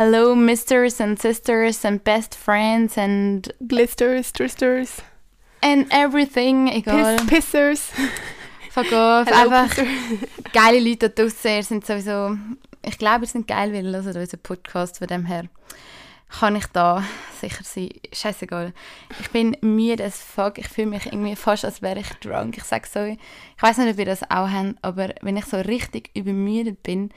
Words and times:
Hello, 0.00 0.34
Misters 0.34 0.98
and 0.98 1.18
Sisters 1.18 1.84
and 1.84 2.02
Best 2.02 2.34
Friends 2.34 2.96
and 2.96 3.52
Glisters, 3.66 4.32
Tristers, 4.32 5.02
and 5.62 5.86
everything, 5.90 6.68
egal. 6.68 7.18
Piss 7.26 7.52
Pissers. 7.52 7.90
Fuck 8.70 8.94
off. 8.94 9.28
Hello, 9.28 9.50
Einfach 9.50 9.68
Pisser. 9.74 10.26
geile 10.54 10.80
Leute 10.80 11.10
da 11.10 11.22
draussen. 11.22 11.50
Ihr 11.50 11.62
sind 11.62 11.84
sowieso, 11.86 12.38
ich 12.82 12.96
glaube, 12.96 13.26
ihr 13.26 13.28
sind 13.28 13.46
geil, 13.46 13.74
weil 13.74 13.84
ihr 13.84 14.02
hört 14.02 14.16
unseren 14.16 14.40
Podcast. 14.40 14.96
Von 14.96 15.06
dem 15.08 15.26
her 15.26 15.50
kann 16.30 16.56
ich 16.56 16.66
da 16.68 17.04
sicher 17.38 17.62
sein. 17.62 17.90
Scheißegal. 18.10 18.72
Ich 19.20 19.28
bin 19.28 19.54
müde 19.60 20.02
as 20.02 20.22
fuck. 20.22 20.56
Ich 20.56 20.68
fühle 20.68 20.86
mich 20.86 21.04
irgendwie 21.04 21.36
fast, 21.36 21.66
als 21.66 21.82
wäre 21.82 21.98
ich 21.98 22.08
drunk. 22.22 22.56
Ich 22.56 22.64
sage 22.64 22.88
so, 22.90 23.04
ich 23.04 23.18
weiß 23.62 23.76
nicht, 23.76 23.92
ob 23.92 23.98
ihr 23.98 24.06
das 24.06 24.22
auch 24.22 24.48
habt, 24.48 24.76
aber 24.80 25.10
wenn 25.20 25.36
ich 25.36 25.44
so 25.44 25.58
richtig 25.58 26.08
übermüdet 26.14 26.82
bin, 26.82 27.10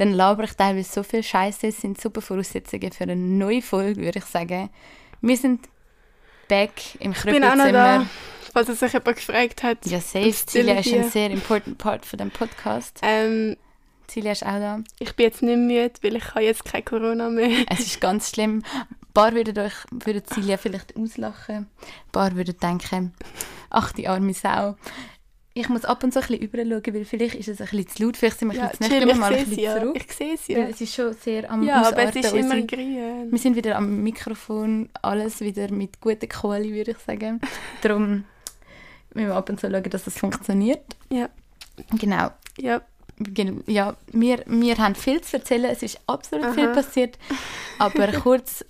dann 0.00 0.12
laber 0.12 0.44
ich 0.44 0.54
teilweise 0.54 0.90
so 0.90 1.02
viel 1.02 1.22
Scheiße. 1.22 1.66
Es 1.66 1.82
sind 1.82 2.00
super 2.00 2.22
Voraussetzungen 2.22 2.90
für 2.90 3.04
eine 3.04 3.16
neue 3.16 3.60
Folge, 3.60 4.00
würde 4.00 4.20
ich 4.20 4.24
sagen. 4.24 4.70
Wir 5.20 5.36
sind 5.36 5.68
back 6.48 6.72
im 7.00 7.12
Ich 7.12 7.22
bin 7.22 7.44
auch 7.44 7.54
noch 7.54 7.70
da, 7.70 7.98
Krüppelzimmer. 7.98 8.06
falls 8.54 8.68
es 8.70 8.80
sich 8.80 8.92
jemand 8.94 9.16
gefragt 9.18 9.62
hat. 9.62 9.84
Ja, 9.84 10.00
safe. 10.00 10.32
Celia 10.32 10.78
ist 10.78 10.94
ein 10.94 11.10
sehr 11.10 11.30
important 11.30 11.76
Part 11.76 12.06
von 12.06 12.18
dem 12.18 12.30
Podcast. 12.30 12.98
Ähm, 13.02 13.58
Celia 14.08 14.32
ist 14.32 14.42
auch 14.42 14.58
da. 14.58 14.80
ich 14.98 15.14
bin 15.16 15.24
jetzt 15.24 15.42
nicht 15.42 15.58
müde, 15.58 15.92
weil 16.00 16.16
ich 16.16 16.30
habe 16.30 16.44
jetzt 16.44 16.64
kein 16.64 16.82
Corona 16.82 17.28
mehr. 17.28 17.66
Es 17.68 17.80
ist 17.80 18.00
ganz 18.00 18.30
schlimm. 18.30 18.62
Ein 18.78 19.12
paar 19.12 19.34
würden 19.34 19.58
euch, 19.58 19.74
würden 19.90 20.22
Celia 20.24 20.56
vielleicht 20.56 20.96
auslachen. 20.96 21.56
Ein 21.56 22.10
paar 22.10 22.34
würden 22.34 22.56
denken, 22.58 23.12
ach, 23.68 23.92
die 23.92 24.08
arme 24.08 24.32
Sau. 24.32 24.76
Ich 25.52 25.68
muss 25.68 25.84
ab 25.84 26.04
und 26.04 26.12
zu 26.12 26.20
ein 26.20 26.26
bisschen 26.28 26.42
überschauen, 26.42 26.94
weil 26.94 27.04
vielleicht 27.04 27.34
ist 27.34 27.48
es 27.48 27.60
ein 27.60 27.66
bisschen 27.68 27.88
zu 27.88 28.02
laut. 28.04 28.16
Vielleicht 28.16 28.38
sind 28.38 28.52
wir 28.52 28.58
Ja, 28.58 28.66
ein 28.66 28.70
bisschen 28.78 29.00
chill, 29.08 29.14
mal 29.16 29.34
ein 29.34 29.44
bisschen 29.44 29.62
ja. 29.62 29.80
zurück. 29.80 29.96
Ich 29.96 30.12
sehe 30.12 30.34
es 30.34 30.48
Weil 30.48 30.56
ja. 30.58 30.68
es 30.68 30.80
ist 30.80 30.94
schon 30.94 31.12
sehr 31.14 31.50
am 31.50 31.62
Ja, 31.64 31.76
aber 31.88 32.02
es 32.04 32.16
Ausarten. 32.16 32.20
ist 32.20 32.32
immer 32.32 32.60
grün. 32.62 33.30
Wir 33.32 33.38
sind 33.38 33.56
wieder 33.56 33.76
am 33.76 34.02
Mikrofon, 34.02 34.88
alles 35.02 35.40
wieder 35.40 35.70
mit 35.72 36.00
guter 36.00 36.28
Kohle, 36.28 36.70
würde 36.70 36.92
ich 36.92 36.98
sagen. 36.98 37.40
Darum 37.82 38.24
müssen 39.12 39.28
wir 39.28 39.34
ab 39.34 39.48
und 39.48 39.58
zu 39.58 39.68
schauen, 39.68 39.82
dass 39.90 40.04
das 40.04 40.16
funktioniert. 40.18 40.84
Ja. 41.10 41.28
Genau. 41.98 42.30
Ja, 42.58 42.82
Ja, 43.66 43.96
wir, 44.12 44.44
wir 44.46 44.78
haben 44.78 44.94
viel 44.94 45.20
zu 45.20 45.36
erzählen. 45.38 45.64
Es 45.64 45.82
ist 45.82 46.00
absolut 46.06 46.46
Aha. 46.46 46.52
viel 46.54 46.68
passiert. 46.68 47.18
Aber 47.78 48.06
kurz 48.12 48.64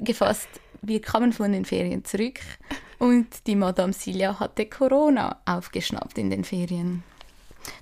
gefasst, 0.00 0.48
wir 0.82 1.00
kamen 1.00 1.32
von 1.32 1.52
den 1.52 1.64
Ferien 1.64 2.04
zurück 2.04 2.40
und 2.98 3.26
die 3.46 3.56
Madame 3.56 3.92
Silja 3.92 4.38
hatte 4.40 4.66
Corona 4.66 5.38
aufgeschnappt 5.44 6.18
in 6.18 6.30
den 6.30 6.44
Ferien. 6.44 7.02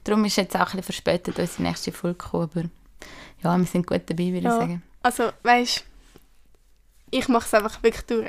Darum 0.04 0.24
ist 0.24 0.36
jetzt 0.36 0.54
auch 0.56 0.60
ein 0.60 0.64
bisschen 0.78 0.82
verspätet 0.84 1.38
unsere 1.38 1.62
nächste 1.62 1.92
Folge 1.92 2.18
gekommen. 2.18 2.70
Aber 3.42 3.52
ja, 3.52 3.58
wir 3.58 3.66
sind 3.66 3.86
gut 3.86 4.02
dabei, 4.06 4.24
würde 4.26 4.38
ich 4.38 4.44
Ja. 4.44 4.58
sagen. 4.58 4.82
also, 5.02 5.30
weißt 5.42 5.84
ich 7.10 7.28
mache 7.28 7.44
es 7.46 7.54
einfach 7.54 7.80
wirklich 7.82 8.04
durch. 8.06 8.28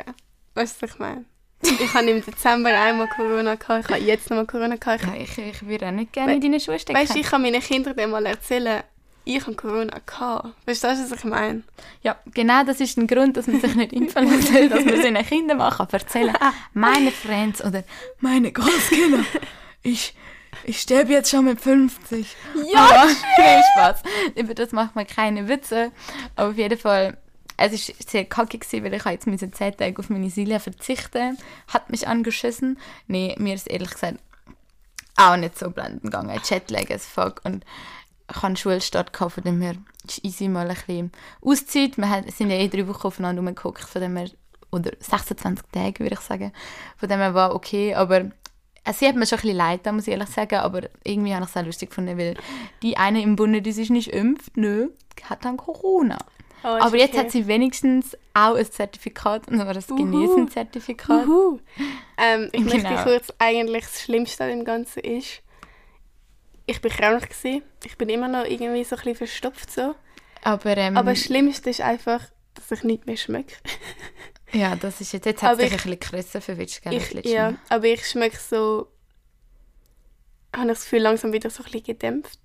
Weißt 0.53 0.77
du, 0.81 0.85
was 0.85 0.93
ich 0.93 0.99
meine? 0.99 1.25
Ich 1.63 1.93
habe 1.95 2.07
im 2.11 2.23
Dezember 2.23 2.69
einmal 2.69 3.07
Corona 3.07 3.55
gehabt, 3.55 3.85
ich 3.85 3.95
habe 3.95 4.03
jetzt 4.03 4.29
nochmal 4.29 4.45
Corona 4.45 4.75
gehabt. 4.75 5.01
Ich 5.03 5.07
Ja, 5.07 5.15
ich, 5.15 5.37
ich 5.55 5.65
würde 5.67 5.87
auch 5.87 5.91
nicht 5.91 6.13
gerne 6.13 6.35
in 6.35 6.41
deine 6.41 6.59
Schuhe 6.59 6.77
stecken. 6.77 6.99
Weißt 6.99 7.15
du, 7.15 7.19
ich 7.19 7.25
kann 7.25 7.41
meinen 7.41 7.61
Kindern 7.61 7.95
dann 7.95 8.11
mal 8.11 8.25
erzählen, 8.27 8.83
ich 9.25 9.41
habe 9.41 9.55
Corona 9.55 9.99
gehabt. 10.05 10.49
Weißt 10.65 10.83
du, 10.83 10.87
was 10.87 11.11
ich 11.11 11.23
meine? 11.23 11.63
Ja, 12.03 12.15
genau 12.33 12.63
das 12.63 12.79
ist 12.79 12.97
ein 12.97 13.07
Grund, 13.07 13.35
dass 13.37 13.47
man 13.47 13.59
sich 13.59 13.75
nicht 13.75 13.91
impfen 13.91 14.41
soll, 14.41 14.69
dass 14.69 14.85
man 14.85 15.01
seinen 15.01 15.25
Kindern 15.25 15.57
mal 15.57 15.71
kann 15.71 15.87
erzählen 15.91 16.35
meine 16.73 17.11
Friends 17.11 17.63
oder 17.63 17.83
meine 18.19 18.51
Großkinder, 18.51 19.25
ich, 19.81 20.13
ich 20.63 20.79
sterbe 20.79 21.13
jetzt 21.13 21.29
schon 21.31 21.45
mit 21.45 21.59
50. 21.59 22.35
Ja, 22.71 23.07
nee, 23.37 23.61
Spaß. 23.73 24.03
Über 24.35 24.53
das 24.53 24.71
macht 24.71 24.95
man 24.95 25.07
keine 25.07 25.47
Witze. 25.47 25.91
Aber 26.35 26.49
auf 26.49 26.57
jeden 26.57 26.77
Fall, 26.77 27.17
es 27.57 27.71
war 27.71 27.95
sehr 28.07 28.25
kacke, 28.25 28.59
gewesen, 28.59 28.83
weil 28.83 28.93
ich 28.93 29.05
jetzt 29.05 29.27
müssen 29.27 29.53
10 29.53 29.77
Tage 29.77 29.99
auf 29.99 30.09
meine 30.09 30.29
Silja 30.29 30.59
verzichten 30.59 31.37
Hat 31.67 31.89
mich 31.89 32.07
angeschissen. 32.07 32.79
Nee, 33.07 33.35
mir 33.39 33.55
ist 33.55 33.69
ehrlich 33.69 33.91
gesagt 33.91 34.19
auch 35.17 35.37
nicht 35.37 35.57
so 35.57 35.69
blendend 35.69 36.03
gegangen. 36.03 36.39
Jetlag 36.43 36.91
as 36.91 37.05
fuck. 37.05 37.41
Und 37.43 37.63
ich 38.29 38.41
hatte 38.41 38.57
Schulstart, 38.57 39.13
gehabt, 39.13 39.33
von 39.33 39.43
dem 39.43 39.61
her 39.61 39.75
ist 40.07 40.23
easy 40.23 40.47
mal 40.47 40.67
ein 40.69 40.75
bisschen 40.75 41.11
Auszeit. 41.41 41.97
Wir 41.97 42.23
sind 42.31 42.49
ja 42.49 42.57
eh 42.57 42.67
drei 42.67 42.87
Wochen 42.87 43.07
aufeinander 43.07 43.41
rumgeguckt, 43.41 43.83
von 43.83 44.01
dem 44.01 44.17
her, 44.17 44.29
oder 44.71 44.91
26 44.99 45.65
Tage, 45.71 45.99
würde 45.99 46.15
ich 46.15 46.21
sagen. 46.21 46.51
Von 46.97 47.09
dem 47.09 47.19
her 47.19 47.33
war 47.33 47.55
okay, 47.55 47.93
aber 47.93 48.31
es 48.83 49.01
hat 49.01 49.15
mir 49.15 49.25
schon 49.25 49.39
ein 49.39 49.41
bisschen 49.41 49.57
leid, 49.57 49.79
da 49.83 49.91
muss 49.91 50.07
ich 50.07 50.13
ehrlich 50.13 50.29
sagen, 50.29 50.55
aber 50.59 50.81
irgendwie 51.03 51.33
habe 51.33 51.43
ich 51.43 51.49
es 51.49 51.57
auch 51.57 51.65
lustig 51.65 51.89
gefunden, 51.89 52.17
weil 52.17 52.35
die 52.81 52.97
eine 52.97 53.21
im 53.21 53.35
Bunde, 53.35 53.61
die 53.61 53.71
sich 53.71 53.89
nicht 53.89 54.09
impft, 54.09 54.57
nö, 54.57 54.89
hat 55.23 55.43
dann 55.45 55.57
Corona. 55.57 56.17
Oh, 56.63 56.67
aber 56.67 56.97
jetzt 56.97 57.13
okay. 57.13 57.19
hat 57.25 57.31
sie 57.31 57.47
wenigstens 57.47 58.17
auch 58.33 58.55
ein 58.55 58.65
Zertifikat, 58.65 59.47
und 59.47 59.59
zwar 59.59 59.73
das. 59.73 59.87
Genesen-Zertifikat. 59.87 61.27
Uhu. 61.27 61.59
Ähm, 62.17 62.49
ich 62.51 62.61
möchte 62.63 62.81
Genau. 62.81 63.03
kurz 63.03 63.31
eigentlich 63.37 63.83
das 63.85 64.01
Schlimmste 64.01 64.43
an 64.45 64.49
dem 64.49 64.65
Ganzen 64.65 64.99
ist, 64.99 65.41
ich 66.65 66.81
bin 66.81 66.91
krank 66.91 67.29
gewesen. 67.29 67.63
Ich 67.83 67.97
bin 67.97 68.09
immer 68.09 68.27
noch 68.27 68.45
irgendwie 68.45 68.83
so 68.83 68.95
ein 68.95 68.99
bisschen 69.01 69.15
verstopft 69.15 69.71
so. 69.71 69.95
Aber, 70.43 70.77
ähm, 70.77 70.97
Aber 70.97 71.11
das 71.11 71.23
Schlimmste 71.23 71.69
ist 71.69 71.81
einfach, 71.81 72.21
dass 72.53 72.71
ich 72.71 72.83
nicht 72.83 73.05
mehr 73.07 73.17
schmecke. 73.17 73.55
ja, 74.51 74.75
das 74.75 75.01
ist 75.01 75.13
jetzt, 75.13 75.25
jetzt 75.25 75.43
hat 75.43 75.57
sich 75.57 75.67
ich- 75.67 75.71
ein 75.73 75.77
bisschen 75.77 75.99
gerissen 75.99 76.41
verwitscht, 76.41 76.81
gell, 76.83 76.93
Ich, 76.93 77.11
ja, 77.25 77.51
Mal. 77.51 77.59
aber 77.69 77.85
ich 77.85 78.05
schmecke 78.07 78.37
so, 78.37 78.87
habe 80.55 80.67
ich 80.67 80.73
das 80.73 80.83
Gefühl, 80.83 80.99
langsam 81.01 81.33
wieder 81.33 81.49
so 81.49 81.61
ein 81.63 81.65
bisschen 81.65 81.83
gedämpft. 81.83 82.39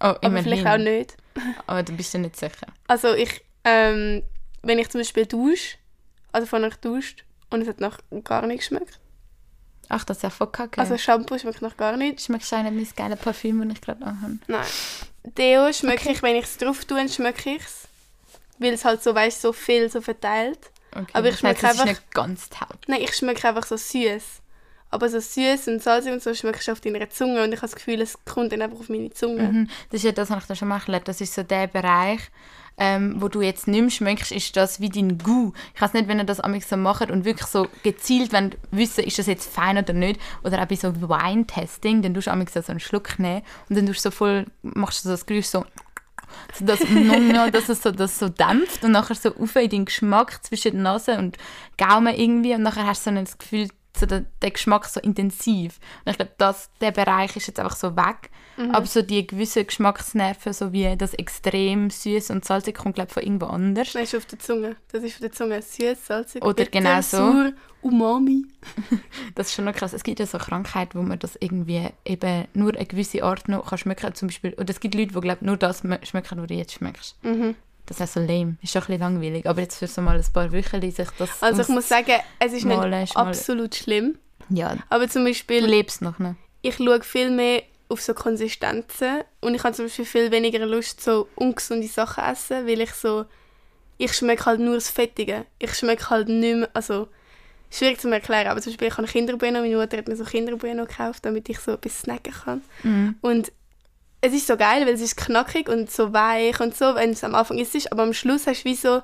Oh, 0.00 0.14
Aber 0.20 0.42
vielleicht 0.42 0.66
auch 0.66 0.78
nicht. 0.78 1.16
Aber 1.66 1.82
du 1.82 1.92
bist 1.92 2.12
ja 2.12 2.20
nicht 2.20 2.36
sicher. 2.36 2.66
Also 2.88 3.14
ich, 3.14 3.42
ähm, 3.64 4.22
wenn 4.62 4.78
ich 4.80 4.88
zum 4.90 5.00
Beispiel 5.00 5.26
dusche, 5.26 5.76
also 6.32 6.46
vorher 6.46 6.68
ich 6.68 6.76
duscht 6.76 7.24
und 7.50 7.62
es 7.62 7.68
hat 7.68 7.80
noch 7.80 7.98
gar 8.24 8.46
nicht 8.46 8.60
geschmeckt. 8.60 8.98
Ach, 9.94 10.04
das 10.04 10.16
ist 10.18 10.22
ja 10.22 10.30
voll 10.30 10.46
kacke. 10.50 10.80
Also 10.80 10.96
Shampoo 10.96 11.38
schmeckt 11.38 11.60
noch 11.60 11.76
gar 11.76 11.96
nicht. 11.96 12.20
Schmeckst 12.22 12.50
du 12.50 12.56
auch 12.56 12.62
nicht 12.62 12.74
mein 12.74 12.88
geiles 13.10 13.18
Parfüm, 13.22 13.60
das 13.68 13.76
ich 13.76 13.80
gerade 13.82 14.02
anhabe? 14.06 14.38
Nein. 14.46 14.64
Deo 15.24 15.72
schmecke 15.72 16.00
Okay. 16.04 16.12
ich, 16.12 16.22
wenn 16.22 16.36
ich 16.36 16.44
es 16.44 16.56
drauf 16.56 16.84
tue, 16.84 17.08
schmecke 17.08 17.50
ich 17.56 17.62
es. 17.62 17.88
Weil 18.58 18.72
es 18.72 18.84
halt 18.84 19.02
so, 19.02 19.14
weißt 19.14 19.42
so 19.42 19.52
viel 19.52 19.90
so 19.90 20.00
verteilt. 20.00 20.58
Okay. 20.94 21.06
Aber 21.12 21.28
ich 21.28 21.38
schmecke 21.38 21.68
einfach- 21.68 21.84
nicht 21.84 22.10
ganz 22.12 22.48
taub. 22.48 22.76
Nein, 22.86 23.02
ich 23.02 23.14
schmecke 23.14 23.46
einfach 23.48 23.64
so 23.66 23.76
süß. 23.76 24.22
Aber 24.90 25.08
so 25.08 25.20
süß 25.20 25.68
und 25.68 25.82
salzig 25.82 26.12
und 26.12 26.22
so 26.22 26.34
schmeckst 26.34 26.68
du 26.68 26.72
auf 26.72 26.80
deiner 26.80 27.08
Zunge 27.08 27.42
und 27.42 27.48
ich 27.52 27.58
habe 27.58 27.68
das 27.70 27.74
Gefühl, 27.76 28.00
es 28.00 28.16
kommt 28.24 28.52
dann 28.52 28.60
einfach 28.62 28.78
auf 28.78 28.88
meine 28.88 29.10
Zunge. 29.10 29.42
Mhm. 29.44 29.68
Das 29.90 29.98
ist 30.00 30.04
ja 30.04 30.12
das, 30.12 30.28
was 30.30 30.42
ich 30.42 30.46
dir 30.48 30.56
schon 30.56 30.70
erklärt 30.70 31.08
Das 31.08 31.20
ist 31.20 31.34
so 31.34 31.42
der 31.42 31.66
Bereich, 31.66 32.20
ähm, 32.78 33.16
wo 33.20 33.28
du 33.28 33.40
jetzt 33.40 33.68
nicht 33.68 33.96
schmeckst, 33.96 34.32
ist 34.32 34.56
das 34.56 34.80
wie 34.80 34.88
dein 34.88 35.18
Gu. 35.18 35.52
Ich 35.74 35.80
weiß 35.80 35.92
nicht, 35.92 36.08
wenn 36.08 36.18
ihr 36.18 36.24
das 36.24 36.40
amigs 36.40 36.68
so 36.68 36.76
macht 36.76 37.10
und 37.10 37.24
wirklich 37.24 37.46
so 37.46 37.68
gezielt 37.82 38.32
wollt 38.32 38.58
wissen, 38.70 39.04
ist 39.04 39.18
das 39.18 39.26
jetzt 39.26 39.52
fein 39.52 39.78
oder 39.78 39.92
nicht. 39.92 40.20
Oder 40.42 40.62
auch 40.62 40.66
bei 40.66 40.76
so 40.76 40.94
Wine-Testing, 40.94 42.02
dann 42.02 42.14
tust 42.14 42.26
du 42.26 42.32
amigs 42.32 42.54
so 42.54 42.60
einen 42.68 42.80
Schluck 42.80 43.18
nehmen 43.18 43.42
und 43.68 43.76
dann 43.76 43.86
tust 43.86 44.04
du 44.04 44.10
so 44.10 44.10
voll, 44.10 44.46
machst 44.62 45.04
du 45.04 45.08
so 45.08 45.14
das 45.14 45.26
Geräusch 45.26 45.46
so 45.46 45.64
so 46.54 46.64
das, 46.64 46.80
no, 46.88 47.50
dass 47.50 47.68
es 47.68 47.82
so, 47.82 47.90
das 47.90 48.18
so 48.18 48.28
dämpft 48.28 48.84
und 48.84 48.92
nachher 48.92 49.14
so 49.14 49.34
auf 49.36 49.56
in 49.56 49.68
den 49.68 49.84
Geschmack 49.84 50.44
zwischen 50.44 50.72
der 50.72 50.82
Nase 50.82 51.18
und 51.18 51.36
Gaumen 51.76 52.14
irgendwie 52.14 52.54
und 52.54 52.62
nachher 52.62 52.86
hast 52.86 53.06
du 53.06 53.10
so 53.10 53.16
ein 53.16 53.28
Gefühl, 53.38 53.68
so 53.96 54.06
der, 54.06 54.24
der 54.40 54.50
Geschmack 54.50 54.86
so 54.86 55.00
intensiv. 55.00 55.78
Und 56.04 56.12
ich 56.12 56.16
glaube, 56.16 56.32
das, 56.38 56.70
der 56.80 56.92
Bereich 56.92 57.36
ist 57.36 57.46
jetzt 57.46 57.60
einfach 57.60 57.76
so 57.76 57.96
weg. 57.96 58.30
Aber 58.70 58.86
so 58.86 59.02
die 59.02 59.26
gewissen 59.26 59.66
Geschmacksnerven, 59.66 60.52
so 60.52 60.72
wie 60.72 60.96
das 60.96 61.14
extrem 61.14 61.90
süß 61.90 62.30
und 62.30 62.44
salzig, 62.44 62.76
kommt 62.76 62.94
glaube 62.94 63.10
von 63.12 63.22
irgendwo 63.22 63.46
anders. 63.46 63.94
Nein, 63.94 64.04
ist 64.04 64.14
auf 64.14 64.26
der 64.26 64.38
Zunge. 64.38 64.76
Das 64.92 65.02
ist 65.02 65.14
auf 65.14 65.20
der 65.20 65.32
Zunge 65.32 65.60
süß, 65.62 66.06
salzig, 66.06 66.44
Oder 66.44 66.66
genau 66.66 67.00
so. 67.00 67.16
sauer, 67.16 67.52
umami. 67.80 68.44
Das 69.34 69.48
ist 69.48 69.54
schon 69.54 69.64
noch 69.64 69.74
krass. 69.74 69.92
Es 69.92 70.04
gibt 70.04 70.20
ja 70.20 70.26
so 70.26 70.38
Krankheiten, 70.38 70.98
wo 70.98 71.02
man 71.02 71.18
das 71.18 71.36
irgendwie 71.40 71.88
eben 72.04 72.44
nur 72.54 72.74
eine 72.74 72.86
gewisse 72.86 73.22
Art 73.24 73.48
noch 73.48 73.66
kann 73.68 73.78
schmecken 73.78 74.14
Zum 74.14 74.28
Beispiel, 74.28 74.52
oder 74.54 74.70
es 74.70 74.80
gibt 74.80 74.94
Leute, 74.94 75.12
die 75.14 75.20
glaube 75.20 75.44
nur 75.44 75.56
das 75.56 75.82
schme- 75.82 76.04
schmecken, 76.04 76.40
was 76.40 76.46
du 76.48 76.54
jetzt 76.54 76.72
schmeckst. 76.74 77.16
Mhm. 77.24 77.54
Das 77.86 77.98
ist 78.00 78.12
so 78.14 78.20
lame. 78.20 78.56
Ist 78.62 78.72
schon 78.72 78.82
ein 78.82 78.86
bisschen 78.86 79.00
langweilig. 79.00 79.46
Aber 79.48 79.60
jetzt 79.60 79.78
für 79.78 79.86
so 79.88 80.00
mal 80.02 80.16
ein 80.16 80.32
paar 80.32 80.52
Wochen 80.52 80.80
sich 80.90 81.08
das 81.18 81.42
Also 81.42 81.62
ich 81.62 81.68
muss 81.68 81.88
sagen, 81.88 82.12
es 82.38 82.52
ist 82.52 82.64
nicht 82.64 83.16
absolut 83.16 83.74
schlimm. 83.74 84.18
Ja, 84.48 84.76
Aber 84.88 85.08
zum 85.08 85.24
du 85.24 85.30
Beispiel, 85.30 85.64
lebst 85.64 86.02
noch, 86.02 86.18
ne? 86.18 86.36
ich 86.62 86.76
schaue 86.76 87.02
viel 87.02 87.30
mehr 87.30 87.62
auf 87.92 88.00
so 88.00 88.14
Konsistenzen 88.14 89.22
und 89.40 89.54
ich 89.54 89.62
habe 89.62 89.74
zum 89.74 89.84
Beispiel 89.84 90.04
viel 90.04 90.30
weniger 90.30 90.64
Lust, 90.66 91.02
so 91.02 91.28
ungesunde 91.34 91.86
Sachen 91.86 92.24
essen, 92.24 92.66
weil 92.66 92.80
ich 92.80 92.92
so, 92.92 93.26
ich 93.98 94.14
schmecke 94.14 94.46
halt 94.46 94.60
nur 94.60 94.74
das 94.74 94.88
Fettige. 94.88 95.44
Ich 95.58 95.74
schmecke 95.74 96.10
halt 96.10 96.28
nicht 96.28 96.56
mehr, 96.56 96.70
also 96.72 97.08
schwierig 97.70 98.00
zu 98.00 98.08
erklären, 98.08 98.48
aber 98.48 98.60
zum 98.60 98.72
Beispiel 98.72 98.88
ich 98.88 98.96
habe 98.96 99.06
Kinderbueno, 99.06 99.60
meine 99.60 99.76
Mutter 99.76 99.98
hat 99.98 100.08
mir 100.08 100.16
so 100.16 100.24
Kinderbueno 100.24 100.86
gekauft, 100.86 101.24
damit 101.24 101.48
ich 101.48 101.58
so 101.58 101.72
etwas 101.72 102.00
snacken 102.00 102.32
kann. 102.32 102.62
Mhm. 102.82 103.16
Und 103.20 103.52
es 104.22 104.32
ist 104.32 104.46
so 104.46 104.56
geil, 104.56 104.86
weil 104.86 104.94
es 104.94 105.00
ist 105.00 105.16
knackig 105.16 105.68
und 105.68 105.90
so 105.90 106.12
weich 106.12 106.58
und 106.60 106.76
so, 106.76 106.94
wenn 106.94 107.10
es 107.10 107.24
am 107.24 107.34
Anfang 107.34 107.58
ist, 107.58 107.92
aber 107.92 108.04
am 108.04 108.14
Schluss 108.14 108.46
hast 108.46 108.62
du 108.62 108.70
wie 108.70 108.74
so, 108.74 109.02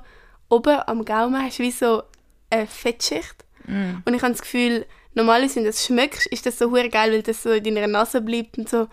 oben 0.49 0.79
am 0.87 1.05
Gaumen 1.05 1.43
hast 1.43 1.59
du 1.59 1.63
wie 1.63 1.71
so 1.71 2.03
eine 2.49 2.67
Fettschicht. 2.67 3.45
Mhm. 3.65 4.01
Und 4.05 4.13
ich 4.13 4.21
habe 4.21 4.31
das 4.31 4.41
Gefühl, 4.41 4.85
normalerweise, 5.13 5.57
wenn 5.57 5.63
du 5.63 5.69
das 5.69 5.85
schmeckst, 5.85 6.27
ist 6.27 6.45
das 6.45 6.59
so 6.59 6.71
hure 6.71 6.89
geil, 6.89 7.11
weil 7.11 7.23
das 7.23 7.43
so 7.43 7.51
in 7.51 7.63
deiner 7.63 7.87
Nase 7.87 8.21
bleibt 8.21 8.57
und 8.57 8.69
so, 8.69 8.87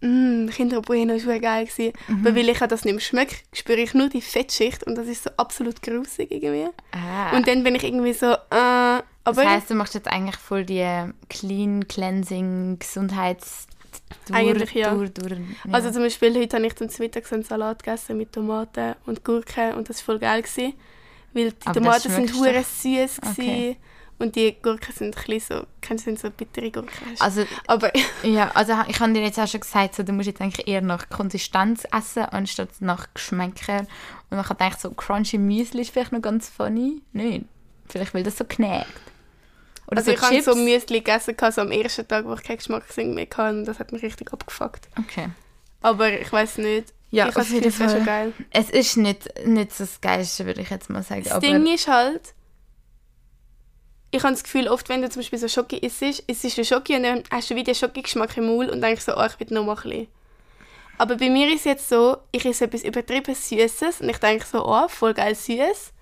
mmm, 0.00 0.50
Kinder 0.50 0.80
Bueno 0.80 1.14
ist 1.14 1.26
hure 1.26 1.40
geil 1.40 1.66
gewesen. 1.66 1.92
Mhm. 2.08 2.26
Aber 2.26 2.36
weil 2.36 2.48
ich 2.48 2.58
das 2.58 2.84
nicht 2.84 2.94
mehr 2.94 3.00
schmecke, 3.00 3.36
spüre 3.52 3.80
ich 3.80 3.94
nur 3.94 4.08
die 4.08 4.22
Fettschicht 4.22 4.84
und 4.84 4.96
das 4.96 5.06
ist 5.06 5.24
so 5.24 5.30
absolut 5.36 5.82
grusig 5.82 6.30
irgendwie. 6.30 6.68
Ah. 6.92 7.36
Und 7.36 7.48
dann 7.48 7.64
bin 7.64 7.74
ich 7.74 7.84
irgendwie 7.84 8.12
so, 8.12 8.26
äh, 8.26 9.02
aber 9.24 9.44
das 9.44 9.46
heisst, 9.46 9.70
du 9.70 9.74
machst 9.74 9.94
jetzt 9.94 10.08
eigentlich 10.08 10.36
voll 10.36 10.64
die 10.64 10.84
Clean 11.28 11.86
Cleansing 11.86 12.78
Gesundheits 12.78 13.68
Eigentlich 14.32 14.72
ja. 14.72 14.94
Dur, 14.94 15.08
dur, 15.08 15.30
ja. 15.30 15.72
Also 15.72 15.90
zum 15.90 16.02
Beispiel 16.02 16.34
heute 16.38 16.56
habe 16.56 16.66
ich 16.66 16.76
zum 16.76 16.88
Mittag 16.98 17.26
so 17.26 17.34
einen 17.34 17.44
Salat 17.44 17.82
gegessen 17.82 18.16
mit 18.16 18.32
Tomaten 18.32 18.94
und 19.06 19.24
Gurken 19.24 19.74
und 19.74 19.88
das 19.88 19.98
war 19.98 20.14
voll 20.14 20.18
geil. 20.18 20.42
Gewesen, 20.42 20.74
weil 21.32 21.52
die 21.52 21.66
Aber 21.66 21.80
Tomaten 21.80 22.10
sind 22.10 22.34
hure 22.34 22.62
süß 22.62 23.20
Okay. 23.30 23.76
Und 24.22 24.36
die 24.36 24.56
Gurken 24.62 24.94
sind 24.94 25.16
ein 25.16 25.24
bisschen 25.24 25.58
so, 25.58 25.66
kennst 25.80 26.06
du, 26.06 26.16
so 26.16 26.30
bittere 26.30 26.70
Gurken. 26.70 27.16
also 27.18 27.44
Aber 27.66 27.90
Ja, 28.22 28.50
also 28.54 28.74
ich 28.88 29.00
habe 29.00 29.12
dir 29.12 29.22
jetzt 29.22 29.38
auch 29.38 29.48
schon 29.48 29.60
gesagt, 29.60 29.96
so, 29.96 30.02
du 30.02 30.12
musst 30.12 30.28
jetzt 30.28 30.40
eigentlich 30.40 30.68
eher 30.68 30.80
nach 30.80 31.08
Konsistenz 31.08 31.84
essen, 31.92 32.24
anstatt 32.24 32.68
nach 32.80 33.08
Geschmäcker. 33.14 33.86
Und 34.30 34.38
ich 34.38 34.48
habe 34.48 34.54
gedacht, 34.54 34.80
so 34.80 34.90
crunchy 34.90 35.38
Müsli 35.38 35.82
ist 35.82 35.90
vielleicht 35.90 36.12
noch 36.12 36.22
ganz 36.22 36.48
funny. 36.48 37.02
Nein, 37.12 37.48
vielleicht 37.88 38.14
weil 38.14 38.22
das 38.22 38.38
so 38.38 38.44
knackt. 38.44 38.88
Oder 39.88 39.98
also 39.98 40.12
so 40.12 40.16
ich 40.16 40.22
habe 40.22 40.42
so 40.42 40.54
Müsli 40.54 41.00
gegessen, 41.00 41.34
so 41.50 41.60
am 41.60 41.72
ersten 41.72 42.06
Tag, 42.06 42.24
wo 42.24 42.34
ich 42.34 42.42
keinen 42.42 42.58
Geschmack 42.58 42.84
mehr 42.96 43.26
hatte 43.36 43.56
und 43.56 43.64
das 43.64 43.78
hat 43.78 43.92
mich 43.92 44.02
richtig 44.02 44.32
abgefuckt. 44.32 44.88
okay. 44.98 45.28
Aber 45.82 46.12
ich 46.12 46.32
weiß 46.32 46.58
nicht. 46.58 46.94
Ja, 47.10 47.28
ich 47.28 47.36
auf 47.36 47.50
jeden 47.50 47.64
wäre 47.64 47.90
schon 47.90 48.04
Fall. 48.04 48.04
geil. 48.04 48.32
Es 48.50 48.70
ist 48.70 48.96
nicht, 48.96 49.46
nicht 49.46 49.72
so 49.72 49.84
das 49.84 50.00
Geilste, 50.00 50.46
würde 50.46 50.62
ich 50.62 50.70
jetzt 50.70 50.88
mal 50.88 51.02
sagen. 51.02 51.24
Das 51.24 51.40
Ding 51.40 51.66
ist 51.66 51.88
halt, 51.88 52.32
ich 54.12 54.22
habe 54.22 54.32
das 54.34 54.44
Gefühl, 54.44 54.68
oft 54.68 54.88
wenn 54.88 55.02
du 55.02 55.08
zum 55.10 55.20
Beispiel 55.20 55.38
so 55.40 55.48
Schoki 55.48 55.78
isst, 55.78 56.02
isst 56.02 56.58
du 56.58 56.64
Schoki 56.64 56.94
und 56.96 57.02
dann 57.02 57.24
hast 57.30 57.50
du 57.50 57.56
wieder 57.56 57.74
Schoki-Geschmack 57.74 58.36
im 58.36 58.46
Maul 58.46 58.68
und 58.68 58.80
denkst 58.82 59.04
so, 59.04 59.16
oh, 59.16 59.24
ich 59.26 59.40
will 59.40 59.48
noch 59.50 59.64
mal 59.64 59.74
ein 59.76 59.82
bisschen. 59.82 60.08
Aber 60.98 61.16
bei 61.16 61.30
mir 61.30 61.48
ist 61.48 61.60
es 61.60 61.64
jetzt 61.64 61.88
so, 61.88 62.18
ich 62.30 62.44
esse 62.44 62.64
etwas 62.66 62.84
übertrieben 62.84 63.34
Süßes 63.34 64.02
und 64.02 64.08
ich 64.08 64.18
denke 64.18 64.44
so, 64.46 64.64
oh, 64.66 64.88
voll 64.88 65.14
geil 65.14 65.34
süß. 65.34 65.92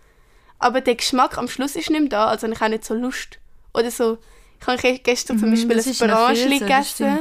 Aber 0.58 0.80
der 0.82 0.96
Geschmack 0.96 1.38
am 1.38 1.48
Schluss 1.48 1.76
ist 1.76 1.90
nicht 1.90 2.00
mehr 2.00 2.08
da, 2.10 2.26
also 2.26 2.46
habe 2.46 2.54
ich 2.54 2.62
auch 2.62 2.68
nicht 2.68 2.84
so 2.84 2.94
Lust. 2.94 3.38
Oder 3.72 3.90
so, 3.90 4.18
ich 4.60 4.66
habe 4.66 4.78
ge- 4.78 4.98
gestern 4.98 5.38
zum 5.38 5.48
Mhm, 5.48 5.52
Beispiel 5.52 5.76
das 5.76 5.86
ein 6.02 6.08
Branchli 6.08 6.58
gegessen. 6.60 7.20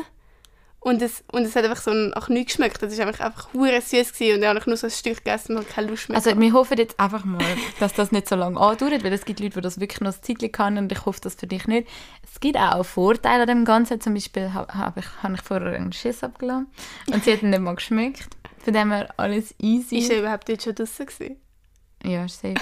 Und 0.82 1.02
es, 1.02 1.24
und 1.32 1.44
es 1.44 1.56
hat 1.56 1.66
einfach 1.66 1.82
so 1.82 1.94
nach 1.94 2.30
nichts 2.30 2.54
geschmeckt. 2.54 2.82
Das 2.82 2.94
ist 2.94 3.00
einfach, 3.00 3.20
einfach 3.20 3.54
hure 3.54 3.82
süß 3.82 4.14
gewesen 4.14 4.36
und 4.36 4.42
dann 4.42 4.50
habe 4.50 4.60
ich 4.60 4.66
nur 4.66 4.78
so 4.78 4.88
ein 4.88 4.92
Stück 4.92 5.18
gegessen 5.18 5.58
und 5.58 5.68
keine 5.68 5.88
Lust 5.88 6.08
mehr. 6.08 6.18
Also 6.18 6.40
wir 6.40 6.54
hoffen 6.54 6.78
jetzt 6.78 6.98
einfach 7.00 7.26
mal, 7.26 7.44
dass 7.80 7.94
das 7.94 8.12
nicht 8.12 8.30
so 8.30 8.36
lange 8.36 8.60
andauert, 8.60 9.04
weil 9.04 9.12
es 9.12 9.26
gibt 9.26 9.42
Leute, 9.42 9.56
die 9.56 9.62
das 9.62 9.80
wirklich 9.80 10.00
noch 10.00 10.14
ein 10.14 10.24
Zeitchen 10.24 10.52
kann 10.52 10.78
und 10.78 10.92
ich 10.92 11.06
hoffe 11.06 11.20
das 11.22 11.36
für 11.36 11.48
dich 11.48 11.68
nicht. 11.68 11.88
Es 12.24 12.40
gibt 12.40 12.58
auch 12.58 12.86
Vorteile 12.86 13.42
an 13.42 13.48
dem 13.48 13.66
Ganzen, 13.66 14.00
zum 14.00 14.14
Beispiel 14.14 14.54
habe 14.54 14.74
hab 14.74 14.98
ich, 14.98 15.06
hab 15.22 15.34
ich 15.34 15.42
vorher 15.42 15.74
einen 15.74 15.92
Schiss 15.92 16.24
abgelassen 16.24 16.68
und 17.12 17.24
sie 17.26 17.34
hat 17.34 17.44
ihn 17.44 17.50
nicht 17.50 17.62
mal 17.62 17.76
geschmeckt. 17.76 18.30
Von 18.60 18.74
dem 18.74 18.92
her 18.92 19.14
alles 19.18 19.54
easy. 19.60 19.98
ist 19.98 20.12
er 20.12 20.20
überhaupt 20.20 20.48
dort 20.48 20.64
schon 20.64 20.76
draußen 20.76 21.06
gewesen? 21.06 21.36
Ja, 22.04 22.28
safe. 22.28 22.56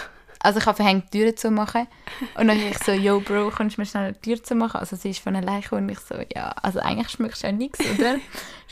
Also 0.47 0.59
ich 0.59 0.65
habe 0.65 0.77
verhängt, 0.77 1.13
die 1.13 1.19
Türen 1.19 1.35
zu 1.35 1.51
machen. 1.51 1.88
Und 2.35 2.47
dann 2.47 2.57
habe 2.57 2.69
ich 2.69 2.77
so, 2.77 2.94
yo 2.94 3.19
Bro, 3.19 3.49
kannst 3.49 3.75
du 3.75 3.81
mir 3.81 3.85
schnell 3.85 4.13
die 4.13 4.29
Tür 4.29 4.41
zu 4.41 4.55
machen? 4.55 4.79
Also 4.79 4.95
sie 4.95 5.09
ist 5.09 5.19
von 5.19 5.35
alleine 5.35 5.59
gekommen 5.59 5.83
und 5.83 5.89
ich 5.89 5.99
so, 5.99 6.15
ja, 6.33 6.51
also 6.63 6.79
eigentlich 6.79 7.09
schmeckst 7.09 7.44
du 7.44 7.47
ja 7.47 7.51
nichts, 7.51 7.81
oder? 7.81 8.15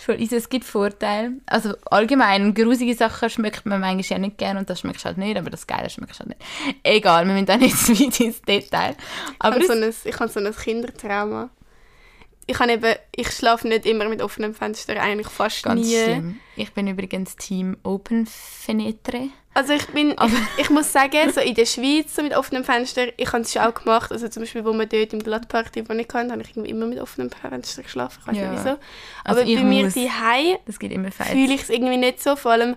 es 0.38 0.48
gibt 0.48 0.64
Vorteile. 0.64 1.34
Also 1.46 1.74
allgemein, 1.92 2.54
grusige 2.54 2.96
Sachen 2.96 3.30
schmeckt 3.30 3.66
man 3.66 3.82
manchmal 3.82 4.20
ja 4.20 4.26
nicht 4.26 4.38
gerne 4.38 4.62
und 4.62 4.70
das 4.70 4.80
schmeckst 4.80 5.04
du 5.04 5.08
halt 5.08 5.18
nicht, 5.18 5.36
aber 5.38 5.50
das 5.50 5.68
Geile 5.68 5.90
schmeckst 5.90 6.22
du 6.22 6.24
halt 6.24 6.30
nicht. 6.30 6.80
Egal, 6.82 7.28
wir 7.28 7.34
müssen 7.34 7.46
da 7.46 7.58
nicht 7.58 7.78
zu 7.78 7.92
weit 7.92 8.22
ins 8.22 8.42
Detail. 8.42 8.96
Aber 9.40 9.58
ich 9.58 9.68
habe 9.68 9.78
so 9.78 9.86
ein, 9.86 9.94
ich 10.06 10.18
habe 10.18 10.32
so 10.32 10.40
ein 10.40 10.56
Kindertrauma. 10.56 11.50
Ich, 12.48 12.58
habe 12.58 12.72
eben, 12.72 12.96
ich 13.14 13.32
schlafe 13.32 13.68
nicht 13.68 13.86
immer 13.86 14.08
mit 14.08 14.22
offenem 14.22 14.54
Fenster, 14.54 15.02
eigentlich 15.02 15.28
fast 15.28 15.64
ganz 15.64 15.86
nie. 15.86 16.02
schlimm. 16.02 16.40
Ich 16.56 16.72
bin 16.72 16.88
übrigens 16.88 17.36
Team 17.36 17.76
Open 17.84 18.28
Fenetre. 18.28 19.28
Also 19.56 19.72
ich 19.74 19.88
bin, 19.88 20.12
ich, 20.12 20.62
ich 20.64 20.70
muss 20.70 20.92
sagen, 20.92 21.32
so 21.34 21.40
in 21.40 21.56
der 21.56 21.66
Schweiz 21.66 22.14
so 22.14 22.22
mit 22.22 22.36
offenem 22.36 22.64
Fenster, 22.66 23.08
ich 23.18 23.32
habe 23.32 23.42
es 23.42 23.54
schon 23.54 23.62
auch 23.62 23.74
gemacht, 23.74 24.12
also 24.12 24.28
zum 24.28 24.44
Beispiel, 24.44 24.66
wo 24.66 24.74
wir 24.74 24.86
dort 24.86 25.14
im 25.14 25.24
Glattparty, 25.24 25.88
wo 25.90 25.94
ich 25.94 26.08
hatte, 26.14 26.30
habe 26.32 26.42
ich 26.42 26.50
irgendwie 26.50 26.70
immer 26.72 26.86
mit 26.86 27.00
offenem 27.00 27.30
Fenster 27.32 27.82
geschlafen, 27.84 28.20
ich 28.22 28.28
weiß 28.28 28.38
Ja. 28.38 28.52
nicht 28.52 28.60
wieso. 28.66 28.78
Also 29.24 29.42
Aber 29.42 29.50
ich 29.50 29.56
bei 29.58 29.64
mir 29.64 29.86
muss- 29.86 29.94
die 29.94 30.10
Das 30.66 30.78
geht 30.78 30.92
immer 30.92 31.10
feit. 31.12 31.28
fühle 31.28 31.54
ich 31.54 31.62
es 31.62 31.70
irgendwie 31.70 31.96
nicht 31.98 32.22
so, 32.22 32.36
vor 32.36 32.52
allem 32.52 32.76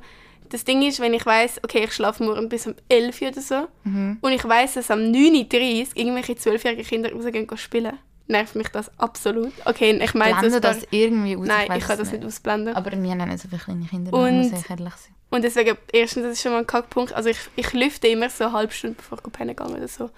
das 0.50 0.64
Ding 0.64 0.80
ist, 0.82 1.00
wenn 1.00 1.12
ich 1.12 1.26
weiß, 1.26 1.60
okay, 1.64 1.82
ich 1.84 1.92
schlafe 1.92 2.22
morgen 2.24 2.48
bis 2.48 2.66
um 2.68 2.74
11 2.88 3.20
Uhr 3.22 3.28
oder 3.28 3.40
so 3.42 3.66
Mhm. 3.84 4.18
und 4.20 4.32
ich 4.32 4.44
weiß, 4.48 4.74
dass 4.74 4.90
am 4.92 5.00
9.30 5.00 5.88
Uhr 5.90 5.96
irgendwelche 5.96 6.36
zwölfjährige 6.36 6.84
Kinder 6.84 7.12
rausgehen 7.12 7.46
gehen 7.46 7.58
spielen, 7.58 7.98
nervt 8.28 8.54
mich 8.54 8.68
das 8.68 8.90
absolut. 8.98 9.52
Okay, 9.64 9.98
ich 10.02 10.14
meine, 10.14 10.38
Blende 10.38 10.60
das, 10.60 10.80
das 10.80 10.88
irgendwie 10.90 11.36
aus. 11.36 11.46
Nein, 11.46 11.68
weiss 11.68 11.78
ich 11.78 11.84
kann 11.84 11.98
es 12.00 12.08
das 12.08 12.12
nicht 12.12 12.24
ausblenden. 12.24 12.74
Aber 12.74 12.90
wir 12.92 13.10
haben 13.10 13.28
nicht 13.28 13.40
so 13.42 13.48
viele 13.48 13.60
kleine 13.60 13.86
Kinder, 13.86 14.12
Und- 14.12 14.38
muss 14.38 14.46
ich 14.62 14.70
ehrlich 14.70 14.94
sein. 14.94 15.14
Und 15.30 15.42
deswegen, 15.44 15.76
erstens, 15.92 16.22
das 16.22 16.32
ist 16.32 16.42
schon 16.42 16.52
mal 16.52 16.60
ein 16.60 16.66
Kackpunkt. 16.66 17.12
Also 17.12 17.28
ich, 17.28 17.36
ich 17.56 17.72
lüfte 17.74 18.08
immer 18.08 18.30
so 18.30 18.44
eine 18.44 18.52
halbe 18.54 18.72
Stunde, 18.72 18.96
bevor 18.96 19.18
ich 19.24 19.32
pennen 19.32 19.54
gehe 19.54 19.66
oder 19.66 19.86
so. 19.88 20.08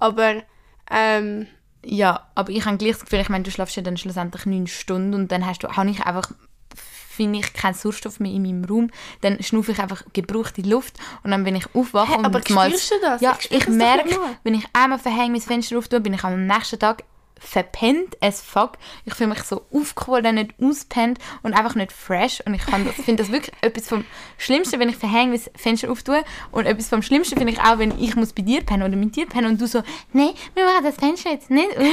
Aber, 0.00 0.42
ähm, 0.90 1.46
Ja, 1.84 2.26
aber 2.34 2.50
ich 2.50 2.64
habe 2.64 2.76
gleich 2.76 2.92
das 2.94 3.00
Gefühl, 3.04 3.20
ich 3.20 3.28
meine, 3.28 3.44
du 3.44 3.50
schlafst 3.52 3.76
ja 3.76 3.82
dann 3.82 3.96
schlussendlich 3.96 4.44
neun 4.44 4.66
Stunden 4.66 5.14
und 5.14 5.30
dann 5.30 5.46
hast 5.46 5.62
du, 5.62 5.68
habe 5.68 5.88
ich 5.90 6.00
einfach, 6.04 6.32
finde 6.74 7.38
ich, 7.38 7.52
keinen 7.52 7.74
Sauerstoff 7.74 8.18
mehr 8.18 8.32
in 8.32 8.42
meinem 8.42 8.64
Raum. 8.64 8.90
Dann 9.20 9.40
schnaufe 9.40 9.70
ich 9.70 9.78
einfach 9.78 10.02
gebrauchte 10.12 10.62
Luft 10.62 10.96
und 11.22 11.30
dann 11.30 11.44
bin 11.44 11.54
ich 11.54 11.66
aufwache 11.74 12.12
Hä, 12.14 12.18
und 12.18 12.24
aber 12.24 12.40
mal- 12.50 12.70
du 12.70 12.76
das? 13.00 13.20
Ja, 13.20 13.36
Ich 13.40 13.52
ich, 13.52 13.64
das 13.66 13.74
merke, 13.74 14.18
wenn 14.42 14.54
ich 14.54 14.64
einmal 14.72 14.98
verhänge, 14.98 15.30
mein 15.32 15.40
Fenster 15.40 15.78
auftue, 15.78 16.00
bin 16.00 16.12
ich 16.14 16.24
am 16.24 16.44
nächsten 16.46 16.78
Tag 16.80 17.04
verpennt 17.38 18.16
as 18.22 18.40
fuck. 18.40 18.78
Ich 19.04 19.14
fühle 19.14 19.30
mich 19.30 19.42
so 19.42 19.62
aufgeholt, 19.72 20.24
nicht 20.32 20.54
auspennt 20.60 21.18
und 21.42 21.54
einfach 21.54 21.74
nicht 21.74 21.92
fresh. 21.92 22.40
Und 22.44 22.54
ich 22.54 22.64
das, 22.64 22.94
finde 22.94 23.22
das 23.22 23.32
wirklich 23.32 23.54
etwas 23.60 23.88
vom 23.88 24.04
Schlimmsten, 24.38 24.80
wenn 24.80 24.88
ich 24.88 24.96
verhänge, 24.96 25.32
mein 25.32 25.40
Fenster 25.54 25.90
auftue. 25.90 26.24
Und 26.50 26.66
etwas 26.66 26.88
vom 26.88 27.02
Schlimmsten 27.02 27.36
finde 27.36 27.52
ich 27.52 27.60
auch, 27.60 27.78
wenn 27.78 27.98
ich 27.98 28.16
muss 28.16 28.32
bei 28.32 28.42
dir 28.42 28.62
pennen 28.62 28.82
oder 28.82 28.96
mit 28.96 29.16
dir 29.16 29.26
pennen 29.26 29.46
und 29.46 29.60
du 29.60 29.66
so, 29.66 29.82
nee, 30.12 30.34
wir 30.54 30.64
machen 30.64 30.84
das 30.84 30.96
Fenster 30.96 31.30
jetzt 31.30 31.50
nicht 31.50 31.76
auf. 31.76 31.84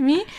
Mi. 0.00 0.20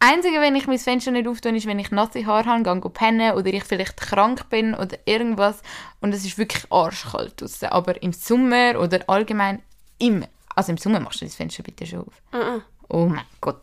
Einzige, 0.00 0.40
wenn 0.40 0.54
ich 0.54 0.66
mein 0.66 0.78
Fenster 0.78 1.12
nicht 1.12 1.26
auftue, 1.26 1.56
ist, 1.56 1.66
wenn 1.66 1.78
ich 1.78 1.90
nasse 1.90 2.26
Haare 2.26 2.46
habe, 2.46 2.80
gehe 2.80 2.90
pennen 2.90 3.34
oder 3.36 3.46
ich 3.46 3.64
vielleicht 3.64 3.96
krank 3.96 4.50
bin 4.50 4.74
oder 4.74 4.98
irgendwas. 5.06 5.62
Und 6.00 6.12
es 6.12 6.26
ist 6.26 6.36
wirklich 6.36 6.70
arschkalt 6.70 7.40
draussen. 7.40 7.68
Aber 7.70 8.02
im 8.02 8.12
Sommer 8.12 8.78
oder 8.78 9.00
allgemein 9.06 9.62
immer. 9.98 10.26
Also 10.54 10.72
im 10.72 10.78
Sommer 10.78 11.00
machst 11.00 11.22
du 11.22 11.24
das 11.24 11.34
Fenster 11.34 11.62
bitte 11.62 11.86
schon 11.86 12.00
auf. 12.00 12.22
uh 12.34 12.60
Oh 12.94 13.06
mein 13.06 13.24
Gott. 13.40 13.60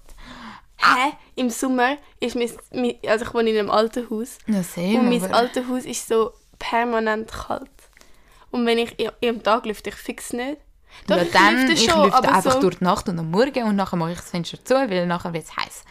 hä? 0.77 1.13
Im 1.35 1.49
Sommer 1.49 1.97
ist 2.19 2.35
mein, 2.35 2.49
mein, 2.73 2.95
also 3.07 3.23
ich 3.25 3.33
wohne 3.33 3.49
in 3.51 3.57
einem 3.59 3.69
alten 3.71 4.09
Haus. 4.09 4.37
Ja, 4.47 4.61
same, 4.63 4.99
Und 4.99 5.09
mein 5.09 5.23
aber- 5.23 5.35
altes 5.35 5.67
Haus 5.67 5.85
ist 5.85 6.07
so 6.07 6.33
permanent 6.59 7.31
kalt. 7.31 7.69
Und 8.51 8.65
wenn 8.65 8.77
ich 8.77 8.95
am 9.25 9.41
Tag 9.41 9.65
lüfte, 9.65 9.89
ich 9.89 9.95
fix 9.95 10.33
nicht. 10.33 10.57
Doch, 11.07 11.15
ja, 11.15 11.23
ich 11.23 11.31
dann, 11.31 11.55
lüfte 11.55 11.71
ich 11.73 11.85
schon, 11.89 12.03
lüfte 12.03 12.27
einfach 12.29 12.51
so, 12.53 12.59
durch 12.59 12.79
die 12.79 12.83
Nacht 12.83 13.07
und 13.07 13.17
am 13.17 13.31
Morgen 13.31 13.63
und 13.63 13.77
nachher 13.77 13.95
mache 13.95 14.11
ich 14.11 14.17
das 14.17 14.29
Fenster 14.29 14.63
zu, 14.63 14.73
weil 14.73 15.05
nachher 15.07 15.31
wird 15.33 15.45
es 15.45 15.55
heiß. 15.55 15.83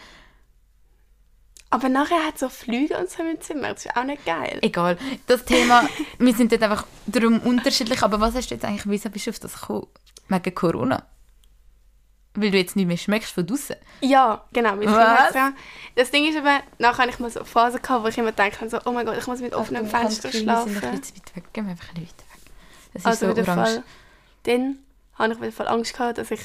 Aber 1.70 1.88
nachher 1.88 2.26
hat 2.26 2.35
es 2.35 2.40
so 2.40 2.49
Flüge 2.49 2.99
und 2.99 3.09
so 3.09 3.23
im 3.23 3.40
Zimmer. 3.40 3.73
Das 3.73 3.87
ist 3.87 3.97
auch 3.97 4.04
nicht 4.04 4.25
geil. 4.26 4.59
Egal. 4.61 4.99
Das 5.26 5.44
Thema, 5.44 5.88
wir 6.18 6.35
sind 6.35 6.50
dort 6.52 6.62
einfach 6.64 6.85
darum 7.06 7.38
unterschiedlich, 7.40 8.02
aber 8.02 8.20
was 8.20 8.35
hast 8.35 8.50
du 8.50 8.54
jetzt 8.56 8.64
eigentlich, 8.64 8.82
wieso 8.88 9.09
bist 9.09 9.26
du 9.26 9.30
auf 9.30 9.38
das 9.38 9.59
gekommen? 9.61 9.87
Wegen 10.28 10.54
Corona? 10.54 11.06
Weil 12.40 12.50
du 12.50 12.59
jetzt 12.59 12.76
nicht 12.76 12.87
mehr 12.87 12.97
schmeckst 12.97 13.32
von 13.32 13.47
draußen. 13.47 13.76
Ja, 14.00 14.44
genau. 14.52 14.76
Mit 14.76 14.88
Was? 14.88 14.97
Kindererziehung. 15.32 15.54
Das 15.97 16.11
Ding 16.11 16.28
ist 16.28 16.37
eben, 16.37 16.59
nachher 16.78 16.99
hatte 17.02 17.11
ich 17.11 17.18
mal 17.18 17.30
so 17.30 17.44
Phasen, 17.44 17.82
gehabt, 17.82 18.04
wo 18.04 18.09
ich 18.09 18.18
immer 18.18 18.32
denke, 18.32 18.68
so, 18.68 18.78
oh 18.85 18.92
mein 18.92 19.04
Gott, 19.06 19.16
ich 19.18 19.26
muss 19.26 19.40
mit 19.40 19.54
offenem 19.54 19.87
Fenster 19.87 20.25
Wir 20.25 20.32
sind 20.32 20.42
schlafen. 20.44 20.68
ein 20.68 20.75
bisschen 21.00 21.16
weit 21.16 21.37
weg. 21.37 21.44
Gehen 21.52 21.64
wir 21.66 21.70
einfach 21.73 21.88
ein 21.88 21.94
bisschen 21.94 22.09
weiter 22.09 22.25
weg. 22.35 22.52
Das 22.94 23.02
ist 23.02 23.06
Also 23.06 23.26
so 23.26 23.32
auf 23.32 23.37
jeden 23.38 23.49
orange. 23.50 23.70
Fall. 23.70 23.82
Dann 24.44 24.78
habe 25.14 25.32
ich 25.32 25.38
auf 25.38 25.44
jeden 25.44 25.54
Fall 25.56 25.68
Angst 25.68 25.92
gehabt, 25.92 26.18
dass 26.18 26.30
ich 26.30 26.40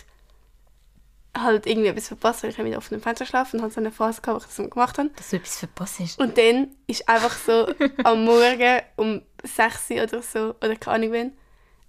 halt 1.38 1.66
irgendwie 1.66 1.90
etwas 1.90 2.08
verpasse, 2.08 2.44
weil 2.44 2.52
ich 2.52 2.58
mit 2.58 2.78
offenem 2.78 3.02
Fenster 3.02 3.26
schlafe 3.26 3.58
und 3.58 3.64
habe 3.64 3.74
so 3.74 3.80
eine 3.82 3.92
Phase 3.92 4.22
gehabt, 4.22 4.42
wo 4.42 4.46
ich 4.50 4.56
das 4.56 4.70
gemacht 4.70 4.98
habe. 4.98 5.10
Dass 5.16 5.30
du 5.32 5.36
etwas 5.36 5.60
verpasst 5.60 6.00
hast. 6.00 6.20
Und 6.20 6.38
dann 6.38 6.70
ist 6.88 7.08
einfach 7.10 7.34
so 7.38 7.68
am 8.04 8.24
Morgen 8.24 8.82
um 8.96 9.22
6 9.44 9.92
Uhr 9.92 10.04
oder 10.04 10.22
so, 10.22 10.56
oder 10.62 10.76
keine 10.78 10.96
Ahnung 10.96 11.12
wann, 11.14 11.32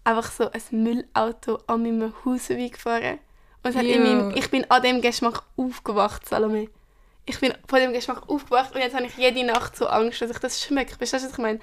einfach 0.04 0.30
so 0.32 0.50
ein 0.50 0.62
Müllauto 0.82 1.60
an 1.68 1.82
meinem 1.82 2.12
Haus 2.24 2.46
vorbeigefahren. 2.46 3.18
Und 3.62 3.70
es 3.70 3.76
hat 3.76 3.84
in 3.84 4.02
meinem, 4.02 4.30
ich 4.36 4.50
bin 4.50 4.70
an 4.70 4.82
dem 4.82 5.00
Geschmack 5.00 5.42
aufgewacht, 5.56 6.28
Salome. 6.28 6.68
Ich 7.24 7.40
bin 7.40 7.52
von 7.68 7.80
dem 7.80 7.92
Geschmack 7.92 8.28
aufgewacht 8.28 8.74
und 8.74 8.80
jetzt 8.80 8.94
habe 8.94 9.06
ich 9.06 9.16
jede 9.16 9.44
Nacht 9.44 9.76
so 9.76 9.86
Angst, 9.88 10.20
dass 10.22 10.30
ich 10.30 10.38
das 10.38 10.62
schmecke. 10.62 10.94
Verstehst 10.96 11.24
du, 11.24 11.28
was 11.28 11.32
ich 11.34 11.42
meine? 11.42 11.58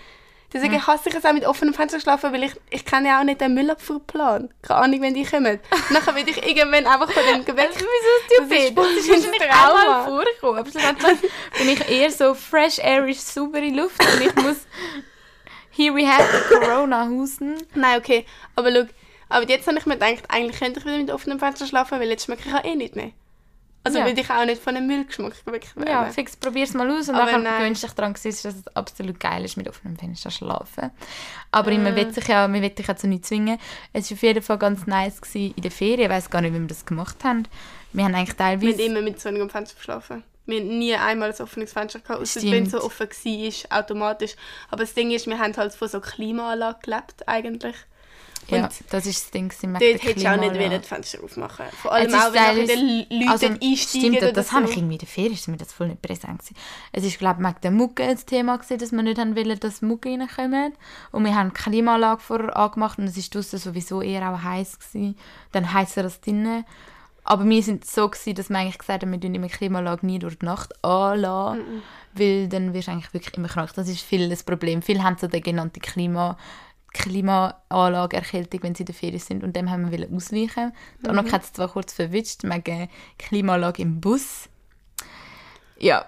Deswegen 0.52 0.86
hasse 0.86 1.10
ich 1.10 1.16
es 1.16 1.26
auch 1.26 1.34
mit 1.34 1.48
offenem 1.48 1.74
Fenster 1.74 2.00
schlafen, 2.00 2.32
weil 2.32 2.44
ich, 2.44 2.52
ich 2.70 2.86
kenne 2.86 3.08
ja 3.08 3.20
auch 3.20 3.24
nicht 3.24 3.42
den 3.42 3.56
Müllabfuhrplan. 3.56 4.54
Keine 4.62 4.80
Ahnung, 4.82 5.02
wenn 5.02 5.16
die 5.16 5.24
kommen. 5.26 5.60
Nachher 5.90 6.14
will 6.14 6.30
ich 6.30 6.46
irgendwann 6.46 6.86
einfach 6.86 7.10
von 7.12 7.24
dem 7.34 7.44
Gewächs... 7.44 7.76
Wieso 7.78 8.46
ist- 8.46 8.78
Das 8.78 8.88
ist 8.92 8.98
ist 9.10 9.10
wahrscheinlich 9.34 9.42
ein 9.42 9.50
auch 9.50 9.74
mal 9.74 9.84
Trauma. 9.84 10.06
vorgekommen. 10.06 10.60
Aber 10.60 10.70
schlussendlich 10.70 11.32
bin 11.58 11.70
ich 11.70 11.90
eher 11.90 12.12
so 12.12 12.36
fresh, 12.36 12.78
airish, 12.80 13.18
saubere 13.20 13.70
Luft 13.70 14.00
und 14.00 14.22
ich 14.22 14.36
muss... 14.44 14.58
Here 15.72 15.96
we 15.96 16.06
have 16.08 16.24
the 16.50 16.56
Corona 16.60 17.08
husten. 17.08 17.56
Nein, 17.74 17.98
okay. 17.98 18.28
Aber 18.56 18.72
schau, 18.72 18.84
aber 19.30 19.48
jetzt 19.50 19.68
habe 19.68 19.78
ich 19.78 19.86
mir 19.86 19.94
gedacht, 19.96 20.24
eigentlich 20.30 20.60
könnte 20.60 20.80
ich 20.80 20.86
wieder 20.86 20.98
mit 20.98 21.12
offenem 21.12 21.40
Fenster 21.40 21.66
schlafen, 21.68 22.00
weil 22.00 22.10
jetzt 22.10 22.26
schmecke 22.26 22.48
ich 22.48 22.54
auch 22.54 22.64
eh 22.64 22.76
nicht 22.76 22.96
mehr. 22.96 23.12
Also 23.86 24.00
Ja. 24.00 24.06
würde 24.06 24.22
ich 24.22 24.30
auch 24.30 24.46
nicht 24.46 24.62
von 24.62 24.78
einem 24.78 24.88
Müllgeschmack 24.88 25.34
wegwählen. 25.46 25.88
Ja, 25.90 26.06
fix, 26.06 26.38
probier's 26.38 26.74
mal 26.74 26.90
aus 26.90 27.10
und 27.10 27.16
Aber 27.16 27.30
dann 27.32 27.44
nein. 27.44 27.58
gewöhnst 27.60 27.84
du 27.84 27.88
dich 27.88 27.96
daran, 27.96 28.14
dass 28.14 28.24
es 28.26 28.68
absolut 28.76 29.20
geil 29.20 29.44
ist, 29.44 29.58
mit 29.58 29.68
offenem 29.68 29.98
Fenster 29.98 30.30
zu 30.30 30.38
schlafen. 30.38 30.92
Aber 31.52 31.70
Äh. 31.72 31.78
man 31.80 31.94
will 31.96 32.14
sich 32.14 32.26
ja, 32.30 32.48
man 32.48 32.62
will 32.62 32.70
dich 32.70 32.88
ja 32.88 32.96
zu 32.96 33.08
nichts 33.08 33.28
zwingen. 33.28 33.60
Es 33.92 34.10
war 34.10 34.16
auf 34.16 34.22
jeden 34.24 34.42
Fall 34.42 34.58
ganz 34.58 34.88
nice 34.88 35.20
gewesen 35.20 35.54
in 35.58 35.62
der 35.64 35.72
Ferien. 35.72 36.00
Ich 36.04 36.10
weiß 36.10 36.30
gar 36.30 36.40
nicht, 36.40 36.54
wie 36.54 36.60
wir 36.62 36.68
das 36.68 36.86
gemacht 36.86 37.26
haben. 37.26 37.44
Wir 37.92 38.06
haben 38.06 38.16
eigentlich 38.16 38.40
Wir 38.40 38.46
haben 38.46 38.62
teilweise... 38.62 38.82
immer 38.84 39.02
mit 39.02 39.20
so 39.20 39.28
einem 39.28 39.50
Fenster 39.50 39.76
geschlafen. 39.76 40.24
Wir 40.46 40.60
haben 40.62 40.78
nie 40.80 40.96
einmal 40.96 41.34
ein 41.34 41.42
offenes 41.42 41.74
Fenster 41.74 42.00
gehabt, 42.00 42.22
außer 42.22 42.42
wenn 42.44 42.64
es 42.64 42.72
so 42.72 42.82
offen 42.82 43.08
war, 43.10 43.80
automatisch. 43.80 44.36
Aber 44.70 44.84
das 44.84 44.94
Ding 44.94 45.12
ist, 45.12 45.28
wir 45.28 45.40
haben 45.40 45.56
halt 45.58 45.74
von 45.74 45.88
so 45.90 46.00
Klimaanlage 46.00 46.80
gelebt, 46.84 47.28
eigentlich. 47.28 47.76
Ja, 48.50 48.70
das 48.90 49.06
ist 49.06 49.24
das 49.24 49.32
Ding 49.32 49.54
dort 49.62 49.82
hättest 49.82 50.26
du 50.26 50.32
auch 50.32 50.40
nicht 50.40 50.54
wollen, 50.54 50.82
die 50.82 50.88
Fenster 50.88 51.24
aufmachen 51.24 51.66
Vor 51.82 51.94
allem 51.94 52.14
auch, 52.14 52.34
wenn 52.34 52.68
die 52.68 53.08
Leute 53.10 53.32
Also, 53.32 53.48
einsteigen 53.48 53.78
stimmt, 53.78 54.18
oder 54.18 54.32
das 54.32 54.50
so. 54.50 54.54
habe 54.54 54.70
ich 54.70 54.78
irgendwie 54.78 54.96
in 54.96 55.00
der 55.00 55.08
Ferien, 55.08 55.34
ist 55.34 55.48
mir 55.48 55.58
das 55.58 55.74
voll 55.74 55.88
nicht 55.88 56.02
präsent 56.02 56.40
gewesen. 56.40 56.56
Es 56.92 57.04
ist, 57.04 57.20
glaube 57.20 57.42
ich, 57.42 57.48
wegen 57.48 57.62
der 57.64 57.72
Mucke 57.72 58.08
das 58.08 58.26
Thema 58.26 58.58
gewesen, 58.58 58.78
dass 58.78 58.92
wir 58.92 59.04
nicht 59.04 59.20
haben 59.20 59.36
wollen, 59.36 59.60
dass 59.60 59.82
Mucke 59.82 60.10
reinkommen. 60.10 60.74
Und 61.12 61.26
wir 61.26 61.36
haben 61.36 61.50
die 61.50 61.62
Klimaanlage 61.62 62.22
vorher 62.22 62.56
angemacht 62.56 63.00
und 63.00 63.06
es 63.06 63.18
war 63.18 63.24
draussen 63.32 63.60
sowieso 63.60 64.02
eher 64.02 64.30
auch 64.30 64.44
heiß 64.44 64.80
gewesen. 64.80 65.18
Dann 65.52 65.74
heißer 65.74 66.04
als 66.04 66.22
drinnen. 66.22 66.66
Aber 67.26 67.46
wir 67.46 67.64
sind 67.64 67.86
so 67.86 68.10
gewesen, 68.10 68.36
dass 68.36 68.50
wir 68.50 68.58
eigentlich 68.58 68.78
gesagt 68.78 69.04
haben, 69.04 69.12
wir 69.12 69.20
tun 69.20 69.34
immer 69.34 69.48
die 69.48 69.54
Klimaanlage 69.54 70.06
nie 70.06 70.20
durch 70.20 70.40
die 70.40 70.46
Nacht 70.46 70.74
anlassen, 70.84 71.82
weil 72.14 72.50
dann 72.50 72.74
wirst 72.74 72.90
du 72.90 72.92
eigentlich 72.92 73.14
wirklich 73.14 73.38
immer 73.38 73.48
krank. 73.48 73.72
Das 73.76 73.88
ist 73.88 74.02
viel 74.02 74.30
das 74.30 74.44
Problem. 74.44 74.82
Viele 74.82 75.04
haben 75.04 75.18
so 75.18 75.28
die 75.28 75.40
genannte 75.40 75.80
Klima 75.80 76.38
Klimaanlageerkältung, 76.94 78.64
wenn 78.64 78.76
sie 78.76 78.84
in 78.84 78.88
der 78.88 78.96
Ferien 78.96 79.20
sind. 79.20 79.44
Und 79.44 79.56
dem 79.56 79.70
haben 79.70 79.92
wir 79.92 80.08
ausweichen. 80.14 80.72
Anna 81.08 81.24
hat 81.32 81.44
es 81.44 81.54
zwar 81.54 81.68
kurz 81.70 81.94
verwitscht, 81.94 82.44
wegen 82.44 82.90
Klimaanlage 83.18 83.82
im 83.82 84.00
Bus. 84.02 84.50
Ja, 85.78 86.06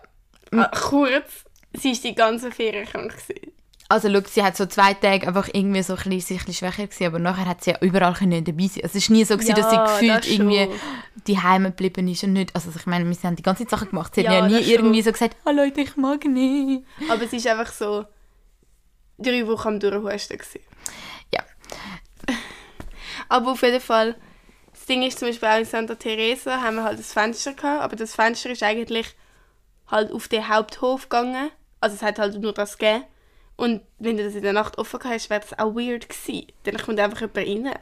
Ah, 0.52 0.70
kurz, 0.74 1.44
sie 1.74 1.92
war 1.92 2.00
die 2.02 2.16
ganze 2.16 2.52
Ferien 2.52 2.86
krank. 2.86 3.12
Gewesen. 3.12 3.52
also 3.90 4.10
schau, 4.14 4.22
sie 4.26 4.44
hat 4.44 4.56
so 4.56 4.66
zwei 4.68 4.94
Tage 4.94 5.28
einfach 5.28 5.50
irgendwie 5.52 5.82
so 5.82 5.94
ein 5.94 6.04
bisschen, 6.04 6.20
sich 6.22 6.40
ein 6.40 6.46
bisschen 6.46 6.70
schwächer 6.70 6.88
gewesen, 6.88 7.06
aber 7.08 7.20
nachher 7.20 7.46
hat 7.48 7.64
sie 7.64 7.72
ja 7.72 7.78
überall 7.82 8.14
dabei 8.14 8.68
sein. 8.68 8.84
Also 8.84 8.86
es 8.86 8.96
ist 8.96 9.10
nie 9.10 9.26
so 9.26 9.36
gewesen, 9.36 9.56
dass 9.56 9.70
sie 9.72 9.76
Ja, 9.76 9.86
gefühlt 10.20 10.28
irgendwie 10.32 10.70
die 11.28 11.40
Heime 11.42 11.72
geblieben 11.72 12.08
ist 12.08 12.24
und 12.24 12.34
nicht, 12.34 12.56
also 12.56 12.70
ich 12.74 12.86
meine, 12.86 13.10
wir 13.10 13.18
haben 13.24 13.36
die 13.36 13.44
ganze 13.44 13.64
Zeit 13.64 13.72
Sachen 13.72 13.90
gemacht. 13.90 14.14
Sie 14.16 14.22
hat 14.22 14.34
Ja, 14.34 14.40
ja, 14.40 14.48
nie 14.48 14.54
das 14.54 14.64
schon. 14.66 14.74
irgendwie 14.74 15.02
so 15.02 15.12
gesagt, 15.12 15.36
oh 15.46 15.52
Leute, 15.52 15.82
ich 15.82 15.98
mag 15.98 16.24
nicht. 16.26 16.86
Aber 17.10 17.24
es 17.24 17.34
ist 17.34 17.48
einfach 17.48 17.72
so 17.74 18.06
drei 19.18 19.48
Wochen 19.48 19.68
am 19.68 19.80
Durchhusten. 19.80 20.38
Gewesen. 20.38 20.62
Ja. 21.34 21.44
Aber 23.30 23.52
auf 23.52 23.62
jeden 23.62 23.82
Fall, 23.82 24.16
das 24.72 24.86
Ding 24.86 25.04
ist 25.04 25.20
zum 25.20 25.30
Beispiel 25.30 25.48
auch 25.48 25.58
in 25.58 25.66
Santa 25.66 25.96
Teresa 25.96 26.62
haben 26.62 26.76
wir 26.76 26.84
halt 26.84 27.00
das 27.00 27.14
Fenster 27.14 27.54
gehabt, 27.54 27.82
aber 27.82 27.96
das 27.96 28.14
Fenster 28.14 28.52
ist 28.52 28.62
eigentlich 28.62 29.16
halt 29.88 30.12
auf 30.12 30.28
den 30.28 30.48
Haupthof 30.48 31.10
gegangen. 31.10 31.50
Also 31.80 31.96
es 31.96 32.02
hat 32.02 32.20
halt 32.20 32.40
nur 32.40 32.54
das 32.54 32.78
gegeben. 32.78 33.06
Und 33.56 33.82
wenn 34.00 34.18
du 34.18 34.24
das 34.24 34.36
in 34.36 34.44
der 34.44 34.54
Nacht 34.54 34.78
offen 34.78 35.00
gehabt 35.00 35.16
hast, 35.16 35.30
wäre 35.30 35.42
das 35.42 35.58
auch 35.58 35.76
weird 35.76 36.10
gewesen. 36.10 36.48
Dann 36.64 36.78
kommt 36.78 37.00
einfach 37.00 37.22
jemand 37.22 37.38
rein. 37.38 37.80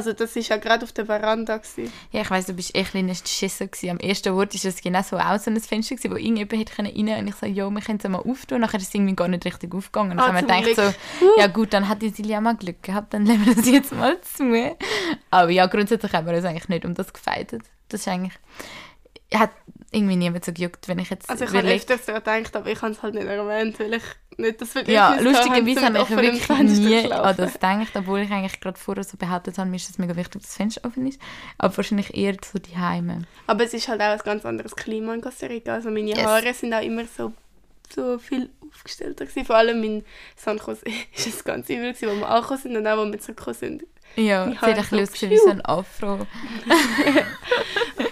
Also 0.00 0.14
das 0.14 0.34
ist 0.34 0.48
ja 0.48 0.56
gerade 0.56 0.82
auf 0.82 0.92
der 0.92 1.04
Veranda 1.04 1.58
gewesen. 1.58 1.92
Ja, 2.10 2.22
ich 2.22 2.30
weiss, 2.30 2.46
du 2.46 2.54
bist 2.54 2.74
echt 2.74 2.94
ein 2.94 3.04
kleiner 3.04 3.14
Schisser 3.14 3.66
gewesen. 3.66 3.90
Am 3.90 3.98
ersten 3.98 4.34
Wort 4.34 4.54
war 4.54 4.68
es 4.70 4.80
genau 4.80 5.02
so 5.02 5.18
auch 5.18 5.38
so 5.38 5.50
ein 5.50 5.60
Fenster, 5.60 5.94
gewesen, 5.94 6.10
wo 6.10 6.16
irgendjemand 6.16 6.52
hätte 6.54 6.72
können 6.74 6.88
rein 7.08 7.18
und 7.20 7.28
ich 7.28 7.34
so, 7.34 7.44
jo, 7.44 7.68
wir 7.70 7.82
können 7.82 7.98
es 8.02 8.08
mal 8.08 8.18
auftun. 8.18 8.62
Nachher 8.62 8.78
ist 8.80 8.88
es 8.88 8.94
irgendwie 8.94 9.14
gar 9.14 9.28
nicht 9.28 9.44
richtig 9.44 9.74
aufgegangen. 9.74 10.16
Dann 10.16 10.20
Ah, 10.20 10.28
haben 10.32 10.48
wir 10.48 10.62
gedacht 10.62 10.94
so, 11.20 11.26
ja 11.38 11.48
gut, 11.48 11.74
dann 11.74 11.86
hat 11.86 12.00
die 12.00 12.08
Silja 12.08 12.40
mal 12.40 12.56
Glück 12.56 12.82
gehabt, 12.82 13.12
dann 13.12 13.26
lassen 13.26 13.44
wir 13.44 13.54
das 13.54 13.66
jetzt 13.68 13.92
mal 13.92 14.18
zu. 14.22 14.74
Aber 15.30 15.50
ja, 15.50 15.66
grundsätzlich 15.66 16.14
haben 16.14 16.26
wir 16.26 16.34
uns 16.34 16.46
eigentlich 16.46 16.70
nicht 16.70 16.86
um 16.86 16.94
das 16.94 17.12
gefeitet. 17.12 17.60
Das 17.90 18.00
ist 18.00 18.08
eigentlich, 18.08 18.32
hat 19.34 19.50
irgendwie 19.92 20.16
niemand 20.16 20.44
so 20.44 20.52
gejuckt, 20.52 20.86
wenn 20.88 20.98
ich 21.00 21.10
jetzt 21.10 21.28
Also 21.28 21.44
ich 21.44 21.52
habe 21.52 21.68
öfters 21.68 22.04
daran 22.04 22.22
gedacht, 22.22 22.56
aber 22.56 22.70
ich 22.70 22.80
habe 22.80 22.92
es 22.92 23.02
halt 23.02 23.14
nicht 23.14 23.26
erwähnt, 23.26 23.78
weil 23.80 23.94
ich 23.94 24.02
nicht 24.38 24.60
das 24.60 24.68
Bedürfnis 24.68 24.94
Ja, 24.94 25.10
gehabt 25.10 25.24
lustigerweise 25.24 25.84
habe, 25.84 25.98
ich 25.98 26.10
wirklich 26.10 26.48
nie 26.80 27.12
an 27.12 27.36
das 27.36 27.52
gedacht, 27.54 27.96
obwohl 27.96 28.20
ich 28.20 28.30
eigentlich 28.30 28.60
gerade 28.60 28.78
vorher 28.78 29.04
so 29.04 29.16
behauptet 29.16 29.58
habe, 29.58 29.68
mir 29.68 29.76
ist 29.76 29.90
es 29.90 29.98
mega 29.98 30.14
wichtig, 30.14 30.42
dass 30.42 30.50
das 30.50 30.56
Fenster 30.56 30.84
offen 30.84 31.06
ist. 31.06 31.20
Aber 31.58 31.76
wahrscheinlich 31.76 32.16
eher 32.16 32.36
so 32.44 32.58
die 32.58 32.76
Heime. 32.76 33.22
Aber 33.48 33.64
es 33.64 33.74
ist 33.74 33.88
halt 33.88 34.00
auch 34.00 34.12
ein 34.12 34.18
ganz 34.18 34.44
anderes 34.46 34.76
Klima 34.76 35.12
in 35.14 35.20
Costa 35.20 35.46
Rica. 35.46 35.74
Also 35.74 35.90
meine 35.90 36.10
Yes. 36.10 36.24
Haare 36.24 36.54
sind 36.54 36.72
auch 36.72 36.82
immer 36.82 37.04
so, 37.04 37.32
so 37.92 38.18
viel 38.18 38.50
aufgestellter 38.72 39.26
gewesen. 39.26 39.44
Vor 39.44 39.56
allem 39.56 39.82
in 39.82 40.04
San 40.36 40.58
Jose 40.58 40.82
ist 41.16 41.26
es 41.26 41.42
ganz 41.44 41.68
übel 41.68 41.92
gewesen, 41.92 42.08
wo 42.10 42.20
wir 42.20 42.28
angekommen 42.28 42.60
sind 42.60 42.76
und 42.76 42.86
auch, 42.86 42.96
wo 42.98 43.10
wir 43.10 43.18
zurückgekommen 43.18 43.56
sind. 43.56 43.82
Ja, 44.16 44.48
sieht 44.50 44.62
ein 44.62 44.76
bisschen 44.76 45.02
aus 45.02 45.22
wie 45.22 45.36
so 45.36 45.50
ein 45.50 45.64
Afro. 45.64 46.26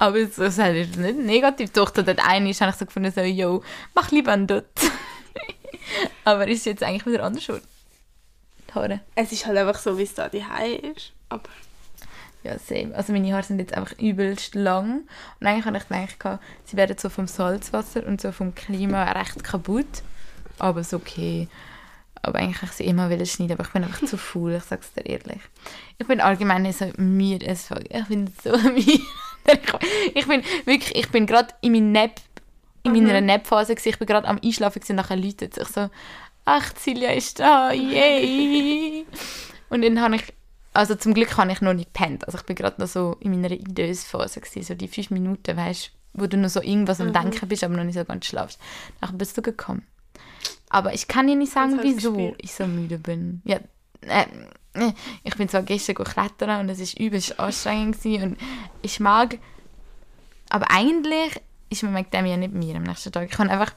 Aber 0.00 0.16
es 0.18 0.38
es 0.38 0.58
hat 0.58 0.74
nicht 0.74 1.18
negativ. 1.18 1.72
Doch, 1.72 1.90
da 1.90 2.02
dort 2.02 2.24
eine 2.24 2.50
ist, 2.50 2.60
habe 2.60 2.70
ich 2.70 2.76
so 2.76 2.86
gefunden, 2.86 3.10
so, 3.12 3.20
yo, 3.20 3.64
mach 3.96 4.12
lieber 4.12 4.30
einen 4.30 4.46
dort. 4.46 4.64
Aber 6.24 6.46
ist 6.46 6.66
jetzt 6.66 6.84
eigentlich 6.84 7.04
wieder 7.04 7.24
anders 7.24 7.42
schon. 7.42 7.60
Die 8.68 8.74
Haare. 8.74 9.00
Es 9.16 9.32
ist 9.32 9.44
halt 9.44 9.58
einfach 9.58 9.80
so, 9.80 9.98
wie 9.98 10.04
es 10.04 10.14
da 10.14 10.28
die 10.28 10.44
ist. 10.92 11.12
Aber 11.28 11.48
Ja, 12.44 12.56
same. 12.60 12.94
Also 12.94 13.12
meine 13.12 13.32
Haare 13.32 13.42
sind 13.42 13.58
jetzt 13.58 13.74
einfach 13.74 13.98
übelst 13.98 14.54
lang. 14.54 15.00
Und 15.40 15.46
eigentlich 15.48 15.64
habe 15.64 15.78
ich 15.78 15.88
gedacht, 16.16 16.40
sie 16.64 16.76
werden 16.76 16.96
so 16.96 17.08
vom 17.08 17.26
Salzwasser 17.26 18.06
und 18.06 18.20
so 18.20 18.30
vom 18.30 18.54
Klima 18.54 19.02
recht 19.02 19.42
kaputt. 19.42 20.04
Aber 20.60 20.82
ist 20.82 20.94
okay. 20.94 21.48
Aber 22.22 22.38
eigentlich 22.38 22.62
ich 22.62 22.70
sie 22.70 22.84
immer 22.84 23.10
wieder 23.10 23.26
schneiden, 23.26 23.54
aber 23.54 23.64
ich 23.64 23.72
bin 23.72 23.82
einfach 23.82 24.06
zu 24.06 24.16
faul, 24.16 24.54
ich 24.54 24.62
sag's 24.62 24.92
dir 24.92 25.06
ehrlich. 25.06 25.40
Ich 25.98 26.06
bin 26.06 26.20
allgemein 26.20 26.62
nicht 26.62 26.78
so 26.78 26.86
müde. 26.98 27.46
Ich 27.46 28.06
bin 28.06 28.32
so 28.44 28.56
müde. 28.70 29.02
Ich- 30.14 30.26
bin 30.26 30.42
wirklich, 30.64 30.94
ich 30.94 31.08
bin 31.10 31.26
gerade 31.26 31.54
in, 31.60 31.72
meinem 31.72 31.92
Nap, 31.92 32.20
in 32.82 32.92
meiner 32.92 33.20
Nap-Phase. 33.20 33.74
Ich 33.84 33.98
bin 33.98 34.06
gerade 34.06 34.26
am 34.28 34.38
Einschlafen 34.42 34.82
und 34.88 34.96
nachher 34.96 35.16
läutet 35.16 35.56
es. 35.56 35.68
Ich 35.68 35.74
so, 35.74 35.90
ach, 36.44 36.72
Silja 36.78 37.10
ist 37.12 37.40
da, 37.40 37.72
yay! 37.72 39.04
Und 39.70 39.82
dann 39.82 40.00
habe 40.00 40.16
ich, 40.16 40.22
also 40.72 40.94
zum 40.94 41.12
Glück 41.12 41.36
habe 41.36 41.52
ich 41.52 41.60
noch 41.60 41.74
nicht 41.74 41.92
gepennt. 41.92 42.26
Also 42.26 42.38
ich 42.38 42.44
bin 42.44 42.56
gerade 42.56 42.80
noch 42.80 42.88
so 42.88 43.16
in 43.20 43.32
meiner 43.32 43.50
Idös-Phase 43.50 44.40
so 44.62 44.74
die 44.74 44.88
fünf 44.88 45.10
Minuten, 45.10 45.56
weißt 45.56 45.92
wo 46.14 46.26
du 46.26 46.36
noch 46.36 46.48
so 46.48 46.62
irgendwas 46.62 47.00
am 47.00 47.12
Denken 47.12 47.46
bist, 47.48 47.62
aber 47.62 47.76
noch 47.76 47.84
nicht 47.84 47.94
so 47.96 48.04
ganz 48.04 48.26
schlafst. 48.26 48.58
Dann 49.00 49.18
bist 49.18 49.36
du 49.36 49.42
gekommen. 49.42 49.86
Aber 50.70 50.92
ich 50.92 51.06
kann 51.08 51.26
dir 51.26 51.36
nicht 51.36 51.52
sagen, 51.52 51.78
wieso 51.82 52.12
gespielt. 52.12 52.38
ich 52.42 52.52
so 52.54 52.66
müde 52.66 52.98
bin. 52.98 53.40
Ja, 53.44 53.58
äh, 54.02 54.26
ich 55.24 55.34
bin 55.36 55.48
zwar 55.48 55.62
gestern 55.62 55.94
go 55.96 56.04
klettern 56.04 56.60
und 56.60 56.68
es 56.68 56.78
war 56.80 57.04
übelst 57.04 57.38
anstrengend 57.38 58.02
gewesen 58.02 58.22
und 58.22 58.38
ich 58.82 59.00
mag, 59.00 59.38
aber 60.50 60.70
eigentlich 60.70 61.40
ist 61.70 61.82
mir 61.82 61.94
wegen 61.94 62.10
dem 62.10 62.26
ja 62.26 62.36
nicht 62.36 62.54
mir 62.54 62.76
am 62.76 62.84
nächsten 62.84 63.12
Tag. 63.12 63.28
Ich 63.30 63.38
habe 63.38 63.50
einfach 63.50 63.72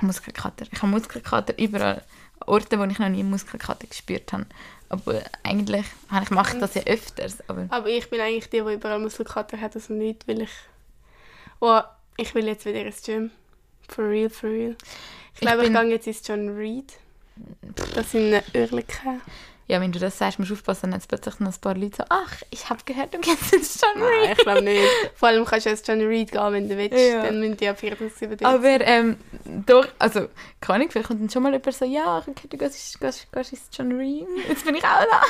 Muskelkater. 0.00 0.66
Ich 0.70 0.78
habe 0.78 0.88
Muskelkater 0.88 1.58
überall. 1.58 2.02
Orte, 2.46 2.78
wo 2.78 2.84
ich 2.84 2.98
noch 2.98 3.08
nie 3.08 3.22
Muskelkater 3.22 3.86
gespürt 3.86 4.32
habe. 4.32 4.46
Aber 4.88 5.22
eigentlich 5.42 5.86
ich 6.22 6.30
mache 6.30 6.54
ich 6.54 6.60
das 6.60 6.74
ja 6.74 6.82
öfters. 6.82 7.38
Aber 7.48 7.66
Aber 7.70 7.88
ich 7.88 8.08
bin 8.10 8.20
eigentlich 8.20 8.50
die, 8.50 8.60
die 8.60 8.74
überall 8.74 8.98
Muskelkater 8.98 9.60
hat, 9.60 9.74
also 9.76 9.94
nicht, 9.94 10.26
weil 10.28 10.42
ich... 10.42 10.50
Oh, 11.60 11.80
ich 12.16 12.34
will 12.34 12.46
jetzt 12.46 12.66
wieder 12.66 12.84
ins 12.84 13.02
Gym. 13.02 13.30
For 13.88 14.08
real, 14.08 14.28
for 14.28 14.50
real. 14.50 14.76
Ich 15.34 15.40
glaube, 15.40 15.64
ich, 15.64 15.72
bin- 15.72 15.82
gehe 15.82 15.90
jetzt 15.92 16.06
ins 16.06 16.26
John 16.26 16.48
Reed. 16.50 16.92
Das 17.94 18.10
sind 18.10 18.42
Örliken. 18.54 19.22
Ja, 19.66 19.80
wenn 19.80 19.92
du 19.92 19.98
das 19.98 20.18
sagst, 20.18 20.38
musst 20.38 20.50
du 20.50 20.54
aufpassen, 20.54 20.92
es 20.92 21.06
plötzlich 21.06 21.40
noch 21.40 21.52
ein 21.52 21.60
paar 21.60 21.74
Leute 21.74 21.96
so, 21.96 22.04
ach, 22.08 22.42
ich 22.50 22.68
habe 22.68 22.80
gehört, 22.84 23.14
du 23.14 23.18
kennst 23.18 23.52
jetzt 23.52 23.80
schon 23.80 24.00
Nein, 24.00 24.32
ich 24.32 24.38
glaube 24.38 24.62
nicht. 24.62 24.82
Vor 25.14 25.28
allem 25.28 25.44
kannst 25.44 25.66
du 25.66 25.70
ins 25.70 25.82
John 25.86 26.00
Reed 26.00 26.30
gehen, 26.30 26.52
wenn 26.52 26.68
du 26.68 26.76
willst. 26.76 26.98
Ja. 26.98 27.22
Dann 27.22 27.40
müssen 27.40 27.56
die 27.56 27.68
ab 27.68 27.78
24 27.78 28.28
dort 28.28 28.44
Aber 28.44 28.80
ähm, 28.82 29.16
doch, 29.66 29.86
also, 29.98 30.28
keine 30.60 30.76
Ahnung, 30.76 30.90
vielleicht 30.90 31.08
kommt 31.08 31.22
dann 31.22 31.30
schon 31.30 31.42
mal 31.42 31.52
jemand 31.52 31.74
so, 31.74 31.84
ja, 31.84 32.20
ich 32.20 32.26
hätte 32.26 32.48
du 32.48 32.58
gehst, 32.58 33.00
gehst, 33.00 33.32
gehst 33.32 33.52
ins 33.52 33.68
John 33.72 33.92
Reed. 33.92 34.26
Jetzt 34.48 34.64
bin 34.64 34.74
ich 34.74 34.84
auch 34.84 35.00
da. 35.10 35.22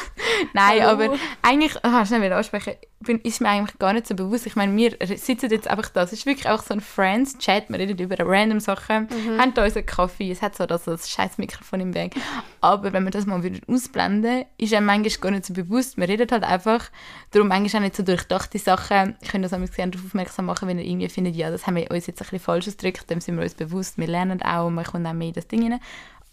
Nein, 0.53 0.83
Hallo. 0.83 1.05
aber 1.05 1.19
eigentlich, 1.43 1.77
ah, 1.85 2.05
schnell 2.05 2.23
wieder 2.23 2.37
ansprechen, 2.37 2.75
bin, 3.01 3.21
ist 3.21 3.41
mir 3.41 3.49
eigentlich 3.51 3.79
gar 3.79 3.93
nicht 3.93 4.07
so 4.07 4.15
bewusst. 4.15 4.47
Ich 4.47 4.57
meine, 4.57 4.75
wir 4.77 4.97
sitzen 5.17 5.51
jetzt 5.51 5.69
einfach 5.69 5.91
da. 5.91 6.03
Es 6.03 6.13
ist 6.13 6.27
wirklich 6.27 6.49
auch 6.49 6.63
so 6.63 6.75
ein 6.75 6.81
Friends-Chat, 6.81 7.69
wir 7.69 7.79
reden 7.79 7.99
über 7.99 8.17
random 8.19 8.61
Sachen, 8.61 9.09
haben 9.39 9.55
da 9.55 9.65
unseren 9.65 9.87
Kaffee, 9.87 10.31
es 10.31 10.43
hat 10.43 10.57
so 10.57 10.67
das, 10.67 10.85
das 10.85 11.11
scheiß 11.11 11.39
Mikrofon 11.39 11.81
im 11.81 11.95
Weg. 11.95 12.15
Aber 12.61 12.93
wenn 12.93 13.05
wir 13.05 13.11
das 13.11 13.27
mal 13.27 13.43
wieder 13.43 13.61
ausblenden, 13.69 14.24
ist 14.59 14.75
einem 14.75 14.87
manchmal 14.87 15.21
gar 15.21 15.31
nicht 15.31 15.47
so 15.47 15.55
bewusst. 15.55 15.97
Wir 15.97 16.09
reden 16.09 16.29
halt 16.31 16.45
einfach, 16.45 16.91
darum 17.31 17.49
manchmal 17.49 17.81
auch 17.81 17.85
nicht 17.85 17.97
so 17.97 18.03
durchdachte 18.03 18.59
Sachen. 18.59 19.17
Ich 19.21 19.29
könnte 19.29 19.49
das 19.49 19.53
auch 19.53 19.75
gerne 19.75 19.93
darauf 19.93 20.07
aufmerksam 20.07 20.47
machen, 20.47 20.69
wenn 20.69 20.79
ihr 20.79 20.85
irgendwie 20.85 21.09
findet, 21.09 21.37
ja, 21.37 21.51
das 21.51 21.67
haben 21.67 21.77
wir 21.77 21.91
uns 21.91 22.07
jetzt 22.07 22.21
ein 22.21 22.25
bisschen 22.25 22.41
falsch 22.41 22.69
ausgedrückt, 22.69 23.09
dem 23.11 23.21
sind 23.21 23.37
wir 23.37 23.45
uns 23.45 23.55
bewusst. 23.55 23.99
Wir 23.99 24.07
lernen 24.07 24.43
auch 24.43 24.67
und 24.67 24.75
man 24.75 24.85
kommt 24.85 25.07
auch 25.07 25.13
mehr 25.13 25.29
in 25.29 25.35
das 25.35 25.49
Ding 25.49 25.71
rein. 25.71 25.81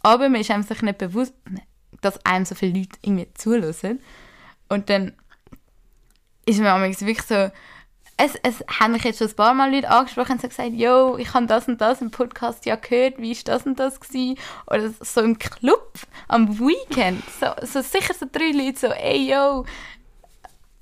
Aber 0.01 0.29
man 0.29 0.41
ist 0.41 0.51
einem 0.51 0.63
sich 0.63 0.81
nicht 0.81 0.97
bewusst, 0.97 1.33
dass 2.01 2.25
einem 2.25 2.45
so 2.45 2.55
viele 2.55 2.79
Leute 2.79 2.97
irgendwie 3.01 3.27
zuhören. 3.35 3.99
Und 4.69 4.89
dann 4.89 5.13
ist 6.45 6.59
mir 6.59 6.77
manchmal 6.77 7.07
wirklich 7.07 7.27
so, 7.27 7.51
es, 8.23 8.35
es 8.43 8.63
haben 8.79 8.93
mich 8.93 9.03
jetzt 9.03 9.19
schon 9.19 9.27
ein 9.27 9.35
paar 9.35 9.53
Mal 9.53 9.73
Leute 9.73 9.89
angesprochen 9.89 10.33
und 10.33 10.41
so 10.41 10.47
gesagt, 10.47 10.71
yo, 10.73 11.17
ich 11.17 11.33
habe 11.33 11.47
das 11.47 11.67
und 11.67 11.79
das 11.81 12.01
im 12.01 12.11
Podcast 12.11 12.65
ja 12.65 12.75
gehört, 12.75 13.17
wie 13.17 13.31
ist 13.31 13.47
das 13.47 13.65
und 13.65 13.79
das 13.79 13.99
gewesen? 13.99 14.37
Oder 14.67 14.93
so 14.99 15.21
im 15.21 15.37
Club 15.39 15.93
am 16.27 16.59
Weekend, 16.59 17.23
so, 17.39 17.47
so 17.65 17.81
sicher 17.81 18.13
so 18.13 18.25
drei 18.31 18.51
Leute 18.51 18.79
so, 18.79 18.87
ey, 18.87 19.31
yo, 19.33 19.65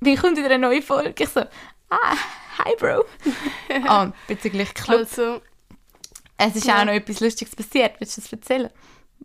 wie 0.02 0.16
kommt 0.16 0.38
wieder 0.38 0.48
eine 0.50 0.60
neue 0.60 0.82
Folge? 0.82 1.24
Ich 1.24 1.30
so, 1.30 1.42
ah, 1.90 2.16
Hi, 2.66 2.76
Bro. 2.78 3.06
ah, 3.88 4.12
bezüglich 4.28 4.74
Club. 4.74 5.00
Also, 5.00 5.42
Es 6.38 6.56
ist 6.58 6.66
Ja. 6.66 6.82
auch 6.82 6.86
noch 6.86 6.92
etwas 6.94 7.22
Lustiges 7.22 7.56
passiert. 7.56 7.96
Willst 8.00 8.18
du 8.18 8.22
das 8.22 8.32
erzählen? 8.34 8.70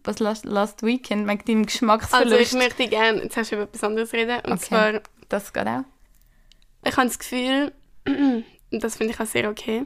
Was 0.05 0.21
last, 0.21 0.45
last 0.45 0.83
weekend 0.85 1.27
wegen 1.29 1.45
deinem 1.45 1.59
also 1.63 1.67
Geschmacksverlust? 1.67 2.41
ich 2.41 2.53
möchte 2.53 2.87
gerne, 2.89 3.23
jetzt 3.25 3.37
hast 3.37 3.51
du 3.51 3.57
über 3.57 3.65
etwas 3.65 3.83
anderes 3.83 4.13
reden. 4.13 4.37
Und 4.47 4.53
Okay. 4.53 4.67
zwar, 4.67 4.93
das 5.29 5.53
geht 5.53 5.67
auch. 5.67 5.83
ich 6.85 6.97
habe 6.97 7.09
das 7.09 7.19
Gefühl, 7.19 7.73
und 8.07 8.45
das 8.83 8.97
finde 8.97 9.13
ich 9.15 9.21
auch 9.21 9.27
sehr 9.27 9.49
okay, 9.49 9.85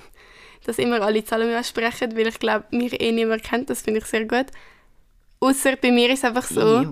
dass 0.64 0.78
immer 0.78 1.00
alle 1.02 1.24
Zahlen 1.24 1.54
ansprechen, 1.54 2.16
weil 2.16 2.28
ich 2.28 2.38
glaube, 2.38 2.64
mich 2.70 3.00
eh 3.00 3.12
niemand 3.12 3.42
kennt. 3.42 3.70
Das 3.70 3.82
finde 3.82 4.00
ich 4.00 4.06
sehr 4.06 4.24
gut. 4.24 4.46
Außer 5.40 5.76
bei 5.76 5.90
mir 5.90 6.08
ist 6.10 6.20
es 6.20 6.24
einfach 6.24 6.44
so, 6.46 6.82
Ja. 6.82 6.90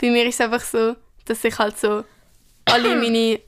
bei 0.00 0.10
mir 0.10 0.26
ist 0.26 0.40
einfach 0.40 0.62
so, 0.62 0.96
dass 1.24 1.44
ich 1.44 1.56
halt 1.58 1.78
so 1.78 2.04
alle 2.64 2.96
meine 3.00 3.40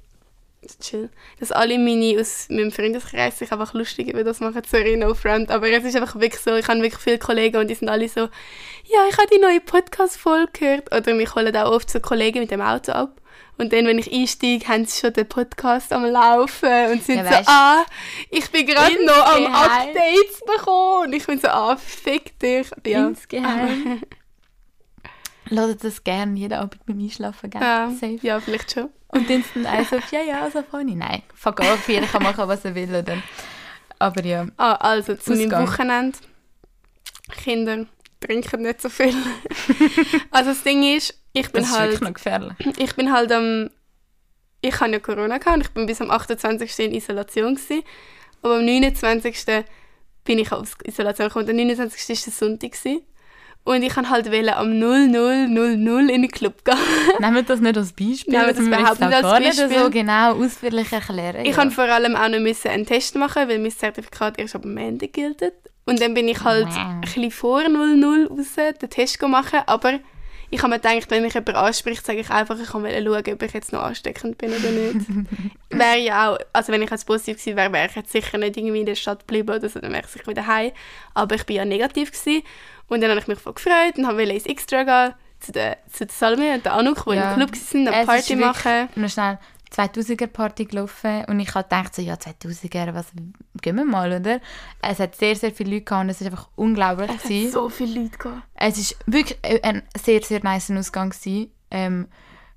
chill, 0.81 1.11
dass 1.41 1.53
alle 1.53 1.77
meine 1.79 2.19
aus 2.19 2.47
meinem 2.49 2.71
Freundeskreis 2.73 3.39
sich 3.39 3.53
einfach 3.53 3.75
lustig 3.75 4.09
über 4.09 4.25
das 4.25 4.41
machen, 4.41 4.63
sorry, 4.67 4.97
no 4.97 5.13
front, 5.13 5.51
aber 5.51 5.69
es 5.69 5.85
ist 5.85 5.95
einfach 5.97 6.15
wirklich 6.15 6.41
so, 6.41 6.55
ich 6.57 6.67
habe 6.69 6.81
wirklich 6.81 7.03
viele 7.03 7.19
Kollegen 7.19 7.59
und 7.59 7.69
die 7.69 7.75
sind 7.75 7.89
alle 7.91 8.09
so, 8.09 8.21
ja, 8.21 9.01
ich 9.11 9.19
habe 9.19 9.27
die 9.31 9.41
neue 9.41 9.61
Podcast-Folge 9.61 10.53
gehört, 10.59 10.95
oder 10.95 11.13
mich 11.15 11.35
holen 11.35 11.55
auch 11.55 11.71
oft 11.71 11.91
so 11.91 12.01
Kollegen 12.01 12.39
mit 12.41 12.51
dem 12.51 12.63
Auto 12.63 12.93
ab 12.93 13.21
und 13.59 13.73
dann, 13.73 13.87
wenn 13.87 13.99
ich 13.99 14.13
einsteige, 14.13 14.67
haben 14.69 14.85
sie 14.85 15.01
schon 15.01 15.13
den 15.13 15.29
Podcast 15.29 15.93
am 15.93 16.05
Laufen 16.05 16.91
und 16.93 17.03
sind 17.05 17.19
Ja, 17.25 17.43
so, 17.45 17.51
ah, 17.51 17.85
ich 18.31 18.51
bin 18.51 18.67
gerade 18.67 19.05
noch 19.05 19.35
am. 19.37 19.47
Updates 19.47 20.41
bekommen 20.47 21.07
und 21.07 21.13
ich 21.13 21.27
bin 21.27 21.39
so, 21.39 21.49
ah, 21.49 21.77
fick 21.77 22.39
dich. 22.41 22.69
Ja. 22.87 23.07
Insgeheim. 23.09 24.03
Ladet 25.51 25.85
das 25.85 26.03
gerne 26.03 26.39
jeden 26.39 26.55
Abend 26.55 26.85
beim 26.87 26.99
Einschlafen, 26.99 27.51
gell? 27.51 27.61
Ja, 27.61 27.91
Safe. 27.91 28.19
ja, 28.23 28.41
vielleicht 28.41 28.73
schon. 28.73 28.89
Und 29.09 29.29
dann 29.29 29.45
sind 29.53 29.67
alle 29.67 29.85
so, 29.85 29.97
ja, 30.11 30.23
ja, 30.23 30.51
so 30.51 30.63
funny. 30.63 30.95
Nein, 30.95 31.23
fuck 31.35 31.61
off, 31.61 31.87
jeder 31.89 32.07
kann 32.07 32.23
machen, 32.23 32.49
was 32.49 32.65
er 32.65 32.75
will, 32.75 32.95
oder? 32.95 33.19
Aber 33.99 34.25
ja, 34.25 34.47
Ah, 34.57 34.75
also 34.75 35.15
zu 35.15 35.35
meinem. 35.35 35.51
Wochenende. 35.53 36.19
Kinder 37.43 37.87
trinken 38.25 38.63
nicht 38.63 38.81
so 38.81 38.89
viel. 38.89 39.15
also 40.31 40.51
das 40.51 40.63
Ding 40.63 40.83
ist, 40.97 41.19
ich 41.33 41.51
bin 41.51 41.63
das 41.63 41.73
ist 41.73 41.79
halt, 41.79 42.01
noch 42.01 42.15
gefährlich. 42.15 42.55
ich 42.79 42.95
bin 42.95 43.13
halt 43.13 43.33
am, 43.33 43.71
ich 44.61 44.81
hatte 44.81 44.93
ja 44.93 44.99
Corona 44.99 45.39
gehabt 45.39 45.57
und 45.57 45.63
ich 45.63 45.71
bin 45.71 45.87
bis 45.87 46.01
am 46.01 46.11
28. 46.11 46.79
in 46.79 46.95
Isolation 46.95 47.55
gewesen. 47.55 47.83
Aber 48.43 48.57
am 48.57 48.65
29. 48.65 49.65
bin 50.25 50.39
ich 50.39 50.53
aus 50.53 50.73
Isolation 50.85 51.29
gekommen. 51.29 51.47
Der 51.47 51.55
29. 51.55 52.09
war 52.09 52.17
der 52.25 52.33
Sonntag 52.33 52.73
gewesen. 52.73 53.03
Und 53.65 53.83
ich 53.83 53.95
kann 53.95 54.11
halt 54.11 54.31
wollen 54.31 54.51
am 54.51 54.79
0000 54.79 56.11
in 56.11 56.23
den 56.23 56.31
Club 56.31 56.65
gehen. 56.65 56.77
Nehmen 57.19 57.37
wir 57.37 57.43
das 57.43 57.61
nicht 57.61 57.77
als 57.79 57.93
Beispiel. 57.93 58.33
Nehmen 58.35 58.47
wir 58.47 58.53
das 58.53 58.67
überhaupt 58.67 59.01
nicht 59.01 59.15
als 59.15 59.23
gar 59.23 59.41
nicht 59.41 59.59
Beispiel. 59.59 59.79
so 59.79 59.91
genau 59.91 60.35
ausführlich 60.35 60.93
erklären. 60.93 61.41
Ich 61.45 61.49
ja. 61.49 61.55
kann 61.55 61.71
vor 61.71 61.85
allem 61.85 62.15
auch 62.15 62.29
noch 62.29 62.41
müssen 62.41 62.69
einen 62.69 62.85
Test 62.85 63.17
machen, 63.17 63.49
weil 63.49 63.59
mein 63.59 63.71
Zertifikat 63.71 64.39
erst 64.39 64.55
ab 64.55 64.67
Ende 64.67 65.09
gilt. 65.09 65.43
Und 65.87 66.01
dann 66.01 66.13
bin 66.13 66.29
ich 66.29 66.43
halt 66.45 66.67
ein 66.67 67.01
bisschen 67.01 67.31
vor 67.31 67.67
00 67.67 68.27
raus 68.29 68.55
den 68.57 68.91
Test 68.91 69.21
machen, 69.23 69.61
aber 69.67 69.99
ich 70.55 70.63
habe 70.63 70.71
mir 70.71 70.79
gedacht, 70.79 71.11
wenn 71.11 71.23
mich 71.23 71.35
jemand 71.35 71.57
anspricht, 71.57 72.07
sage 72.07 72.21
ich 72.21 72.31
einfach, 72.31 72.59
ich 72.61 72.69
kann 72.69 72.83
mal 72.83 72.93
schauen, 72.93 73.35
ob 73.35 73.43
ich 73.43 73.53
jetzt 73.53 73.73
noch 73.73 73.83
ansteckend 73.83 74.39
bin 74.39 74.53
oder 74.53 74.71
nicht. 74.71 75.07
wäre 75.71 75.99
ja 75.99 76.31
auch, 76.31 76.39
also 76.53 76.73
wenn 76.73 76.83
ich 76.83 76.91
jetzt 76.91 77.07
positiv 77.07 77.39
gewesen 77.39 77.57
wäre, 77.57 77.73
wäre 77.73 77.89
ich 77.89 77.97
jetzt 77.97 78.13
sicher 78.13 78.39
nicht 78.39 78.57
irgendwie 78.57 78.81
in 78.81 78.87
der 78.87 78.95
Stadt 78.95 79.21
geblieben 79.21 79.51
oder 79.51 79.69
so, 79.69 79.81
dann 79.81 79.93
wäre 79.93 80.05
ich 80.05 80.11
sicher 80.11 80.29
wieder 80.29 80.47
heim. 80.47 80.71
Aber 81.13 81.35
ich 81.35 81.45
bin 81.45 81.57
ja 81.57 81.65
negativ 81.65 82.13
gewesen. 82.13 82.43
Und 82.89 83.01
dann 83.01 83.11
habe 83.11 83.21
ich 83.21 83.27
mich 83.27 83.39
voll 83.39 83.55
gefreut 83.55 83.97
und 83.97 84.07
wollte 84.07 84.33
ins 84.33 84.47
Extra 84.47 84.83
gehen, 84.83 85.15
zu 85.41 85.53
der, 85.53 85.79
zu 85.93 86.07
der 86.07 86.15
Salme 86.15 86.55
und 86.55 86.65
der 86.65 86.75
Anuk, 86.75 87.05
die 87.07 87.15
Ja. 87.17 87.33
im 87.35 87.37
Club 87.39 87.51
waren, 87.53 87.89
eine 87.89 88.07
Party 88.07 88.37
machen. 88.37 88.89
Noch 88.95 89.11
schnell 89.11 89.39
2000er 89.75 90.27
Party 90.29 90.67
gelaufen 90.67 91.25
und 91.27 91.41
ich 91.41 91.53
habe 91.55 91.65
gedacht 91.65 91.95
so, 91.95 92.01
ja 92.03 92.15
2000er, 92.15 92.95
was, 92.95 93.07
gehen 93.61 93.77
wir 93.77 93.85
mal, 93.85 94.13
oder? 94.21 94.41
Es 94.81 95.01
hat 95.01 95.17
sehr, 95.17 95.35
sehr 95.35 95.51
viele 95.53 95.71
Leute 95.71 95.85
gehabt 95.85 96.05
und 96.05 96.11
es 96.11 96.21
war 96.21 96.27
einfach 96.29 96.49
unglaublich. 96.55 97.11
Es 97.11 97.23
gewesen. 97.25 97.47
hat 97.47 97.53
so 97.55 97.69
viele 97.69 98.01
Leute 98.03 98.19
gehabt. 98.19 98.43
Es 98.55 98.77
war 98.91 98.97
wirklich 99.15 99.39
ein 99.65 99.83
sehr, 100.01 100.23
sehr 100.23 100.43
nice 100.45 100.71
Ausgang. 100.71 101.11
Gewesen. 101.11 101.51
Ähm, 101.73 102.07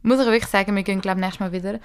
muss 0.04 0.20
ich 0.20 0.26
wirklich 0.28 0.46
sagen, 0.46 0.76
wir 0.76 0.84
gehen, 0.84 1.02
glaube 1.02 1.20
ich, 1.20 1.26
nächstes 1.26 1.40
Mal 1.40 1.52
wieder. 1.52 1.80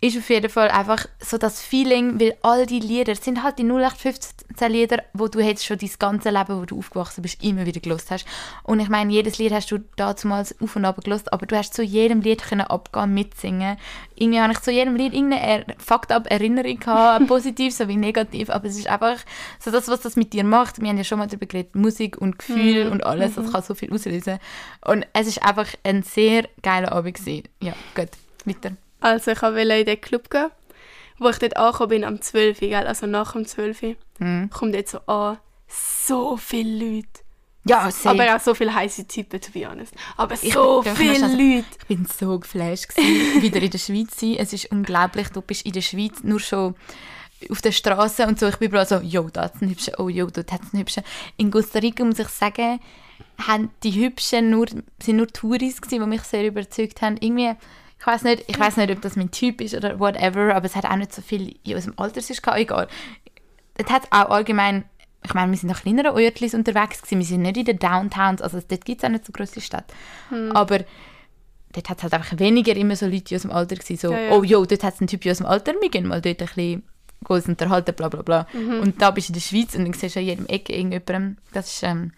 Ist 0.00 0.16
auf 0.16 0.30
jeden 0.30 0.48
Fall 0.48 0.68
einfach 0.68 1.06
so 1.18 1.38
das 1.38 1.60
Feeling, 1.60 2.20
weil 2.20 2.36
all 2.42 2.66
die 2.66 2.78
Lieder 2.78 3.12
es 3.12 3.24
sind 3.24 3.42
halt 3.42 3.58
die 3.58 3.64
0815 3.64 4.70
Lieder, 4.70 5.02
wo 5.12 5.26
du 5.26 5.40
jetzt 5.40 5.66
schon 5.66 5.76
dein 5.76 5.90
ganze 5.98 6.30
Leben, 6.30 6.60
wo 6.60 6.64
du 6.64 6.78
aufgewachsen 6.78 7.22
bist, 7.22 7.42
immer 7.42 7.66
wieder 7.66 7.80
gelost 7.80 8.12
hast. 8.12 8.24
Und 8.62 8.78
ich 8.78 8.88
meine, 8.88 9.12
jedes 9.12 9.38
Lied 9.38 9.52
hast 9.52 9.72
du 9.72 9.78
damals 9.96 10.54
auf 10.60 10.76
und 10.76 10.84
ab 10.84 11.02
gelost, 11.02 11.32
aber 11.32 11.46
du 11.46 11.56
hast 11.56 11.74
zu 11.74 11.82
jedem 11.82 12.20
Lied 12.20 12.44
können 12.44 12.60
abgehen, 12.60 13.12
mitsingen. 13.12 13.76
Irgendwie 14.14 14.40
habe 14.40 14.52
ich 14.52 14.60
zu 14.60 14.70
jedem 14.70 14.94
Lied 14.94 15.14
irgendeine 15.14 15.64
fucked 15.78 16.12
up 16.12 16.30
Erinnerung 16.30 16.78
gehabt, 16.78 17.26
positiv 17.28 17.74
sowie 17.74 17.96
negativ, 17.96 18.50
aber 18.50 18.66
es 18.66 18.78
ist 18.78 18.86
einfach 18.86 19.18
so 19.58 19.72
das, 19.72 19.88
was 19.88 20.02
das 20.02 20.14
mit 20.14 20.32
dir 20.32 20.44
macht. 20.44 20.80
Wir 20.80 20.90
haben 20.90 20.98
ja 20.98 21.04
schon 21.04 21.18
mal 21.18 21.26
darüber 21.26 21.46
geredet, 21.46 21.74
Musik 21.74 22.18
und 22.18 22.38
Gefühl 22.38 22.86
und 22.86 23.04
alles, 23.04 23.34
das 23.34 23.50
kann 23.50 23.62
so 23.62 23.74
viel 23.74 23.92
auslösen. 23.92 24.38
Und 24.84 25.06
es 25.12 25.26
ist 25.26 25.42
einfach 25.42 25.66
ein 25.82 26.04
sehr 26.04 26.48
geiler 26.62 26.92
Abend 26.92 27.16
gewesen. 27.16 27.48
Ja, 27.60 27.74
gut, 27.96 28.10
weiter. 28.44 28.76
Also 29.00 29.30
ich 29.32 29.42
wollte 29.42 29.60
in 29.60 29.86
den 29.86 30.00
Club 30.00 30.30
gehen, 30.30 30.48
wo 31.18 31.28
ich 31.28 31.38
dort 31.38 31.56
angekommen 31.56 31.88
bin 31.90 32.04
am 32.04 32.20
12 32.20 32.62
Uhr, 32.62 32.68
gell? 32.68 32.86
also 32.86 33.06
nach 33.06 33.32
dem 33.32 33.46
12 33.46 33.82
Uhr. 33.82 33.96
Mhm. 34.18 34.50
Kommt 34.50 34.74
dort 34.74 34.88
so 34.88 34.98
an, 35.06 35.38
so 35.68 36.36
viele 36.36 36.84
Leute. 36.96 37.08
Ja, 37.64 37.90
safe. 37.90 38.10
Aber 38.22 38.34
auch 38.36 38.40
so 38.40 38.54
viele 38.54 38.72
heiße 38.74 39.06
Typen, 39.06 39.40
to 39.40 39.50
be 39.52 39.68
honest. 39.68 39.92
Aber 40.16 40.34
Ich 40.40 40.52
so 40.54 40.80
bin- 40.82 40.96
viele 40.96 41.12
ich 41.14 41.20
muss 41.20 41.32
Leute. 41.32 41.64
Ich 41.80 41.86
bin 41.86 42.06
so 42.06 42.38
geflasht 42.38 42.88
gewesen, 42.88 43.42
wieder 43.42 43.60
in 43.60 43.70
der 43.70 43.78
Schweiz 43.78 44.16
zu 44.16 44.26
sein. 44.26 44.36
Es 44.38 44.52
ist 44.54 44.70
unglaublich. 44.72 45.28
Du 45.28 45.42
bist 45.42 45.66
in 45.66 45.72
der 45.72 45.82
Schweiz 45.82 46.22
nur 46.22 46.40
schon 46.40 46.74
auf 47.50 47.60
der 47.60 47.72
Straße 47.72 48.26
und 48.26 48.40
so. 48.40 48.46
Ich 48.48 48.56
bin 48.56 48.68
überall 48.70 48.86
so, 48.86 48.96
jo, 49.00 49.28
da 49.30 49.42
hat's 49.42 49.60
einen 49.60 49.70
hübschen, 49.72 49.94
oh, 49.98 50.08
jo, 50.08 50.26
dort 50.30 50.50
hat's 50.50 50.72
einen 50.72 50.80
hübschen. 50.80 51.02
In 51.36 51.50
Costa 51.50 51.78
Rica 51.80 52.04
muss 52.04 52.18
ich 52.18 52.28
sagen, 52.28 52.80
haben 53.46 53.70
die 53.82 53.92
hübschen 53.92 54.48
nur, 54.50 54.66
sind 55.02 55.16
nur 55.16 55.28
Touris 55.28 55.80
gewesen, 55.82 56.00
die 56.02 56.06
mich 56.08 56.22
sehr 56.22 56.46
überzeugt 56.46 57.02
haben. 57.02 57.16
Irgendwie, 57.20 57.52
ich 58.00 58.06
weiß 58.06 58.22
nicht, 58.22 58.44
ich 58.46 58.58
weiß 58.58 58.76
nicht, 58.76 58.90
ob 58.90 59.00
das 59.00 59.16
mein 59.16 59.30
Typ 59.30 59.60
ist 59.60 59.74
oder 59.74 59.98
whatever, 59.98 60.54
aber 60.54 60.66
es 60.66 60.76
hat 60.76 60.84
auch 60.84 60.96
nicht 60.96 61.12
so 61.12 61.22
viel 61.22 61.56
in 61.64 61.74
unserem 61.74 61.94
Alter 61.96 62.18
es 62.18 62.30
ist 62.30 62.42
egal. 62.46 62.88
Es 63.76 63.90
hat 63.90 64.04
auch 64.10 64.30
allgemein, 64.30 64.84
ich 65.24 65.34
meine, 65.34 65.50
wir 65.50 65.58
sind 65.58 65.68
nach 65.68 65.82
kleineren 65.82 66.16
Örtchen 66.16 66.50
unterwegs 66.54 67.02
gewesen, 67.02 67.18
wir 67.18 67.26
sind 67.26 67.42
nicht 67.42 67.56
in 67.56 67.64
den 67.64 67.78
Downtowns, 67.78 68.40
also 68.40 68.60
dort 68.66 68.84
gibt 68.84 69.02
es 69.02 69.04
auch 69.04 69.12
nicht 69.12 69.26
so 69.26 69.32
grosse 69.32 69.60
Städte. 69.60 69.94
Aber 70.54 70.78
dort 71.72 71.88
hat 71.88 71.98
es 71.98 72.02
halt 72.04 72.14
einfach 72.14 72.38
weniger 72.38 72.74
immer 72.76 72.96
so 72.96 73.06
Leute 73.06 73.34
aus 73.34 73.42
dem 73.42 73.50
Alter 73.50 73.76
gewesen, 73.76 73.96
so, 73.96 74.12
Ja, 74.12 74.20
ja. 74.20 74.32
oh 74.32 74.42
jo, 74.42 74.64
dort 74.64 74.84
hat 74.84 74.94
es 74.94 75.00
einen 75.00 75.08
Typ 75.08 75.26
aus 75.26 75.38
dem 75.38 75.46
Alter, 75.46 75.74
wir 75.80 75.90
gehen 75.90 76.06
mal 76.06 76.20
dort 76.20 76.40
ein 76.40 76.46
bisschen 76.46 76.82
uns 77.26 77.48
unterhalten, 77.48 77.94
bla 77.94 78.08
bla 78.08 78.22
bla. 78.22 78.46
Mhm. 78.52 78.80
Und 78.80 79.02
da 79.02 79.10
bist 79.10 79.28
du 79.28 79.32
in 79.32 79.34
der 79.34 79.40
Schweiz 79.40 79.74
und 79.74 79.84
dann 79.84 79.92
siehst 79.92 80.14
du 80.14 80.20
an 80.20 80.26
jedem 80.26 80.46
Ecke 80.46 80.72
irgendjemandem, 80.72 81.36
das 81.52 81.68
ist 81.72 81.82
ähm, 81.82 82.12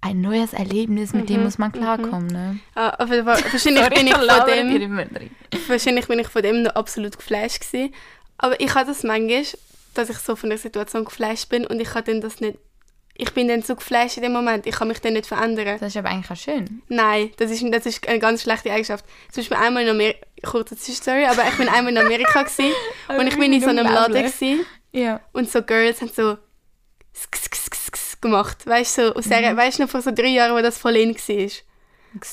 ein 0.00 0.20
neues 0.20 0.52
Erlebnis, 0.52 1.12
mit 1.12 1.24
Mhm. 1.24 1.26
dem 1.34 1.42
muss 1.44 1.58
man 1.58 1.72
klarkommen. 1.72 2.28
Ne? 2.28 2.58
Ah, 2.74 2.94
aber 2.98 3.26
wahrscheinlich, 3.26 3.62
Sorry, 3.82 3.94
bin 3.96 4.06
ich 4.06 4.14
von 4.16 4.46
dem, 4.46 4.76
immer 4.80 5.04
drin. 5.04 5.30
wahrscheinlich 5.66 6.06
bin 6.06 6.18
ich 6.20 6.28
von 6.28 6.42
dem 6.42 6.62
noch 6.62 6.74
absolut 6.76 7.16
geflasht 7.18 7.60
gewesen. 7.60 7.92
Aber 8.38 8.60
ich 8.60 8.72
habe 8.74 8.86
das 8.86 9.02
manchmal, 9.02 9.42
dass 9.94 10.10
ich 10.10 10.18
so 10.18 10.36
von 10.36 10.50
der 10.50 10.58
Situation 10.58 11.04
geflasht 11.04 11.48
bin 11.48 11.66
und 11.66 11.80
ich 11.80 11.88
kann 11.88 12.04
dann 12.04 12.20
das 12.20 12.40
nicht... 12.40 12.58
Ich 13.20 13.34
bin 13.34 13.48
dann 13.48 13.62
so 13.62 13.74
geflasht 13.74 14.16
in 14.16 14.22
dem 14.22 14.32
Moment, 14.32 14.64
ich 14.68 14.76
kann 14.76 14.86
mich 14.86 15.00
dann 15.00 15.14
nicht 15.14 15.26
verändern. 15.26 15.76
Das 15.80 15.88
ist 15.88 15.96
aber 15.96 16.08
eigentlich 16.10 16.30
auch 16.30 16.36
schön. 16.40 16.82
Nein, 16.88 17.30
das 17.38 17.50
ist, 17.50 17.64
das 17.74 17.84
ist 17.84 18.06
eine 18.06 18.20
ganz 18.20 18.42
schlechte 18.42 18.70
Eigenschaft. 18.70 19.04
Zum 19.32 19.40
Beispiel 19.42 19.56
einmal 19.56 19.82
in 19.82 19.88
Amerika, 19.88 20.20
kurze 20.44 20.76
Zwischenstory, 20.76 21.24
aber 21.24 21.42
ich 21.48 21.56
bin 21.56 21.68
einmal 21.68 21.92
in 21.92 21.98
Amerika 21.98 22.44
gewesen, 22.44 22.72
und 23.18 23.26
ich 23.26 23.36
bin 23.36 23.52
in 23.52 23.60
so 23.60 23.70
einem 23.70 23.86
Laden 23.86 24.14
gewesen, 24.14 24.64
Ja. 24.92 25.20
und 25.32 25.50
so 25.50 25.62
Girls 25.62 26.00
haben 26.00 26.12
so 26.14 26.38
sk- 28.18 28.20
gemacht. 28.20 28.66
Weißt 28.66 28.98
du, 28.98 29.06
so, 29.08 29.14
aus 29.14 29.24
der, 29.28 29.56
weißt 29.56 29.78
du 29.78 29.82
noch 29.84 29.90
vor 29.90 30.02
so 30.02 30.10
drei 30.12 30.28
Jahren, 30.28 30.56
wo 30.56 30.60
das 30.62 30.78
voll 30.78 30.96
in 30.96 31.14
war? 31.14 31.50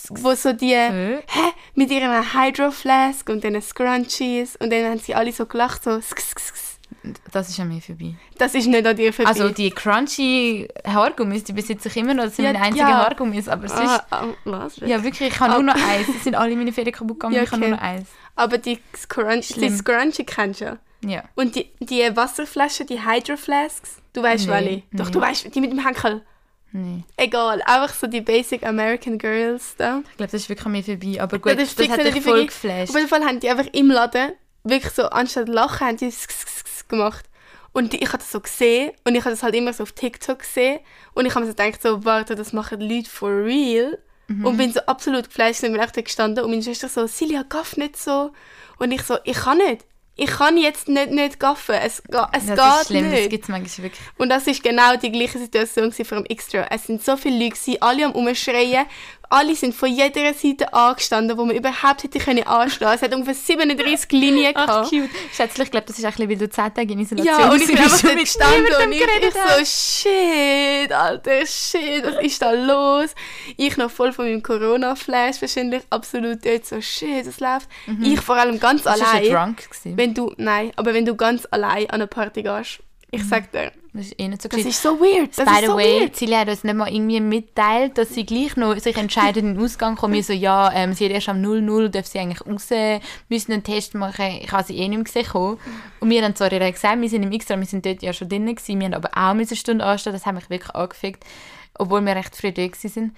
Wo 0.09 0.33
so 0.35 0.53
die, 0.53 0.73
Äh? 0.73 1.17
hä, 1.27 1.51
mit 1.75 1.91
ihren 1.91 2.33
Hydro-Flask 2.33 3.27
und 3.29 3.43
diesen 3.43 3.61
Scrunchies 3.61 4.55
und 4.55 4.71
dann 4.71 4.85
haben 4.85 4.99
sie 4.99 5.13
alle 5.15 5.31
so 5.31 5.45
gelacht, 5.45 5.83
so 5.83 5.91
sk- 5.91 6.19
sk-. 6.19 6.53
Das 7.31 7.49
ist 7.49 7.59
an 7.59 7.67
mir 7.67 7.81
vorbei. 7.81 8.15
Das 8.37 8.55
ist 8.55 8.67
nicht 8.67 8.85
an 8.85 8.95
dir 8.95 9.11
vorbei. 9.13 9.29
Also 9.29 9.49
die 9.49 9.69
crunchy 9.69 10.67
Haargummis, 10.87 11.43
die 11.43 11.53
besitze 11.53 11.87
ich 11.89 11.97
immer 11.97 12.13
noch. 12.15 12.23
Das 12.25 12.35
sind 12.35 12.45
Ja, 12.45 12.53
meine 12.53 12.65
einzigen 12.65 12.87
ja. 12.87 12.97
Haargummis. 13.03 13.47
Aber 13.47 13.67
sonst, 13.67 13.89
ah, 13.89 14.05
ah, 14.11 14.23
was? 14.45 14.77
ja 14.77 15.03
wirklich, 15.03 15.29
ich 15.33 15.39
habe 15.39 15.53
nur 15.53 15.63
noch 15.63 15.75
eins. 15.75 16.07
Es 16.15 16.23
sind 16.23 16.35
alle 16.35 16.55
meine 16.55 16.71
Ferien 16.71 16.93
kaputt 16.93 17.19
gegangen, 17.19 17.35
Ja, 17.35 17.43
ich 17.43 17.51
habe 17.51 17.59
nur 17.61 17.69
okay. 17.73 17.75
noch 17.77 17.83
eins. 17.83 18.07
Aber 18.35 18.57
die 18.57 18.79
Scrunch, 18.97 19.49
die. 19.49 19.69
Scrunchie 19.69 20.25
kennst 20.25 20.61
du 20.61 20.65
ja. 20.65 20.77
Ja. 21.07 21.23
Und 21.35 21.55
die, 21.55 21.71
die 21.79 22.15
Wasserflaschen, 22.15 22.87
die 22.87 23.05
Hydro-Flasks, 23.05 23.97
du 24.13 24.23
weißt 24.23 24.47
Nee, 24.47 24.51
welche? 24.51 24.83
Doch, 24.91 25.05
nee. 25.05 25.11
du 25.11 25.21
weißt, 25.21 25.55
die 25.55 25.61
mit 25.61 25.71
dem 25.71 25.85
Henkel. 25.85 26.21
Nee. 26.71 27.03
Egal, 27.15 27.61
einfach 27.61 27.93
so 27.93 28.07
die 28.07 28.21
Basic 28.21 28.65
American 28.65 29.17
Girls 29.17 29.75
da. 29.77 30.01
Ich 30.11 30.17
glaube, 30.17 30.31
das 30.31 30.41
ist 30.41 30.49
wirklich 30.49 30.65
an 30.65 30.71
mir 30.73 30.83
vorbei. 30.83 31.21
Aber 31.21 31.39
gut, 31.39 31.57
das 31.57 31.73
das, 31.75 31.89
hat 31.89 32.03
nicht 32.03 32.15
dich 32.15 32.23
voll 32.23 32.45
geflasht. 32.45 32.89
Auf 32.89 32.95
jeden 32.95 33.07
Fall 33.07 33.23
haben 33.23 33.39
die 33.39 33.49
einfach 33.49 33.67
im 33.71 33.89
Laden 33.89 34.33
wirklich 34.63 34.91
so, 34.91 35.03
anstatt 35.03 35.47
lachen, 35.47 35.87
haben 35.87 35.97
die 35.97 36.11
gemacht. 36.89 37.25
Und 37.71 37.93
ich 37.93 38.07
habe 38.07 38.19
das 38.19 38.31
so 38.31 38.39
gesehen 38.39 38.91
und 39.03 39.15
ich 39.15 39.21
habe 39.21 39.31
das 39.31 39.43
halt 39.43 39.55
immer 39.55 39.73
so 39.73 39.83
auf 39.83 39.91
TikTok 39.91 40.39
gesehen 40.39 40.79
und 41.13 41.25
ich 41.25 41.35
habe 41.35 41.45
mir 41.45 41.51
so 41.51 41.55
gedacht, 41.57 41.81
so, 41.81 42.05
warte, 42.05 42.35
das 42.35 42.53
machen 42.53 42.79
die 42.79 42.87
Leute 42.87 43.09
for 43.09 43.29
real. 43.29 43.97
Mhm. 44.27 44.45
Und 44.45 44.57
bin 44.57 44.73
so 44.73 44.79
absolut 44.81 45.25
geflasht 45.25 45.63
und 45.63 45.73
bin 45.73 45.81
echt 45.81 45.93
gestanden 45.93 46.43
und 46.43 46.49
meine 46.49 46.63
Schwester 46.63 46.89
so, 46.89 47.05
Silja, 47.05 47.43
gaff 47.43 47.77
nicht 47.77 47.97
so. 47.97 48.31
Und 48.79 48.91
ich 48.91 49.03
so, 49.03 49.17
ich 49.23 49.37
kann 49.37 49.57
nicht. 49.57 49.85
Ich 50.17 50.27
kann 50.29 50.57
jetzt 50.57 50.87
nicht, 50.87 51.11
nicht 51.11 51.39
gaffen. 51.39 51.75
Es, 51.75 52.01
ga- 52.09 52.29
es 52.31 52.45
Das 52.45 52.55
geht 52.55 52.81
ist 52.81 52.87
schlimm, 52.87 53.11
das 53.11 53.19
nicht. 53.19 53.29
gibt 53.29 53.43
es 53.43 53.49
manchmal 53.49 53.83
wirklich. 53.85 54.01
Und 54.17 54.29
das 54.29 54.47
ist 54.47 54.63
genau 54.63 54.95
die 54.95 55.11
gleiche 55.11 55.37
Situation 55.39 55.91
vor 55.91 56.17
dem 56.19 56.25
Extra. 56.25 56.65
Es 56.71 56.83
sind 56.85 57.03
so 57.03 57.17
viele 57.17 57.43
Leute, 57.45 57.81
alle 57.81 58.05
am 58.05 58.11
Umschreien. 58.13 58.85
Alle 59.29 59.55
sind 59.55 59.73
von 59.75 59.89
jeder 59.89 60.33
Seite 60.33 60.73
angestanden, 60.73 61.37
wo 61.37 61.45
man 61.45 61.55
überhaupt 61.55 62.03
hätte 62.03 62.19
können 62.19 62.45
anstehen. 62.45 62.87
Es 62.93 63.01
hat 63.01 63.13
ungefähr 63.13 63.33
37 63.35 64.11
Linien 64.11 64.53
Ach, 64.55 64.65
gehabt. 64.65 64.89
cute. 64.89 65.09
Schätzlich, 65.33 65.65
ich 65.65 65.71
glaube, 65.71 65.87
das 65.87 65.97
ist 65.97 66.05
ein 66.05 66.11
bisschen, 66.11 66.29
weil 66.29 66.37
du 66.37 66.49
10 66.49 66.73
Tage 66.73 66.93
in 66.93 66.99
Isolation 66.99 67.39
Ja, 67.39 67.49
und 67.51 67.61
ich 67.61 67.67
bin 67.67 67.77
warst 67.79 67.93
einfach 67.93 68.09
dort 68.09 68.19
gestanden 68.19 68.73
und 68.85 68.91
ich, 68.91 69.01
ich 69.01 69.33
so, 69.33 70.09
shit, 70.09 70.91
Alter, 70.91 71.45
shit, 71.45 72.03
was 72.05 72.23
ist 72.23 72.41
da 72.41 72.51
los? 72.51 73.09
Ich 73.57 73.77
noch 73.77 73.91
voll 73.91 74.13
von 74.13 74.25
meinem 74.25 74.43
Corona-Flash 74.43 75.41
wahrscheinlich, 75.41 75.83
absolut 75.89 76.45
dort 76.45 76.65
so, 76.65 76.81
shit, 76.81 77.25
was 77.25 77.39
läuft? 77.39 77.69
Ich 78.01 78.19
vor 78.21 78.35
allem 78.35 78.59
ganz 78.59 78.83
Mhm. 78.85 78.91
Allein. 78.91 79.23
schon 79.25 79.33
drunk. 79.33 79.69
Gewesen. 79.69 79.97
Wenn 79.97 80.13
du, 80.13 80.33
nein, 80.37 80.71
aber 80.75 80.93
wenn 80.93 81.05
du 81.05 81.15
ganz 81.15 81.47
allein 81.51 81.85
an 81.89 81.95
eine 81.95 82.07
Party 82.07 82.43
gehst, 82.43 82.79
ich 83.11 83.23
sag 83.27 83.51
dir, 83.51 83.71
Das 83.95 84.07
ist 84.07 84.19
eh 84.19 84.27
nicht 84.27 84.41
so 84.41 84.49
das 84.49 84.57
gescheit. 84.57 84.71
ist 84.71 84.81
so 84.81 84.99
weird, 84.99 85.29
das 85.37 85.45
By 85.45 85.61
the 85.61 85.65
so 85.67 85.75
way, 85.77 86.01
weird. 86.01 86.15
Silja 86.17 86.39
hat 86.39 86.49
uns 86.49 86.63
nicht 86.65 86.75
mal 86.75 86.93
irgendwie 86.93 87.21
mitteilt, 87.21 87.97
dass 87.97 88.09
sie 88.09 88.25
gleich 88.25 88.57
noch 88.57 88.77
sich 88.77 88.97
entscheidet, 88.97 89.37
in 89.37 89.55
den 89.55 89.63
Ausgang 89.63 89.95
kommen. 89.95 90.13
Wir 90.13 90.23
so, 90.23 90.33
ja, 90.33 90.69
ähm, 90.73 90.93
sie 90.93 91.05
hat 91.05 91.11
erst 91.13 91.29
am 91.29 91.39
00, 91.41 91.89
darf 91.89 92.05
sie 92.05 92.19
eigentlich 92.19 92.45
raus, 92.45 92.67
müssen 93.29 93.53
einen 93.53 93.63
Test 93.63 93.95
machen. 93.95 94.25
Ich 94.41 94.51
habe 94.51 94.63
sie 94.65 94.75
eh 94.77 94.87
nicht 94.89 94.97
mehr 94.97 95.03
gesehen. 95.05 95.25
kommen. 95.27 95.57
Und 96.01 96.09
wir 96.09 96.21
haben 96.23 96.35
zwar 96.35 96.51
ihr 96.51 96.71
gesagt, 96.71 96.99
wir 96.99 97.09
sind 97.09 97.23
im 97.23 97.31
Extra, 97.31 97.57
wir 97.57 97.65
sind 97.65 97.85
dort 97.85 98.01
ja 98.01 98.11
schon 98.11 98.27
drin 98.27 98.45
gewesen, 98.45 98.79
wir 98.79 98.85
haben 98.87 98.93
aber 98.95 99.09
auch 99.15 99.29
eine 99.31 99.47
Stunde 99.55 99.85
anstehen, 99.85 100.11
das 100.13 100.25
hat 100.25 100.35
mich 100.35 100.49
wirklich 100.49 100.75
angefickt, 100.75 101.23
obwohl 101.79 102.05
wir 102.05 102.15
recht 102.17 102.35
früh 102.35 102.51
dort 102.51 102.73
gewesen 102.73 102.89
sind. 102.89 103.15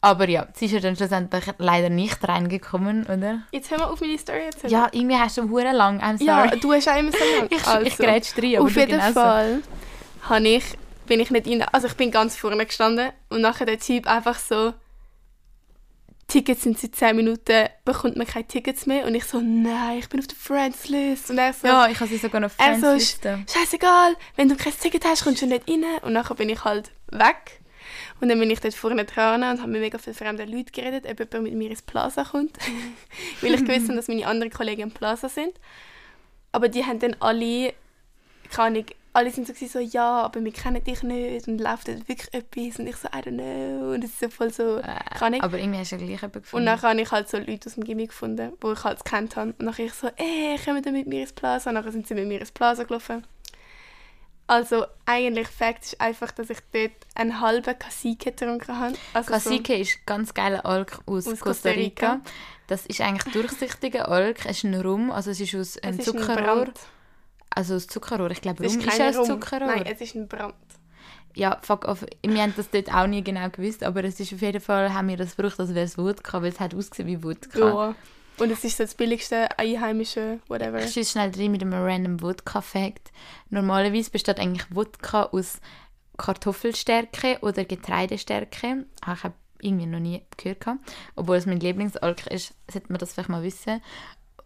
Aber 0.00 0.28
ja, 0.28 0.46
sie 0.54 0.66
ist 0.66 0.72
ja 0.72 0.80
dann 0.80 0.94
schlussendlich 0.96 1.44
leider 1.56 1.88
nicht 1.88 2.28
reingekommen, 2.28 3.04
oder? 3.04 3.42
Jetzt 3.52 3.70
hör 3.70 3.78
mal 3.78 3.86
auf 3.86 4.00
meine 4.02 4.18
Story 4.18 4.42
erzählen. 4.44 4.70
Ja, 4.70 4.88
irgendwie 4.92 5.16
hast 5.16 5.38
du 5.38 5.48
hure 5.48 5.72
lang, 5.72 5.98
I'm 6.02 6.22
Ja, 6.22 6.44
sorry. 6.44 6.60
du 6.60 6.72
hast 6.74 6.88
auch 6.88 6.98
immer 6.98 7.10
so 7.10 7.18
lang. 7.40 7.48
ich 7.82 7.86
ich 7.88 7.96
grätsch 7.96 8.36
rein, 8.36 8.56
aber 8.56 8.64
auf 8.66 8.76
jeden 8.76 8.90
genauso. 8.90 9.12
Fall 9.14 9.62
habe 10.28 10.48
ich, 10.48 10.64
bin 11.06 11.20
ich 11.20 11.30
nicht 11.30 11.46
rein. 11.46 11.62
Also 11.72 11.86
ich 11.86 11.94
bin 11.94 12.10
ganz 12.10 12.36
vorne 12.36 12.66
gestanden 12.66 13.10
und 13.28 13.40
nachher 13.40 13.66
der 13.66 13.78
Typ 13.78 14.06
einfach 14.06 14.38
so, 14.38 14.74
Tickets 16.26 16.62
sind 16.62 16.78
seit 16.78 16.94
10 16.94 17.16
Minuten, 17.16 17.68
bekommt 17.84 18.16
man 18.16 18.26
keine 18.26 18.46
Tickets 18.46 18.86
mehr. 18.86 19.06
Und 19.06 19.14
ich 19.14 19.24
so, 19.24 19.40
nein, 19.40 19.98
ich 19.98 20.08
bin 20.08 20.20
auf 20.20 20.26
der 20.26 20.36
Friends 20.36 20.88
List. 20.88 21.30
Und 21.30 21.38
er 21.38 21.52
so, 21.52 21.66
Ja, 21.66 21.88
ich 21.88 22.00
habe 22.00 22.08
sie 22.08 22.16
sogar 22.16 22.44
auf 22.44 22.54
er 22.58 22.80
so, 22.80 22.98
scheißegal, 22.98 24.16
wenn 24.36 24.48
du 24.48 24.56
kein 24.56 24.72
Ticket 24.72 25.04
hast, 25.04 25.24
kommst 25.24 25.42
du 25.42 25.46
nicht 25.46 25.68
rein. 25.68 25.84
Und 26.02 26.14
nachher 26.14 26.34
bin 26.34 26.48
ich 26.48 26.64
halt 26.64 26.90
weg. 27.08 27.60
Und 28.20 28.28
dann 28.28 28.38
bin 28.38 28.50
ich 28.50 28.60
dort 28.60 28.74
vorne 28.74 29.04
dran 29.04 29.42
und 29.42 29.60
habe 29.60 29.70
mit 29.70 29.82
mega 29.82 29.98
vielen 29.98 30.16
fremden 30.16 30.50
Leuten 30.50 30.72
geredet, 30.72 31.04
ob 31.04 31.18
jemand 31.18 31.42
mit 31.42 31.54
mir 31.54 31.70
ins 31.70 31.82
Plaza 31.82 32.24
kommt. 32.24 32.56
Weil 33.40 33.54
ich 33.54 33.60
gewusst 33.66 33.88
habe, 33.88 33.96
dass 33.96 34.08
meine 34.08 34.26
anderen 34.26 34.52
Kollegen 34.52 34.82
im 34.82 34.90
Plaza 34.92 35.28
sind. 35.28 35.52
Aber 36.52 36.68
die 36.68 36.84
haben 36.84 37.00
dann 37.00 37.16
alle, 37.20 37.74
keine 38.50 38.78
Ahnung, 38.78 38.86
alle 39.14 39.30
sind 39.30 39.46
so, 39.46 39.54
so 39.66 39.78
ja, 39.78 40.22
aber 40.22 40.44
wir 40.44 40.52
kennen 40.52 40.82
dich 40.82 41.02
nicht 41.04 41.46
und 41.46 41.60
läuft 41.60 41.86
dort 41.86 42.08
wirklich 42.08 42.34
etwas. 42.34 42.80
Und 42.80 42.88
ich 42.88 42.96
so, 42.96 43.06
I 43.08 43.20
don't 43.20 43.36
know. 43.36 43.92
Und 43.94 44.02
es 44.02 44.10
ist 44.10 44.20
so 44.20 44.28
voll 44.28 44.52
so, 44.52 44.80
keine 44.82 45.20
Ahnung. 45.20 45.40
Aber 45.40 45.58
irgendwie 45.58 45.78
hast 45.78 45.92
du 45.92 45.96
ja 45.96 46.04
gleich 46.04 46.20
jemanden 46.20 46.38
Und 46.38 46.42
gefunden. 46.42 46.66
dann 46.66 46.82
habe 46.82 47.00
ich 47.00 47.10
halt 47.12 47.28
so 47.28 47.38
Leute 47.38 47.68
aus 47.68 47.74
dem 47.76 47.84
Gimmick 47.84 48.08
gefunden, 48.10 48.52
die 48.62 48.72
ich 48.72 48.84
halt 48.84 49.04
gekannt 49.04 49.36
habe. 49.36 49.54
Und 49.56 49.66
dann 49.66 49.74
ich 49.78 49.94
so, 49.94 50.08
ey, 50.16 50.58
kommen 50.64 50.82
mit 50.92 51.06
mir 51.06 51.22
ins 51.22 51.32
Plaza? 51.32 51.70
Und 51.70 51.76
dann 51.76 51.90
sind 51.92 52.08
sie 52.08 52.14
mit 52.14 52.26
mir 52.26 52.40
ins 52.40 52.50
Plaza 52.50 52.82
gelaufen. 52.82 53.24
Also 54.46 54.84
eigentlich 55.06 55.48
Fakt 55.48 55.84
ist 55.84 56.00
einfach, 56.00 56.30
dass 56.32 56.50
ich 56.50 56.58
dort 56.72 56.92
einen 57.14 57.40
halben 57.40 57.78
Cacique 57.78 58.24
getrunken 58.32 58.78
habe. 58.78 58.94
Also 59.14 59.30
Cacique 59.30 59.78
ist 59.78 60.04
ganz 60.04 60.34
geiler 60.34 60.66
Alk 60.66 61.00
aus, 61.06 61.26
Aus 61.26 61.40
Costa 61.40 61.44
Costa 61.44 61.68
Rica. 61.70 62.12
Rica. 62.14 62.20
Das 62.66 62.84
ist 62.86 63.00
eigentlich 63.00 63.32
durchsichtiger 63.32 64.08
Alk. 64.08 64.44
Es 64.44 64.58
ist 64.58 64.64
ein 64.64 64.74
Rum, 64.74 65.10
also 65.10 65.30
es 65.30 65.40
ist 65.40 65.54
aus 65.54 65.74
so, 65.74 65.80
einem 65.82 65.98
ein 65.98 66.04
Zuckerrohr. 66.04 66.64
Brand. 66.64 66.80
Also 67.54 67.74
aus 67.76 67.86
Zuckerrohr. 67.86 68.30
Ich 68.30 68.40
glaube, 68.40 68.64
Es 68.64 68.72
Rum 68.72 68.80
ist 68.80 68.86
ist 68.86 68.98
kein 68.98 69.08
aus 69.10 69.16
Rum. 69.16 69.26
Zuckerrohr. 69.26 69.66
Nein, 69.66 69.86
es 69.86 70.00
ist 70.00 70.14
ein 70.14 70.28
Brand. 70.28 70.54
Ja, 71.36 71.58
fuck 71.62 71.86
off. 71.86 72.04
Wir 72.24 72.42
haben 72.42 72.54
das 72.56 72.70
dort 72.70 72.92
auch 72.94 73.06
nie 73.08 73.22
genau 73.24 73.48
gewusst, 73.50 73.82
aber 73.82 74.04
es 74.04 74.20
ist 74.20 74.32
auf 74.32 74.40
jeden 74.40 74.60
Fall, 74.60 74.94
haben 74.94 75.08
wir 75.08 75.16
das 75.16 75.36
gebraucht, 75.36 75.58
als 75.58 75.74
wäre 75.74 75.84
es 75.84 75.98
Wodka, 75.98 76.40
weil 76.42 76.50
es 76.52 76.60
hat 76.60 76.74
ausgesehen 76.74 77.08
wie 77.08 77.22
Wodka. 77.24 77.58
Ja. 77.58 77.94
Und 78.38 78.50
es 78.50 78.64
ist 78.64 78.78
das 78.80 78.94
billigste 78.94 79.48
einheimische, 79.58 80.40
whatever. 80.48 80.78
Ich 80.84 80.92
schieße 80.92 81.12
schnell 81.12 81.30
rein 81.36 81.52
mit 81.52 81.62
einem 81.62 81.72
random 81.74 82.20
Wodka-Fact. 82.22 83.12
Normalerweise 83.50 84.10
besteht 84.10 84.38
eigentlich 84.40 84.66
Wodka 84.74 85.24
aus 85.26 85.60
Kartoffelstärke 86.16 87.38
oder 87.42 87.64
Getreidestärke. 87.64 88.86
Ah, 89.02 89.14
Ich 89.14 89.24
habe 89.24 89.34
irgendwie 89.60 89.86
noch 89.86 90.00
nie 90.00 90.22
gehört. 90.36 90.66
Obwohl 91.16 91.36
es 91.36 91.46
mein 91.46 91.60
Lieblingsalk 91.60 92.26
ist, 92.28 92.54
sollte 92.70 92.92
man 92.92 92.98
das 92.98 93.12
vielleicht 93.12 93.28
mal 93.28 93.42
wissen. 93.42 93.80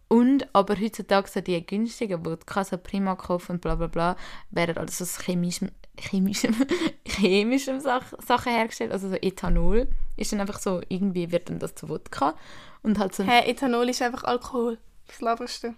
Und 0.08 0.48
aber 0.54 0.74
heutzutage 0.80 1.28
so 1.28 1.40
die 1.40 1.64
günstigen 1.64 2.24
Wodka, 2.24 2.64
so 2.64 2.78
Primakov 2.78 3.50
und 3.50 3.60
bla 3.60 3.74
bla 3.74 3.88
bla, 3.88 4.16
werden 4.50 4.78
alles 4.78 5.02
aus 5.02 5.20
chemischem, 5.20 5.70
chemischem, 5.98 6.54
chemischem 7.04 7.80
Sach 7.80 8.04
Sachen 8.26 8.52
hergestellt. 8.52 8.92
Also 8.92 9.10
so 9.10 9.16
Ethanol 9.16 9.86
ist 10.16 10.32
dann 10.32 10.40
einfach 10.40 10.58
so, 10.58 10.80
irgendwie 10.88 11.30
wird 11.30 11.50
dann 11.50 11.58
das 11.58 11.74
zu 11.74 11.90
Wodka. 11.90 12.34
Und 12.82 12.98
halt 12.98 13.14
so 13.14 13.22
Hä, 13.22 13.50
Ethanol 13.50 13.90
ist 13.90 14.00
einfach 14.00 14.24
Alkohol. 14.24 14.78
Was 15.06 15.20
laberst 15.20 15.64
du? 15.64 15.74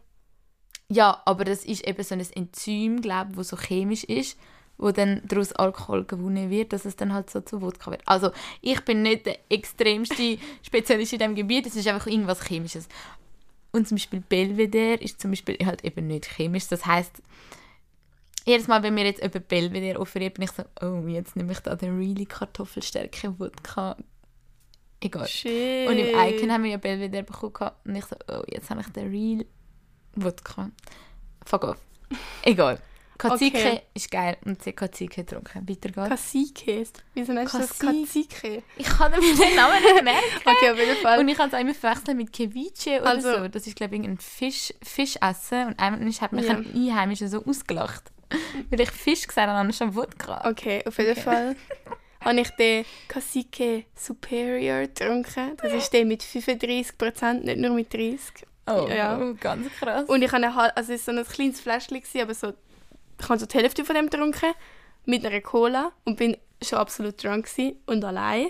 Ja, 0.89 1.23
aber 1.25 1.45
das 1.45 1.65
ist 1.65 1.87
eben 1.87 2.03
so 2.03 2.15
ein 2.15 2.21
Enzym, 2.21 3.01
glaube 3.01 3.37
wo 3.37 3.43
so 3.43 3.57
chemisch 3.57 4.05
ist, 4.05 4.39
wo 4.77 4.91
dann 4.91 5.23
daraus 5.25 5.53
Alkohol 5.53 6.05
gewonnen 6.05 6.51
wird, 6.51 6.73
dass 6.73 6.85
es 6.85 6.97
dann 6.97 7.13
halt 7.13 7.31
so 7.31 7.41
zu 7.41 7.63
Wodka 7.63 7.91
wird. 7.91 8.03
Also 8.07 8.31
ich 8.61 8.85
bin 8.85 9.03
nicht 9.03 9.27
der 9.27 9.39
extremste 9.49 10.39
Spezialist 10.63 11.13
in 11.13 11.19
diesem 11.19 11.35
Gebiet, 11.35 11.67
es 11.67 11.77
ist 11.77 11.87
einfach 11.87 12.07
irgendwas 12.07 12.45
Chemisches. 12.45 12.89
Und 13.73 13.87
zum 13.87 13.97
Beispiel 13.97 14.21
Belvedere 14.21 15.01
ist 15.03 15.21
zum 15.21 15.31
Beispiel 15.31 15.57
halt 15.65 15.85
eben 15.85 16.07
nicht 16.07 16.27
chemisch. 16.27 16.69
Das 16.69 16.87
heißt, 16.87 17.23
jedes 18.45 18.69
Mal, 18.69 18.83
wenn 18.83 18.95
mir 18.95 19.05
jetzt 19.05 19.23
jemand 19.23 19.49
Belvedere 19.49 20.01
offeriert, 20.01 20.35
bin 20.35 20.45
ich 20.45 20.51
so, 20.51 20.65
oh, 20.83 21.07
jetzt 21.07 21.37
nehme 21.37 21.53
ich 21.53 21.61
da 21.61 21.77
den 21.77 21.97
really 21.97 22.27
Kartoffelstärke 22.27 23.39
Wodka. 23.39 23.97
Egal. 25.01 25.27
Shit. 25.27 25.89
Und 25.89 25.99
im 25.99 26.09
Icon 26.09 26.53
haben 26.53 26.65
wir 26.65 26.73
ja 26.73 26.77
Belvedere 26.77 27.23
bekommen 27.23 27.73
und 27.85 27.95
ich 27.95 28.05
so, 28.05 28.17
oh, 28.29 28.43
jetzt 28.49 28.71
habe 28.71 28.81
ich 28.81 28.89
den 28.89 29.11
Real 29.11 29.47
Wodka. 30.17 30.71
Fuck 31.45 31.65
off. 31.65 31.79
Egal. 32.43 32.81
Kazike 33.21 33.59
Okay. 33.59 33.83
ist 33.95 34.11
geil 34.11 34.37
und 34.45 34.63
sie 34.63 34.73
Kazike 34.73 35.23
getrunken. 35.25 35.69
Weiter 35.69 35.89
geht's. 35.91 36.65
Ist. 36.67 37.03
Wieso 37.15 37.33
nennst 37.33 37.55
du 37.55 37.59
das. 37.59 37.79
Cacique? 37.79 38.63
Ich 38.77 38.87
kann 38.87 39.11
mir 39.13 39.21
den 39.21 39.57
Namen 39.57 39.83
nicht 39.83 40.03
merken. 40.05 40.21
Okay, 40.45 40.71
auf 40.71 40.79
jeden 40.79 40.97
Fall. 40.97 41.19
Und 41.21 41.29
ich 41.29 41.39
habe 41.39 41.55
es 41.55 41.61
immer 41.61 41.75
verwechselt 41.75 42.17
mit 42.17 42.35
Ceviche 42.35 43.01
oder 43.01 43.11
Also- 43.11 43.39
so. 43.39 43.49
Das 43.49 43.67
ist, 43.67 43.77
glaube 43.77 43.97
ich, 43.97 44.03
ein 44.05 44.19
Fisch, 44.19 44.73
Fischessen. 44.83 45.69
Und 45.69 45.79
einmal 45.79 46.01
hat 46.13 46.33
mich 46.33 46.47
Ja. 46.47 46.53
ein 46.55 46.73
Einheimischer 46.75 47.29
so 47.29 47.45
ausgelacht. 47.45 48.05
Weil 48.71 48.81
ich 48.81 48.91
Fisch 48.91 49.27
gesagt 49.27 49.49
habe, 49.49 49.59
anstatt 49.59 49.95
Wodka. 49.95 50.49
Okay, 50.49 50.83
auf 50.87 50.97
jeden 50.99 51.13
Okay. 51.13 51.21
Fall 51.21 51.57
habe 52.21 52.41
ich 52.41 52.51
den 52.51 52.85
Cacique 53.09 53.85
Superior 53.95 54.81
getrunken. 54.83 55.57
Das 55.57 55.73
ist 55.73 55.93
der 55.93 56.05
mit 56.05 56.23
35%, 56.23 57.33
nicht 57.45 57.59
nur 57.59 57.71
mit 57.75 57.93
30%. 57.93 58.19
Oh, 58.67 58.87
Ja. 58.89 59.19
oh, 59.19 59.35
ganz 59.41 59.69
krass. 59.81 60.05
Und 60.09 60.23
ich 60.23 60.29
habe 60.33 60.45
eine, 60.45 60.55
hal- 60.55 60.71
also 60.77 60.93
es 60.93 61.07
war 61.07 61.15
so 61.15 61.21
ein 61.21 61.27
kleines 61.27 61.61
Fläschchen, 61.61 62.03
aber 62.23 62.35
so, 62.35 62.53
ich 63.21 63.29
habe 63.29 63.39
so 63.39 63.47
die 63.47 63.59
Hälfte 63.59 63.85
von 63.85 63.95
dem 63.95 64.09
getrunken, 64.09 64.53
mit 65.05 65.25
einer 65.25 65.41
Cola 65.41 65.93
und 66.05 66.17
bin 66.17 66.37
schon 66.63 66.79
absolut 66.79 67.23
drunk 67.23 67.49
und 67.87 68.05
allein. 68.05 68.49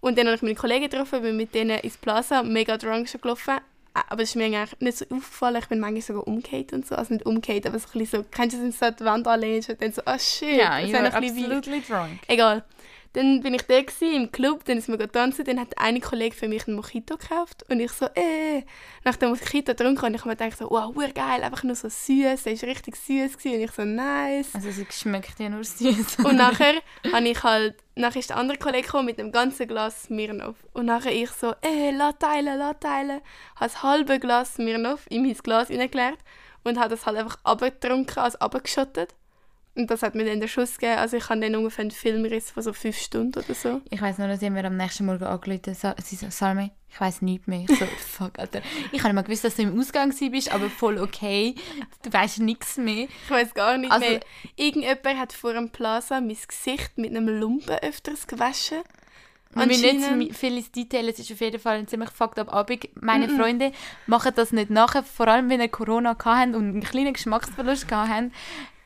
Und 0.00 0.16
dann 0.16 0.26
habe 0.26 0.36
ich 0.36 0.42
meine 0.42 0.54
Kollegen 0.54 0.88
getroffen, 0.88 1.22
bin 1.22 1.36
mit 1.36 1.54
denen 1.54 1.78
ins 1.80 1.98
Plaza, 1.98 2.42
mega 2.42 2.76
drunk 2.76 3.08
schon 3.08 3.20
gelaufen. 3.20 3.58
Aber 3.92 4.22
es 4.22 4.30
ist 4.30 4.36
mir 4.36 4.44
eigentlich 4.44 4.78
nicht 4.80 4.98
so 4.98 5.04
aufgefallen, 5.06 5.56
ich 5.56 5.68
bin 5.68 5.80
manchmal 5.80 6.02
sogar 6.02 6.26
umgekehrt 6.26 6.72
und 6.72 6.86
so, 6.86 6.94
also 6.94 7.12
nicht 7.12 7.26
umgekehrt, 7.26 7.66
aber 7.66 7.78
so 7.78 7.88
ein 7.88 7.98
bisschen 7.98 8.22
so, 8.22 8.28
kennst 8.30 8.56
du, 8.56 8.60
wenn 8.60 8.70
du 8.70 8.76
so 8.76 8.86
an 8.86 8.96
die 8.98 9.04
Wand 9.04 9.26
anlehnst 9.26 9.68
und 9.68 9.82
dann 9.82 9.92
so, 9.92 10.02
ah 10.04 10.18
shit, 10.18 10.58
ja, 10.58 10.80
das 10.80 10.88
you 10.88 10.92
wäre 10.94 11.06
are 11.06 11.14
ein 11.14 11.20
bisschen 11.22 11.36
weird. 11.50 11.56
absolutely 11.56 11.82
drunk. 11.86 12.20
Egal. 12.28 12.64
Dann 13.12 13.40
bin 13.40 13.54
ich 13.54 13.62
da 13.62 13.80
gewesen, 13.80 14.14
im 14.14 14.32
Club, 14.32 14.64
dann 14.64 14.78
ist 14.78 14.88
mir 14.88 14.98
tanzen, 15.10 15.44
dann 15.44 15.58
hat 15.58 15.76
eine 15.78 16.00
Kollege 16.00 16.34
für 16.34 16.46
mich 16.46 16.68
einen 16.68 16.76
Mojito 16.76 17.16
gekauft 17.16 17.64
und 17.68 17.80
ich 17.80 17.90
so, 17.90 18.06
äh, 18.14 18.62
nach 19.04 19.16
dem 19.16 19.30
Mojito 19.30 19.72
getrunken 19.72 20.04
und 20.06 20.14
ich 20.14 20.20
habe 20.20 20.30
mir 20.30 20.36
gedacht 20.36 20.58
so, 20.58 20.70
wow, 20.70 20.94
geil, 21.12 21.42
einfach 21.42 21.64
nur 21.64 21.74
so 21.74 21.88
süß, 21.88 22.44
der 22.44 22.52
ist 22.52 22.62
richtig 22.62 22.94
süß 22.96 23.36
gewesen 23.36 23.54
und 23.54 23.60
ich 23.62 23.70
so, 23.72 23.84
nice. 23.84 24.54
Also 24.54 24.70
sie 24.70 24.86
schmeckt 24.90 25.40
ja 25.40 25.48
nur 25.48 25.64
süß. 25.64 26.18
Und 26.24 26.36
nachher 26.36 26.74
habe 27.12 27.28
ich 27.28 27.42
halt, 27.42 27.74
nachher 27.96 28.20
ist 28.20 28.30
der 28.30 28.36
andere 28.36 28.58
Kollege 28.58 28.86
gekommen 28.86 29.06
mit 29.06 29.18
einem 29.18 29.32
ganzen 29.32 29.66
Glas 29.66 30.04
Smirnoff 30.04 30.56
und 30.72 30.86
nachher 30.86 31.12
ich 31.12 31.30
so, 31.30 31.52
äh, 31.62 31.90
lass 31.90 32.14
teilen, 32.20 32.58
lass 32.58 32.76
teilen, 32.78 33.20
habe 33.56 33.70
das 33.70 33.82
halbe 33.82 34.20
Glas 34.20 34.54
Smirnoff 34.54 35.06
in 35.08 35.22
mein 35.22 35.34
Glas 35.34 35.66
hineingeleert 35.66 36.18
und 36.62 36.78
habe 36.78 36.90
das 36.90 37.06
halt 37.06 37.16
einfach 37.16 37.38
abgetrunken, 37.42 38.18
also 38.18 38.38
abgeschottet. 38.38 39.14
Und 39.80 39.90
das 39.90 40.02
hat 40.02 40.14
mir 40.14 40.24
dann 40.24 40.40
den 40.40 40.48
Schuss 40.48 40.78
gegeben. 40.78 40.98
Also 40.98 41.16
ich 41.16 41.28
habe 41.28 41.40
dann 41.40 41.54
ungefähr 41.56 41.82
einen 41.82 41.90
Filmriss 41.90 42.50
von 42.50 42.62
so 42.62 42.72
fünf 42.72 42.98
Stunden 42.98 43.38
oder 43.38 43.54
so. 43.54 43.80
Ich 43.90 44.00
weiß 44.00 44.18
nur, 44.18 44.28
dass 44.28 44.40
sie 44.40 44.50
mir 44.50 44.64
am 44.64 44.76
nächsten 44.76 45.06
Morgen 45.06 45.24
angerufen 45.24 45.74
Sa 45.74 45.94
Sie 46.02 46.16
so, 46.16 46.26
Salme, 46.30 46.70
ich 46.88 47.00
weiß 47.00 47.22
nichts 47.22 47.46
mehr. 47.46 47.64
Ich 47.68 47.78
so, 47.78 47.86
fuck, 47.98 48.38
Alter. 48.38 48.60
Ich 48.92 48.98
habe 49.02 49.08
nicht 49.08 49.14
mal 49.14 49.22
gewusst, 49.22 49.44
dass 49.44 49.56
du 49.56 49.62
im 49.62 49.78
Ausgang 49.78 50.14
bist, 50.30 50.52
aber 50.52 50.68
voll 50.68 50.98
okay. 50.98 51.54
Du 52.02 52.12
weißt 52.12 52.40
nichts 52.40 52.76
mehr. 52.76 53.08
Ich 53.24 53.30
weiß 53.30 53.54
gar 53.54 53.78
nicht 53.78 53.90
Also- 53.92 54.06
mehr. 54.06 54.20
Irgendjemand 54.56 55.18
hat 55.18 55.32
vor 55.32 55.54
dem 55.54 55.70
Plaza 55.70 56.20
mein 56.20 56.36
Gesicht 56.46 56.98
mit 56.98 57.10
einem 57.10 57.28
Lumpen 57.28 57.76
öfters 57.78 58.26
gewaschen. 58.26 58.78
Wir 59.52 59.66
müssen 59.66 60.18
nicht 60.18 60.36
viel 60.36 60.56
ins 60.58 60.70
Detail, 60.70 61.08
es 61.08 61.18
ist 61.18 61.32
auf 61.32 61.40
jeden 61.40 61.58
Fall 61.60 61.78
ein 61.78 61.88
ziemlich 61.88 62.10
fucked 62.10 62.38
up 62.38 62.52
Abend. 62.54 62.88
Meine 63.02 63.26
Mhm. 63.26 63.36
Freunde 63.36 63.72
machen 64.06 64.30
das 64.36 64.52
nicht 64.52 64.70
nachher, 64.70 65.02
vor 65.02 65.26
allem 65.26 65.50
wenn 65.50 65.58
sie 65.60 65.66
Corona 65.68 66.16
hatten 66.24 66.54
und 66.54 66.68
einen 66.68 66.82
kleinen 66.84 67.14
Geschmacksverlust 67.14 67.90
hatten. 67.90 68.32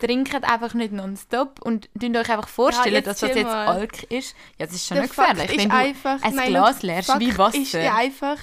Trinkt 0.00 0.34
einfach 0.34 0.74
nicht 0.74 0.92
nonstop 0.92 1.60
und 1.62 1.88
tun 1.98 2.16
euch 2.16 2.28
einfach 2.30 2.48
vorstellen, 2.48 2.94
jetzt 2.96 3.06
dass 3.06 3.20
das 3.20 3.30
jetzt 3.30 3.44
mal. 3.44 3.68
Alk 3.68 4.02
ist. 4.10 4.34
Ja, 4.58 4.66
das 4.66 4.74
ist 4.74 4.86
schon 4.86 4.96
Der 4.96 5.04
noch 5.06 5.14
gefährlich. 5.14 5.50
Ist 5.50 5.58
wenn 5.58 5.68
du 5.68 5.74
einfach, 5.76 6.22
ein 6.22 6.34
nein, 6.34 6.48
Glas 6.48 6.82
leerst 6.82 7.20
wie 7.20 7.38
Wasser. 7.38 7.58
ist 7.58 7.72
ja 7.72 7.94
einfach, 7.96 8.36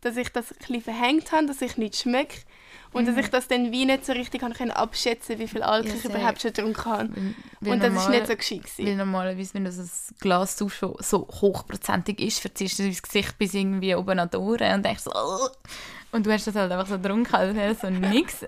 dass 0.00 0.16
ich 0.16 0.28
das 0.30 0.50
ein 0.52 0.58
bisschen 0.58 0.82
verhängt 0.82 1.32
habe, 1.32 1.46
dass 1.46 1.62
ich 1.62 1.76
nicht 1.76 1.96
schmecke. 1.96 2.38
Und 2.92 3.02
Mhm. 3.02 3.06
dass 3.14 3.24
ich 3.24 3.30
das 3.30 3.48
dann 3.48 3.72
wie 3.72 3.84
nicht 3.84 4.06
so 4.06 4.12
richtig 4.12 4.40
kann 4.40 4.70
abschätzen 4.70 5.38
wie 5.38 5.48
viel 5.48 5.62
Alkohol 5.62 5.92
Ja, 5.92 5.98
ich 5.98 6.04
überhaupt 6.06 6.40
schon 6.40 6.52
getrunken 6.52 6.84
habe. 6.84 7.08
Weil- 7.60 7.72
Und 7.74 7.80
das 7.80 7.88
ist 7.90 7.94
normal- 7.94 8.10
nicht 8.10 8.26
so 8.26 8.36
gescheit. 8.36 8.62
gewesen. 8.62 8.86
Weil 8.86 8.96
normalerweise, 8.96 9.54
wenn 9.54 9.64
das 9.64 9.78
ein 9.78 9.90
Glas 10.20 10.56
so, 10.56 10.70
so 11.00 11.28
hochprozentig 11.40 12.20
ist, 12.20 12.38
verziehst 12.40 12.78
du 12.78 12.88
das 12.88 13.02
Gesicht 13.02 13.36
bis 13.38 13.52
irgendwie 13.54 13.94
oben 13.94 14.18
an 14.18 14.30
die 14.30 14.36
Ohren 14.38 14.74
und 14.74 14.84
denkst 14.84 15.02
so, 15.02 15.12
und 16.12 16.24
du 16.24 16.32
hast 16.32 16.46
das 16.46 16.54
halt 16.54 16.72
einfach 16.72 16.86
so 16.86 16.98
getrunken, 16.98 17.34
als 17.34 17.54
wäre 17.54 17.74
so 17.74 17.90
nix. 17.90 18.46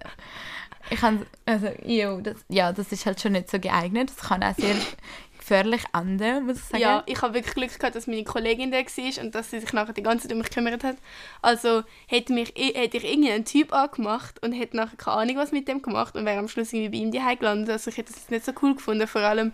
Ich 0.91 1.01
kann, 1.01 1.27
also, 1.47 1.69
jo, 1.85 2.21
das, 2.21 2.37
ja, 2.49 2.73
das 2.73 2.93
ist 2.93 3.07
halt 3.07 3.21
schon 3.21 3.33
nicht 3.33 3.51
so 3.51 3.59
geeignet. 3.59 4.11
Das 4.11 4.29
kann 4.29 4.43
auch 4.43 4.55
sehr 4.55 4.75
gefährlich 5.39 5.83
enden, 5.95 6.47
muss 6.47 6.59
ich 6.59 6.65
sagen. 6.65 6.83
Ja, 6.83 7.03
ich 7.07 7.21
habe 7.23 7.35
wirklich 7.35 7.55
Glück 7.55 7.79
gehabt, 7.79 7.97
dass 7.97 8.07
meine 8.07 8.25
Kollegin 8.25 8.71
da 8.71 8.79
war 8.79 9.25
und 9.25 9.35
dass 9.35 9.51
sie 9.51 9.61
sich 9.61 9.73
nachher 9.73 9.93
die 9.93 10.03
ganze 10.03 10.25
Zeit 10.29 10.33
um 10.33 10.39
mich 10.39 10.51
gekümmert 10.51 10.85
hat. 10.85 10.97
Also 11.43 11.83
hätte, 12.07 12.33
mich, 12.33 12.53
hätte 12.57 12.99
ich 12.99 13.05
irgendeinen 13.05 13.45
Typ 13.45 13.73
angemacht 13.73 14.43
und 14.43 14.53
hätte 14.53 14.77
nachher 14.77 14.97
keine 14.97 15.17
Ahnung 15.19 15.37
was 15.37 15.53
mit 15.53 15.69
dem 15.69 15.81
gemacht 15.83 16.15
und 16.15 16.27
wäre 16.27 16.39
am 16.39 16.49
Schluss 16.49 16.73
irgendwie 16.73 16.99
bei 16.99 17.05
ihm 17.05 17.13
daheim 17.13 17.39
gelandet. 17.39 17.71
Also 17.71 17.91
ich 17.91 17.97
hätte 17.97 18.13
das 18.13 18.29
nicht 18.29 18.45
so 18.45 18.53
cool 18.63 18.75
gefunden. 18.75 19.07
Vor 19.07 19.23
allem 19.23 19.53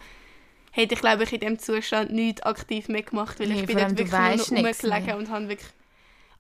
hätte 0.72 0.94
ich, 0.94 1.00
glaube 1.00 1.22
ich, 1.22 1.32
in 1.32 1.40
dem 1.40 1.58
Zustand 1.58 2.12
nichts 2.12 2.42
aktiv 2.42 2.88
mehr 2.88 3.02
gemacht, 3.02 3.38
weil 3.38 3.48
Nee, 3.48 3.60
ich 3.60 3.66
bin 3.66 3.78
dort 3.78 3.96
wirklich 3.96 4.50
nur 4.50 4.64
rumgelegen 4.64 5.14
und 5.14 5.30
habe 5.30 5.48
wirklich... 5.48 5.70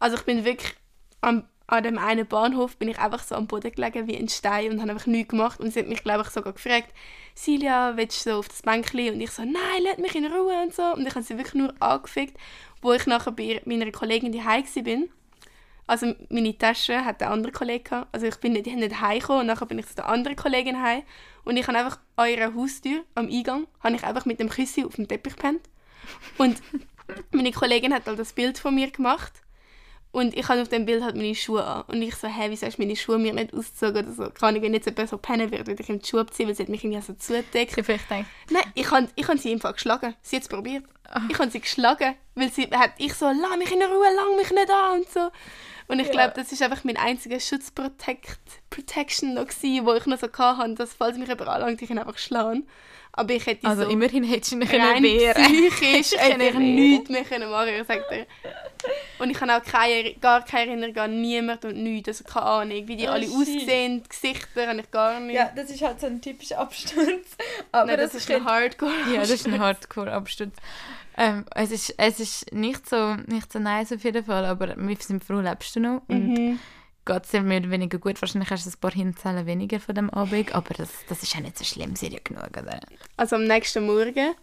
Also 0.00 0.16
ich 0.16 0.22
bin 0.22 0.44
wirklich 0.44 0.74
am, 1.20 1.44
an 1.66 1.82
dem 1.82 1.98
einen 1.98 2.26
Bahnhof 2.26 2.76
bin 2.76 2.88
ich 2.88 2.98
einfach 2.98 3.22
so 3.22 3.34
am 3.34 3.46
Boden 3.46 3.72
gelegen 3.72 4.06
wie 4.06 4.16
ein 4.16 4.28
Stein 4.28 4.70
und 4.70 4.80
habe 4.80 4.92
einfach 4.92 5.06
nichts 5.06 5.30
gemacht 5.30 5.60
und 5.60 5.72
sie 5.72 5.80
hat 5.80 5.88
mich, 5.88 6.02
glaube 6.02 6.22
ich, 6.22 6.28
sogar 6.28 6.52
gefragt, 6.52 6.92
Silja, 7.34 7.96
willst 7.96 8.26
du 8.26 8.30
so 8.30 8.38
auf 8.38 8.48
das 8.48 8.62
Bänkchen? 8.62 9.14
Und 9.14 9.20
ich 9.20 9.30
so, 9.30 9.42
nein, 9.42 9.82
lass 9.82 9.98
mich 9.98 10.14
in 10.14 10.26
Ruhe 10.26 10.62
und 10.62 10.74
so. 10.74 10.82
Und 10.94 11.06
ich 11.06 11.14
habe 11.14 11.24
sie 11.24 11.36
wirklich 11.36 11.54
nur 11.54 11.74
angefickt, 11.80 12.36
wo 12.80 12.92
ich 12.92 13.06
nachher 13.06 13.32
bei 13.32 13.60
meiner 13.64 13.90
Kollegin 13.90 14.30
daheim 14.30 14.64
bin. 14.84 15.08
Also 15.86 16.14
meine 16.30 16.56
Tasche 16.56 17.04
hat 17.04 17.20
der 17.20 17.30
andere 17.30 17.52
Kollege 17.52 17.84
gehabt. 17.84 18.08
Also 18.14 18.26
ich 18.26 18.36
bin 18.36 18.52
nicht, 18.52 18.66
nicht 18.66 19.00
heimgekommen 19.00 19.42
und 19.42 19.46
nachher 19.48 19.66
bin 19.66 19.78
ich 19.78 19.86
zu 19.86 19.94
der 19.94 20.08
anderen 20.08 20.36
Kollegin 20.36 20.80
heim. 20.80 21.02
Und 21.44 21.56
ich 21.56 21.66
habe 21.66 21.78
einfach 21.78 21.98
an 22.16 22.30
ihrer 22.30 22.54
Haustür 22.54 23.04
am 23.14 23.28
Eingang, 23.28 23.66
habe 23.82 23.96
ich 23.96 24.04
einfach 24.04 24.24
mit 24.24 24.38
dem 24.38 24.48
Küssi 24.48 24.84
auf 24.84 24.94
dem 24.94 25.08
Teppich 25.08 25.36
gepennt. 25.36 25.62
Und 26.38 26.62
meine 27.32 27.52
Kollegin 27.52 27.92
hat 27.92 28.06
halt 28.06 28.18
das 28.18 28.32
Bild 28.32 28.58
von 28.58 28.74
mir 28.74 28.90
gemacht. 28.90 29.32
Und 30.14 30.36
ich 30.36 30.48
habe 30.48 30.62
auf 30.62 30.68
dem 30.68 30.86
Bild 30.86 31.02
halt 31.02 31.16
meine 31.16 31.34
Schuhe 31.34 31.64
an. 31.64 31.82
Und 31.88 32.00
ich 32.00 32.14
so, 32.14 32.28
hä, 32.28 32.46
wieso 32.48 32.66
hast 32.66 32.78
du 32.78 32.82
meine 32.82 32.94
Schuhe 32.94 33.18
mir 33.18 33.32
nicht 33.32 33.52
ausgezogen 33.52 34.04
oder 34.04 34.12
so? 34.12 34.30
Kann 34.30 34.54
ich, 34.54 34.62
wenn 34.62 34.72
jetzt 34.72 34.86
jemand 34.86 35.08
so 35.10 35.18
pennen 35.18 35.50
würde, 35.50 35.66
würde 35.66 35.82
ich 35.82 35.88
ihm 35.88 35.98
die 35.98 36.06
Schuhe 36.08 36.20
abziehen, 36.20 36.46
weil 36.46 36.54
sie 36.54 36.62
hat 36.62 36.68
mich 36.68 36.84
irgendwie 36.84 37.02
so 37.02 37.14
zugedeckt. 37.14 37.76
Ich 37.76 37.84
vielleicht 37.84 38.08
gedacht, 38.08 38.26
Nein, 38.48 38.62
ich 38.74 38.88
habe 38.92 39.08
ich 39.16 39.26
hab 39.26 39.38
sie 39.38 39.50
einfach 39.52 39.72
geschlagen. 39.72 40.14
Sie 40.22 40.36
hat 40.36 40.44
es 40.44 40.48
probiert. 40.48 40.84
Ich 41.28 41.38
habe 41.38 41.50
sie 41.50 41.60
geschlagen, 41.60 42.14
weil 42.36 42.50
sie 42.52 42.62
hat 42.70 42.92
ich 42.98 43.12
so, 43.14 43.26
lass 43.26 43.58
mich 43.58 43.72
in 43.72 43.82
Ruhe, 43.82 44.14
lang 44.14 44.36
mich 44.36 44.50
nicht 44.52 44.70
an 44.70 45.00
und 45.00 45.10
so. 45.10 45.30
Und 45.88 45.98
ich 45.98 46.06
Ja. 46.06 46.12
glaube, 46.12 46.32
das 46.36 46.52
ist 46.52 46.62
einfach 46.62 46.84
mein 46.84 46.96
einziger 46.96 47.40
Schutzprotect 47.40 48.38
Protection 48.70 49.34
noch 49.34 49.46
gewesen, 49.48 49.84
wo 49.84 49.94
ich 49.94 50.06
noch 50.06 50.18
so 50.20 50.28
hatte, 50.32 50.74
dass 50.74 50.94
falls 50.94 51.18
mich 51.18 51.28
jemand 51.28 51.48
anlangt, 51.48 51.82
ich 51.82 51.90
ihn 51.90 51.98
einfach 51.98 52.18
schlagen. 52.18 52.68
Aber 53.16 53.32
ich 53.32 53.46
hätte 53.46 53.64
also 53.66 53.84
so 53.84 53.90
immerhin 53.90 54.24
hättest 54.24 54.50
du 54.52 54.56
ihn 54.56 54.62
rein 54.64 55.02
können 55.02 55.04
wehren 55.04 55.44
psychisch 55.44 56.10
Können 56.18 56.40
hätte 56.40 56.58
ich 56.58 56.58
nichts 56.58 57.10
mehr 57.10 57.22
können 57.24 57.48
machen 57.50 57.68
ich 57.80 57.86
sag 57.86 58.08
dir. 58.08 58.26
Und 59.20 59.30
ich 59.30 59.40
habe 59.40 59.54
auch 59.56 59.62
keine, 59.62 60.14
gar 60.14 60.44
keine 60.44 60.72
Erinnerung 60.72 60.96
an 60.98 61.20
niemanden 61.20 61.68
und 61.68 61.82
nichts, 61.82 62.08
also 62.08 62.24
keine 62.24 62.46
Ahnung, 62.46 62.88
wie 62.88 62.96
die 62.96 63.06
Oh, 63.06 63.10
alle 63.12 63.24
shit. 63.24 63.34
aussehen, 63.34 64.02
die 64.02 64.08
Gesichter 64.08 64.66
habe 64.66 64.80
ich 64.80 64.90
gar 64.90 65.20
nicht. 65.20 65.36
Ja, 65.36 65.50
das 65.54 65.70
ist 65.70 65.80
halt 65.80 66.00
so 66.00 66.06
ein 66.06 66.20
typischer 66.20 66.58
Absturz. 66.58 67.36
Aber 67.72 67.86
Nein, 67.86 67.98
das, 67.98 68.14
ist 68.14 68.30
ein 68.30 68.44
Hardcore. 68.44 68.92
Ja, 69.12 69.20
das 69.20 69.30
ist 69.30 69.46
ein 69.46 69.58
Hardcore-Absturz. 69.60 70.56
Ähm, 71.16 71.44
es, 71.54 71.70
ist, 71.70 71.94
es 71.96 72.18
ist 72.18 72.52
nicht 72.52 72.88
so, 72.88 73.14
nicht 73.26 73.52
so 73.52 73.60
nice 73.60 73.92
auf 73.92 74.02
jeden 74.02 74.24
Fall, 74.24 74.44
aber 74.44 74.74
wir 74.76 74.96
sind 74.98 75.22
froh, 75.22 75.38
lebst 75.40 75.76
du 75.76 75.80
noch. 75.80 76.02
Und 76.08 76.34
Mhm. 76.34 76.58
Geht 77.04 77.24
es 77.24 77.30
dir 77.30 77.42
mehr 77.42 77.58
oder 77.58 77.70
weniger 77.70 77.98
gut. 77.98 78.20
Wahrscheinlich 78.20 78.50
hast 78.50 78.66
du 78.66 78.70
ein 78.70 78.80
paar 78.80 78.92
Hinzellen 78.92 79.46
weniger 79.46 79.80
von 79.80 79.94
dem 79.94 80.10
Abend, 80.10 80.54
aber 80.54 80.74
das, 80.74 80.90
das 81.08 81.22
ist 81.22 81.34
ja 81.34 81.40
nicht 81.40 81.58
so 81.58 81.64
schlimm, 81.64 81.94
ja 82.00 82.18
genug, 82.22 82.50
oder? 82.50 82.80
Also 83.16 83.36
am 83.36 83.44
nächsten 83.44 83.86
Morgen 83.86 84.34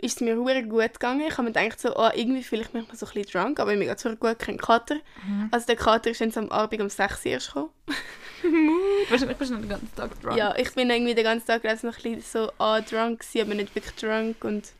ist 0.00 0.16
es 0.16 0.20
mir 0.20 0.36
hure 0.36 0.64
gut 0.64 0.94
gegangen. 0.94 1.24
Ich 1.26 1.32
habe 1.38 1.44
mir 1.44 1.52
gedacht, 1.52 1.80
so, 1.80 1.96
oh, 1.96 2.10
irgendwie 2.14 2.42
fühle 2.42 2.62
ich 2.62 2.72
mich 2.72 2.88
noch 2.88 2.94
so 2.94 3.06
ein 3.06 3.12
bisschen 3.12 3.32
drunk, 3.32 3.60
aber 3.60 3.76
mir 3.76 3.86
geht 3.86 4.04
es 4.04 4.18
gut, 4.18 4.38
kein 4.38 4.58
Kater. 4.58 4.96
Mhm. 5.26 5.48
Also 5.52 5.66
der 5.66 5.76
Kater 5.76 6.10
ist 6.10 6.20
dann 6.20 6.32
so 6.32 6.40
am 6.40 6.50
Abend 6.50 6.82
um 6.82 6.88
6 6.88 7.24
Uhr 7.24 7.32
erst 7.32 7.48
gekommen. 7.48 7.70
Wahrscheinlich 9.08 9.38
bist 9.38 9.50
du 9.50 9.54
noch 9.54 9.60
den 9.60 9.70
ganzen 9.70 9.94
Tag 9.94 10.20
drunk. 10.20 10.36
Ja, 10.36 10.56
ich 10.56 10.74
bin 10.74 10.90
irgendwie 10.90 11.14
den 11.14 11.24
ganzen 11.24 11.46
Tag 11.46 11.62
noch 11.62 11.70
ein 11.70 11.80
bisschen 12.02 12.20
so 12.20 12.50
ah, 12.58 12.80
drunk 12.80 13.20
gewesen, 13.20 13.46
aber 13.46 13.54
nicht 13.54 13.74
wirklich 13.74 13.94
drunk 13.94 14.42
und 14.44 14.72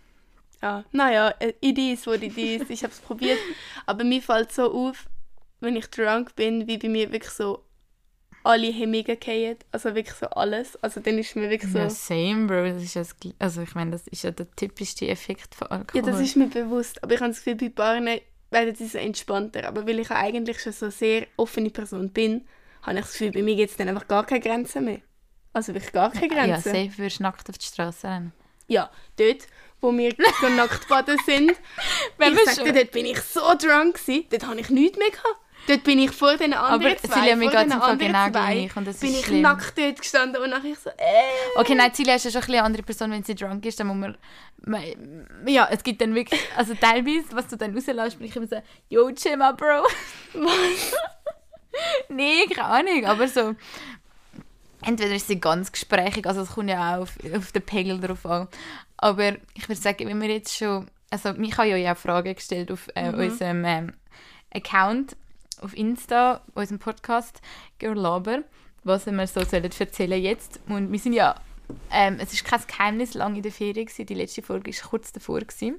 ja, 0.60 0.84
naja, 0.92 1.34
äh, 1.40 1.54
it 1.60 1.76
is 1.76 2.06
what 2.06 2.22
it 2.22 2.38
is. 2.38 2.68
Ich 2.68 2.84
habe 2.84 2.92
es 2.92 3.00
probiert, 3.00 3.38
aber 3.86 4.04
mir 4.04 4.22
fällt 4.22 4.52
so 4.52 4.72
auf, 4.72 5.06
wenn 5.62 5.76
ich 5.76 5.86
drunk 5.88 6.34
bin, 6.34 6.66
wie 6.66 6.78
bei 6.78 6.88
mir 6.88 7.10
wirklich 7.12 7.32
so 7.32 7.64
alle 8.44 8.72
Hemmungen 8.72 9.16
fallen, 9.22 9.56
also 9.70 9.94
wirklich 9.94 10.16
so 10.16 10.26
alles. 10.26 10.76
Also 10.82 11.00
dann 11.00 11.16
ist 11.18 11.36
mir 11.36 11.48
wirklich 11.48 11.70
so... 11.70 11.78
Ja, 11.78 11.90
same, 11.90 12.46
Bro. 12.48 12.74
Das 12.74 12.82
ist 12.82 12.94
ja 12.94 13.02
das, 13.02 13.14
also 13.38 13.62
ich 13.62 13.74
meine, 13.76 13.92
das 13.92 14.06
ist 14.08 14.24
ja 14.24 14.32
der 14.32 14.50
typischste 14.56 15.06
Effekt 15.08 15.54
von 15.54 15.68
Alkohol. 15.68 16.02
Ja, 16.04 16.10
das 16.10 16.20
ist 16.20 16.36
mir 16.36 16.48
bewusst. 16.48 17.02
Aber 17.04 17.14
ich 17.14 17.20
habe 17.20 17.30
das 17.30 17.38
Gefühl, 17.44 17.54
bei 17.54 17.68
Paaren 17.68 18.08
werden 18.50 18.74
sie 18.74 18.86
so 18.88 18.98
entspannter. 18.98 19.68
Aber 19.68 19.86
weil 19.86 20.00
ich 20.00 20.08
ja 20.08 20.16
eigentlich 20.16 20.60
schon 20.60 20.72
so 20.72 20.86
eine 20.86 20.92
sehr 20.92 21.26
offene 21.36 21.70
Person 21.70 22.10
bin, 22.10 22.44
habe 22.82 22.98
ich 22.98 23.04
das 23.04 23.12
Gefühl, 23.12 23.30
bei 23.30 23.42
mir 23.42 23.54
gibt 23.54 23.70
es 23.70 23.76
dann 23.76 23.88
einfach 23.88 24.08
gar 24.08 24.26
keine 24.26 24.40
Grenzen 24.40 24.84
mehr. 24.86 25.00
Also 25.52 25.72
wirklich 25.74 25.92
gar 25.92 26.10
keine 26.10 26.34
Ja, 26.34 26.46
Grenzen. 26.46 26.72
safe 26.72 26.98
würdest 26.98 27.20
du 27.20 27.22
nackt 27.22 27.48
auf 27.48 27.58
die 27.58 27.66
Straße 27.66 28.08
rennen. 28.08 28.32
Ja, 28.66 28.90
dort, 29.18 29.46
wo 29.80 29.92
wir 29.96 30.12
so 30.40 30.48
nackt 30.48 30.88
baden 30.88 31.18
sind, 31.26 31.52
Wenn 32.18 32.32
ich 32.32 32.38
wir 32.38 32.44
sag 32.46 32.56
dir, 32.56 32.66
schon- 32.66 32.74
dort 32.74 32.90
bin 32.90 33.06
ich 33.06 33.20
so 33.20 33.40
drunk 33.40 33.94
gewesen, 34.04 34.24
dort 34.30 34.46
habe 34.46 34.58
ich 34.60 34.70
nichts 34.70 34.98
mehr 34.98 35.10
gehabt. 35.10 35.36
Dort 35.66 35.84
bin 35.84 35.98
ich 36.00 36.10
vor 36.10 36.36
den 36.36 36.54
anderen 36.54 36.92
Aber 36.92 36.96
zwei, 36.96 37.20
Silja, 37.20 37.36
mir 37.36 37.50
Fall 37.50 37.70
anderen 37.70 37.98
genau 37.98 38.24
zwei, 38.24 38.30
gleich 38.30 38.76
und 38.76 38.86
das 38.86 38.98
bin 38.98 39.14
ich 39.14 39.24
schlimm. 39.24 39.42
nackt 39.42 39.78
dort 39.78 40.00
gestanden 40.00 40.42
und 40.42 40.50
nachher 40.50 40.74
so, 40.74 40.90
äh. 40.90 41.56
Okay, 41.56 41.74
nein, 41.76 41.92
Silja 41.94 42.16
ist 42.16 42.24
ja 42.24 42.30
schon 42.32 42.42
ein 42.42 42.50
eine 42.50 42.62
andere 42.64 42.82
Person, 42.82 43.12
wenn 43.12 43.22
sie 43.22 43.34
drunk 43.34 43.64
ist, 43.64 43.78
dann 43.78 43.86
muss 43.86 43.96
man, 43.96 44.16
man 44.64 44.82
ja, 45.46 45.68
es 45.70 45.82
gibt 45.84 46.00
dann 46.00 46.14
wirklich, 46.14 46.40
also 46.56 46.74
teilweise, 46.74 47.26
was 47.32 47.46
du 47.46 47.56
dann 47.56 47.74
rauslässt, 47.74 48.18
bin 48.18 48.26
ich 48.26 48.34
immer 48.34 48.48
so, 48.48 48.56
yo, 48.88 49.10
chill 49.12 49.36
mal, 49.36 49.52
Bro. 49.52 49.84
Was? 50.34 50.94
nee, 52.08 52.44
keine 52.46 52.66
Ahnung, 52.66 53.06
aber 53.06 53.28
so, 53.28 53.54
entweder 54.82 55.14
ist 55.14 55.28
sie 55.28 55.38
ganz 55.38 55.70
gesprächig, 55.70 56.26
also 56.26 56.42
es 56.42 56.50
kommt 56.50 56.70
ja 56.70 56.96
auch 56.96 57.02
auf, 57.02 57.16
auf 57.36 57.52
den 57.52 57.62
Pegel 57.62 58.00
drauf 58.00 58.26
an, 58.26 58.48
aber 58.96 59.36
ich 59.54 59.68
würde 59.68 59.80
sagen, 59.80 60.08
wenn 60.08 60.20
wir 60.20 60.28
jetzt 60.28 60.56
schon, 60.56 60.88
also 61.10 61.32
mich 61.34 61.56
habe 61.56 61.68
ja 61.68 61.92
auch 61.92 61.96
Fragen 61.96 62.34
gestellt 62.34 62.72
auf 62.72 62.88
äh, 62.94 63.10
unserem 63.10 63.64
ähm, 63.64 63.92
Account, 64.54 65.16
auf 65.62 65.76
Insta, 65.76 66.42
unserem 66.54 66.78
Podcast, 66.78 67.40
Girl 67.78 67.98
Laber, 67.98 68.42
was 68.84 69.06
wir 69.06 69.26
so 69.26 69.44
sollen 69.44 69.64
erzählen 69.64 70.20
jetzt. 70.20 70.60
Und 70.68 70.90
wir 70.90 70.98
sind 70.98 71.12
ja, 71.12 71.36
ähm, 71.90 72.18
es 72.20 72.32
ist 72.32 72.44
kein 72.44 72.60
Geheimnis, 72.66 73.14
lange 73.14 73.36
in 73.36 73.42
der 73.42 73.52
Ferien 73.52 73.86
gewesen. 73.86 74.06
Die 74.06 74.14
letzte 74.14 74.42
Folge 74.42 74.72
war 74.72 74.90
kurz 74.90 75.12
davor. 75.12 75.40
Gewesen. 75.40 75.76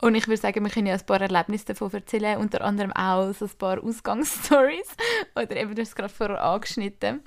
Und 0.00 0.14
ich 0.14 0.28
würde 0.28 0.40
sagen, 0.40 0.64
wir 0.64 0.70
können 0.70 0.86
ja 0.86 0.94
ein 0.94 1.06
paar 1.06 1.20
Erlebnisse 1.20 1.66
davon 1.66 1.92
erzählen, 1.92 2.38
unter 2.38 2.62
anderem 2.62 2.92
auch 2.92 3.32
so 3.32 3.46
ein 3.46 3.58
paar 3.58 3.82
Ausgangsstories. 3.82 4.88
Oder 5.34 5.56
eben, 5.56 5.74
du 5.74 5.82
hast 5.82 5.88
es 5.88 5.94
gerade 5.94 6.12
vorher 6.12 6.42
angeschnitten. 6.42 7.22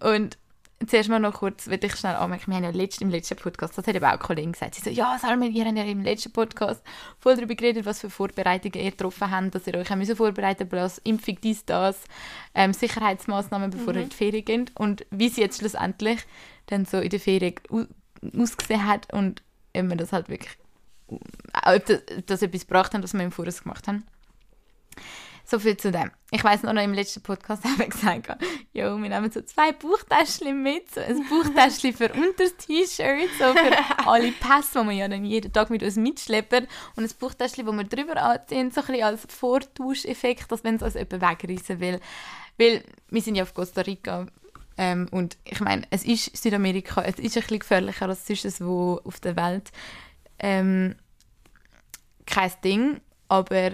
Und 0.00 0.38
zuerst 0.86 1.08
mal 1.08 1.18
noch 1.18 1.34
kurz, 1.34 1.66
will 1.68 1.78
ich 1.82 1.94
schnell 1.96 2.14
anmerken, 2.14 2.50
wir 2.50 2.56
haben 2.56 2.64
ja 2.64 2.70
letzt, 2.70 3.02
im 3.02 3.10
letzten 3.10 3.36
Podcast, 3.36 3.76
das 3.76 3.86
hat 3.86 3.94
eben 3.94 4.04
auch 4.04 4.10
eine 4.10 4.18
Kollegin 4.18 4.52
gesagt, 4.52 4.74
sie 4.74 4.82
so, 4.82 4.90
ja 4.90 5.18
Salman, 5.18 5.52
ihr 5.52 5.64
habt 5.64 5.76
ja 5.76 5.84
im 5.84 6.02
letzten 6.02 6.32
Podcast 6.32 6.82
voll 7.18 7.36
darüber 7.36 7.54
geredet, 7.54 7.84
was 7.86 8.00
für 8.00 8.10
Vorbereitungen 8.10 8.84
ihr 8.84 8.90
getroffen 8.90 9.30
habt, 9.30 9.54
dass 9.54 9.66
ihr 9.66 9.74
euch 9.74 9.90
müssen 9.96 10.16
vorbereiten 10.16 10.68
müsst, 10.70 11.00
Impfung, 11.04 11.38
dies, 11.42 11.64
das, 11.64 12.00
ähm, 12.54 12.72
Sicherheitsmaßnahmen, 12.72 13.70
bevor 13.70 13.94
ihr 13.94 14.02
in 14.02 14.08
die 14.08 14.16
Ferien 14.16 14.44
geht. 14.44 14.72
Und 14.76 15.06
wie 15.10 15.28
sie 15.28 15.40
jetzt 15.40 15.58
schlussendlich 15.58 16.20
dann 16.66 16.84
so 16.84 16.98
in 16.98 17.10
der 17.10 17.20
Ferien 17.20 17.54
au- 17.70 17.86
ausgesehen 18.40 18.86
hat 18.86 19.12
und 19.12 19.42
ob 19.76 19.88
wir 19.88 19.96
das 19.96 20.12
halt 20.12 20.28
wirklich, 20.28 20.52
ob 21.08 21.86
das, 21.86 22.02
ob 22.16 22.26
das 22.26 22.42
etwas 22.42 22.62
gebracht 22.62 22.94
hat, 22.94 23.02
was 23.02 23.14
wir 23.14 23.22
im 23.22 23.32
Voraus 23.32 23.62
gemacht 23.62 23.88
haben. 23.88 24.04
So 25.52 25.58
viel 25.58 25.76
zu 25.76 25.92
dem. 25.92 26.10
Ich 26.30 26.42
weiß 26.42 26.62
noch, 26.62 26.72
im 26.72 26.94
letzten 26.94 27.22
Podcast 27.22 27.62
habe 27.68 27.82
ich 27.82 27.90
gesagt, 27.90 28.42
jo, 28.72 28.96
wir 28.96 29.08
nehmen 29.10 29.30
so 29.30 29.42
zwei 29.42 29.72
Bauchtäschchen 29.72 30.62
mit, 30.62 30.94
so 30.94 31.02
ein 31.02 31.28
Bauchtäschchen 31.28 31.92
für 31.92 32.10
unter 32.10 32.44
T-Shirt, 32.56 33.28
so 33.38 33.52
für 33.52 34.08
alle 34.08 34.32
Pässe, 34.32 34.80
die 34.80 34.88
wir 34.88 34.94
ja 34.94 35.08
dann 35.08 35.26
jeden 35.26 35.52
Tag 35.52 35.68
mit 35.68 35.82
uns 35.82 35.96
mitschleppen 35.96 36.66
und 36.96 37.04
ein 37.04 37.10
Bauchtäschchen, 37.20 37.66
das 37.66 37.76
wir 37.76 37.84
drüber 37.84 38.16
anziehen, 38.16 38.70
so 38.70 38.80
ein 38.80 38.86
bisschen 38.86 39.04
als 39.04 39.26
Vortauscheffekt, 39.28 40.50
dass 40.50 40.64
wenn 40.64 40.76
es 40.76 40.82
uns 40.82 40.94
jemand 40.94 41.20
wegreißen 41.20 41.80
will. 41.80 42.00
Weil 42.56 42.82
wir 43.10 43.20
sind 43.20 43.34
ja 43.34 43.42
auf 43.42 43.52
Costa 43.52 43.82
Rica 43.82 44.24
ähm, 44.78 45.06
und 45.10 45.36
ich 45.44 45.60
meine, 45.60 45.82
es 45.90 46.02
ist 46.06 46.34
Südamerika, 46.34 47.02
es 47.02 47.18
ist 47.18 47.36
ein 47.36 47.42
bisschen 47.42 47.58
gefährlicher 47.58 48.08
als 48.08 48.26
sonst 48.26 48.64
wo 48.64 49.02
auf 49.04 49.20
der 49.20 49.36
Welt. 49.36 49.70
Ähm, 50.38 50.96
kein 52.24 52.52
Ding. 52.64 53.02
aber 53.28 53.72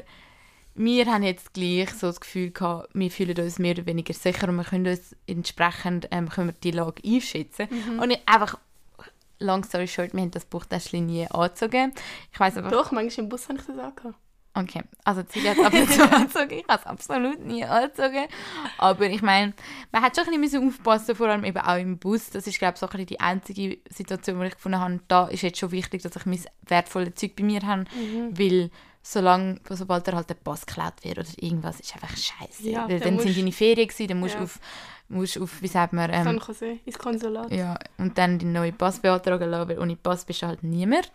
wir 0.79 1.07
haben 1.07 1.23
jetzt 1.25 1.53
gleich 1.53 1.91
so 1.91 2.07
das 2.07 2.21
Gefühl 2.21 2.51
gehabt, 2.51 2.89
wir 2.95 3.11
fühlen 3.11 3.37
uns 3.39 3.59
mehr 3.59 3.73
oder 3.75 3.87
weniger 3.87 4.15
sicher 4.15 4.49
und 4.49 4.57
wir 4.57 4.65
können 4.65 4.87
uns 4.87 5.15
entsprechend 5.27 6.09
ähm, 6.11 6.29
können 6.29 6.49
wir 6.49 6.55
die 6.63 6.71
Lage 6.71 7.03
einschätzen. 7.05 7.67
Mhm. 7.71 7.99
Und 8.01 8.11
ich 8.13 8.21
einfach, 8.27 8.59
long 9.41 9.65
story 9.65 9.87
short, 9.89 10.15
wir 10.15 10.21
haben 10.23 10.31
das 10.31 10.45
Buchtäschchen 10.45 11.07
nie 11.07 11.27
angezogen. 11.29 11.93
Ich 12.33 12.41
weiß 12.41 12.57
aber, 12.57 12.71
Doch, 12.71 12.93
manchmal 12.93 13.25
im 13.25 13.29
Bus 13.29 13.49
habe 13.49 13.59
ich 13.59 13.67
das 13.67 13.79
angehabt. 13.79 14.15
okay, 14.55 14.83
also 15.05 15.23
Silja 15.29 15.51
hat 15.57 15.59
es 15.59 15.65
ab 15.67 15.73
und 15.75 15.93
zu 15.93 16.03
angezogen, 16.17 16.59
ich 16.59 16.69
habe 16.69 16.81
es 16.81 16.87
absolut 16.87 17.45
nie 17.45 17.65
angezogen. 17.65 18.27
Aber 18.79 19.07
ich 19.07 19.23
meine, 19.23 19.55
man 19.93 20.03
hat 20.03 20.17
schon 20.17 20.27
ein 20.33 20.41
bisschen 20.41 20.67
aufpassen, 20.69 21.15
vor 21.15 21.29
allem 21.29 21.45
eben 21.45 21.59
auch 21.59 21.77
im 21.79 21.99
Bus. 21.99 22.31
Das 22.31 22.47
ist, 22.47 22.59
glaube 22.59 22.75
ich, 22.75 22.81
so 22.81 22.87
ein 22.87 22.91
bisschen 22.91 23.07
die 23.07 23.21
einzige 23.21 23.79
Situation, 23.91 24.39
wo 24.39 24.43
ich 24.43 24.55
gefunden 24.55 24.81
habe, 24.81 25.01
da 25.09 25.27
ist 25.29 25.43
jetzt 25.43 25.59
schon 25.59 25.71
wichtig, 25.71 26.03
dass 26.03 26.17
ich 26.17 26.27
mein 26.27 26.41
wertvolles 26.67 27.15
Zeug 27.15 27.37
bei 27.37 27.45
mir 27.45 27.63
habe, 27.63 27.85
Mhm. 27.95 28.39
weil 28.39 28.71
solange, 29.13 29.61
sobald 29.71 30.07
dir 30.07 30.15
halt 30.15 30.29
der 30.29 30.35
Pass 30.35 30.67
geklaut 30.67 30.95
wird 31.03 31.19
oder 31.19 31.29
irgendwas, 31.37 31.81
ist 31.81 31.95
einfach 31.95 32.15
scheiße. 32.17 32.69
Ja, 32.69 32.89
weil 32.89 33.01
dann 33.01 33.17
dann 33.17 33.27
sind 33.27 33.39
deine 33.39 33.53
Ferien 33.53 33.89
gewesen, 33.89 34.09
dann 34.09 34.21
musst 34.21 34.35
du 34.35 34.39
Ja. 34.39 34.45
auf, 34.45 34.61
musst 35.09 35.39
auf, 35.39 35.63
wie 35.63 35.67
sagt 35.69 35.93
man, 35.95 36.11
San 36.13 36.35
ähm, 36.37 36.43
Jose, 36.47 36.79
ins 36.85 36.99
Konsulat. 36.99 37.51
ja, 37.51 37.79
und 37.97 38.19
dann 38.19 38.39
den 38.39 38.53
neuen 38.53 38.77
Pass 38.77 39.01
beantragen 39.01 39.49
lassen, 39.51 39.71
weil 39.71 39.79
ohne 39.79 39.97
Pass 39.97 40.25
bist 40.27 40.43
du 40.43 40.47
halt 40.47 40.63
niemand. 40.63 41.11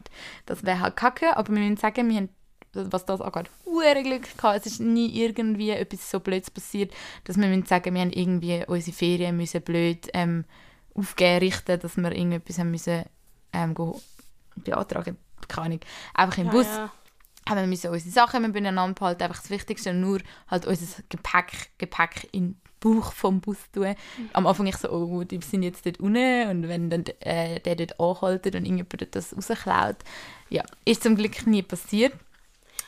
Das 0.48 0.64
wäre 0.64 0.80
halt 0.80 0.96
kacke, 0.96 1.38
aber 1.38 1.54
wir 1.54 1.60
müssen 1.60 1.78
sagen, 1.78 2.10
wir 2.10 2.16
haben, 2.18 2.30
was 2.74 3.06
das 3.06 3.22
angeht, 3.22 3.52
hure 3.66 4.02
Glück 4.02 4.24
gehabt. 4.38 4.58
Es 4.58 4.66
ist 4.66 4.80
nie 4.80 5.22
irgendwie 5.22 5.70
etwas 5.70 6.10
so 6.10 6.20
Blödes 6.20 6.50
passiert, 6.50 6.92
dass 7.26 7.38
wir 7.38 7.48
müssen 7.48 7.68
sagen, 7.68 7.94
wir 7.94 8.02
haben 8.02 8.12
irgendwie 8.12 8.64
unsere 8.66 8.98
Ferien 8.98 9.38
müssen 9.38 9.62
blöd 9.62 10.10
ähm, 10.16 10.46
aufgeben, 10.96 11.40
richten, 11.40 11.80
dass 11.80 11.96
wir 11.98 12.12
irgendetwas 12.12 12.58
haben 12.58 12.72
müssen 12.72 13.04
ähm, 13.54 13.76
beantragen. 14.56 15.18
Keine 15.48 15.66
Ahnung. 15.68 15.80
Einfach 16.16 16.38
im 16.40 16.46
Ja, 16.48 16.52
Bus 16.52 16.66
ja. 16.66 16.92
Haben 17.48 17.60
wir 17.60 17.68
müssen 17.68 17.92
unsere 17.92 18.12
Sachen 18.12 18.52
beieinander 18.52 18.94
behalten, 18.94 19.24
einfach 19.24 19.42
das 19.42 19.50
Wichtigste, 19.50 19.94
nur 19.94 20.20
halt 20.48 20.66
unser 20.66 21.04
Gepäck, 21.10 21.72
Gepäck 21.78 22.30
in 22.32 22.50
den 22.50 22.62
Bauch 22.80 23.14
vom 23.14 23.42
Bus 23.42 23.58
tun. 23.72 23.96
Am 24.34 24.46
Anfang 24.46 24.68
ich 24.68 24.78
so, 24.78 24.90
oh, 24.90 25.24
die 25.24 25.40
sind 25.42 25.64
jetzt 25.64 25.86
dort 25.86 26.00
unten 26.00 26.50
und 26.50 26.68
wenn 26.68 26.90
dann 26.90 27.06
äh, 27.20 27.60
der 27.60 27.76
dort 27.76 28.00
anhaltet 28.00 28.56
und 28.56 28.66
irgendjemand 28.66 29.16
das 29.16 29.36
rausklaut, 29.36 29.98
ja, 30.50 30.64
ist 30.86 31.04
zum 31.04 31.16
Glück 31.16 31.48
nie 31.48 31.64
passiert. 31.64 32.14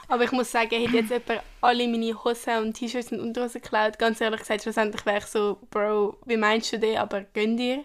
Aber 0.08 0.24
ich 0.24 0.32
muss 0.32 0.52
sagen, 0.52 0.70
hätte 0.70 0.98
jetzt 0.98 1.10
jemand 1.10 1.44
alle 1.62 1.88
meine 1.88 2.24
Hosen 2.24 2.58
und 2.60 2.74
T-Shirts 2.74 3.12
und 3.12 3.20
Unterhosen 3.20 3.62
geklaut, 3.62 3.98
ganz 3.98 4.22
ehrlich 4.22 4.42
gesagt, 4.42 4.64
schlussendlich 4.64 5.06
wäre 5.06 5.18
ich 5.18 5.26
so, 5.26 5.58
Bro, 5.72 6.18
wie 6.26 6.38
meinst 6.38 6.74
du 6.74 6.80
das, 6.80 6.98
aber 6.98 7.22
gönn 7.22 7.58
dir. 7.58 7.84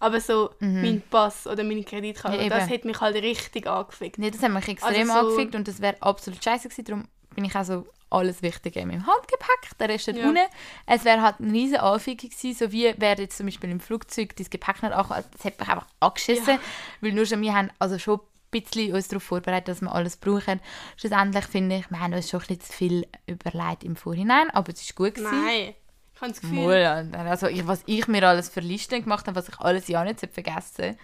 Aber 0.00 0.20
so 0.20 0.50
mein 0.60 1.02
Pass 1.10 1.46
oder 1.46 1.64
meine 1.64 1.82
Kreditkarte, 1.82 2.36
Mhm. 2.38 2.44
Ja, 2.44 2.48
das 2.60 2.70
hat 2.70 2.84
mich 2.84 3.00
halt 3.00 3.16
richtig 3.16 3.66
angefickt. 3.66 4.18
Nee, 4.18 4.30
das 4.30 4.42
hat 4.42 4.52
mich 4.52 4.68
extrem 4.68 5.10
Also 5.10 5.12
so- 5.12 5.18
angefickt 5.30 5.54
und 5.56 5.66
das 5.66 5.80
wäre 5.80 5.96
absolut 6.00 6.42
scheiße 6.42 6.68
gewesen, 6.68 6.84
darum 6.84 7.08
bin 7.34 7.44
ich 7.44 7.54
auch 7.56 7.64
so 7.64 7.86
alles 8.10 8.40
Wichtige 8.40 8.80
in 8.80 8.88
meinem 8.88 9.06
Handgepäck, 9.06 9.76
der 9.78 9.88
Rest 9.90 10.06
Ja. 10.06 10.14
unten. 10.28 10.38
Es 10.86 11.04
wäre 11.04 11.20
halt 11.20 11.36
eine 11.40 11.52
riesige 11.52 11.82
Anfügung 11.82 12.30
gewesen, 12.30 12.54
so 12.54 12.72
wie 12.72 12.94
wäre 12.96 13.20
jetzt 13.20 13.36
zum 13.36 13.46
Beispiel 13.46 13.70
im 13.70 13.80
Flugzeug 13.80 14.34
dein 14.36 14.46
Gepäck 14.48 14.82
nicht 14.82 14.92
angehalten, 14.94 15.30
das 15.36 15.44
hat 15.44 15.58
mich 15.58 15.68
einfach 15.68 15.86
angeschissen, 16.00 16.54
Ja. 16.54 16.60
weil 17.00 17.12
nur 17.12 17.26
schon 17.26 17.42
wir 17.42 17.54
haben 17.54 17.70
also 17.78 17.98
schon 17.98 18.18
ein 18.20 18.60
bisschen 18.62 18.94
uns 18.94 19.08
darauf 19.08 19.24
vorbereitet, 19.24 19.68
dass 19.68 19.80
wir 19.82 19.92
alles 19.94 20.16
brauchen. 20.16 20.60
Schlussendlich 20.96 21.44
finde 21.46 21.76
ich, 21.78 21.90
wir 21.90 22.00
haben 22.00 22.14
uns 22.14 22.30
schon 22.30 22.40
ein 22.40 22.46
bisschen 22.46 22.60
zu 22.62 22.72
viel 22.72 23.06
überlegt 23.26 23.84
im 23.84 23.94
Vorhinein, 23.96 24.48
aber 24.50 24.72
es 24.72 24.80
ist 24.80 24.94
gut 24.94 25.16
gewesen. 25.16 25.44
Nein. 25.44 25.74
Ich 26.18 26.22
habe 26.22 26.32
das 26.32 26.40
Gefühl, 26.40 26.82
Mal, 27.12 27.28
also 27.28 27.46
ich, 27.46 27.64
was 27.64 27.82
ich 27.86 28.08
mir 28.08 28.26
alles 28.26 28.48
für 28.48 28.58
Listen 28.58 29.00
gemacht 29.04 29.28
habe, 29.28 29.36
was 29.36 29.48
ich 29.48 29.58
alles 29.60 29.86
ja 29.86 30.02
nicht 30.02 30.18
vergessen. 30.32 30.96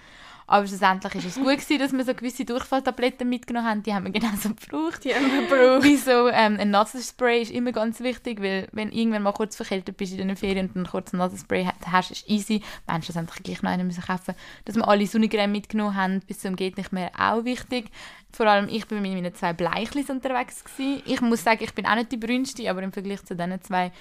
Aber 0.47 0.67
schlussendlich 0.67 1.15
ist 1.15 1.25
es 1.25 1.35
gut 1.37 1.47
gewesen, 1.57 1.79
dass 1.79 1.93
wir 1.93 2.05
so 2.05 2.15
gewisse 2.15 2.45
Durchfalltabletten 2.45 3.27
mitgenommen 3.29 3.67
haben. 3.67 3.83
Die 3.83 3.95
haben 3.95 4.05
wir 4.05 4.11
genauso 4.13 4.51
gebraucht. 4.51 5.05
die 5.05 5.15
haben 5.15 5.31
wir 5.33 5.43
gebraucht. 5.49 5.85
Wie 5.85 5.97
so 5.97 6.29
ähm, 6.29 6.59
ein 6.61 6.71
Nasenspray 6.71 7.41
ist 7.43 7.51
immer 7.53 7.73
ganz 7.73 8.01
wichtig, 8.01 8.43
weil 8.43 8.69
wenn 8.73 8.91
irgendwann 8.93 9.23
mal 9.23 9.33
kurz 9.33 9.57
verkältet 9.57 9.97
bist 9.97 10.13
in 10.13 10.27
den 10.29 10.37
Ferien 10.37 10.67
und 10.67 10.77
dann 10.77 10.87
kurz 10.87 11.15
ein 11.15 11.19
Nasenspray 11.19 11.65
ha- 11.65 11.73
hast, 11.91 12.11
ist 12.11 12.29
easy. 12.29 12.61
Wir 12.85 12.95
haben 12.95 13.03
schlussendlich 13.03 13.43
gleich 13.43 13.63
noch 13.63 13.71
einen 13.71 13.87
müssen 13.87 14.03
kaufen. 14.03 14.35
Dass 14.67 14.75
wir 14.75 14.87
alle 14.87 15.07
Sonnencreme 15.07 15.51
mitgenommen 15.53 15.95
haben, 15.95 16.21
bis 16.27 16.41
zum 16.41 16.57
geht 16.57 16.77
nicht 16.77 16.93
mehr, 16.93 17.11
auch 17.17 17.45
wichtig. 17.45 17.87
Vor 18.33 18.47
allem 18.47 18.69
ich 18.69 18.87
bin 18.87 19.01
mit 19.01 19.15
meinen 19.15 19.35
zwei 19.35 19.53
Bleichlis 19.55 20.11
unterwegs 20.11 20.63
gewesen. 20.65 21.03
Ich 21.07 21.21
muss 21.23 21.43
sagen, 21.45 21.63
ich 21.65 21.73
bin 21.73 21.87
auch 21.87 21.95
nicht 21.95 22.13
die 22.13 22.17
brünste, 22.19 22.69
aber 22.69 22.83
im 22.83 22.93
Vergleich 22.93 23.25
zu 23.25 23.35
diesen 23.35 23.63
zwei 23.63 23.93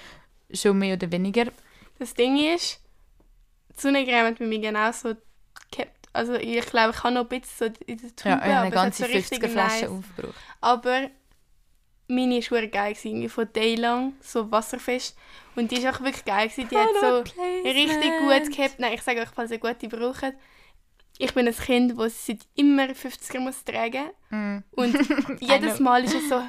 schon 0.54 0.78
mehr 0.78 0.94
oder 0.94 1.10
weniger. 1.10 1.46
Das 1.98 2.14
Ding 2.14 2.36
ist, 2.54 2.80
die 3.76 3.80
Sonnencreme 3.80 4.26
hat 4.26 4.38
bei 4.38 4.46
mir 4.46 4.58
genauso 4.60 5.14
gehabt. 5.70 6.08
Also 6.12 6.34
ich 6.34 6.64
glaube, 6.66 6.92
ich 6.96 7.02
habe 7.02 7.14
noch 7.14 7.22
ein 7.22 7.40
bisschen 7.40 7.74
so 7.74 7.84
in 7.86 7.98
der 7.98 8.16
Tube, 8.16 8.26
Ja, 8.26 8.38
eine 8.38 8.58
aber 8.58 8.70
ganze 8.70 9.04
so 9.04 9.12
richtig 9.12 9.42
50er 9.42 9.48
Flasche 9.48 9.86
nice. 9.86 9.90
aufgebraucht. 9.90 10.34
Aber 10.60 11.10
meine 12.08 12.38
war 12.38 12.66
geil, 12.66 12.96
irgendwie 13.02 13.28
von 13.28 13.52
Day 13.52 13.74
lang, 13.76 14.14
so 14.20 14.50
wasserfest. 14.50 15.16
Und 15.56 15.70
die 15.70 15.82
war 15.82 15.94
auch 15.94 16.00
wirklich 16.00 16.24
geil. 16.24 16.48
Gewesen. 16.48 16.68
Die 16.68 16.76
hat 16.76 16.88
so 17.00 17.18
richtig 17.64 18.12
gut 18.18 18.56
gehabt. 18.56 18.78
Nein, 18.78 18.92
ich 18.94 19.02
sage 19.02 19.20
euch, 19.20 19.28
falls 19.34 19.50
ihr 19.50 19.58
gute 19.58 19.88
braucht. 19.88 20.34
Ich 21.18 21.32
bin 21.32 21.46
ein 21.46 21.54
Kind, 21.56 21.98
das 21.98 22.26
seit 22.26 22.40
immer 22.56 22.84
50er 22.86 23.38
muss 23.38 23.64
tragen 23.64 24.10
Mm. 24.30 24.58
Und 24.72 24.94
jedes 25.40 25.78
Mal 25.78 26.04
war 26.04 26.14
es 26.14 26.28
so 26.28 26.42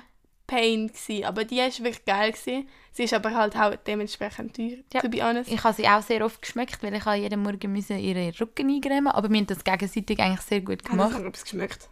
Pain. 0.47 0.87
Gewesen. 0.87 1.25
Aber 1.25 1.43
die 1.45 1.57
war 1.57 1.67
wirklich 1.79 2.05
geil. 2.05 2.31
Gewesen. 2.31 2.67
Sie 2.91 3.03
ist 3.03 3.13
aber 3.13 3.31
halt 3.33 3.55
auch 3.57 3.75
dementsprechend 3.87 4.55
teuer, 4.55 4.77
Ja. 4.93 5.01
to 5.01 5.09
be 5.09 5.21
honest. 5.21 5.51
Ich 5.51 5.63
habe 5.63 5.73
sie 5.75 5.87
auch 5.87 6.01
sehr 6.01 6.23
oft 6.23 6.41
geschmeckt, 6.41 6.81
weil 6.81 6.93
ich 6.95 7.03
habe 7.05 7.17
jeden 7.17 7.41
Morgen 7.43 7.71
müssen 7.73 7.97
ihre 7.99 8.31
Rücken 8.39 8.69
eingremen 8.69 9.07
aber 9.07 9.29
wir 9.29 9.37
haben 9.37 9.47
das 9.47 9.63
gegenseitig 9.63 10.19
eigentlich 10.19 10.41
sehr 10.41 10.61
gut 10.61 10.77
Hat 10.79 10.83
das 10.85 10.89
gemacht. 10.91 11.11
noch 11.11 11.19
etwas 11.25 11.43
geschmeckt? 11.43 11.89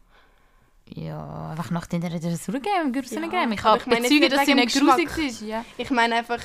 Ja, 0.95 1.49
einfach 1.51 1.71
nach 1.71 1.87
den 1.87 2.01
Sonnencreme, 2.01 3.03
Sonnencreme. 3.05 3.51
ich 3.53 3.59
aber 3.63 3.69
habe 3.71 3.79
ich 3.81 3.85
meine 3.87 4.01
bezeugt, 4.01 4.21
jetzt 4.21 4.33
dass 4.33 4.45
sie 4.45 4.53
nicht 4.55 4.79
grusig 4.79 5.17
ist. 5.17 5.41
Ja. 5.41 5.65
Ich 5.77 5.89
meine 5.89 6.15
einfach, 6.15 6.39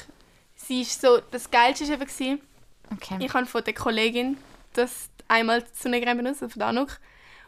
sie 0.56 0.82
ist 0.82 1.00
so, 1.00 1.18
das 1.30 1.50
Geilste 1.50 1.86
war 1.88 1.94
eben, 1.94 2.06
gewesen, 2.06 2.40
Okay. 2.92 3.16
ich 3.20 3.34
habe 3.34 3.46
von 3.46 3.62
der 3.62 3.74
Kollegin 3.74 4.38
das 4.72 5.10
einmal 5.28 5.64
Sonnencreme 5.72 6.16
benutzt, 6.18 6.40
von 6.40 6.50
Danuk. 6.56 6.98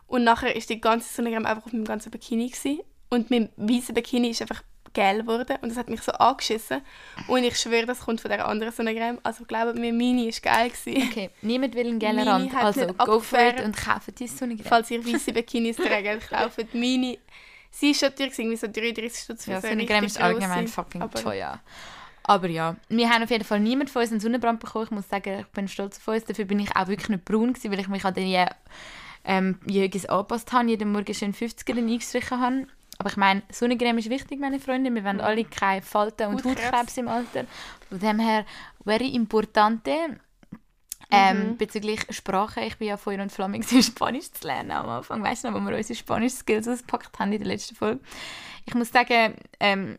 Und 0.06 0.24
nachher 0.24 0.54
ist 0.54 0.68
die 0.68 0.80
ganze 0.80 1.12
Sonnencreme 1.12 1.46
einfach 1.46 1.64
auf 1.66 1.72
meinem 1.72 1.84
ganzen 1.84 2.10
Bikini 2.10 2.48
gewesen. 2.48 2.80
Und 3.10 3.30
mein 3.30 3.50
weißer 3.56 3.92
Bikini 3.92 4.30
ist 4.30 4.40
einfach 4.40 4.62
gelb 4.92 5.26
geworden. 5.26 5.56
Und 5.62 5.68
das 5.68 5.78
hat 5.78 5.88
mich 5.88 6.00
so 6.02 6.12
angeschissen. 6.12 6.80
Und 7.28 7.44
ich 7.44 7.56
schwöre, 7.58 7.86
das 7.86 8.00
kommt 8.00 8.20
von 8.20 8.30
der 8.30 8.46
anderen 8.46 8.72
Sonnencreme. 8.72 9.18
Also 9.22 9.42
ich 9.42 9.48
glaube, 9.48 9.74
mir 9.74 9.92
meine 9.92 10.26
ist 10.28 10.42
geil 10.42 10.70
gewesen. 10.70 11.08
Okay, 11.10 11.30
niemand 11.42 11.74
will 11.74 11.88
einen 11.88 11.98
gelben 11.98 12.26
Rand, 12.26 12.54
also 12.54 12.86
go 12.94 13.20
for 13.20 13.40
it 13.40 13.60
und 13.60 13.76
kaufen 13.76 14.14
die 14.18 14.26
Sonnencreme. 14.26 14.68
Falls 14.68 14.90
ihr 14.90 15.04
weiße 15.04 15.32
Bikinis 15.32 15.76
tragen, 15.76 16.20
kauft 16.20 16.74
meine. 16.74 17.18
Sie 17.72 17.92
ist 17.92 18.00
schon 18.00 18.14
teuer, 18.14 18.30
irgendwie 18.36 18.56
so 18.56 18.66
33 18.66 19.22
Stutz 19.22 19.44
für 19.44 19.52
Ja, 19.52 19.60
so 19.60 19.68
Sonnencreme 19.68 20.04
ist 20.04 20.20
allgemein 20.20 20.66
fucking 20.66 21.02
Aber- 21.02 21.20
teuer. 21.20 21.60
Aber 22.24 22.48
ja, 22.48 22.76
wir 22.88 23.08
haben 23.08 23.22
auf 23.24 23.30
jeden 23.30 23.44
Fall 23.44 23.60
niemand 23.60 23.90
von 23.90 24.02
uns 24.02 24.10
einen 24.10 24.20
Sonnenbrand 24.20 24.60
bekommen. 24.60 24.84
Ich 24.84 24.90
muss 24.90 25.08
sagen, 25.08 25.40
ich 25.40 25.46
bin 25.48 25.66
stolz 25.68 25.98
auf 25.98 26.08
uns. 26.08 26.24
Dafür 26.24 26.44
bin 26.44 26.60
ich 26.60 26.76
auch 26.76 26.86
wirklich 26.86 27.08
nicht 27.08 27.24
braun 27.24 27.52
gewesen, 27.54 27.72
weil 27.72 27.80
ich 27.80 27.88
mich 27.88 28.04
an 28.04 28.14
die 28.14 28.44
ähm, 29.24 29.58
Jögis 29.66 30.06
angepasst 30.06 30.52
habe, 30.52 30.68
jeden 30.68 30.92
Morgen 30.92 31.14
schön 31.14 31.34
50er 31.34 31.76
eingestrichen 31.76 32.40
habe. 32.40 32.66
Aber 33.00 33.08
ich 33.08 33.16
meine, 33.16 33.42
Sonnencreme 33.50 33.96
ist 33.96 34.10
wichtig, 34.10 34.38
meine 34.40 34.60
Freunde. 34.60 34.94
Wir 34.94 35.02
wollen 35.02 35.22
alle 35.22 35.46
keine 35.46 35.80
Falten 35.80 36.26
und 36.26 36.44
Hautkrebs. 36.44 36.66
Hautkrebs 36.66 36.96
im 36.98 37.08
Alter. 37.08 37.46
Von 37.88 37.98
dem 37.98 38.18
her, 38.18 38.44
very 38.84 39.08
importante. 39.14 40.20
Ähm, 41.10 41.56
Bezüglich 41.56 42.02
Sprache, 42.10 42.60
ich 42.60 42.76
bin 42.76 42.88
ja 42.88 42.98
Feuer 42.98 43.22
und 43.22 43.34
gewesen, 43.34 43.82
Spanisch 43.82 44.30
zu 44.32 44.46
lernen 44.46 44.72
am 44.72 44.86
Anfang. 44.86 45.22
Weißt 45.22 45.44
du 45.44 45.50
noch, 45.50 45.58
wo 45.58 45.66
wir 45.66 45.78
unsere 45.78 45.98
Spanisch-Skills 45.98 46.68
ausgepackt 46.68 47.18
haben 47.18 47.32
in 47.32 47.38
der 47.38 47.48
letzten 47.48 47.74
Folge? 47.74 48.02
Ich 48.66 48.74
muss 48.74 48.90
sagen, 48.90 49.34
ähm, 49.60 49.98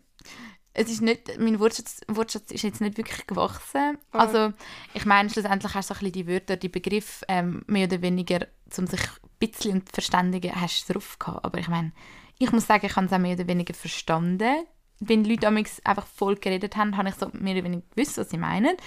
es 0.76 0.92
ist 0.92 1.02
nicht, 1.02 1.40
mein 1.40 1.60
Wortschatz, 1.60 2.02
Wortschatz 2.08 2.52
ist 2.52 2.62
jetzt 2.62 2.82
nicht 2.82 2.98
wirklich 2.98 3.26
gewachsen. 3.26 3.98
Ah. 4.12 4.20
Also, 4.20 4.54
ich 4.94 5.08
meine, 5.08 5.32
schlussendlich 5.32 5.74
hast 5.74 5.90
du 5.90 5.96
so 5.96 5.98
ein 5.98 6.04
bisschen 6.04 6.14
die 6.14 6.28
Wörter, 6.28 6.56
die 6.56 6.70
Begriffe 6.70 7.26
ähm, 7.28 7.64
mehr 7.66 7.88
oder 7.88 8.00
weniger, 8.04 8.46
um 8.78 8.86
sich 8.86 9.02
ein 9.02 9.30
bisschen 9.40 9.84
zu 9.88 9.92
verständigen, 9.92 10.54
hast 10.54 10.88
du 10.88 10.94
drauf 10.94 11.18
gehabt. 11.18 11.44
Aber 11.44 11.58
ich 11.58 11.68
meine, 11.68 11.94
ich 12.42 12.52
muss 12.52 12.68
sagen, 12.68 12.86
ich 12.86 12.96
habe 12.96 13.06
es 13.06 13.14
auch 13.14 13.18
mehr 13.20 13.36
oder 13.36 13.48
weniger 13.48 13.74
verstanden. 13.74 14.66
Wenn 15.00 15.26
Leute 15.26 15.48
einfach 15.48 16.06
voll 16.06 16.36
geredet 16.36 16.76
haben, 16.78 16.96
habe 16.96 17.10
ich 17.10 17.16
so 17.16 17.30
mehr 17.34 17.56
oder 17.56 17.64
weniger 17.64 17.84
gewusst, 17.96 18.18
was 18.18 18.30
sie 18.30 18.38
meinen. 18.38 18.78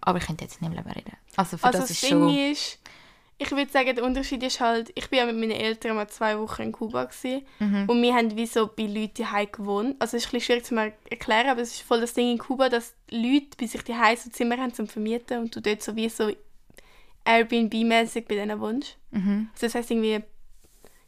Aber 0.00 0.18
ich 0.18 0.24
könnte 0.26 0.44
jetzt 0.44 0.62
nicht 0.62 0.70
mehr 0.72 0.84
reden. 0.96 1.12
Also, 1.36 1.58
für 1.58 1.64
Also 1.66 1.80
das 1.80 1.90
ist 1.90 2.02
Ding 2.02 2.10
schon... 2.10 2.28
ist, 2.52 2.78
ich 3.40 3.50
würde 3.52 3.70
sagen, 3.70 3.94
der 3.94 4.04
Unterschied 4.04 4.42
ist 4.42 4.60
halt, 4.60 4.90
ich 4.94 5.08
bin 5.10 5.18
ja 5.20 5.26
mit 5.26 5.36
meinen 5.36 5.52
Eltern 5.52 5.94
mal 5.94 6.08
zwei 6.08 6.38
Wochen 6.38 6.62
in 6.62 6.72
Kuba 6.72 7.04
gewesen, 7.04 7.42
Mhm. 7.60 7.84
und 7.88 8.02
wir 8.02 8.14
haben 8.14 8.34
wie 8.36 8.46
so 8.46 8.66
bei 8.66 8.84
Leuten 8.84 9.22
daheim 9.22 9.48
gewohnt. 9.52 9.96
Also 10.00 10.16
es 10.16 10.24
ist 10.24 10.28
ein 10.30 10.38
bisschen 10.38 10.62
schwierig 10.62 10.64
zu 10.64 10.74
erklären, 11.10 11.48
aber 11.50 11.60
es 11.60 11.72
ist 11.74 11.82
voll 11.82 12.00
das 12.00 12.14
Ding 12.14 12.32
in 12.32 12.38
Kuba, 12.38 12.68
dass 12.68 12.94
Leute 13.10 13.56
bei 13.60 13.66
sich 13.66 13.82
daheim 13.84 14.16
so 14.16 14.30
Zimmer 14.30 14.56
haben 14.56 14.72
zum 14.74 14.88
Vermieten 14.88 15.38
und 15.40 15.54
du 15.54 15.60
dort 15.60 15.82
so 15.82 15.94
wie 15.94 16.08
so 16.08 16.32
Airbnb-mäßig 17.24 18.26
bei 18.26 18.36
denen 18.36 18.60
wohnst. 18.60 18.96
Mhm. 19.10 19.48
Also 19.52 19.66
das 19.66 19.74
heisst 19.74 19.90
irgendwie, 19.90 20.22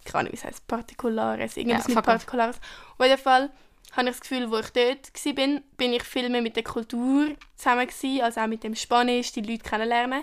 keine 0.05 0.20
Ahnung, 0.20 0.32
wie 0.32 0.36
es 0.36 0.44
heisst, 0.44 0.66
Partikulares, 0.66 1.57
irgendwas 1.57 1.86
Ja, 1.88 1.94
mit. 1.94 2.05
Partikulares. 2.05 2.57
Auf 2.98 3.05
jeden 3.07 3.18
Fall 3.18 3.51
habe 3.92 4.09
ich 4.09 4.14
das 4.16 4.20
Gefühl, 4.20 4.51
wo 4.51 4.59
ich 4.59 4.70
dort 4.70 5.11
war, 5.26 5.32
bin, 5.32 5.62
bin 5.76 5.92
ich 5.92 6.03
viel 6.03 6.28
mehr 6.28 6.42
mit 6.42 6.57
der 6.57 6.62
Kultur 6.62 7.28
zusammen 7.57 7.86
gewesen, 7.86 8.22
also 8.22 8.40
auch 8.40 8.46
mit 8.46 8.62
dem 8.62 8.74
Spanisch, 8.74 9.32
die 9.32 9.42
Leute 9.42 9.68
kennenlernen. 9.68 10.22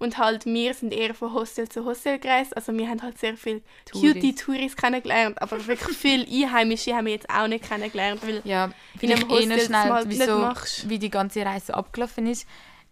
Und 0.00 0.16
halt, 0.16 0.46
wir 0.46 0.74
sind 0.74 0.92
eher 0.92 1.12
von 1.12 1.32
Hostel 1.34 1.68
zu 1.68 1.84
Hostel 1.84 2.20
gereist. 2.20 2.56
Also 2.56 2.72
wir 2.72 2.88
haben 2.88 3.02
halt 3.02 3.18
sehr 3.18 3.36
viel 3.36 3.62
Touris. 3.84 4.12
Cutie-Touris 4.14 4.76
kennengelernt. 4.76 5.42
Aber 5.42 5.66
wirklich 5.66 5.96
viel 5.96 6.22
Einheimische 6.24 6.94
haben 6.94 7.06
wir 7.06 7.14
jetzt 7.14 7.28
auch 7.28 7.48
nicht 7.48 7.68
kennengelernt. 7.68 8.20
Weil 8.24 8.40
Ja, 8.44 8.70
in 9.00 9.12
einem 9.12 9.28
eh 9.28 9.32
Hostel 9.32 9.48
das 9.56 9.64
schnell, 9.66 9.88
mal 9.88 10.04
nicht 10.06 10.20
wieso, 10.20 10.38
machst. 10.38 10.88
wie 10.88 11.00
die 11.00 11.10
ganze 11.10 11.44
Reise 11.44 11.74
abgelaufen 11.74 12.28
ist. 12.28 12.46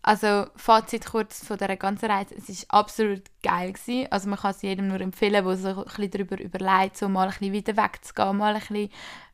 Also 0.06 0.46
Fazit 0.54 1.04
kurz 1.04 1.44
von 1.44 1.58
dieser 1.58 1.76
ganzen 1.76 2.08
Reise, 2.08 2.36
es 2.36 2.48
ist 2.48 2.70
absolut 2.70 3.24
geil 3.42 3.72
gewesen. 3.72 4.06
Also 4.12 4.28
man 4.28 4.38
kann 4.38 4.52
es 4.52 4.62
jedem 4.62 4.86
nur 4.86 5.00
empfehlen, 5.00 5.44
der 5.44 5.56
so 5.56 5.68
ein 5.68 5.84
bisschen 5.84 6.10
darüber 6.12 6.40
überlegt, 6.40 6.96
so 6.96 7.08
mal 7.08 7.24
ein 7.24 7.30
bisschen 7.30 7.52
weiter 7.52 7.76
wegzugehen, 7.76 8.36
mal 8.36 8.54
ein 8.54 8.60
bisschen 8.60 8.88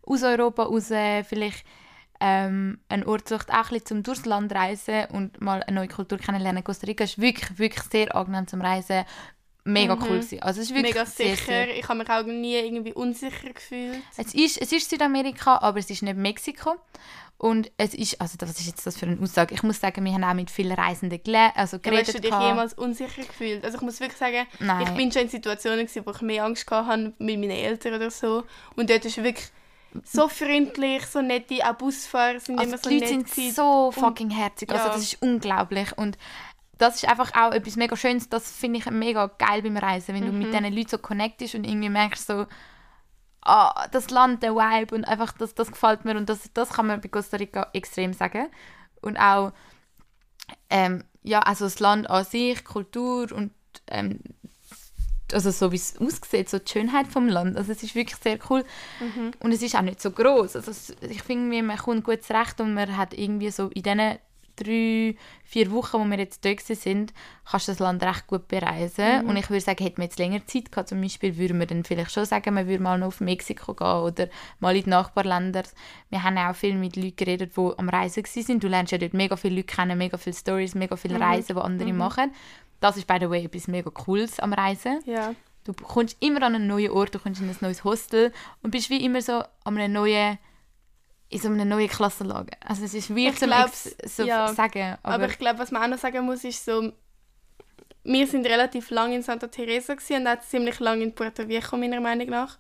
aus 0.07 0.23
Europa 0.23 0.63
raus, 0.63 0.87
vielleicht 1.29 1.67
ähm, 2.21 2.81
einen 2.89 3.05
Ort 3.05 3.29
sucht, 3.29 3.51
auch 3.51 3.57
ein 3.57 3.63
bisschen 3.65 3.87
zum 3.87 4.03
durchs 4.03 4.25
Land 4.25 4.55
reisen 4.55 5.05
und 5.13 5.43
mal 5.43 5.63
eine 5.63 5.77
neue 5.77 5.89
Kultur 5.89 6.17
kennenlernen. 6.17 6.65
Costa 6.65 6.87
Rica 6.87 7.05
ist 7.05 7.21
wirklich, 7.21 7.59
wirklich 7.59 7.85
sehr 7.91 8.17
angenehm 8.17 8.47
zum 8.47 8.63
Reisen. 8.63 9.05
Mega 9.65 9.95
cool 9.95 10.09
gewesen. 10.19 10.43
Also 10.43 10.61
es 10.61 10.71
ist 10.71 10.75
wirklich 10.75 10.95
Mhm. 10.95 10.99
Mega 11.01 11.07
sicher. 11.07 11.37
sehr, 11.45 11.77
Ich 11.79 11.89
habe 11.89 11.99
mich 12.01 12.11
auch 12.11 12.25
nie 12.25 12.57
irgendwie 12.57 12.93
unsicher 12.93 13.51
gefühlt. 13.53 14.03
es 14.17 14.35
ist, 14.35 14.61
es 14.61 14.73
ist 14.73 14.91
Südamerika, 14.91 15.59
aber 15.59 15.79
es 15.79 15.89
ist 15.91 16.03
nicht 16.03 16.17
Mexiko. 16.17 16.75
Und 17.39 17.73
es 17.77 17.93
ist, 17.95 18.21
also 18.21 18.37
was 18.41 18.51
ist 18.61 18.67
jetzt 18.67 18.87
das 18.87 18.97
für 18.97 19.07
eine 19.07 19.21
Aussage? 19.21 19.53
Ich 19.55 19.65
muss 19.65 19.81
sagen, 19.81 20.05
wir 20.05 20.13
haben 20.13 20.23
auch 20.23 20.35
mit 20.35 20.49
vielen 20.51 20.73
Reisenden 20.79 21.21
gele 21.23 21.55
also 21.57 21.77
Ja, 21.77 21.83
hast 21.83 21.83
geredet. 21.83 22.15
du 22.15 22.21
dich 22.21 22.31
jemals 22.31 22.75
unsicher 22.75 23.23
gefühlt? 23.23 23.65
Also 23.65 23.79
ich 23.79 23.83
muss 23.83 23.99
wirklich 23.99 24.19
sagen, 24.19 24.47
Nein. 24.61 24.83
ich 24.87 24.91
bin 24.91 25.11
schon 25.11 25.23
in 25.23 25.29
Situationen 25.29 25.87
gewesen, 25.87 26.07
wo 26.07 26.11
ich 26.13 26.21
mehr 26.21 26.45
Angst 26.45 26.67
gehabt 26.69 26.89
habe 26.89 27.03
mit 27.19 27.39
meinen 27.41 27.51
Eltern 27.51 27.95
oder 27.95 28.11
so. 28.13 28.45
Und 28.77 28.91
dort 28.91 29.05
ist 29.05 29.17
wirklich 29.17 29.49
so 30.05 30.29
freundlich, 30.29 31.05
so 31.07 31.21
nette, 31.21 31.69
auch 31.69 31.75
Busfahrer 31.75 32.39
sind 32.41 32.59
Also 32.61 32.71
immer 32.71 32.79
so 32.83 32.89
die 32.91 32.99
Leute 33.01 33.17
nett 33.17 33.29
sind 33.29 33.55
so 33.55 33.91
fucking 33.91 34.31
herzig. 34.31 34.71
Also 34.73 34.87
das 34.89 35.03
ist 35.03 35.21
unglaublich. 35.21 35.89
Und 35.99 36.17
das 36.83 36.97
ist 36.97 37.09
einfach 37.09 37.33
auch 37.35 37.53
etwas 37.53 37.77
mega 37.77 37.97
Schönes. 37.97 38.29
Das 38.29 38.51
finde 38.51 38.79
ich 38.81 38.91
mega 38.91 39.29
geil 39.39 39.63
beim 39.63 39.77
Reisen, 39.77 40.15
wenn 40.15 40.27
du 40.27 40.33
Mhm. 40.33 40.39
mit 40.39 40.53
diesen 40.53 40.73
Leuten 40.75 40.89
so 40.89 40.99
connectest 40.99 41.55
und 41.55 41.65
irgendwie 41.65 41.89
merkst 41.89 42.27
so, 42.27 42.47
ah, 43.43 43.87
das 43.91 44.11
Land, 44.11 44.43
der 44.43 44.55
Vibe 44.55 44.95
und 44.95 45.05
einfach, 45.05 45.33
das, 45.33 45.55
das 45.55 45.71
gefällt 45.71 46.05
mir 46.05 46.17
und 46.17 46.29
das, 46.29 46.51
das 46.55 46.71
kann 46.71 46.87
man 46.89 47.01
bei 47.01 47.09
Costa 47.09 47.37
Rica 47.37 47.69
extrem 47.73 48.13
sagen. 48.13 48.49
Und 49.01 49.17
auch, 49.17 49.53
ähm, 50.71 51.05
ja, 51.23 51.41
also 51.41 51.65
das 51.65 51.81
Land 51.81 52.11
an 52.11 52.25
sich, 52.25 52.65
Kultur 52.65 53.31
und 53.33 53.53
ähm, 53.89 54.21
also 55.33 55.51
so 55.51 55.73
wie 55.73 55.77
es 55.77 55.97
aussieht, 55.99 56.51
so 56.51 56.59
die 56.59 56.71
Schönheit 56.71 57.07
vom 57.07 57.27
Land. 57.27 57.57
Also 57.57 57.73
es 57.73 57.83
ist 57.83 57.95
wirklich 57.95 58.19
sehr 58.21 58.39
cool 58.51 58.65
und 59.41 59.53
es 59.53 59.63
ist 59.63 59.75
auch 59.75 59.81
nicht 59.83 60.01
so 60.03 60.11
groß. 60.11 60.57
Also 60.57 60.71
es, 60.71 60.95
ich 61.01 61.23
finde, 61.23 61.63
man 61.63 61.79
kommt 61.79 62.05
gut 62.05 62.23
zurecht 62.23 62.61
und 62.61 62.75
man 62.75 62.97
hat 62.97 63.15
irgendwie 63.15 63.51
so 63.51 63.69
in 63.69 63.83
diesen 63.83 64.19
drei, 64.57 65.17
vier 65.45 65.71
Wochen, 65.71 66.01
wo 66.01 66.05
wir 66.05 66.19
jetzt 66.19 66.45
dort 66.45 66.61
sind, 66.61 67.13
kannst 67.49 67.69
du 67.69 67.73
das 67.73 67.79
Land 67.79 68.03
recht 68.03 68.27
gut 68.27 68.49
bereisen. 68.49 69.27
Und 69.27 69.37
ich 69.37 69.49
würde 69.51 69.61
sagen, 69.61 69.83
hätten 69.83 69.99
wir 69.99 70.05
jetzt 70.05 70.19
länger 70.19 70.47
Zeit 70.47 70.73
gehabt, 70.73 70.89
zum 70.89 71.01
Beispiel, 71.01 71.37
würden 71.37 71.59
wir 71.59 71.67
dann 71.67 71.85
vielleicht 71.85 72.13
schon 72.13 72.25
sagen, 72.25 72.55
wir 72.55 72.67
würden 72.67 72.83
mal 72.83 72.99
noch 72.99 73.09
auf 73.09 73.21
Mexiko 73.21 73.75
gehen 73.75 73.87
oder 73.87 74.29
mal 74.61 74.77
in 74.77 74.85
die 74.85 74.91
Nachbarländer. 74.91 75.65
Wir 76.11 76.23
haben 76.23 76.39
auch 76.39 76.55
viel 76.55 76.75
mit 76.75 76.97
Leuten 76.97 77.17
geredet, 77.17 77.57
die 77.57 77.71
am 77.77 77.89
Reisen 77.89 78.25
sind. 78.25 78.63
Du 78.63 78.69
lernst 78.69 78.93
ja 78.93 78.99
dort 78.99 79.15
mega 79.15 79.37
viele 79.37 79.57
Leute 79.57 79.75
kennen, 79.75 79.99
mega 79.99 80.17
viele 80.17 80.37
Stories, 80.37 80.75
mega 80.75 80.97
viele 80.97 81.21
Reisen, 81.21 81.57
die 81.57 81.63
andere 81.63 81.93
machen. 81.93 82.33
Das 82.81 82.97
ist, 82.97 83.07
by 83.07 83.19
the 83.21 83.31
way, 83.31 83.45
etwas 83.45 83.69
mega 83.69 83.91
Cooles 83.91 84.41
am 84.41 84.53
Reisen. 84.53 85.01
Ja. 85.07 85.35
Du 85.65 85.73
kommst 85.73 86.17
immer 86.21 86.43
an 86.43 86.57
einen 86.57 86.67
neuen 86.67 86.91
Ort, 86.91 87.15
du 87.15 87.21
kommst 87.21 87.41
in 87.41 87.49
ein 87.49 87.57
neues 87.61 87.85
Hostel 87.85 88.33
und 88.63 88.73
bist 88.73 88.91
wie 88.91 89.05
immer 89.05 89.23
so 89.23 89.45
an 89.65 89.79
einer 89.79 89.87
neuen, 89.87 90.39
in 91.33 91.41
so 91.41 91.49
einer 91.49 91.65
neuen 91.65 91.89
Klassenlage. 91.89 92.53
Also 92.67 92.85
es 92.85 92.95
ist 92.95 93.11
weird 93.11 93.33
Ich 93.35 93.39
zum 93.39 93.49
glaub's, 93.49 93.87
ex- 93.87 94.17
so 94.17 94.25
ja. 94.25 94.53
sagen, 94.53 94.99
aber, 95.03 95.15
Aber, 95.15 95.29
ich 95.29 95.39
glaube, 95.39 95.59
was 95.59 95.71
man 95.71 95.83
auch 95.83 95.89
noch 95.89 95.99
sagen 95.99 96.25
muss, 96.27 96.45
ist 96.45 96.65
so, 96.65 96.93
wir 98.05 98.27
sind 98.27 98.47
relativ 98.47 98.91
lange 98.91 99.15
in 99.15 99.23
Santa 99.23 99.47
Teresa 99.47 99.95
und 99.95 100.27
auch 100.27 100.41
ziemlich 100.41 100.79
lange 100.81 101.05
in 101.05 101.15
Puerto 101.15 101.49
Viejo, 101.49 101.77
meiner 101.77 102.01
Meinung 102.01 102.29
nach. 102.29 102.59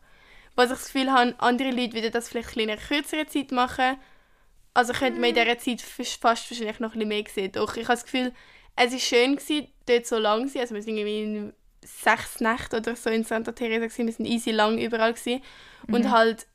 Was 0.54 0.70
ich 0.70 0.78
das 0.78 0.86
Gefühl 0.86 1.12
habe, 1.12 1.34
andere 1.38 1.70
Leute 1.70 1.94
würden 1.94 2.12
das 2.12 2.28
vielleicht 2.28 2.56
in 2.56 2.70
einer 2.70 2.80
kürzeren 2.80 3.28
Zeit 3.28 3.52
machen. 3.52 3.96
Also 4.74 4.94
könnte 4.94 5.20
man 5.20 5.30
in 5.30 5.34
dieser 5.34 5.58
Zeit 5.58 5.82
fast 5.82 6.22
wahrscheinlich 6.22 6.80
noch 6.80 6.94
ein 6.94 6.98
bisschen 6.98 7.08
mehr 7.08 7.24
sehen. 7.28 7.52
Doch 7.52 7.76
ich 7.76 7.84
habe 7.84 7.94
das 7.94 8.04
Gefühl, 8.04 8.32
es 8.76 8.92
war 8.92 8.98
schön, 8.98 9.36
gewesen, 9.36 9.68
dort 9.86 10.06
so 10.06 10.18
lang 10.18 10.46
zu 10.46 10.54
sein. 10.54 10.62
Also 10.62 10.74
wir 10.74 10.82
sind 10.82 10.96
irgendwie 10.96 11.22
in 11.22 11.52
sechs 11.84 12.40
Nächte 12.40 12.78
oder 12.78 12.96
so 12.96 13.10
in 13.10 13.24
Santa 13.24 13.52
Teresa 13.52 13.86
gewesen. 13.86 14.06
Wir 14.06 14.12
sind 14.14 14.26
easy 14.26 14.50
lang 14.50 14.78
überall 14.78 15.12
gewesen. 15.12 15.42
Und 15.88 16.10
halt 16.10 16.46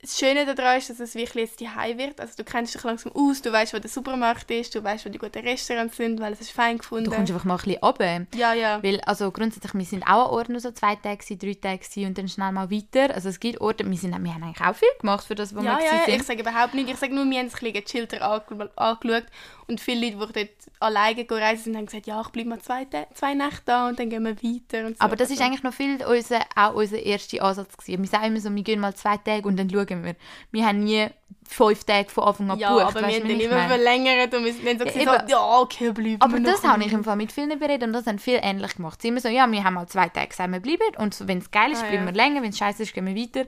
das 0.00 0.16
Schöne 0.16 0.46
daran 0.54 0.78
ist, 0.78 0.90
dass 0.90 1.00
es 1.00 1.14
wirklich 1.16 1.46
jetzt 1.50 1.60
die 1.60 1.66
wird. 1.66 2.20
Also 2.20 2.34
du 2.36 2.44
kennst 2.44 2.72
dich 2.74 2.84
langsam 2.84 3.10
aus, 3.16 3.42
du 3.42 3.50
weißt, 3.52 3.74
wo 3.74 3.78
der 3.80 3.90
Supermarkt 3.90 4.48
ist, 4.50 4.72
du 4.74 4.82
weißt, 4.84 5.04
wo 5.04 5.08
die 5.10 5.18
guten 5.18 5.40
Restaurants 5.40 5.96
sind, 5.96 6.20
weil 6.20 6.32
es 6.32 6.40
ist 6.40 6.52
fein 6.52 6.78
gefunden. 6.78 7.06
du 7.06 7.10
kommst 7.10 7.32
einfach 7.32 7.44
mal 7.44 7.54
ein 7.56 7.64
bisschen 7.64 7.82
runter. 7.82 8.26
ja, 8.36 8.52
ja. 8.54 8.80
Weil, 8.82 9.00
also 9.00 9.30
grundsätzlich, 9.32 9.74
wir 9.74 9.84
sind 9.84 10.04
auch 10.04 10.26
an 10.26 10.30
Orten 10.30 10.52
nur 10.52 10.60
so 10.60 10.70
zwei 10.70 10.94
Tage, 10.94 11.36
drei 11.36 11.54
Tage 11.54 12.06
und 12.06 12.16
dann 12.16 12.28
schnell 12.28 12.52
mal 12.52 12.70
weiter. 12.70 13.12
Also 13.14 13.28
es 13.28 13.40
gibt 13.40 13.60
Orte, 13.60 13.88
wir, 13.90 13.98
sind, 13.98 14.10
wir 14.10 14.34
haben 14.34 14.42
eigentlich 14.44 14.60
auch 14.66 14.76
viel 14.76 14.88
gemacht 15.00 15.26
für 15.26 15.34
das, 15.34 15.52
wo 15.54 15.60
Ja, 15.60 15.64
wir 15.64 15.70
ja, 15.72 15.76
gewesen 15.78 15.96
ja, 15.98 16.04
sind. 16.04 16.14
ich 16.20 16.22
sage 16.26 16.40
überhaupt 16.42 16.74
nicht. 16.74 16.88
Ich 16.90 16.96
sage 16.96 17.14
nur, 17.14 17.28
wir 17.28 17.38
haben 17.38 17.46
es 17.46 17.54
ein 17.54 17.58
bisschen 17.60 17.72
gechillter 17.84 18.22
ange- 18.22 18.70
angeschaut. 18.76 19.24
Und 19.68 19.80
viele 19.80 20.06
Leute, 20.10 20.26
die 20.32 20.32
dort 20.32 20.50
alleine 20.80 21.26
reisen 21.30 21.64
sind, 21.64 21.76
haben 21.76 21.86
gesagt, 21.86 22.06
ja, 22.06 22.20
ich 22.22 22.28
bleibe 22.28 22.48
mal 22.48 22.60
zwei, 22.60 22.86
zwei 23.12 23.34
Nächte 23.34 23.62
da 23.66 23.88
und 23.88 23.98
dann 23.98 24.08
gehen 24.08 24.22
wir 24.24 24.34
weiter. 24.36 24.86
Und 24.86 24.96
so. 24.96 25.04
Aber 25.04 25.14
das 25.14 25.28
ist 25.30 25.40
Also, 25.40 25.44
eigentlich 25.44 25.62
noch 25.62 25.74
viel 25.74 26.02
unser, 26.04 26.40
auch 26.56 26.74
unser 26.74 26.98
erster 26.98 27.42
Ansatz 27.42 27.76
gewesen. 27.76 28.02
Wir 28.02 28.08
sagen 28.08 28.24
immer 28.24 28.40
so, 28.40 28.54
wir 28.54 28.62
gehen 28.62 28.80
mal 28.80 28.94
zwei 28.94 29.18
Tage 29.18 29.46
und 29.46 29.58
dann 29.58 29.68
schauen 29.68 30.04
wir. 30.04 30.16
Wir 30.52 30.66
haben 30.66 30.84
nie 30.84 31.08
fünf 31.46 31.84
Tage 31.84 32.08
von 32.08 32.24
Anfang 32.24 32.50
an 32.50 32.58
Ja, 32.58 32.68
gebucht. 32.74 32.96
aber 32.96 33.06
wir 33.08 33.14
haben 33.20 33.30
ich 33.30 33.44
immer 33.44 33.68
verlängert 33.68 34.34
und 34.34 34.44
wir 34.44 34.52
sind 34.54 34.66
dann 34.66 34.78
so, 34.78 34.84
Ja, 34.84 34.92
so 34.92 35.00
eben. 35.18 35.28
ja, 35.28 35.58
okay, 35.60 35.92
bleiben 35.92 36.16
Aber 36.22 36.32
wir 36.38 36.42
das 36.44 36.64
habe 36.64 36.84
ich 36.84 36.92
im 36.92 37.04
Fall 37.04 37.16
mit 37.16 37.30
vielen 37.32 37.58
beredet 37.58 37.82
und 37.84 37.92
das 37.92 38.06
haben 38.06 38.18
viele 38.18 38.38
ähnlich 38.42 38.74
gemacht. 38.76 39.02
Sie 39.02 39.08
immer 39.08 39.20
so, 39.20 39.28
ja, 39.28 39.50
wir 39.50 39.64
haben 39.64 39.74
mal 39.74 39.86
zwei 39.86 40.08
Tage 40.08 40.28
gesagt, 40.28 40.50
wir 40.50 40.60
bleiben 40.60 40.96
und 40.96 41.28
wenn 41.28 41.38
es 41.38 41.50
geil 41.50 41.72
ist, 41.72 41.82
Ah, 41.82 41.88
bleiben 41.88 42.06
ja. 42.06 42.12
wir 42.12 42.16
länger, 42.16 42.42
wenn 42.42 42.50
es 42.50 42.58
scheiße 42.58 42.82
ist, 42.84 42.94
gehen 42.94 43.06
wir 43.06 43.14
weiter. 43.16 43.44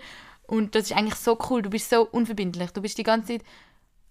Und 0.46 0.74
das 0.74 0.84
ist 0.90 0.96
eigentlich 0.96 1.14
so 1.14 1.38
cool, 1.48 1.62
du 1.62 1.70
bist 1.70 1.88
so 1.88 2.02
unverbindlich, 2.10 2.70
du 2.72 2.82
bist 2.82 2.98
die 2.98 3.04
ganze 3.04 3.34
Zeit, 3.38 3.42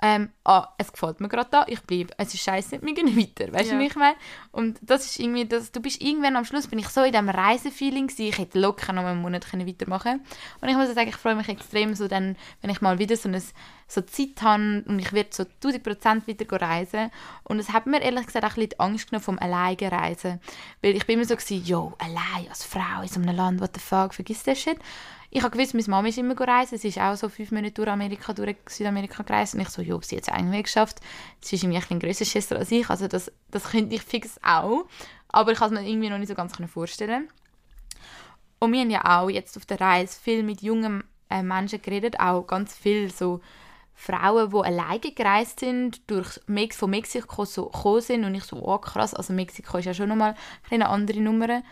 ähm, 0.01 0.29
ah, 0.45 0.67
es 0.77 0.91
gefällt 0.91 1.19
mir 1.19 1.27
gerade 1.29 1.49
da, 1.49 1.65
ich 1.67 1.81
bleibe, 1.81 2.13
es 2.17 2.33
ist 2.33 2.41
scheiße, 2.43 2.81
wir 2.81 2.93
gehen 2.93 3.17
weiter, 3.17 3.51
weißt 3.51 3.71
du, 3.71 3.75
Ja. 3.75 3.79
wie 3.81 3.87
ich 3.87 3.95
meine? 3.95 4.15
Und 4.51 4.79
das 4.81 5.05
ist 5.05 5.19
irgendwie, 5.19 5.45
das, 5.45 5.71
du 5.71 5.81
bist 5.81 6.01
irgendwann 6.01 6.35
am 6.35 6.45
Schluss, 6.45 6.67
bin 6.67 6.79
ich 6.79 6.87
so 6.89 7.01
in 7.03 7.11
diesem 7.11 7.29
Reisefeeling 7.29 8.07
gewesen, 8.07 8.27
ich 8.29 8.37
hätte 8.37 8.59
locker 8.59 8.93
noch 8.93 9.03
einen 9.05 9.21
Monat 9.21 9.49
können 9.49 9.67
weitermachen 9.67 10.21
Und 10.61 10.69
ich 10.69 10.75
muss 10.75 10.93
sagen, 10.93 11.09
ich 11.09 11.15
freue 11.15 11.35
mich 11.35 11.49
extrem 11.49 11.95
so 11.95 12.07
dann, 12.07 12.35
wenn 12.61 12.69
ich 12.69 12.81
mal 12.81 12.99
wieder 12.99 13.15
so 13.17 13.27
eine 13.29 13.41
so 13.89 14.01
Zeit 14.01 14.41
habe 14.41 14.83
und 14.87 14.99
ich 14.99 15.11
werde 15.13 15.29
so 15.31 15.43
1000 15.43 15.83
Prozent 15.83 16.27
wieder 16.27 16.61
reisen. 16.61 17.09
Und 17.43 17.59
es 17.59 17.73
hat 17.73 17.87
mir 17.87 18.01
ehrlich 18.01 18.27
gesagt 18.27 18.45
auch 18.45 18.49
ein 18.49 18.55
bisschen 18.55 18.69
die 18.69 18.79
Angst 18.79 19.09
genommen 19.09 19.23
vom 19.23 19.39
alleine 19.39 19.91
reisen. 19.91 20.39
Weil 20.81 20.95
ich 20.95 21.05
bin 21.07 21.19
immer 21.19 21.25
so 21.25 21.35
yo, 21.55 21.93
allein 21.97 22.47
als 22.49 22.63
Frau 22.63 23.01
in 23.01 23.07
so 23.07 23.19
einem 23.19 23.35
Land, 23.35 23.61
what 23.61 23.71
the 23.73 23.79
fuck, 23.79 24.13
vergiss 24.13 24.43
das 24.43 24.59
Shit. 24.59 24.77
Ich 25.31 25.41
habe 25.41 25.55
gewusst, 25.55 25.73
meine 25.73 25.87
Mama 25.87 26.07
ist 26.07 26.19
immer 26.19 26.39
reisen. 26.39 26.77
Sie 26.77 26.89
ist 26.89 26.99
auch 26.99 27.15
so 27.15 27.29
fünf 27.29 27.51
Minuten 27.51 27.73
durch 27.73 27.89
Amerika, 27.89 28.31
durch 28.33 28.55
Südamerika 28.67 29.23
gereist. 29.23 29.55
Und 29.55 29.61
ich 29.61 29.69
so, 29.69 29.81
jo, 29.81 29.99
sie 30.01 30.17
hat 30.17 30.27
es 30.27 30.27
irgendwie 30.27 30.61
geschafft. 30.61 30.99
Sie 31.41 31.55
ist 31.55 31.63
irgendwie 31.63 31.81
ein 31.89 31.99
grösser 31.99 32.25
Schwester 32.25 32.57
als 32.57 32.71
ich. 32.71 32.89
Also 32.89 33.07
das, 33.07 33.31
das 33.49 33.63
könnte 33.71 33.95
ich 33.95 34.03
fix 34.03 34.39
auch. 34.43 34.85
Aber 35.29 35.51
ich 35.51 35.57
kann 35.57 35.73
es 35.73 35.79
mir 35.79 35.87
irgendwie 35.87 36.09
noch 36.09 36.19
nicht 36.19 36.29
so 36.29 36.35
ganz 36.35 36.53
vorstellen. 36.71 37.27
Und 38.59 38.71
wir 38.71 38.81
haben 38.81 38.89
ja 38.91 39.19
auch 39.19 39.29
jetzt 39.29 39.57
auf 39.57 39.65
der 39.65 39.79
Reise 39.79 40.19
viel 40.19 40.43
mit 40.43 40.61
jungen 40.61 41.03
äh, 41.29 41.41
Menschen 41.41 41.81
geredet, 41.81 42.19
auch 42.19 42.43
ganz 42.43 42.75
viel 42.75 43.11
so 43.11 43.41
Frauen, 44.01 44.49
die 44.49 44.55
alleine 44.55 45.11
gereist 45.13 45.59
sind, 45.59 46.09
durch 46.09 46.39
Mex 46.47 46.77
von 46.77 46.89
Mexiko 46.89 47.43
so 47.43 47.65
gekommen 47.65 47.99
sind 47.99 48.23
und 48.23 48.33
ich 48.33 48.45
so, 48.45 48.55
oh 48.55 48.77
krass, 48.77 49.13
also 49.13 49.33
Mexiko 49.33 49.77
ist 49.77 49.85
ja 49.85 49.93
schon 49.93 50.07
nochmal 50.07 50.35
eine 50.69 50.87
andere 50.87 51.19
Nummer. 51.19 51.63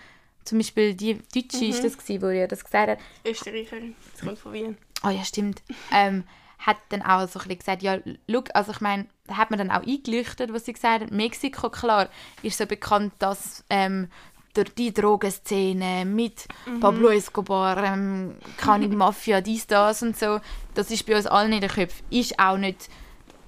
Zum 0.44 0.58
Beispiel 0.58 0.94
die 0.94 1.20
Deutsche 1.34 1.66
ist 1.66 1.86
das 1.86 1.98
gewesen, 1.98 2.22
wo 2.22 2.28
ihr 2.28 2.50
das 2.50 2.66
gesagt 2.66 2.90
hat. 2.90 3.00
Österreicherin, 3.26 3.96
das 4.12 4.22
kommt 4.22 4.40
von 4.40 4.52
Wien. 4.52 4.78
Oh 5.06 5.10
ja, 5.10 5.24
stimmt. 5.24 5.64
ähm, 5.94 6.26
hat 6.60 6.76
dann 6.90 7.02
auch 7.02 7.30
so 7.30 7.40
ein 7.40 7.48
bisschen 7.48 7.60
gesagt, 7.60 7.82
ja, 7.82 8.00
look, 8.28 8.50
also 8.54 8.74
ich 8.74 8.82
meine, 8.82 9.08
da 9.28 9.38
hat 9.38 9.50
man 9.50 9.60
dann 9.60 9.72
auch 9.72 9.88
eingeleuchtet, 9.88 10.52
was 10.52 10.66
sie 10.66 10.74
gesagt 10.74 11.04
hat. 11.04 11.12
Mexiko, 11.12 11.70
klar, 11.70 12.10
ist 12.42 12.58
so 12.58 12.66
bekannt, 12.66 13.14
dass 13.20 13.64
ähm, 13.70 14.10
durch 14.58 14.74
die 14.74 14.94
Drogenszene 14.94 16.04
mit 16.06 16.46
Pablo 16.82 17.10
Escobar, 17.10 17.84
ähm, 17.84 18.36
keine 18.58 18.88
Mafia, 18.88 19.42
dies, 19.42 19.68
das 19.68 20.02
und 20.02 20.18
so, 20.18 20.40
das 20.74 20.90
ist 20.92 21.06
bei 21.06 21.16
uns 21.16 21.28
allen 21.28 21.54
in 21.54 21.62
den 21.62 21.70
Köpfen, 21.70 22.06
ist 22.10 22.40
auch 22.40 22.58
nicht 22.58 22.90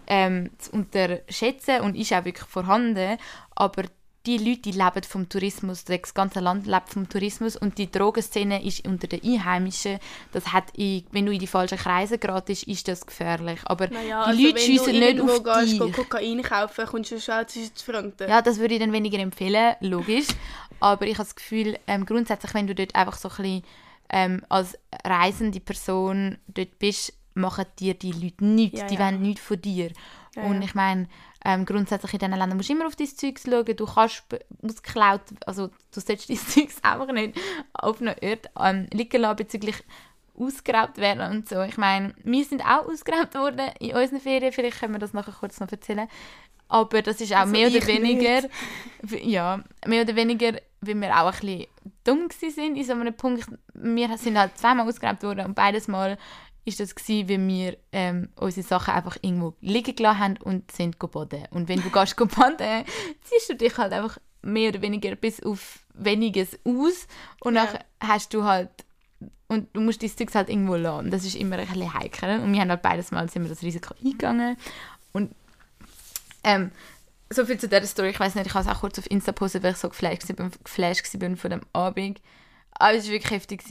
ähm, 0.07 0.49
zu 0.57 0.71
unterschätzen 0.73 1.81
und 1.81 1.95
ist 1.95 2.13
auch 2.13 2.25
wirklich 2.25 2.47
vorhanden, 2.47 3.17
aber 3.55 3.83
die 4.25 4.37
Leute, 4.37 4.61
die 4.61 4.71
leben 4.73 5.01
vom 5.07 5.29
Tourismus, 5.29 5.85
das 5.85 6.13
ganze 6.13 6.39
Land 6.41 6.67
lebt 6.67 6.89
vom 6.89 7.07
Tourismus. 7.07 7.55
Und 7.55 7.77
die 7.77 7.89
Drogenszene 7.89 8.63
ist 8.63 8.85
unter 8.85 9.07
den 9.07 9.23
Einheimischen, 9.23 9.97
das 10.33 10.51
hat, 10.51 10.65
in, 10.75 11.05
wenn 11.11 11.25
du 11.25 11.31
in 11.31 11.39
die 11.39 11.47
falschen 11.47 11.77
Kreise 11.77 12.17
geratest, 12.17 12.63
ist 12.63 12.87
das 12.87 13.05
gefährlich, 13.05 13.59
aber 13.63 13.87
Naja, 13.87 14.25
die 14.25 14.29
also 14.29 14.41
Leute 14.43 14.55
wenn 14.55 14.61
schiessen 14.61 14.93
du 14.93 14.99
nicht 14.99 15.21
auf 15.21 15.43
gehst, 15.43 15.71
dich. 15.71 15.79
go 15.79 15.89
Kokain 15.91 16.41
kaufen, 16.43 16.85
kommst 16.85 17.11
du 17.11 17.19
schon 17.19 17.47
zwischen 17.47 17.71
die 17.73 17.83
Fronten. 17.91 18.29
Ja, 18.29 18.41
das 18.41 18.59
würde 18.59 18.73
ich 18.75 18.79
dann 18.81 18.91
weniger 18.91 19.19
empfehlen, 19.19 19.75
logisch. 19.79 20.27
Aber 20.79 21.05
ich 21.05 21.15
habe 21.15 21.25
das 21.25 21.35
Gefühl, 21.35 21.77
ähm, 21.87 22.05
grundsätzlich, 22.05 22.53
wenn 22.53 22.67
du 22.67 22.75
dort 22.75 22.95
einfach 22.95 23.17
so 23.17 23.29
ein 23.29 23.35
bisschen 23.35 23.63
ähm, 24.09 24.45
als 24.49 24.77
reisende 25.05 25.59
Person 25.59 26.37
dort 26.47 26.79
bist, 26.79 27.13
machen 27.33 27.65
dir 27.79 27.93
die 27.93 28.11
Leute 28.11 28.45
nichts. 28.45 28.79
Ja, 28.79 28.87
die 28.87 28.95
ja. 28.95 28.99
wollen 29.01 29.21
nichts 29.21 29.41
von 29.41 29.61
dir. 29.61 29.91
Ja, 30.35 30.43
und 30.43 30.61
ich 30.61 30.75
meine, 30.75 31.07
ähm, 31.45 31.65
grundsätzlich 31.65 32.13
in 32.13 32.19
diesen 32.19 32.35
Ländern 32.35 32.57
musst 32.57 32.69
du 32.69 32.73
immer 32.73 32.87
auf 32.87 32.95
dein 32.95 33.07
Zeug 33.07 33.39
schauen. 33.39 33.75
Du 33.75 33.85
kannst 33.85 34.23
ausgeklaut, 34.61 35.21
also 35.45 35.67
du 35.67 35.99
solltest 35.99 36.29
dein 36.29 36.37
Zeug 36.47 36.69
einfach 36.81 37.11
nicht 37.13 37.39
auf 37.73 38.01
einem 38.01 38.15
Ort 38.21 38.49
ähm, 38.59 38.87
liegen 38.91 39.21
lassen 39.21 39.37
bezüglich 39.37 39.75
ausgeraubt 40.37 40.97
werden 40.97 41.31
und 41.31 41.49
so. 41.49 41.61
Ich 41.63 41.77
meine, 41.77 42.13
wir 42.23 42.45
sind 42.45 42.61
auch 42.61 42.87
ausgeraubt 42.87 43.35
worden 43.35 43.71
in 43.79 43.95
unseren 43.95 44.21
Ferien. 44.21 44.53
Vielleicht 44.53 44.79
können 44.79 44.93
wir 44.93 44.99
das 44.99 45.13
nachher 45.13 45.33
kurz 45.33 45.59
noch 45.59 45.71
erzählen. 45.71 46.07
Aber 46.69 47.01
das 47.01 47.19
ist 47.19 47.33
auch 47.33 47.39
also 47.39 47.51
mehr 47.51 47.67
oder 47.67 47.85
weniger, 47.87 48.41
nicht. 48.41 49.25
ja, 49.25 49.63
mehr 49.85 50.03
oder 50.03 50.15
weniger, 50.15 50.53
weil 50.81 51.01
wir 51.01 51.19
auch 51.19 51.33
ein 51.33 51.39
bisschen 51.39 51.65
dumm 52.03 52.27
sind 52.29 52.77
in 52.77 52.85
so 52.85 52.93
einem 52.93 53.13
Punkt. 53.13 53.47
Wir 53.73 54.17
sind 54.17 54.37
halt 54.37 54.57
zweimal 54.57 54.87
ausgeraubt 54.87 55.23
worden 55.23 55.45
und 55.47 55.55
beides 55.55 55.87
Mal 55.87 56.17
ist 56.65 56.79
das 56.79 56.93
gewesen, 56.93 57.27
weil 57.27 57.47
wir 57.47 57.77
ähm, 57.91 58.29
unsere 58.35 58.65
Sachen 58.65 58.93
einfach 58.93 59.17
irgendwo 59.21 59.55
liegen 59.61 59.95
gelassen 59.95 60.19
haben 60.19 60.37
und 60.43 60.71
sind 60.71 60.99
baden. 60.99 61.45
Und 61.49 61.67
wenn 61.67 61.81
du 61.81 61.89
gehst 61.89 62.15
baden, 62.35 62.85
ziehst 63.23 63.49
du 63.49 63.55
dich 63.55 63.77
halt 63.77 63.91
einfach 63.91 64.19
mehr 64.41 64.69
oder 64.69 64.81
weniger 64.81 65.15
bis 65.15 65.41
auf 65.41 65.79
weniges 65.95 66.57
aus 66.63 67.07
und 67.41 67.55
ja. 67.55 67.65
dann 67.65 68.07
hast 68.07 68.33
du 68.33 68.43
halt 68.43 68.69
und 69.47 69.67
du 69.73 69.81
musst 69.81 70.03
dein 70.03 70.15
Zeug 70.15 70.33
halt 70.35 70.49
irgendwo 70.49 70.75
lassen. 70.75 71.09
Das 71.09 71.25
ist 71.25 71.35
immer 71.35 71.57
ein 71.57 71.65
bisschen 71.65 71.93
heikel. 71.93 72.39
Und 72.39 72.53
wir 72.53 72.61
haben 72.61 72.69
halt 72.69 72.83
beides 72.83 73.09
Mal 73.09 73.27
sind 73.29 73.41
wir 73.41 73.49
das 73.49 73.63
Risiko 73.63 73.95
eingegangen. 73.95 74.57
Und 75.11 75.33
ähm, 76.43 76.71
so 77.29 77.45
viel 77.45 77.59
zu 77.59 77.67
dieser 77.67 77.85
Story. 77.85 78.09
Ich 78.09 78.19
weiß 78.19 78.35
nicht, 78.35 78.47
ich 78.47 78.53
habe 78.53 78.67
es 78.67 78.75
auch 78.75 78.81
kurz 78.81 78.97
auf 78.99 79.09
Insta 79.09 79.31
posten, 79.31 79.61
weil 79.63 79.73
ich 79.73 79.77
so 79.77 79.89
geflasht 79.89 80.37
war, 80.37 80.49
geflasht 80.63 81.21
war 81.21 81.37
von 81.37 81.51
dem 81.51 81.61
Abend. 81.73 82.21
Aber 82.71 82.93
es 82.93 83.05
war 83.05 83.11
wirklich 83.13 83.31
heftig. 83.31 83.63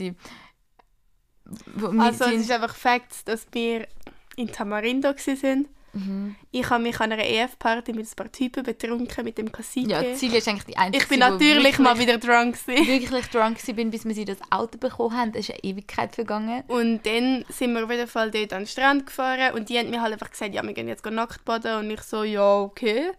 Also 1.97 2.25
es 2.25 2.41
ist 2.41 2.51
einfach 2.51 2.75
Fakt, 2.75 3.27
dass 3.27 3.47
wir 3.51 3.87
in 4.35 4.51
Tamarindo 4.51 5.09
waren 5.09 5.67
Mhm. 5.93 6.35
Ich 6.51 6.69
habe 6.69 6.83
mich 6.83 6.99
an 6.99 7.11
einer 7.11 7.23
EF-Party 7.23 7.93
mit 7.93 8.07
ein 8.07 8.15
paar 8.15 8.31
Typen 8.31 8.63
betrunken, 8.63 9.23
mit 9.23 9.37
dem 9.37 9.51
Casino. 9.51 9.91
Ja, 9.91 10.15
Silja 10.15 10.37
ist 10.37 10.47
eigentlich 10.47 10.65
die 10.65 10.77
Einzige, 10.77 11.03
Ich 11.03 11.09
bin 11.09 11.19
natürlich 11.19 11.55
wirklich, 11.55 11.79
mal 11.79 11.99
wieder 11.99 12.17
drunk 12.17 12.65
gewesen. 12.65 12.87
Wirklich 12.87 13.27
drunk 13.27 13.57
bin, 13.75 13.91
bis 13.91 14.05
wir 14.05 14.13
sie 14.13 14.25
das 14.25 14.37
Auto 14.49 14.77
bekommen 14.77 15.17
haben. 15.17 15.31
Das 15.31 15.47
ist 15.47 15.51
eine 15.51 15.63
Ewigkeit 15.63 16.15
vergangen. 16.15 16.63
Und 16.67 17.05
dann 17.05 17.45
sind 17.49 17.73
wir 17.73 17.83
auf 17.83 17.91
jeden 17.91 18.07
Fall 18.07 18.31
dort 18.31 18.53
an 18.53 18.61
den 18.61 18.67
Strand 18.67 19.05
gefahren 19.05 19.53
und 19.53 19.69
die 19.69 19.77
haben 19.77 19.89
mir 19.89 20.01
halt 20.01 20.13
einfach 20.13 20.31
gesagt, 20.31 20.53
ja, 20.53 20.63
wir 20.63 20.73
gehen 20.73 20.87
jetzt 20.87 21.05
nackt 21.05 21.45
baden. 21.45 21.79
Und 21.79 21.91
ich 21.91 22.01
so, 22.01 22.23
ja, 22.23 22.59
okay 22.59 23.11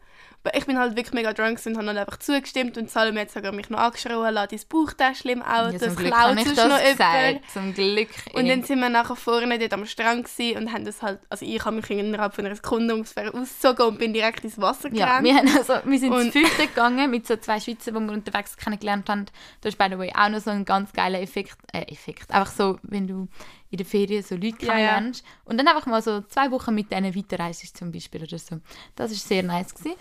ich 0.55 0.64
bin 0.64 0.78
halt 0.78 0.97
wirklich 0.97 1.12
mega 1.12 1.32
drunk 1.34 1.61
und 1.66 1.76
habe 1.76 1.86
dann 1.86 1.99
einfach 1.99 2.18
zugestimmt 2.18 2.78
und 2.78 2.91
Salome 2.91 3.20
hat 3.20 3.30
sogar 3.30 3.53
mich 3.53 3.68
noch 3.68 3.78
angeschrien, 3.78 4.32
lass 4.32 4.49
dein 4.49 4.61
Bauchtäschchen 4.68 5.30
im 5.32 5.43
Auto, 5.43 5.72
ja, 5.72 5.78
das 5.78 5.97
klaut 5.97 6.38
sonst 6.38 6.57
noch 6.57 6.80
jemand. 6.80 7.51
Zum 7.53 7.74
Glück. 7.74 8.09
Und 8.32 8.49
dann 8.49 8.62
sind 8.62 8.80
wir 8.80 8.88
nachher 8.88 9.16
vorne 9.16 9.59
dort 9.59 9.72
am 9.74 9.84
Strand 9.84 10.28
und 10.57 10.72
haben 10.72 10.84
das 10.84 11.03
halt, 11.03 11.20
also 11.28 11.45
ich 11.45 11.62
habe 11.64 11.76
mich 11.76 11.91
innerhalb 11.91 12.34
von 12.34 12.47
einer 12.47 12.55
Sekunde 12.55 12.95
ungefähr 12.95 13.34
ausgezogen 13.34 13.86
und 13.86 13.99
bin 13.99 14.14
direkt 14.14 14.45
ins 14.45 14.59
Wasser 14.59 14.88
gerannt. 14.88 15.26
Ja, 15.26 15.43
wir, 15.43 15.57
also, 15.59 15.74
wir 15.84 15.99
sind 15.99 16.12
und, 16.12 16.32
zu 16.32 16.41
gegangen 16.57 17.11
mit 17.11 17.26
so 17.26 17.36
zwei 17.36 17.61
Schweizer, 17.61 17.93
die 17.93 18.01
wir 18.01 18.12
unterwegs 18.12 18.57
kennengelernt 18.57 19.09
haben. 19.09 19.26
Das 19.61 19.74
ist 19.74 19.78
by 19.78 19.88
the 19.91 19.99
way 19.99 20.11
auch 20.14 20.30
noch 20.30 20.41
so 20.41 20.51
ein 20.51 20.64
ganz 20.64 20.93
geiler 20.93 21.20
Effekt, 21.20 21.59
äh, 21.72 21.82
Effekt. 21.82 22.30
einfach 22.30 22.53
so, 22.53 22.78
wenn 22.82 23.07
du 23.07 23.28
in 23.70 23.76
der 23.76 23.86
Ferien 23.86 24.22
so 24.22 24.34
Leute 24.34 24.57
kennenlernst 24.57 25.22
ja, 25.24 25.30
ja. 25.30 25.41
und 25.45 25.59
dann 25.59 25.68
einfach 25.68 25.86
mal 25.86 26.03
so 26.03 26.22
zwei 26.22 26.51
Wochen 26.51 26.74
mit 26.74 26.91
denen 26.91 27.14
weiterreist 27.14 27.76
zum 27.76 27.93
Beispiel 27.93 28.22
oder 28.22 28.38
so. 28.38 28.61
Das 28.97 29.11
war 29.11 29.16
sehr 29.16 29.43
nice 29.43 29.74
gewesen. 29.74 29.97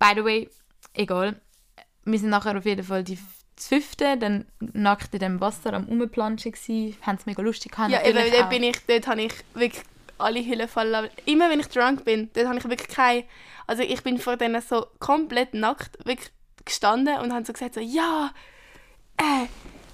By 0.00 0.12
the 0.16 0.24
way, 0.24 0.48
egal. 0.94 1.40
Wir 2.04 2.18
sind 2.18 2.30
nachher 2.30 2.58
auf 2.58 2.64
jeden 2.64 2.82
Fall 2.82 3.04
die 3.04 3.18
fünfte, 3.56 4.16
dann 4.16 4.46
nackt 4.58 5.12
in 5.12 5.20
dem 5.20 5.40
Wasser 5.40 5.74
am 5.74 5.86
Umplanschen 5.86 6.52
gsi, 6.52 6.96
haben 7.02 7.16
es 7.16 7.26
mega 7.26 7.42
lustig 7.42 7.72
gehabt. 7.72 7.90
Ja, 7.90 8.02
eben, 8.04 8.18
dort 8.32 8.50
bin 8.50 8.62
ich, 8.62 8.76
dort 8.86 9.06
habe 9.06 9.22
ich 9.22 9.34
wirklich 9.54 9.84
alle 10.18 10.44
Hüllen 10.44 10.66
fallen 10.66 11.10
Immer 11.26 11.50
wenn 11.50 11.60
ich 11.60 11.68
drunk 11.68 12.04
bin, 12.04 12.30
dort 12.32 12.46
habe 12.46 12.58
ich 12.58 12.68
wirklich 12.68 12.88
keine, 12.88 13.24
also 13.66 13.82
ich 13.82 14.02
bin 14.02 14.18
vor 14.18 14.36
denen 14.36 14.60
so 14.62 14.86
komplett 14.98 15.54
nackt 15.54 15.98
wirklich 16.06 16.30
gestanden 16.64 17.18
und 17.18 17.32
habe 17.32 17.44
so 17.44 17.52
gesagt 17.52 17.74
so, 17.74 17.80
ja, 17.80 18.32
äh, 19.18 19.46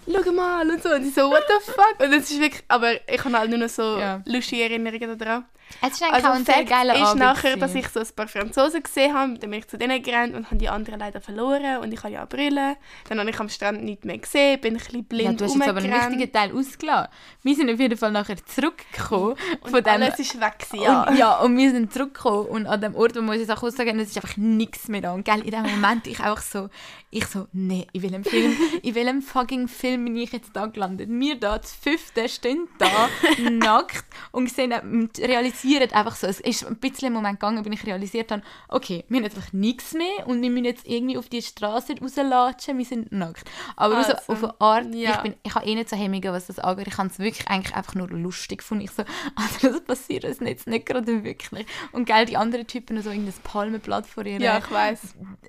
schau 0.06 0.32
mal 0.32 0.70
und 0.70 0.82
so. 0.82 0.90
Und 0.90 1.06
ich 1.06 1.14
so, 1.14 1.30
what 1.30 1.44
the 1.48 1.72
fuck? 1.72 2.00
Und 2.00 2.12
das 2.12 2.30
ist 2.30 2.40
wirklich, 2.40 2.62
aber 2.68 2.92
ich 3.08 3.24
habe 3.24 3.38
halt 3.38 3.50
nur 3.50 3.58
noch 3.58 3.68
so 3.68 3.98
ja. 3.98 4.22
lustige 4.24 4.62
Erinnerungen 4.62 5.18
daran. 5.18 5.44
Es 5.82 5.94
ist 5.94 6.02
eigentlich 6.02 6.24
also, 6.24 6.38
ein 6.38 6.44
sehr 6.44 6.64
geiler 6.64 6.94
ist 6.94 7.02
Abend 7.02 7.20
nachher, 7.20 7.56
gewesen. 7.56 7.60
dass 7.60 7.74
ich 7.74 7.88
so 7.88 8.00
ein 8.00 8.16
paar 8.16 8.28
Franzosen 8.28 8.82
gesehen 8.82 9.14
habe, 9.14 9.38
dann 9.38 9.50
bin 9.50 9.58
ich 9.58 9.68
zu 9.68 9.76
denen 9.76 10.02
gerannt 10.02 10.34
und 10.34 10.46
habe 10.46 10.56
die 10.56 10.68
anderen 10.68 11.00
leider 11.00 11.20
verloren 11.20 11.78
und 11.78 11.92
ich 11.92 12.02
habe 12.02 12.14
ja 12.14 12.24
Brille. 12.24 12.76
Dann 13.08 13.18
habe 13.18 13.28
ich 13.30 13.38
am 13.38 13.48
Strand 13.48 13.82
nichts 13.82 14.04
mehr 14.04 14.18
gesehen, 14.18 14.60
bin 14.60 14.74
ein 14.74 14.78
bisschen 14.78 15.04
blind 15.04 15.24
ja, 15.24 15.32
du 15.32 15.44
hast 15.44 15.54
jetzt 15.54 15.68
aber 15.68 15.80
einen 15.80 15.92
wichtigen 15.92 16.32
Teil 16.32 16.52
ausgelassen. 16.52 17.10
Wir 17.42 17.54
sind 17.56 17.70
auf 17.70 17.78
jeden 17.78 17.98
Fall 17.98 18.12
nachher 18.12 18.36
zurückgekommen. 18.46 19.36
Und 19.60 19.70
von 19.70 19.82
dem, 19.82 19.92
alles 19.92 20.18
ist 20.18 20.40
weg 20.40 20.58
gewesen, 20.58 20.82
ja. 20.82 21.02
Und, 21.02 21.16
ja, 21.18 21.40
und 21.40 21.56
wir 21.56 21.70
sind 21.70 21.92
zurückgekommen 21.92 22.46
und 22.46 22.66
an 22.66 22.80
dem 22.80 22.94
Ort, 22.94 23.16
wo 23.16 23.20
wir 23.20 23.32
unsere 23.32 23.46
Sachen 23.46 23.68
aussagen, 23.68 23.98
es 23.98 24.10
ist 24.10 24.16
einfach 24.16 24.36
nichts 24.36 24.88
mehr 24.88 25.00
da. 25.00 25.12
Und 25.12 25.24
gell, 25.24 25.40
in 25.40 25.50
dem 25.50 25.62
Moment 25.62 26.06
ich 26.06 26.20
auch 26.20 26.38
so, 26.38 26.68
ich 27.10 27.26
so, 27.26 27.46
nee, 27.52 27.86
in 27.92 28.02
welchem 28.02 28.24
Film, 28.24 28.56
in 28.82 28.94
welchem 28.94 29.22
fucking 29.22 29.68
Film 29.68 30.04
bin 30.04 30.16
ich 30.16 30.32
jetzt 30.32 30.50
da 30.54 30.66
gelandet? 30.66 31.08
Wir 31.10 31.38
da, 31.38 31.58
das 31.58 31.72
fünfte, 31.72 32.28
stehen 32.28 32.68
da, 32.78 33.08
nackt 33.50 34.06
und 34.32 34.50
sehen, 34.50 34.72
realisieren 35.18 35.55
realisiert 35.64 35.94
einfach 35.94 36.16
so, 36.16 36.26
es 36.26 36.40
ist 36.40 36.66
ein 36.66 36.76
bisschen 36.76 37.08
im 37.08 37.14
Moment 37.14 37.40
gegangen, 37.40 37.62
bin 37.62 37.72
ich 37.72 37.86
realisiert 37.86 38.30
habe, 38.30 38.42
okay, 38.68 39.04
wir 39.08 39.18
haben 39.18 39.24
einfach 39.24 39.52
nichts 39.52 39.92
mehr 39.92 40.26
und 40.26 40.42
wir 40.42 40.50
müssen 40.50 40.64
jetzt 40.64 40.86
irgendwie 40.86 41.18
auf 41.18 41.28
die 41.28 41.42
Straße 41.42 41.94
rauslatschen, 42.00 42.78
wir 42.78 42.84
sind 42.84 43.12
nackt. 43.12 43.48
Aber 43.76 43.96
also, 43.96 44.12
auf 44.12 44.42
eine 44.42 44.60
Art, 44.60 44.94
ja. 44.94 45.10
ich, 45.10 45.18
bin, 45.18 45.34
ich 45.42 45.54
habe 45.54 45.66
eh 45.66 45.74
nicht 45.74 45.88
so 45.88 45.96
Hemmungen, 45.96 46.32
was 46.32 46.46
das 46.46 46.58
angeht. 46.58 46.88
Ich 46.88 46.98
habe 46.98 47.08
es 47.08 47.18
wirklich 47.18 47.48
eigentlich 47.48 47.74
einfach 47.74 47.94
nur 47.94 48.08
lustig 48.08 48.58
gefunden. 48.58 48.84
Ich 48.84 48.90
so, 48.90 49.04
also 49.34 49.68
das 49.68 49.80
passiert 49.82 50.24
uns 50.24 50.40
jetzt 50.40 50.66
nicht 50.66 50.86
gerade 50.86 51.24
wirklich. 51.24 51.66
Und 51.92 52.06
gell, 52.06 52.26
die 52.26 52.36
anderen 52.36 52.66
Typen 52.66 53.00
so 53.02 53.10
irgendein 53.10 53.34
Palmenblatt 53.42 54.06
vor 54.06 54.24
ihrem 54.24 54.42
ja. 54.42 54.60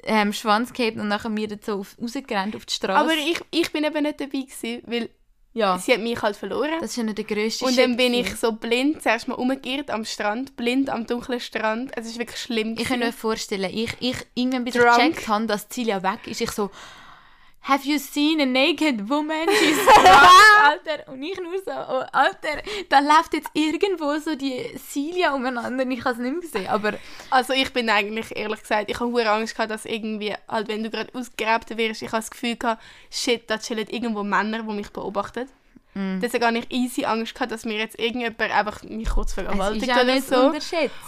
Ähm, 0.03 0.33
Schwanz 0.33 0.73
gehabt 0.73 0.97
und 0.97 1.07
nachher 1.07 1.29
mir 1.29 1.47
so 1.61 1.79
auf, 1.79 1.95
rausgerannt 2.01 2.55
auf 2.55 2.65
die 2.65 2.73
Straße. 2.73 2.99
Aber 2.99 3.13
ich, 3.13 3.41
ich 3.51 3.71
bin 3.71 3.83
eben 3.83 4.03
nicht 4.03 4.19
dabei 4.19 4.41
gewesen, 4.41 4.81
weil 4.85 5.09
ja. 5.57 5.77
Sie 5.79 5.91
hat 5.91 6.01
mich 6.01 6.21
halt 6.21 6.35
verloren. 6.35 6.79
Das 6.79 6.91
ist 6.91 6.97
ja 6.97 7.03
nicht 7.03 7.17
der 7.17 7.25
grösste 7.25 7.65
Und 7.65 7.77
dann 7.77 7.97
bin 7.97 8.13
ich 8.13 8.35
so 8.35 8.51
blind, 8.51 9.01
zuerst 9.01 9.27
mal 9.27 9.33
umgekehrt 9.33 9.89
am 9.89 10.05
Strand, 10.05 10.55
blind 10.55 10.89
am 10.89 11.07
dunklen 11.07 11.39
Strand. 11.39 11.91
Es 11.95 12.05
ist 12.05 12.19
wirklich 12.19 12.39
schlimm. 12.39 12.75
Ich 12.77 12.87
kann 12.87 12.99
mir 12.99 13.11
vorstellen, 13.11 13.71
ich, 13.73 13.91
ich 13.99 14.17
irgendwann 14.35 14.65
bis 14.65 14.75
ich 14.75 14.81
gecheckt 14.81 15.27
habe, 15.27 15.47
dass 15.47 15.67
Celia 15.67 16.03
weg 16.03 16.19
ist, 16.27 16.41
ich 16.41 16.51
so 16.51 16.69
Have 17.67 17.85
you 17.85 17.99
seen 17.99 18.39
a 18.39 18.45
naked 18.45 19.09
woman? 19.09 19.45
She's 19.59 19.75
drunk, 19.75 20.07
Alter. 20.63 21.11
Und 21.11 21.21
ich 21.21 21.37
nur 21.37 21.57
so, 21.65 21.71
oh, 21.71 22.03
Alter, 22.13 22.61
da 22.87 22.99
läuft 22.99 23.33
jetzt 23.33 23.49
irgendwo 23.53 24.17
so 24.19 24.35
die 24.35 24.71
Celia 24.77 25.33
umeinander 25.33 25.85
ich 25.85 25.99
habe 26.05 26.11
es 26.11 26.17
nicht 26.17 26.31
mehr 26.31 26.41
gesehen. 26.41 26.67
Aber 26.67 26.93
also 27.29 27.51
ich 27.51 27.73
bin 27.73 27.89
eigentlich, 27.89 28.33
ehrlich 28.33 28.61
gesagt, 28.61 28.89
ich 28.89 28.97
habe 28.97 29.29
Angst 29.29 29.53
gehabt, 29.53 29.69
dass 29.69 29.83
irgendwie, 29.83 30.33
halt, 30.47 30.69
wenn 30.69 30.81
du 30.81 30.89
gerade 30.89 31.13
ausgegraben 31.13 31.77
wirst, 31.77 32.01
ich 32.01 32.07
habe 32.07 32.21
das 32.21 32.31
Gefühl 32.31 32.55
gehabt, 32.55 32.81
shit, 33.11 33.49
da 33.49 33.57
chillen 33.57 33.87
irgendwo 33.89 34.23
Männer, 34.23 34.63
die 34.63 34.73
mich 34.73 34.89
beobachten. 34.91 35.49
Mm. 35.97 36.19
Deswegen 36.21 36.45
habe 36.45 36.59
ich 36.59 36.71
easy 36.71 37.05
Angst 37.05 37.33
gehabt, 37.33 37.51
dass 37.51 37.65
mir 37.65 37.77
jetzt 37.79 37.97
irgendjemand 37.97 38.39
einfach 38.39 38.83
mich 38.83 39.09
kurz 39.09 39.33
vergewaltigt 39.33 39.91
oder 39.91 40.21
so. 40.21 40.53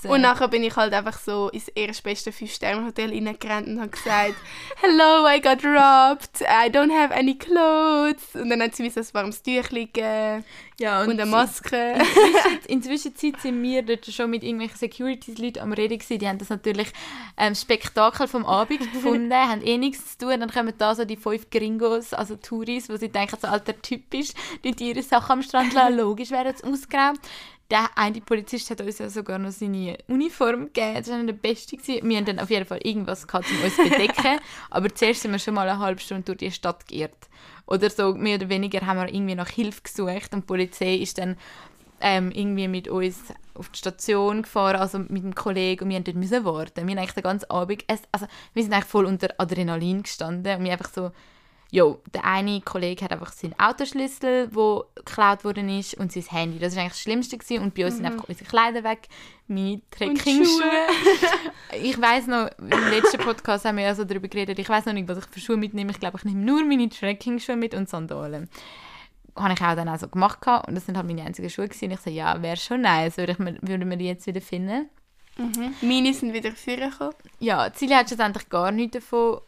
Und 0.09 0.21
nachher 0.21 0.47
bin 0.47 0.63
ich 0.63 0.75
halt 0.75 0.93
einfach 0.93 1.19
so 1.19 1.49
ins 1.49 1.67
erstbeste 1.67 2.31
5-Sterne-Hotel 2.31 3.11
reingerannt 3.11 3.67
und 3.67 3.79
habe 3.79 3.89
gesagt, 3.89 4.33
«Hello, 4.81 5.27
I 5.27 5.39
got 5.39 5.63
robbed. 5.63 6.41
I 6.41 6.69
don't 6.69 6.91
have 6.91 7.13
any 7.13 7.37
clothes.» 7.37 8.33
Und 8.33 8.49
dann 8.49 8.63
hat 8.63 8.75
sie 8.75 8.81
mir 8.83 8.89
so 8.89 8.99
ein 8.99 9.07
warmes 9.13 9.43
Tüchlein 9.43 9.89
gegeben. 9.93 10.43
Ja, 10.79 11.01
und, 11.01 11.09
und 11.09 11.19
eine 11.19 11.29
Maske. 11.29 11.95
In 12.67 12.81
der 12.81 12.89
Zwischenzeit 12.89 13.41
sind 13.41 13.61
wir 13.61 13.83
dort 13.83 14.05
schon 14.05 14.29
mit 14.29 14.43
irgendwelchen 14.43 14.77
Securities-Leuten 14.77 15.59
am 15.59 15.73
Reden 15.73 15.99
gewesen. 15.99 16.19
Die 16.19 16.27
haben 16.27 16.37
das 16.37 16.49
natürlich 16.49 16.87
ähm, 17.37 17.53
Spektakel 17.53 18.27
vom 18.29 18.45
Abend 18.45 18.79
gefunden, 18.93 19.33
haben 19.33 19.61
eh 19.61 19.77
nichts 19.77 20.17
zu 20.17 20.25
tun. 20.25 20.39
Dann 20.39 20.49
kommen 20.49 20.73
da 20.77 20.95
so 20.95 21.03
die 21.03 21.17
fünf 21.17 21.49
Gringos, 21.49 22.13
also 22.13 22.37
Touris, 22.37 22.87
wo 22.89 22.95
sie 22.95 23.09
denken, 23.09 23.37
so 23.41 23.47
alter 23.47 23.79
typisch, 23.81 24.29
die 24.63 24.73
ihre 24.79 25.03
Sachen 25.03 25.33
am 25.33 25.41
Strand 25.43 25.73
lassen. 25.73 25.97
Logisch 25.97 26.31
wäre 26.31 26.53
es 26.53 26.63
ausgeräumt. 26.63 27.19
Der 27.69 27.85
eine 27.95 28.19
Polizist 28.21 28.71
hat 28.71 28.81
uns 28.81 28.97
ja 28.97 29.09
sogar 29.09 29.37
noch 29.37 29.51
seine 29.51 29.97
Uniform 30.07 30.71
gegeben. 30.73 30.95
Das 30.95 31.09
war 31.09 31.21
der 31.23 31.33
Beste. 31.33 31.77
Gewesen. 31.77 32.09
Wir 32.09 32.17
haben 32.17 32.25
dann 32.25 32.39
auf 32.39 32.49
jeden 32.49 32.65
Fall 32.65 32.79
irgendwas 32.83 33.27
gehabt, 33.27 33.45
um 33.51 33.63
uns 33.63 33.75
zu 33.75 33.83
bedecken. 33.83 34.39
Aber 34.71 34.95
zuerst 34.95 35.21
sind 35.21 35.31
wir 35.33 35.39
schon 35.39 35.53
mal 35.53 35.69
eine 35.69 35.77
halbe 35.77 36.01
Stunde 36.01 36.23
durch 36.23 36.37
die 36.39 36.51
Stadt 36.51 36.87
geirrt. 36.87 37.29
Oder 37.69 37.89
so 37.89 38.15
mehr 38.15 38.37
oder 38.37 38.49
weniger 38.49 38.85
haben 38.85 38.99
wir 38.99 39.13
irgendwie 39.13 39.35
nach 39.35 39.49
Hilfe 39.49 39.81
gesucht 39.83 40.33
und 40.33 40.41
die 40.41 40.47
Polizei 40.47 40.95
ist 40.95 41.19
dann 41.19 41.37
ähm, 42.01 42.31
irgendwie 42.31 42.67
mit 42.67 42.87
uns 42.87 43.17
auf 43.53 43.69
die 43.69 43.77
Station 43.77 44.41
gefahren, 44.41 44.77
also 44.77 44.99
mit 44.99 45.23
einem 45.23 45.35
Kollegen 45.35 45.83
und 45.83 45.89
wir 45.89 45.99
dort 45.99 46.45
warten. 46.45 46.87
Wir 46.87 46.95
haben 46.95 46.99
eigentlich 46.99 47.13
den 47.13 47.23
ganzen 47.23 47.49
Abend, 47.51 47.83
also 48.11 48.25
wir 48.53 48.63
sind 48.63 48.73
eigentlich 48.73 48.85
voll 48.85 49.05
unter 49.05 49.29
Adrenalin 49.37 50.01
gestanden 50.03 50.57
und 50.57 50.63
wir 50.63 50.71
einfach 50.71 50.91
so 50.91 51.11
Jo, 51.71 52.01
der 52.15 52.25
eine 52.25 52.61
Kollege 52.61 53.05
hat 53.05 53.11
einfach 53.11 53.31
seinen 53.31 53.53
Autoschlüssel, 53.59 54.47
der 54.47 54.83
geklaut 54.95 55.43
worden 55.43 55.69
ist, 55.69 55.93
und 55.93 56.11
sein 56.11 56.23
Handy. 56.23 56.57
Das 56.57 56.75
war 56.75 56.81
eigentlich 56.81 56.93
das 56.93 57.01
Schlimmste. 57.01 57.37
Gewesen. 57.37 57.61
Und 57.61 57.75
bei 57.75 57.85
uns 57.85 57.93
mhm. 57.93 57.97
sind 57.97 58.05
einfach 58.07 58.27
unsere 58.27 58.49
Kleider 58.49 58.83
weg, 58.83 59.07
meine 59.47 59.79
Trekkingschuhe. 59.91 60.63
ich 61.83 62.01
weiß 62.01 62.25
noch, 62.25 62.49
im 62.57 62.89
letzten 62.89 63.19
Podcast 63.19 63.65
haben 63.65 63.77
wir 63.77 63.83
ja 63.83 63.93
so 63.93 64.03
darüber 64.03 64.27
geredet, 64.27 64.57
ich 64.57 64.67
weiß 64.67 64.87
noch 64.87 64.93
nicht, 64.93 65.07
was 65.07 65.19
ich 65.19 65.25
für 65.25 65.39
Schuhe 65.39 65.57
mitnehme. 65.57 65.91
Ich 65.91 65.99
glaube, 65.99 66.17
ich 66.17 66.25
nehme 66.25 66.39
nur 66.39 66.63
meine 66.65 66.89
Trekkingschuhe 66.89 67.55
mit 67.55 67.75
und 67.75 67.87
Sandalen. 67.87 68.49
Habe 69.35 69.53
ich 69.53 69.61
auch 69.61 69.75
dann 69.75 69.89
auch 69.89 69.99
so 69.99 70.07
gemacht. 70.07 70.39
Und 70.67 70.73
das 70.73 70.87
sind 70.87 70.97
halt 70.97 71.05
meine 71.05 71.23
einzigen 71.23 71.51
Schuhe. 71.51 71.67
Gewesen. 71.67 71.85
Und 71.85 71.91
ich 71.91 71.99
so, 71.99 72.09
ja, 72.09 72.41
wäre 72.41 72.57
schon 72.57 72.81
nice, 72.81 73.17
würde, 73.17 73.33
ich, 73.33 73.39
würde 73.39 73.85
man 73.85 73.99
die 73.99 74.05
jetzt 74.05 74.25
wieder 74.25 74.41
finden. 74.41 74.89
Mhm. 75.37 75.75
Meine 75.81 76.13
sind 76.13 76.33
wieder 76.33 76.51
vorgekommen, 76.51 77.13
Ja, 77.39 77.71
Silja 77.73 77.99
hat 77.99 78.07
schlussendlich 78.07 78.49
gar 78.49 78.71
nichts 78.71 78.95
davon. 78.95 79.39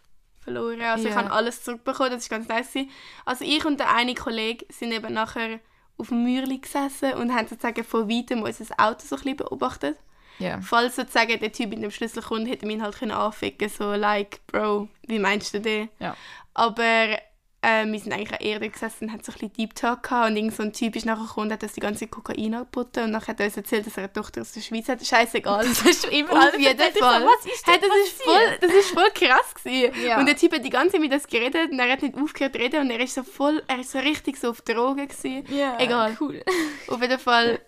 Verloren. 0.42 0.82
Also 0.82 1.08
ich 1.08 1.14
Ja. 1.14 1.22
habe 1.22 1.32
alles 1.32 1.64
zurückbekommen, 1.64 2.12
das 2.12 2.24
ist 2.24 2.30
ganz 2.30 2.48
nice. 2.48 2.68
gewesen. 2.74 2.90
Also 3.26 3.46
ich 3.46 3.66
und 3.66 3.80
der 3.80 3.94
eine 3.96 4.14
Kollege 4.16 4.66
sind 4.70 4.92
eben 4.92 5.14
nachher 5.14 5.60
auf 5.98 6.08
dem 6.10 6.24
Mürli 6.24 6.58
gesessen 6.58 7.14
und 7.14 7.34
haben 7.34 7.48
sozusagen 7.48 7.84
von 7.84 8.10
weitem 8.10 8.42
unser 8.42 8.66
Auto 8.78 9.06
so 9.06 9.16
ein 9.16 9.22
bisschen 9.22 9.38
beobachtet. 9.38 9.98
Ja. 10.40 10.60
Falls 10.62 10.96
sozusagen 10.96 11.40
der 11.40 11.52
Typ 11.52 11.70
mit 11.70 11.84
dem 11.84 11.92
Schlüssel 11.92 12.24
kommt, 12.24 12.48
hätte 12.50 12.66
man 12.66 12.76
ihn 12.76 12.82
halt 12.82 12.98
können 12.98 13.12
anficken 13.12 13.70
so 13.70 13.94
like, 13.94 14.40
Bro, 14.48 14.88
wie 15.08 15.20
meinst 15.20 15.54
du 15.54 15.62
den? 15.62 15.90
Ja. 16.00 16.16
Aber 16.56 17.18
äh, 17.64 17.86
wir 17.86 18.00
sind 18.00 18.12
eigentlich 18.12 18.32
an 18.34 18.40
Erde 18.40 18.70
gesessen 18.70 19.06
und 19.06 19.14
hatten 19.14 19.24
so 19.24 19.32
ein 19.32 19.34
bisschen 19.34 19.54
Deep 19.54 19.76
Talk 19.76 20.02
gehabt 20.04 20.30
und 20.32 20.36
irgend 20.36 20.56
so 20.56 20.64
ein 20.64 20.74
Typ 20.74 20.96
ist 20.96 21.06
nachher 21.06 21.28
gekommen 21.28 21.48
und 21.48 21.54
hat 21.54 21.62
uns 21.62 21.74
die 21.74 21.80
ganze 21.80 22.08
Kokain 22.08 22.56
angeboten 22.56 23.04
und 23.04 23.12
nachher 23.12 23.30
hat 23.30 23.40
er 23.40 23.46
uns 23.46 23.58
erzählt, 23.58 23.86
dass 23.86 23.98
er 23.98 24.04
eine 24.06 24.14
Tochter 24.14 24.42
aus 24.42 24.52
der 24.54 24.62
Schweiz 24.62 24.90
hat. 24.90 25.06
Scheißegal. 25.06 25.68
Das 25.68 26.02
du 26.02 26.08
immer 26.12 26.32
Auf 26.48 26.58
jeden 26.58 26.94
Fall. 26.94 27.24
was 27.24 27.46
ist 27.46 27.68
Hey, 27.68 27.78
das, 27.80 27.90
ist 28.08 28.24
voll, 28.24 28.58
das 28.62 28.72
ist 28.74 28.90
voll 28.92 29.10
krass 29.14 29.54
gewesen. 29.54 29.94
Ja. 30.04 30.20
Und 30.20 30.26
der 30.26 30.36
Typ 30.36 30.54
hat 30.54 30.66
die 30.66 30.72
ganze 30.72 30.94
Zeit 30.94 31.02
mit 31.02 31.14
uns 31.14 31.28
geredet 31.28 31.72
und 31.72 31.80
er 31.80 31.92
hat 31.92 32.02
nicht 32.02 32.16
aufgehört 32.16 32.54
zu 32.54 32.60
reden 32.60 32.82
und 32.82 32.90
er 32.90 33.00
ist 33.00 33.14
so 33.14 33.22
voll, 33.24 33.62
er 33.68 33.80
ist 33.80 33.92
so 33.92 34.00
richtig 34.00 34.38
so 34.38 34.50
auf 34.50 34.62
Drogen 34.62 35.08
gewesen. 35.08 35.46
Ja, 35.56 35.78
Egal. 35.80 36.18
cool. 36.20 36.44
Auf 36.88 37.02
jeden 37.02 37.20
Fall 37.20 37.60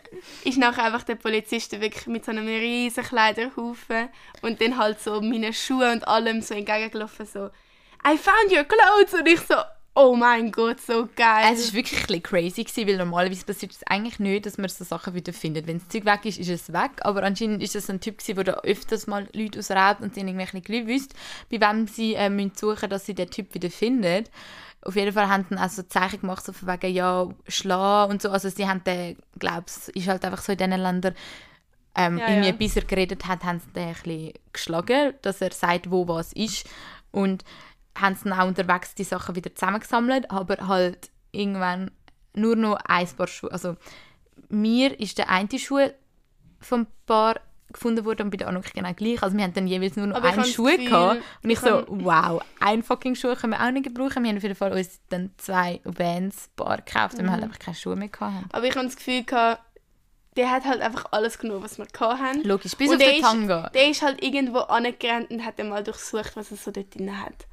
ist 0.43 0.57
nachher 0.57 0.85
einfach 0.85 1.03
der 1.03 1.15
Polizist 1.15 1.79
wirklich 1.79 2.07
mit 2.07 2.25
so 2.25 2.31
einem 2.31 2.47
riesen 2.47 3.03
Kleiderhaufen 3.03 4.09
und 4.41 4.59
dann 4.59 4.77
halt 4.77 4.99
so 4.99 5.21
meine 5.21 5.53
Schuhe 5.53 5.91
und 5.91 6.07
allem 6.07 6.41
so 6.41 6.55
entgegengelaufen 6.55 7.27
so 7.27 7.49
I 8.05 8.17
found 8.17 8.51
your 8.51 8.65
clothes 8.65 9.13
und 9.13 9.27
ich 9.27 9.39
so 9.41 9.55
oh 9.95 10.15
mein 10.15 10.51
Gott 10.51 10.81
so 10.81 11.07
geil. 11.15 11.53
Es 11.53 11.67
war 11.67 11.73
wirklich 11.75 12.09
ein 12.09 12.23
crazy, 12.23 12.63
gewesen, 12.63 12.87
weil 12.87 12.97
normalerweise 12.97 13.45
passiert 13.45 13.71
es 13.73 13.83
eigentlich 13.83 14.19
nicht, 14.19 14.45
dass 14.45 14.57
man 14.57 14.69
so 14.69 14.83
Sachen 14.83 15.13
wieder 15.13 15.33
findet. 15.33 15.67
Wenn 15.67 15.79
das 15.79 15.89
Zeug 15.89 16.05
weg 16.05 16.25
ist, 16.25 16.39
ist 16.39 16.49
es 16.49 16.73
weg. 16.73 16.91
Aber 17.01 17.23
anscheinend 17.23 17.61
ist 17.61 17.75
es 17.75 17.89
ein 17.89 17.99
Typ, 17.99 18.17
gewesen, 18.17 18.35
der 18.35 18.43
da 18.43 18.53
öfters 18.61 19.07
mal 19.07 19.27
Leute 19.33 19.59
ausraubt 19.59 20.01
und 20.01 20.15
sie 20.15 20.21
irgendwie 20.21 20.45
ein 20.45 20.61
bisschen 20.61 20.87
wüsste, 20.87 21.15
bei 21.51 21.61
wem 21.61 21.87
sie 21.87 22.15
äh, 22.15 22.29
müssen 22.29 22.53
suchen 22.55 22.89
dass 22.89 23.05
sie 23.05 23.13
den 23.13 23.29
Typ 23.29 23.53
wieder 23.53 23.69
finden. 23.69 24.25
Auf 24.81 24.95
jeden 24.95 25.13
Fall 25.13 25.29
haben 25.29 25.43
sie 25.43 25.55
dann 25.55 25.63
auch 25.63 25.69
so 25.69 25.83
Zeichen 25.83 26.21
gemacht, 26.21 26.43
so 26.43 26.51
von 26.51 26.67
wegen, 26.67 26.93
ja, 26.93 27.27
schlagen 27.47 28.11
und 28.11 28.21
so. 28.21 28.29
Also 28.29 28.49
sie 28.49 28.67
haben 28.67 28.83
den, 28.83 29.17
glaube 29.39 29.65
ich, 29.67 29.95
ist 29.95 30.07
halt 30.07 30.25
einfach 30.25 30.41
so 30.41 30.51
in 30.51 30.57
diesen 30.57 30.71
Ländern, 30.71 31.15
ähm, 31.95 32.17
Ja, 32.17 32.27
irgendwie 32.27 32.49
ja. 32.49 32.55
bis 32.55 32.75
er 32.75 32.83
geredet 32.83 33.27
hat, 33.27 33.43
haben 33.43 33.59
sie 33.59 33.71
den 33.71 33.89
ein 33.89 33.93
bisschen 33.93 34.33
geschlagen, 34.51 35.13
dass 35.21 35.41
er 35.41 35.51
sagt, 35.51 35.91
wo 35.91 36.07
was 36.07 36.33
ist. 36.33 36.67
Und 37.11 37.45
haben 37.97 38.15
sie 38.15 38.29
dann 38.29 38.39
auch 38.39 38.47
unterwegs 38.47 38.95
die 38.95 39.03
Sachen 39.03 39.35
wieder 39.35 39.53
zusammengesammelt, 39.55 40.31
aber 40.31 40.67
halt 40.67 41.09
irgendwann 41.31 41.91
nur 42.33 42.55
noch 42.55 42.77
ein 42.87 43.07
Paar 43.07 43.27
Schuhe. 43.27 43.51
Also 43.51 43.75
mir 44.49 44.99
ist 44.99 45.17
der 45.17 45.29
eine 45.29 45.59
Schuh 45.59 45.89
vom 46.59 46.87
Paar 47.05 47.39
gefunden 47.71 48.05
worden 48.05 48.23
und 48.23 48.29
bei 48.29 48.37
der 48.37 48.47
Anuk 48.47 48.65
genau 48.73 48.93
gleich. 48.93 49.21
Also 49.23 49.35
wir 49.35 49.43
haben 49.43 49.53
dann 49.53 49.65
jeweils 49.67 49.95
nur 49.95 50.05
noch 50.07 50.17
Aber 50.17 50.29
einen 50.29 50.45
Schuh 50.45 50.65
gehabt 50.77 51.21
und 51.43 51.49
ich 51.49 51.57
ich 51.57 51.59
so, 51.59 51.83
wow, 51.87 52.41
ein 52.59 52.83
fucking 52.83 53.15
Schuh 53.15 53.35
können 53.35 53.53
wir 53.53 53.63
auch 53.65 53.71
nicht 53.71 53.83
gebrauchen. 53.85 54.21
Wir 54.23 54.29
haben 54.29 54.37
auf 54.37 54.43
jeden 54.43 54.55
Fall 54.55 54.71
uns 54.73 54.99
dann 55.09 55.31
zwei 55.37 55.81
Vans 55.83 56.49
Paar 56.55 56.77
gekauft, 56.77 57.13
weil 57.17 57.23
wir 57.23 57.29
Mhm. 57.29 57.31
halt 57.31 57.43
einfach 57.43 57.59
keine 57.59 57.75
Schuhe 57.75 57.95
mehr 57.95 58.09
hatten. 58.19 58.45
Aber 58.51 58.65
ich 58.65 58.75
habe 58.75 58.85
das 58.85 58.95
Gefühl 58.95 59.23
gehabt, 59.23 59.61
der 60.37 60.49
hat 60.51 60.65
halt 60.65 60.81
einfach 60.81 61.05
alles 61.11 61.37
genommen, 61.39 61.63
was 61.63 61.77
wir 61.79 61.85
hatten. 61.99 62.43
Logisch, 62.43 62.75
bis 62.75 62.89
Und 62.89 62.95
auf 62.95 62.99
der 63.01 63.09
den 63.09 63.17
ist- 63.21 63.23
Tanga. 63.27 63.69
Der 63.73 63.89
ist 63.89 64.01
halt 64.01 64.23
irgendwo 64.23 64.59
angerannt 64.59 65.29
und 65.31 65.43
hat 65.45 65.57
dann 65.59 65.69
mal 65.69 65.83
durchsucht, 65.83 66.35
was 66.35 66.51
er 66.51 66.57
so 66.57 66.71
dort 66.71 66.93
drin 66.95 67.19
hat. 67.21 67.47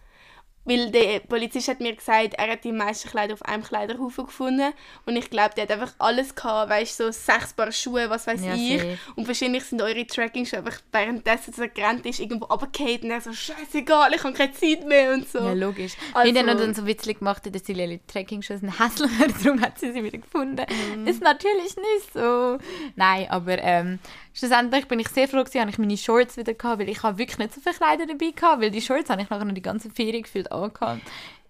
Weil 0.67 0.91
der 0.91 1.21
Polizist 1.21 1.69
hat 1.69 1.81
mir 1.81 1.97
gesagt, 1.97 2.35
er 2.35 2.53
hat 2.53 2.65
die 2.65 2.71
meisten 2.73 3.09
Kleider 3.09 3.33
auf 3.33 3.43
einem 3.43 3.63
Kleiderhaufen 3.63 4.27
gefunden. 4.27 4.73
Und 5.07 5.17
ich 5.17 5.31
glaube, 5.31 5.55
der 5.57 5.63
hat 5.65 5.71
einfach 5.73 5.95
alles 5.99 6.35
gehabt, 6.35 6.71
weißt 6.71 7.01
du, 7.01 7.05
so 7.05 7.11
sechs 7.13 7.55
Paar 7.55 7.73
Schuhe, 7.73 8.11
was 8.11 8.27
weiß 8.27 8.45
Ja, 8.45 8.55
ich. 8.55 8.79
safe. 8.79 8.99
Und 9.17 9.27
wahrscheinlich 9.27 9.65
sind 9.65 9.81
eure 9.81 10.07
Tracking-Schuhe 10.07 10.59
einfach 10.59 10.79
währenddessen, 10.93 11.53
dass 11.53 11.59
er 11.61 11.69
gerannt 11.69 12.05
ist, 12.05 12.21
irgendwo 12.21 12.45
runtergefallen 12.45 13.05
und 13.05 13.11
er 13.11 13.21
so, 13.23 13.33
scheißegal, 13.33 14.13
ich 14.15 14.23
habe 14.23 14.35
keine 14.35 14.53
Zeit 14.53 14.87
mehr 14.87 15.15
und 15.15 15.27
so. 15.29 15.39
Ja, 15.39 15.55
logisch. 15.55 15.95
Also- 16.13 16.35
Wir 16.35 16.41
haben 16.41 16.59
dann 16.59 16.75
so 16.75 16.87
witzig 16.87 17.19
gemacht, 17.21 17.43
dass 17.53 17.65
sie 17.65 17.73
ihre 17.73 17.99
Trekkingschuhe 18.07 18.59
sind 18.59 18.79
hässlicher, 18.79 19.29
darum 19.43 19.63
hat 19.63 19.79
sie 19.79 19.93
sie 19.93 20.05
wieder 20.05 20.19
gefunden. 20.19 20.67
Mhm. 20.95 21.07
Ist 21.07 21.23
natürlich 21.23 21.75
nicht 21.77 22.13
so. 22.13 22.59
Nein, 22.97 23.27
aber 23.31 23.59
ähm, 23.63 23.99
schlussendlich 24.41 24.88
bin 24.88 24.99
ich 24.99 25.09
sehr 25.09 25.28
froh 25.28 25.45
habe 25.45 25.70
ich 25.70 25.78
meine 25.78 25.97
Shorts 25.97 26.36
wieder 26.36 26.55
gehabt, 26.55 26.80
weil 26.80 26.88
ich 26.88 27.03
habe 27.03 27.18
wirklich 27.18 27.38
nicht 27.38 27.55
so 27.55 27.61
viele 27.61 27.74
Kleider 27.74 28.07
dabei 28.07 28.30
gehabt, 28.30 28.62
weil 28.62 28.70
die 28.70 28.80
Shorts 28.80 29.11
habe 29.11 29.22
ich 29.22 29.30
nachher 29.30 29.45
noch 29.45 29.55
die 29.55 29.62
ganze 29.62 29.91
Ferien 29.91 30.22
gefühlt 30.22 30.51
angehabt. 30.51 31.03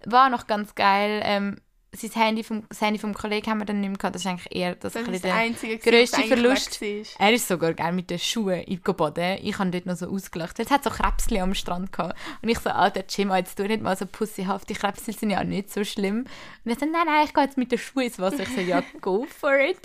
War 0.05 0.29
noch 0.29 0.47
ganz 0.47 0.75
geil. 0.75 1.23
Ähm, 1.25 1.61
sein 1.93 2.11
Handy 2.13 2.45
vom, 2.45 2.63
das 2.69 2.81
Handy 2.81 2.99
vom 2.99 3.15
Kollegen 3.15 3.51
haben 3.51 3.59
wir 3.59 3.65
dann 3.65 3.81
nicht 3.81 3.89
mehr 3.89 3.99
gehabt. 3.99 4.15
Das 4.15 4.23
ist 4.23 4.29
eigentlich 4.29 4.55
eher 4.55 4.75
das, 4.77 4.93
Das 4.93 5.09
ist 5.09 5.25
der 5.25 5.35
Einzige, 5.35 5.79
grösste 5.79 6.23
Verlust. 6.23 6.81
Er 7.19 7.33
ist 7.33 7.49
sogar 7.49 7.75
gerne 7.75 7.93
mit 7.93 8.11
den 8.11 8.19
Schuhen 8.19 8.61
in 8.61 8.81
die 8.87 8.93
baden. 8.93 9.39
Ich 9.43 9.59
habe 9.59 9.71
dort 9.71 9.87
noch 9.87 9.97
so 9.97 10.09
ausgelacht. 10.09 10.59
Jetzt 10.59 10.71
hat 10.71 10.85
so 10.85 10.91
Krebschen 10.91 11.39
am 11.39 11.55
Strand 11.55 11.93
gehabt. 11.93 12.17
Und 12.43 12.49
ich 12.49 12.59
so, 12.61 12.71
alter 12.71 13.05
Jim, 13.09 13.33
jetzt 13.33 13.57
tu 13.57 13.65
nicht 13.65 13.83
mal 13.83 13.97
so 13.97 14.07
pussyhaft. 14.07 14.69
Die 14.69 14.75
Krebschen 14.75 15.13
sind 15.13 15.31
ja 15.31 15.43
nicht 15.43 15.73
so 15.73 15.83
schlimm. 15.83 16.27
Und 16.65 16.71
er 16.71 16.79
so, 16.79 16.87
nein, 16.87 17.07
nein, 17.07 17.27
ich 17.27 17.35
gehe 17.35 17.45
jetzt 17.45 17.59
mit 17.59 17.73
den 17.73 17.79
Schuhen 17.79 18.05
ins 18.05 18.19
Wasser. 18.19 18.41
Ich 18.41 18.51
so, 18.51 18.61
ja, 18.61 18.83
go 19.01 19.27
for 19.27 19.59
it. 19.59 19.81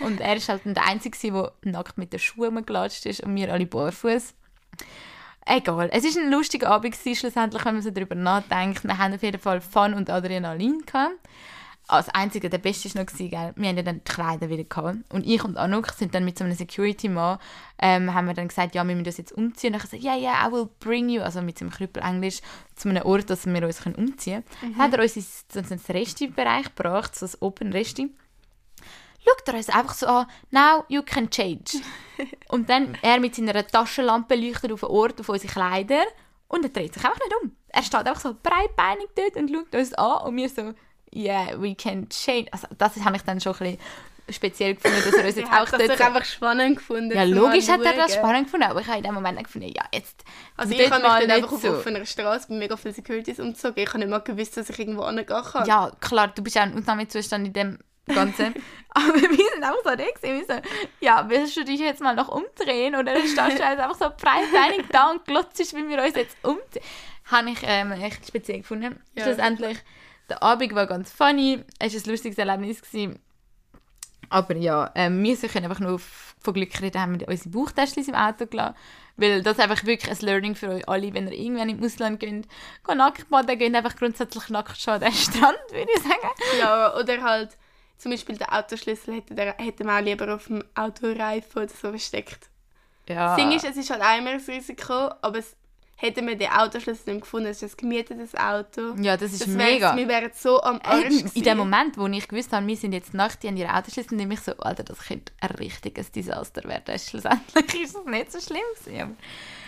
Und 0.00 0.20
er 0.20 0.36
ist 0.36 0.48
halt 0.48 0.62
der 0.64 0.86
Einzige, 0.86 1.16
der 1.30 1.52
nackt 1.62 1.98
mit 1.98 2.12
den 2.12 2.20
Schuhen 2.20 2.54
rumgelatscht 2.56 3.04
ist 3.06 3.20
und 3.20 3.34
wir 3.36 3.52
alle 3.52 3.66
barfuß. 3.66 4.34
Egal. 5.46 5.88
Es 5.92 6.04
war 6.04 6.22
ein 6.22 6.30
lustiger 6.30 6.70
Abend, 6.70 6.92
gewesen, 6.92 7.16
schlussendlich, 7.16 7.64
wenn 7.64 7.74
man 7.74 7.82
so 7.82 7.90
darüber 7.90 8.14
nachdenkt. 8.14 8.84
Wir 8.84 8.98
haben 8.98 9.14
auf 9.14 9.22
jeden 9.22 9.40
Fall 9.40 9.60
Fun 9.60 9.94
und 9.94 10.10
Adrenalin 10.10 10.82
gehabt. 10.86 11.16
Als 11.88 12.08
Einzige, 12.10 12.48
der 12.48 12.58
Beste 12.58 12.94
war 12.94 13.02
noch, 13.02 13.10
gewesen, 13.10 13.30
gell? 13.30 13.52
wir 13.56 13.68
haben 13.68 13.76
ja 13.76 13.82
dann 13.82 13.96
die 13.96 14.12
Kleider 14.12 14.48
wieder 14.48 14.62
gehabt. 14.62 14.98
Und 15.08 15.26
ich 15.26 15.42
und 15.42 15.56
Anouk 15.56 15.90
sind 15.92 16.14
dann 16.14 16.24
mit 16.24 16.38
so 16.38 16.44
einem 16.44 16.54
Security-Mann, 16.54 17.38
ähm, 17.80 18.14
haben 18.14 18.28
wir 18.28 18.34
dann 18.34 18.46
gesagt, 18.46 18.76
ja, 18.76 18.86
wir 18.86 18.94
müssen 18.94 19.08
uns 19.08 19.16
jetzt 19.16 19.32
umziehen. 19.32 19.74
Und 19.74 19.78
ich 19.82 19.90
gesagt, 19.90 20.02
ja, 20.04 20.14
ja, 20.14 20.46
I 20.46 20.52
will 20.52 20.68
bring 20.78 21.08
you, 21.08 21.20
also 21.20 21.42
mit 21.42 21.58
seinem 21.58 21.70
Krüppel-Englisch, 21.70 22.42
zu 22.76 22.88
einem 22.88 23.04
Ort, 23.04 23.28
dass 23.28 23.44
wir 23.44 23.66
uns 23.66 23.80
können 23.80 23.96
umziehen 23.96 24.44
können. 24.60 24.78
Hat 24.78 24.92
er 24.92 25.02
uns 25.02 25.16
ins, 25.16 25.44
ins 25.52 25.88
Resti-Bereich 25.88 26.76
gebracht, 26.76 27.16
so 27.16 27.26
das 27.26 27.42
Open-Resti. 27.42 28.10
Schaut 29.24 29.48
er 29.48 29.54
uns 29.54 29.68
einfach 29.68 29.94
so 29.94 30.06
an, 30.06 30.26
now 30.50 30.84
you 30.88 31.02
can 31.02 31.30
change. 31.30 31.80
und 32.48 32.68
dann 32.68 32.96
er 33.02 33.20
mit 33.20 33.34
seiner 33.34 33.66
Taschenlampe 33.66 34.34
leuchtet 34.34 34.72
auf 34.72 34.80
den 34.80 34.88
Ort, 34.88 35.20
auf 35.20 35.28
unsere 35.28 35.52
Kleider 35.52 36.04
und 36.48 36.64
er 36.64 36.70
dreht 36.70 36.94
sich 36.94 37.04
einfach 37.04 37.18
nicht 37.18 37.34
um. 37.42 37.56
Er 37.68 37.82
steht 37.82 38.06
einfach 38.06 38.20
so 38.20 38.34
breitbeinig 38.34 39.08
dort 39.14 39.36
und 39.36 39.50
schaut 39.50 39.74
uns 39.74 39.94
an 39.94 40.26
und 40.26 40.36
wir 40.36 40.48
so, 40.48 40.74
yeah, 41.14 41.60
we 41.60 41.74
can 41.74 42.08
change. 42.08 42.46
Also 42.52 42.66
das 42.76 42.96
habe 43.04 43.16
ich 43.16 43.22
dann 43.22 43.40
schon 43.40 43.52
ein 43.54 43.58
bisschen 43.58 43.78
speziell 44.32 44.74
gefunden, 44.74 44.96
dass 45.04 45.14
er 45.14 45.26
uns 45.26 45.36
jetzt 45.36 45.50
Er 45.50 45.62
auch 45.62 45.68
dort 45.68 45.98
so, 45.98 46.04
einfach 46.04 46.24
spannend 46.24 46.76
gefunden. 46.76 47.16
Ja, 47.16 47.24
logisch 47.24 47.68
hat 47.68 47.80
er 47.82 47.94
das 47.94 48.14
spannend 48.14 48.44
gefunden, 48.44 48.66
aber 48.66 48.80
ich 48.80 48.86
habe 48.86 48.98
in 48.98 49.04
dem 49.04 49.14
Moment 49.14 49.42
gefunden, 49.42 49.68
ja, 49.74 49.84
jetzt 49.92 50.24
Also 50.56 50.72
ich 50.72 50.90
habe 50.90 51.02
mich 51.02 51.12
dann 51.12 51.30
einfach 51.30 51.52
auf 51.52 51.62
so. 51.62 51.70
offener 51.70 52.04
Straße 52.04 52.48
bei 52.48 52.54
mega 52.54 52.76
vielen 52.76 52.94
Securities 52.94 53.40
umgezogen. 53.40 53.82
Ich 53.82 53.88
habe 53.88 53.98
nicht 53.98 54.08
mal 54.08 54.18
gewusst, 54.18 54.56
dass 54.56 54.70
ich 54.70 54.78
irgendwo 54.78 55.06
hingehen 55.06 55.26
kann. 55.26 55.66
Ja, 55.66 55.92
klar, 56.00 56.28
du 56.28 56.42
bist 56.42 56.56
ja 56.56 56.62
ein 56.62 56.76
Ausnahmezustand 56.76 57.46
in 57.46 57.52
dem 57.52 57.78
Ganzen. 58.14 58.54
Aber 58.92 59.14
wir 59.14 59.50
sind 59.52 59.62
einfach 59.62 59.84
so 59.84 59.90
da 59.90 59.96
gewesen, 59.96 60.46
wir 60.48 60.56
so, 60.56 60.60
ja, 61.00 61.24
willst 61.28 61.56
du 61.56 61.64
dich 61.64 61.78
jetzt 61.78 62.00
mal 62.00 62.14
noch 62.14 62.28
umdrehen? 62.28 62.96
Oder 62.96 63.16
stehst 63.16 63.38
du 63.38 63.42
jetzt 63.44 63.62
einfach 63.62 63.94
so 63.94 64.06
breitbeinig 64.06 64.86
da 64.90 65.10
und 65.12 65.24
glotzt, 65.24 65.58
wie 65.76 65.88
wir 65.88 66.02
uns 66.02 66.16
jetzt 66.16 66.36
umziehen? 66.42 66.82
Habe 67.30 67.50
ich 67.50 67.58
ähm, 67.62 67.92
echt 67.92 68.26
speziell 68.26 68.58
gefunden. 68.58 69.00
Ja. 69.14 69.24
Schlussendlich, 69.24 69.78
der 70.28 70.42
Abend 70.42 70.74
war 70.74 70.86
ganz 70.86 71.12
funny, 71.12 71.62
es 71.78 71.94
war 71.94 72.00
ein 72.02 72.10
lustiges 72.10 72.38
Erlebnis. 72.38 72.82
Gewesen. 72.82 73.20
Aber 74.28 74.56
ja, 74.56 74.90
ähm, 74.94 75.22
wir 75.22 75.36
können 75.36 75.66
einfach 75.66 75.80
nur 75.80 75.98
von 75.98 76.54
Glück 76.54 76.80
reden, 76.80 77.00
haben 77.00 77.20
wir 77.20 77.28
unsere 77.28 77.50
Bauchtäschchen 77.50 78.04
im 78.04 78.14
Auto 78.14 78.46
gelassen. 78.46 78.76
Weil 79.16 79.42
das 79.42 79.58
ist 79.58 79.62
einfach 79.62 79.84
wirklich 79.84 80.10
ein 80.10 80.26
Learning 80.26 80.54
für 80.54 80.68
euch 80.70 80.88
alle, 80.88 81.12
wenn 81.12 81.26
ihr 81.28 81.38
irgendwann 81.38 81.68
im 81.68 81.84
Ausland 81.84 82.20
geht. 82.20 82.48
Geht 82.86 82.96
nackt 82.96 83.28
baden, 83.28 83.58
geht 83.58 83.74
einfach 83.74 83.96
grundsätzlich 83.96 84.48
nackt 84.48 84.80
schon 84.80 84.94
an 84.94 85.00
den 85.00 85.12
Strand, 85.12 85.58
würde 85.70 85.90
ich 85.94 86.02
sagen. 86.02 86.30
Ja, 86.58 86.96
oder 86.96 87.22
halt 87.22 87.50
zum 88.00 88.10
Beispiel 88.12 88.36
den 88.36 88.48
Autoschlüssel 88.48 89.14
hätte, 89.14 89.34
der, 89.34 89.54
hätte 89.58 89.84
man 89.84 90.00
auch 90.00 90.04
lieber 90.04 90.34
auf 90.34 90.46
dem 90.46 90.64
Autoreifen 90.74 91.62
oder 91.62 91.68
so 91.68 91.90
versteckt. 91.90 92.48
Ja. 93.08 93.28
Das 93.28 93.36
Ding 93.36 93.52
ist, 93.52 93.64
es 93.64 93.76
ist 93.76 93.90
halt 93.90 94.02
einmal 94.02 94.34
ein 94.34 94.40
Risiko, 94.40 95.10
aber 95.20 95.38
es, 95.38 95.54
hätte 95.96 96.22
man 96.22 96.38
den 96.38 96.50
Autoschlüssel 96.50 97.12
nicht 97.14 97.22
gefunden, 97.22 97.48
es 97.48 97.62
ist 97.62 97.74
ein 97.74 97.76
gemietetes 97.76 98.34
Auto. 98.34 98.94
ja, 99.00 99.16
das 99.18 99.32
ist 99.32 99.42
Das 99.42 99.48
mega. 99.48 99.94
wir 99.96 100.08
wären 100.08 100.30
so 100.34 100.62
am 100.62 100.80
Arsch 100.82 101.04
Ey, 101.04 101.24
in 101.34 101.42
dem 101.42 101.58
Moment, 101.58 101.98
wo 101.98 102.06
ich 102.06 102.26
gewusst 102.26 102.52
habe, 102.52 102.66
wir 102.66 102.76
sind 102.76 102.92
jetzt 102.92 103.12
nackt, 103.12 103.42
die 103.42 103.48
haben 103.48 103.56
ihre 103.58 103.74
Autoschlüssel, 103.74 104.16
nehme 104.16 104.34
ich 104.34 104.40
so, 104.40 104.52
Alter, 104.56 104.82
das 104.82 104.98
könnte 105.00 105.32
ein 105.40 105.50
richtiges 105.56 106.10
Desaster 106.10 106.64
werden. 106.64 106.98
Schlussendlich 106.98 107.74
ist 107.82 107.96
es 107.96 108.04
nicht 108.06 108.32
so 108.32 108.40
schlimm 108.40 108.62
gewesen. 108.82 109.16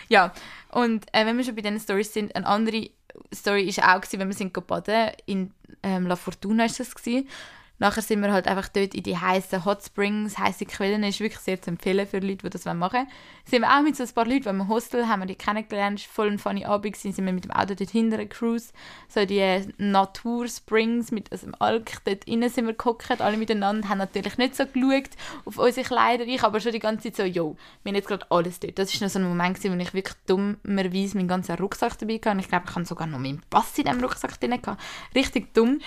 Ja, 0.09 0.33
und 0.71 1.07
äh, 1.13 1.27
wenn 1.27 1.37
wir 1.37 1.45
schon 1.45 1.55
bei 1.55 1.63
diesen 1.63 1.81
Stories 1.81 2.13
sind, 2.13 2.35
eine 2.35 2.47
andere 2.47 2.89
Story 3.35 3.71
war 3.77 3.97
auch, 3.97 4.01
gewesen, 4.01 4.21
wenn 4.21 4.29
wir 4.29 4.35
sind 4.35 4.67
baden 4.67 5.11
in 5.27 5.53
ähm, 5.83 6.07
La 6.07 6.17
Fortuna 6.17 6.65
ist 6.65 6.81
das 6.81 6.95
gewesen. 6.95 7.29
Nachher 7.79 8.03
sind 8.03 8.23
wir 8.23 8.33
halt 8.33 8.47
einfach 8.47 8.69
dort 8.69 8.95
in 8.95 9.03
die 9.03 9.17
heißen 9.17 9.65
Hot 9.65 9.83
Springs, 9.85 10.39
heiße 10.39 10.67
Quellen, 10.67 11.03
ist 11.03 11.21
wirklich 11.21 11.41
sehr 11.41 11.61
zu 11.61 11.71
empfehlen 11.71 12.07
für 12.07 12.21
Leute, 12.21 12.49
die 12.49 12.51
das 12.51 12.65
machen 12.65 12.81
wollen. 12.81 13.09
Sind 13.45 13.63
wir 13.63 13.77
auch 13.77 13.83
mit 13.83 13.97
so 13.97 14.05
ein 14.05 14.11
paar 14.11 14.27
Leuten, 14.27 14.45
die 14.45 14.49
im 14.51 14.69
Hostel 14.69 15.09
haben 15.09 15.21
wir 15.21 15.27
die 15.27 15.35
kennengelernt, 15.35 16.01
voll 16.01 16.31
ein 16.31 16.39
funny 16.39 16.65
Abend 16.65 16.95
gewesen, 16.95 17.13
sind 17.13 17.27
wir 17.27 17.33
mit 17.33 17.45
dem 17.45 17.51
Auto 17.51 17.75
dort 17.75 17.91
hinter 17.91 18.25
Cruise, 18.27 18.73
so 19.09 19.25
die 19.25 19.65
Natur 19.79 20.47
Springs 20.47 21.11
mit 21.11 21.33
dem 21.33 21.55
Alk, 21.59 22.05
dort 22.05 22.25
innen 22.25 22.49
sind 22.51 22.67
wir 22.67 22.73
geguckt, 22.73 23.21
alle 23.21 23.37
miteinander, 23.37 23.89
haben 23.89 23.99
natürlich 23.99 24.39
nicht 24.39 24.55
so 24.55 24.65
geschaut 24.65 25.11
auf 25.45 25.59
unsere 25.59 25.87
Kleider, 25.87 26.25
ich 26.25 26.43
aber 26.45 26.61
schon 26.61 26.73
die 26.73 26.79
ganze 26.79 27.13
Zeit 27.13 27.17
so, 27.17 27.25
jo, 27.25 27.57
wir 27.83 27.91
haben 27.91 27.97
jetzt 27.97 28.09
gerade 28.09 28.27
alles 28.31 28.61
dort. 28.61 28.79
Das 28.79 28.95
war 28.95 29.07
noch 29.07 29.13
so 29.13 29.19
ein 29.19 29.29
Moment, 29.29 29.57
gewesen, 29.57 29.77
wo 29.77 29.83
ich 29.83 29.95
wirklich 29.95 30.17
dummerweise 30.27 31.17
meinen 31.17 31.29
ganzen 31.29 31.57
Rucksack 31.57 31.99
dabei 31.99 32.21
hatte. 32.25 32.39
Ich 32.41 32.49
glaube, 32.49 32.67
ich 32.69 32.75
habe 32.75 32.85
sogar 32.85 33.07
noch 33.07 33.19
meinen 33.19 33.43
Pass 33.51 33.77
in 33.79 33.85
diesem 33.85 34.01
Rucksack 34.01 34.41
drin. 34.41 34.61
Richtig 35.15 35.53
dumm. 35.55 35.81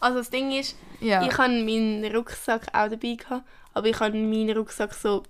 Also 0.00 0.18
das 0.18 0.30
Ding 0.30 0.50
ist, 0.52 0.76
Ja. 1.00 1.22
ich 1.26 1.36
habe 1.38 1.52
meinen 1.52 2.04
Rucksack 2.14 2.68
auch 2.72 2.88
dabei 2.88 3.14
gehabt, 3.14 3.44
aber 3.74 3.86
ich 3.88 4.00
habe 4.00 4.16
meinen 4.16 4.56
Rucksack 4.56 4.94
so, 4.94 5.22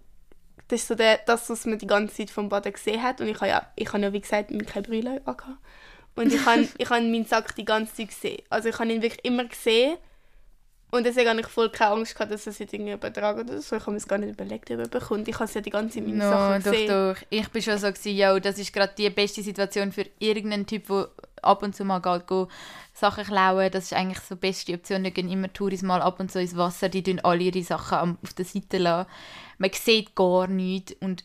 das 0.69 0.81
ist 0.83 0.89
so 0.89 0.95
der, 0.95 1.19
das, 1.27 1.51
was 1.51 1.67
man 1.67 1.79
die 1.79 1.87
ganze 1.87 2.15
Zeit 2.15 2.31
vom 2.31 2.49
Boden 2.49 2.73
gesehen 2.73 3.03
hat 3.03 3.21
und 3.21 3.29
ich 3.29 3.37
habe 3.37 3.49
ja, 3.49 3.67
ich 3.77 3.93
habe 3.93 4.03
ja 4.05 4.13
wie 4.13 4.21
gesagt 4.21 4.51
keine 4.67 4.87
Brille 4.87 5.21
angehabt. 5.25 5.59
und 6.15 6.33
ich 6.33 6.45
habe, 6.47 6.69
ich 6.79 6.89
habe 6.89 7.03
meinen 7.03 7.27
Sack 7.27 7.55
die 7.57 7.65
ganze 7.65 7.95
Zeit 7.95 8.09
gesehen. 8.09 8.43
Also 8.49 8.69
ich 8.69 8.79
habe 8.79 8.93
ihn 8.93 9.03
wirklich 9.03 9.25
immer 9.25 9.45
gesehen 9.45 9.97
und 10.93 11.05
deswegen 11.07 11.29
habe 11.31 11.41
ich 11.41 11.47
voll 11.47 11.71
keine 11.71 11.93
Angst 11.93 12.15
gehabt, 12.15 12.33
dass 12.33 12.47
er 12.49 12.53
sich 12.53 12.73
irgendwie 12.73 12.93
übertragen 12.93 13.41
oder 13.41 13.61
so. 13.63 13.77
Ich 13.77 13.83
habe 13.83 13.93
mir 13.93 13.97
es 13.99 14.09
gar 14.09 14.19
nicht 14.19 14.31
überlegt, 14.33 14.71
ob 14.73 14.79
er 14.81 14.89
bekommt. 14.89 15.29
Ich 15.29 15.35
habe 15.37 15.45
es 15.45 15.55
ja 15.55 15.61
die 15.61 15.71
ganze 15.71 15.99
Zeit 15.99 16.07
meine 16.07 16.19
No, 16.19 16.31
Sachen 16.31 16.63
doch, 16.65 16.71
gesehen. 16.73 16.89
doch. 16.89 17.17
Ich 17.31 17.49
bin 17.49 17.63
schon 17.63 17.79
so 17.79 17.87
gewesen, 17.93 18.17
yo, 18.17 18.39
das 18.41 18.59
ist 18.59 18.73
gerade 18.73 18.93
die 18.99 19.09
beste 19.11 19.41
Situation 19.43 19.93
für 19.93 20.05
irgendeinen 20.19 20.67
Typ, 20.67 20.89
der 20.89 21.09
ab 21.43 21.63
und 21.63 21.75
zu 21.75 21.85
mal 21.85 22.01
geht, 22.01 22.27
go 22.27 22.49
Sachen 22.93 23.25
klauen. 23.25 23.71
Das 23.71 23.85
ist 23.85 23.93
eigentlich 23.93 24.21
so 24.21 24.35
die 24.35 24.41
beste 24.41 24.75
Option. 24.75 25.05
Die 25.05 25.13
gehen 25.13 25.31
immer 25.31 25.53
Touris 25.53 25.83
mal 25.83 26.03
ab 26.03 26.21
und 26.21 26.31
zu 26.31 26.41
ins 26.41 26.57
Wasser. 26.57 26.89
Die 26.89 27.03
tun 27.03 27.21
alle 27.21 27.43
ihre 27.43 27.63
Sachen 27.63 28.19
auf 28.23 28.35
der 28.35 28.45
Seite 28.45 28.79
lassen. 28.79 29.11
Man 29.59 29.71
sieht 29.73 30.15
gar 30.15 30.47
nichts 30.47 30.95
und 31.01 31.25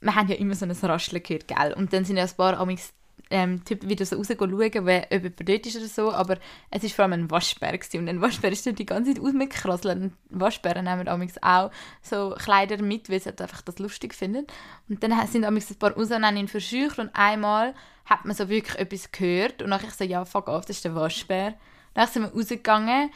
wir 0.00 0.14
haben 0.14 0.28
ja 0.28 0.36
immer 0.36 0.54
so 0.54 0.64
ein 0.64 0.72
Rascheln 0.72 1.22
gehört, 1.22 1.48
gell? 1.48 1.72
Und 1.74 1.92
dann 1.92 2.04
sind 2.04 2.16
ja 2.16 2.24
ein 2.24 2.30
paar 2.36 2.58
amigs 2.58 2.92
ähm, 3.32 3.64
Typen 3.64 3.88
wieder 3.88 4.06
so 4.06 4.16
rausgehen 4.16 4.38
schauen, 4.38 4.86
wer, 4.86 5.04
ob 5.04 5.12
jemand 5.12 5.48
dort 5.48 5.66
ist 5.66 5.76
oder 5.76 5.86
so, 5.86 6.12
aber 6.12 6.38
es 6.70 6.82
war 6.82 6.90
vor 6.90 7.04
allem 7.04 7.12
ein 7.12 7.30
Waschbär 7.30 7.76
gewesen. 7.76 8.00
und 8.00 8.08
ein 8.08 8.20
Waschbär 8.20 8.52
ist 8.52 8.66
dort 8.66 8.78
die 8.78 8.86
ganze 8.86 9.14
Zeit 9.14 9.22
ausgekrasselt 9.22 9.96
und 9.96 10.12
Waschbären 10.30 10.84
nehmen 10.84 11.08
auch 11.42 11.70
so 12.02 12.34
Kleider 12.38 12.82
mit, 12.82 13.10
weil 13.10 13.20
sie 13.20 13.30
halt 13.30 13.42
einfach 13.42 13.62
das 13.62 13.78
lustig 13.78 14.14
finden. 14.14 14.46
Und 14.88 15.02
dann 15.02 15.26
sind 15.26 15.44
amigs 15.44 15.70
ein 15.70 15.78
paar 15.78 15.92
raus 15.92 16.10
und 16.10 16.24
haben 16.24 16.36
ihn 16.36 16.48
verscheucht 16.48 16.98
und 16.98 17.10
einmal 17.14 17.74
hat 18.04 18.24
man 18.24 18.36
so 18.36 18.48
wirklich 18.48 18.78
etwas 18.78 19.10
gehört 19.10 19.62
und 19.62 19.70
nachher 19.70 19.90
so, 19.90 20.04
ja, 20.04 20.24
fuck 20.24 20.48
off, 20.48 20.66
das 20.66 20.76
ist 20.76 20.84
der 20.84 20.94
Waschbär. 20.94 21.54
Dann 21.94 22.06
sind 22.08 22.22
wir 22.22 22.32
rausgegangen, 22.32 23.10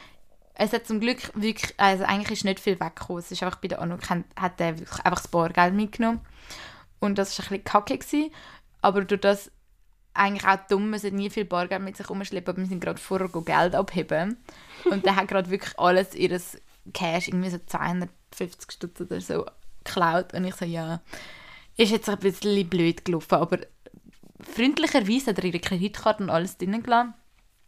es 0.59 0.73
hat 0.73 0.87
zum 0.87 0.99
Glück 0.99 1.31
wirklich, 1.35 1.73
also 1.77 2.03
eigentlich 2.03 2.39
ist 2.39 2.45
nicht 2.45 2.59
viel 2.59 2.79
weggekommen. 2.79 3.19
Es 3.19 3.31
ist 3.31 3.43
einfach 3.43 3.59
bei 3.59 3.67
der 3.67 3.79
Anuk 3.79 4.09
hat, 4.09 4.23
hat 4.35 4.59
er 4.59 4.69
einfach 4.69 5.03
das 5.03 5.27
Bargeld 5.27 5.75
mitgenommen. 5.75 6.21
Und 6.99 7.17
das 7.17 7.37
war 7.37 7.45
ein 7.45 7.49
bisschen 7.49 7.63
kacke. 7.63 7.97
Gewesen. 7.97 8.31
Aber 8.81 9.05
durch 9.05 9.21
das 9.21 9.51
eigentlich 10.17 10.47
auch 10.47 10.59
dumm, 10.69 10.89
man 10.89 10.99
sollte 10.99 11.15
nie 11.15 11.29
viel 11.29 11.45
Bargeld 11.45 11.81
mit 11.81 11.97
sich 11.97 12.09
rumschleppen, 12.09 12.53
aber 12.53 12.61
wir 12.61 12.67
sind 12.67 12.79
gerade 12.79 12.99
vorher 12.99 13.29
Geld 13.29 13.75
abheben. 13.75 14.37
Und 14.85 15.05
der 15.05 15.15
hat 15.15 15.27
gerade 15.27 15.49
wirklich 15.49 15.77
alles, 15.77 16.15
ihres 16.15 16.61
Cash, 16.93 17.27
irgendwie 17.27 17.49
so 17.49 17.59
250 17.65 18.71
Stutz 18.71 19.01
oder 19.01 19.21
so, 19.21 19.45
geklaut. 19.83 20.33
Und 20.33 20.45
ich 20.45 20.55
so, 20.55 20.65
ja, 20.65 21.01
ist 21.77 21.91
jetzt 21.91 22.09
ein 22.09 22.17
bisschen 22.17 22.67
blöd 22.69 23.05
gelaufen, 23.05 23.35
aber 23.35 23.59
freundlicherweise 24.41 25.27
hat 25.27 25.39
er 25.39 25.45
ihre 25.45 25.59
Kreditkarte 25.59 26.23
und 26.23 26.29
alles 26.29 26.57
drinnen 26.57 26.83
gelassen. 26.83 27.13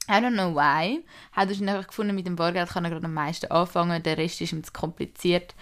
I 0.10 0.14
don't 0.14 0.34
know 0.34 0.56
why. 0.56 1.06
Hat 1.34 1.52
er 1.52 1.70
einfach 1.70 1.88
gefunden, 1.88 2.16
mit 2.16 2.26
dem 2.26 2.36
Bargeld 2.36 2.70
kann 2.70 2.84
er 2.84 2.89
gerade 2.89 3.06
am 3.06 3.14
meisten 3.14 3.52
anfangen, 3.52 4.02
der 4.02 4.18
Rest 4.18 4.41
ist 4.41 4.52
ihm 4.52 4.64
zu 4.64 4.72
kompliziert. 4.72 5.54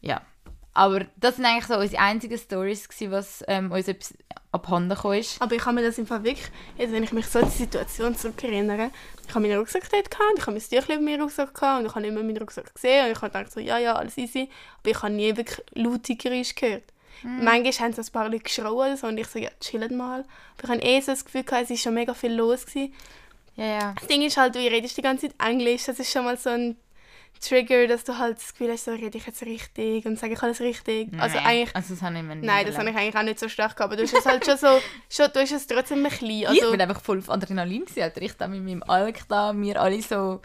Ja. 0.00 0.22
Aber 0.76 1.06
das 1.16 1.36
sind 1.36 1.46
eigentlich 1.46 1.64
so 1.64 1.78
unsere 1.78 2.02
einzigen 2.02 2.36
Stories, 2.36 2.86
gewesen, 2.86 3.10
was 3.10 3.42
ähm, 3.48 3.72
uns 3.72 3.88
etwas 3.88 4.12
abhanden 4.52 4.90
gekommen 4.90 5.18
ist. 5.18 5.40
Aber 5.40 5.54
ich 5.54 5.64
habe 5.64 5.74
mir 5.74 5.82
das 5.82 5.96
im 5.96 6.06
Fall 6.06 6.22
wirklich, 6.22 6.50
jetzt 6.76 6.92
wenn 6.92 7.02
ich 7.02 7.12
mich 7.12 7.26
so 7.26 7.38
an 7.38 7.46
die 7.46 7.56
Situation 7.56 8.14
zurückerinnere, 8.14 8.90
ich 9.26 9.34
habe 9.34 9.40
meinen 9.40 9.58
Rucksack 9.58 9.88
dort 9.90 10.10
gehabt, 10.10 10.32
und 10.32 10.38
ich 10.38 10.46
habe 10.46 10.52
mein 10.52 10.60
Tüchlein 10.60 10.98
in 10.98 11.04
meinem 11.06 11.22
Rucksack 11.22 11.54
gehabt 11.54 11.80
und 11.80 11.86
ich 11.86 11.94
habe 11.94 12.06
immer 12.06 12.22
meinen 12.22 12.36
Rucksack 12.36 12.74
gesehen 12.74 13.06
und 13.06 13.12
ich 13.12 13.22
habe 13.22 13.32
gedacht 13.32 13.52
so, 13.52 13.58
ja, 13.58 13.78
ja, 13.78 13.94
alles 13.94 14.18
easy. 14.18 14.50
Aber 14.80 14.90
ich 14.90 15.02
habe 15.02 15.14
nie 15.14 15.34
wirklich 15.34 15.64
laute 15.72 16.14
Geräusche 16.14 16.54
gehört. 16.54 16.84
Manchmal 17.22 17.72
haben 17.72 17.94
so 17.94 18.02
ein 18.02 18.12
paar 18.12 18.28
Leute 18.28 18.44
geschrien 18.44 18.66
oder 18.66 18.96
so 18.98 19.06
und 19.06 19.16
ich 19.16 19.28
so, 19.28 19.38
ja, 19.38 19.48
chillt 19.60 19.92
mal. 19.92 20.26
Aber 20.58 20.64
ich 20.64 20.70
habe 20.70 20.82
eh 20.82 21.00
so 21.00 21.12
das 21.12 21.24
Gefühl 21.24 21.44
gehabt, 21.44 21.64
es 21.64 21.70
war 21.70 21.76
schon 21.78 21.94
mega 21.94 22.12
viel 22.12 22.34
los. 22.34 22.66
Gewesen. 22.66 22.92
Ja, 23.56 23.64
ja. 23.64 23.94
Das 23.98 24.06
Ding 24.08 24.20
ist 24.20 24.36
halt, 24.36 24.54
du 24.54 24.58
redest 24.58 24.96
die 24.98 25.02
ganze 25.02 25.28
Zeit 25.28 25.36
Englisch, 25.48 25.84
das 25.86 25.98
ist 25.98 26.12
schon 26.12 26.24
mal 26.24 26.36
so 26.36 26.50
ein 26.50 26.76
Trigger, 27.40 27.86
dass 27.86 28.04
du 28.04 28.18
halt 28.18 28.38
das 28.38 28.52
Gefühl 28.52 28.72
hast, 28.72 28.84
so 28.84 28.92
rede 28.92 29.18
ich 29.18 29.26
jetzt 29.26 29.42
richtig 29.42 30.06
und 30.06 30.18
sage 30.18 30.34
ich 30.34 30.42
alles 30.42 30.60
richtig. 30.60 31.08
Also 31.18 31.38
Nee, 31.38 31.44
eigentlich... 31.44 31.76
also 31.76 31.94
das 31.94 32.02
habe 32.02 32.16
ich 32.16 32.22
mir 32.22 32.36
nicht 32.36 32.46
Nein, 32.46 32.66
das 32.66 32.78
habe 32.78 32.90
ich 32.90 32.96
eigentlich 32.96 33.16
auch 33.16 33.22
nicht 33.22 33.38
so 33.38 33.48
stark 33.48 33.76
gehabt, 33.76 33.92
aber 33.92 33.96
du 33.96 34.02
hast 34.02 34.14
es 34.14 34.26
halt 34.26 34.44
schon 34.44 34.56
so, 34.56 34.68
schon, 35.10 35.32
du 35.32 35.40
hast 35.40 35.52
es 35.52 35.66
trotzdem 35.66 35.98
ein 35.98 36.10
bisschen, 36.10 36.46
also... 36.46 36.64
ich 36.64 36.70
bin 36.70 36.80
einfach 36.80 37.00
voll 37.00 37.18
auf 37.18 37.30
Adrenalin 37.30 37.84
gewesen, 37.84 38.02
Alter. 38.02 38.22
Ich 38.22 38.32
da 38.36 38.48
mit 38.48 38.62
meinem 38.62 38.82
Alk 38.82 39.20
da, 39.28 39.52
wir 39.56 39.80
alle 39.80 40.02
so 40.02 40.40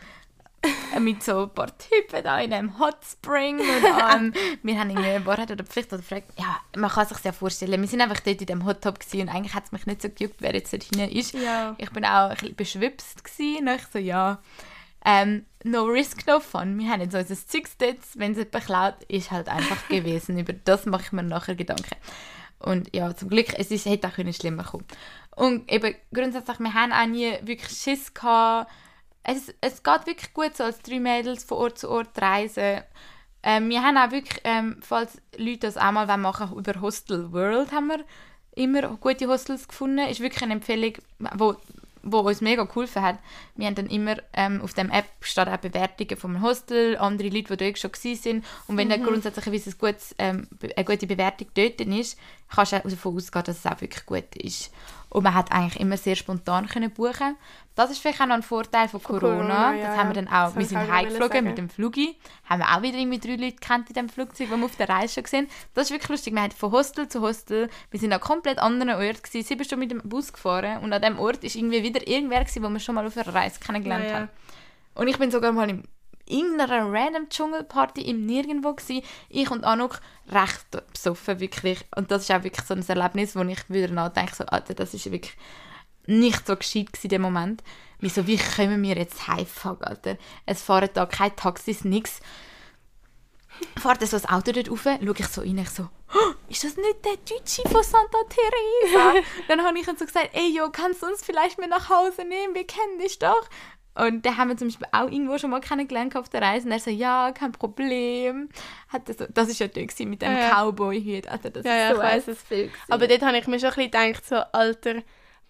äh, 0.94 1.00
mit 1.00 1.24
so 1.24 1.44
ein 1.44 1.50
paar 1.50 1.76
Typen 1.78 2.24
da 2.24 2.40
in 2.40 2.54
einem 2.54 2.78
Hot 2.78 2.98
Spring 3.04 3.60
und 3.60 3.66
ähm, 4.16 4.34
wir 4.62 4.80
haben 4.80 4.90
irgendwie 4.92 5.10
eine 5.10 5.26
Wahrheit 5.26 5.50
oder 5.52 5.64
Pflicht 5.64 5.92
oder 5.92 6.02
gefragt, 6.02 6.32
ja, 6.38 6.60
man 6.76 6.90
kann 6.90 7.08
sich 7.08 7.18
ja 7.24 7.32
vorstellen, 7.32 7.82
wir 7.82 7.88
sind 7.88 8.02
einfach 8.02 8.20
dort 8.20 8.42
in 8.42 8.46
dem 8.46 8.66
Hot 8.66 8.82
gewesen 8.82 9.22
und 9.22 9.30
eigentlich 9.30 9.56
hat 9.56 9.66
es 9.66 9.72
mich 9.72 9.88
nicht 9.88 10.02
so 10.02 10.10
gejuckt, 10.10 10.36
wer 10.40 10.54
jetzt 10.54 10.72
dort 10.72 10.84
hinein 10.84 11.10
ist. 11.10 11.34
Ja. 11.34 11.76
Ich 11.78 11.90
bin 11.92 12.06
auch 12.06 12.30
ein 12.30 12.36
bisschen 12.36 12.56
beschwipst 12.56 13.24
gewesen 13.24 13.68
und 13.68 13.76
ich 13.76 13.88
so, 13.92 14.00
ja, 14.00 14.40
ähm, 15.06 15.46
no 15.64 15.86
risk, 15.86 16.28
no 16.28 16.40
fun. 16.40 16.78
Wir 16.78 16.90
haben 16.90 17.02
jetzt 17.02 17.16
unser 17.16 17.36
Zeugs 17.36 17.76
wenn 18.16 18.34
es 18.34 18.38
jemand 18.38 18.66
klaut, 18.66 19.04
ist 19.08 19.32
halt 19.32 19.48
einfach 19.50 19.88
gewesen. 19.88 20.38
Über 20.38 20.54
das 20.54 20.86
mache 20.86 21.04
ich 21.04 21.12
mir 21.12 21.24
nachher 21.24 21.56
Gedanken. 21.56 21.96
Und 22.60 22.96
ja, 22.96 23.16
zum 23.16 23.30
Glück, 23.30 23.58
es 23.58 23.72
ist, 23.72 23.86
hätte 23.86 24.08
auch 24.08 24.14
können 24.14 24.34
schlimmer 24.34 24.64
kommen 24.64 24.86
Und 25.36 25.72
eben 25.72 25.96
grundsätzlich, 26.14 26.60
wir 26.60 26.74
haben 26.74 26.92
auch 26.92 27.08
nie 27.08 27.34
wirklich 27.42 27.76
Schiss 27.78 28.14
gehabt. 28.14 28.72
Es, 29.24 29.54
es 29.62 29.84
geht 29.84 30.08
wirklich 30.08 30.34
gut, 30.34 30.56
so 30.56 30.64
als 30.64 30.80
drei 30.82 31.00
Mädels 31.00 31.44
von 31.44 31.58
Ort 31.58 31.80
zu 31.80 31.90
Ort 31.90 32.20
reisen. 32.22 32.82
Ähm, 33.44 33.70
wir 33.70 33.82
haben 33.82 33.98
auch 33.98 34.12
wirklich, 34.12 34.42
ähm, 34.44 34.78
falls 34.82 35.20
Leute 35.36 35.60
das 35.60 35.78
auch 35.78 35.92
mal 35.92 36.06
machen 36.18 36.52
wollen, 36.52 36.60
über 36.60 36.82
Hostel 36.82 37.32
World 37.32 37.72
haben 37.72 37.88
wir 37.88 38.06
immer 38.56 38.98
gute 38.98 39.28
Hostels 39.28 39.68
gefunden. 39.68 40.08
Ist 40.08 40.20
wirklich 40.20 40.44
eine 40.44 40.54
Empfehlung, 40.54 40.94
wo, 41.36 41.56
wo 42.04 42.20
uns 42.20 42.42
mega 42.42 42.64
geholfen 42.64 43.02
hat. 43.02 43.20
Wir 43.56 43.68
haben 43.68 43.76
dann 43.76 43.88
immer 43.88 44.18
ähm, 44.34 44.62
auf 44.62 44.74
dem 44.74 44.90
App 44.90 45.06
steht 45.22 45.48
auch 45.48 45.58
Bewertungen 45.58 46.18
vom 46.18 46.42
Hostel, 46.42 46.98
andere 46.98 47.30
Leute, 47.30 47.56
die 47.56 47.66
dort 47.66 47.80
schon 47.80 47.92
gewesen 47.92 48.22
sind. 48.22 48.46
Und 48.68 48.78
wenn 48.78 48.90
dann 48.90 49.04
grundsätzlich 49.04 49.48
ein 49.48 49.74
gutes, 49.78 50.16
ähm, 50.18 50.48
eine 50.76 50.86
gute 50.86 51.08
Bewertung 51.08 51.48
dort 51.54 51.82
ist, 51.82 52.18
kannst 52.50 52.74
du 52.74 52.80
davon 52.90 53.16
ausgehen, 53.16 53.44
dass 53.44 53.58
es 53.58 53.66
auch 53.66 53.82
wirklich 53.82 54.06
gut 54.06 54.36
ist. 54.36 54.72
Und 55.12 55.24
man 55.24 55.34
hat 55.34 55.52
eigentlich 55.52 55.78
immer 55.80 55.98
sehr 55.98 56.16
spontan 56.16 56.68
können 56.68 56.90
buchen. 56.90 57.36
Das 57.76 57.92
ist 57.92 58.00
vielleicht 58.00 58.22
auch 58.22 58.28
noch 58.28 58.36
ein 58.36 58.44
Vorteil 58.44 58.88
von, 58.88 59.04
Corona. 59.04 59.36
Corona, 59.36 59.76
ja, 59.76 59.88
das 59.88 59.98
haben 59.98 60.10
wir 60.10 60.14
dann 60.14 60.30
auch. 60.30 60.56
Wir 60.56 60.66
sind 60.66 60.78
heimgeflogen 60.78 61.44
mit 61.44 61.58
dem 61.58 61.70
Flugi. 61.70 62.16
Haben 62.46 62.60
wir 62.60 62.70
auch 62.70 62.82
wieder 62.82 62.98
irgendwie 62.98 63.20
drei 63.20 63.36
Leute 63.36 63.58
kennt 63.58 63.90
in 63.90 63.94
dem 63.94 64.08
Flugzeug, 64.08 64.48
die 64.50 64.58
wir 64.58 64.66
auf 64.66 64.76
der 64.78 64.88
Reise 64.88 65.16
schon 65.16 65.24
gesehen 65.24 65.48
Das 65.74 65.86
ist 65.88 65.92
wirklich 65.92 66.10
lustig. 66.10 66.34
Wir 66.34 66.42
haben 66.42 66.52
von 66.52 66.72
Hostel 66.72 67.10
zu 67.10 67.22
Hostel, 67.22 67.70
wir 67.90 68.00
sind 68.00 68.14
an 68.14 68.22
komplett 68.22 68.58
anderen 68.60 68.92
Ort 68.92 69.22
gewesen, 69.22 69.46
sieben 69.46 69.66
Stunden 69.66 69.82
mit 69.82 69.92
dem 69.92 70.02
Bus 70.08 70.32
gefahren 70.32 70.82
und 70.82 70.94
an 70.94 71.02
dem 71.02 71.20
Ort 71.20 71.44
ist 71.44 71.56
irgendwie 71.58 71.84
wieder 71.84 72.08
irgendwer 72.08 72.40
gewesen, 72.40 72.64
wo 72.64 72.70
wir 72.70 72.80
schon 72.80 72.96
mal 72.96 73.06
auf 73.06 73.18
einer 73.18 73.36
Reise 73.36 73.60
kennengelernt 73.60 74.06
Ja, 74.06 74.10
ja. 74.12 74.20
haben. 74.22 74.30
Und 74.96 75.10
ich 75.10 75.18
bin 75.18 75.30
sogar 75.30 75.52
mal 75.52 75.70
in 75.70 75.84
irgendeiner 76.26 76.92
random 76.92 77.30
Dschungelparty 77.30 78.02
im 78.02 78.26
Nirgendwo 78.26 78.74
gsi. 78.74 79.04
Ich 79.30 79.52
und 79.52 79.64
Anuk 79.64 80.00
recht 80.30 80.66
besoffen, 80.94 81.40
wirklich. 81.40 81.80
Und 81.96 82.12
das 82.12 82.24
ist 82.24 82.32
auch 82.32 82.44
wirklich 82.44 82.66
so 82.66 82.74
ein 82.74 82.88
Erlebnis, 82.88 83.36
wo 83.36 83.42
ich 83.42 83.70
wieder 83.70 83.94
nachdenke, 83.94 84.36
so, 84.36 84.46
Alter, 84.46 84.74
das 84.74 84.94
ist 84.94 85.12
wirklich 85.12 85.38
nicht 86.06 86.48
so 86.48 86.56
gescheit 86.56 86.88
gewesen, 86.88 87.04
in 87.04 87.10
dem 87.10 87.22
Moment. 87.22 87.64
Wieso, 88.00 88.26
wie 88.26 88.38
kommen 88.38 88.82
wir 88.82 88.96
jetzt 88.98 89.28
heimfahren, 89.28 89.84
Alter? 89.84 90.18
Es 90.46 90.64
fahren 90.64 90.90
da 90.94 91.06
keine 91.06 91.36
Taxis, 91.36 91.84
nix. 91.84 92.20
Fahrt 93.80 94.02
so 94.02 94.18
das 94.18 94.28
Auto 94.28 94.52
dort 94.52 94.72
rauf, 94.72 94.84
schaue 94.84 95.16
ich 95.18 95.28
so 95.28 95.42
rein, 95.42 95.58
ich 95.60 95.70
so, 95.70 95.88
«Oh, 96.14 96.34
ist 96.50 96.64
das 96.64 96.76
nicht 96.76 97.06
der 97.06 97.16
Deutsche 97.18 97.62
von 97.70 97.84
Santa 97.84 98.18
Teresa? 98.28 99.14
dann 99.48 99.64
habe 99.64 99.80
ich 99.80 99.88
ihm 99.88 99.96
so 99.96 100.06
gesagt, 100.06 100.32
ey, 100.34 100.56
jo, 100.56 100.70
kannst 100.72 101.04
du 101.04 101.08
uns 101.08 101.24
vielleicht 101.24 101.58
mit 101.60 101.70
nach 101.70 101.90
Hause 101.90 102.26
nehmen? 102.26 102.56
Wir 102.56 102.66
kennen 102.66 103.00
dich 103.00 103.20
doch. 103.20 103.48
Und 103.94 104.24
den 104.24 104.38
haben 104.38 104.48
wir 104.50 104.56
zum 104.58 104.70
Beispiel 104.70 104.88
auch 104.94 105.10
irgendwo 105.12 105.38
schon 105.38 105.50
mal 105.50 105.60
kennengelernt 105.60 106.16
auf 106.16 106.30
der 106.30 106.42
Reise. 106.42 106.66
Und 106.66 106.72
er 106.72 106.80
so, 106.80 106.90
ja, 106.90 107.32
kein 107.34 107.52
Problem. 107.52 108.48
Hat 108.88 109.08
so, 109.08 109.26
das 109.30 109.48
war 109.50 109.68
ja 109.68 109.68
gewesen 109.68 110.10
mit 110.10 110.22
dem 110.22 110.32
Ja. 110.38 110.50
Cowboy-Hut. 110.64 111.28
Also 111.28 111.50
das 111.50 111.66
Ja, 111.66 111.76
ja, 111.76 111.90
ist 111.90 111.96
so 111.98 112.02
ich 112.02 112.08
weiss 112.08 112.28
es. 112.30 112.42
Film 112.42 112.68
gewesen. 112.70 112.86
Aber 112.94 113.08
dort 113.08 113.22
habe 113.22 113.38
ich 113.38 113.48
mir 113.48 113.60
schon 113.60 113.70
ein 113.70 113.76
bisschen 113.76 113.92
gedacht, 113.92 114.26
so, 114.26 114.36
Alter, 114.54 114.96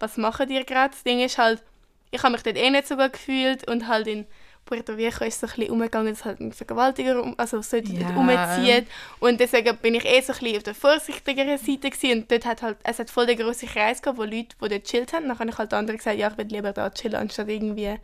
was 0.00 0.16
machen 0.16 0.48
die 0.48 0.64
gerade? 0.64 0.90
Das 0.90 1.04
Ding 1.04 1.20
ist 1.20 1.38
halt, 1.38 1.62
ich 2.10 2.20
habe 2.22 2.32
mich 2.32 2.42
dort 2.42 2.56
eh 2.56 2.68
nicht 2.70 2.88
so 2.88 2.96
gut 2.96 3.12
gefühlt 3.12 3.70
und 3.70 3.86
halt 3.86 4.08
in 4.08 4.26
Puerto 4.72 4.94
Rico 4.94 5.24
ist 5.24 5.38
so 5.38 5.46
ein 5.46 5.52
bisschen 5.54 5.70
umgegangen, 5.70 6.14
dass 6.14 6.24
halt 6.24 6.40
ein 6.40 6.50
Vergewaltiger 6.52 7.22
um, 7.22 7.34
also 7.36 7.60
so 7.60 7.76
dort 7.78 7.88
Ja. 7.88 8.08
umzieht. 8.16 8.86
Und 9.20 9.38
deswegen 9.38 9.76
bin 9.76 9.94
ich 9.94 10.04
eh 10.06 10.20
so 10.22 10.32
ein 10.32 10.38
bisschen 10.38 10.56
auf 10.56 10.62
der 10.62 10.74
vorsichtigeren 10.74 11.58
Seite 11.58 11.90
gewesen. 11.90 12.20
Und 12.20 12.30
dort 12.30 12.46
hat 12.46 12.62
halt, 12.62 12.78
es 12.82 12.98
hat 12.98 13.10
voll 13.10 13.26
den 13.26 13.36
grossen 13.36 13.68
Kreis 13.68 14.00
gehabt, 14.00 14.18
wo 14.18 14.22
Leute, 14.24 14.56
die 14.62 14.68
dort 14.68 14.84
chillt 14.84 15.12
haben. 15.12 15.28
Dann 15.28 15.38
habe 15.38 15.50
ich 15.50 15.58
halt 15.58 15.74
anderen 15.74 15.98
gesagt, 15.98 16.16
ja, 16.18 16.28
ich 16.30 16.38
will 16.38 16.46
lieber 16.46 16.72
da 16.72 16.88
chillen, 16.90 17.16
anstatt 17.16 17.48
irgendwie... 17.48 17.96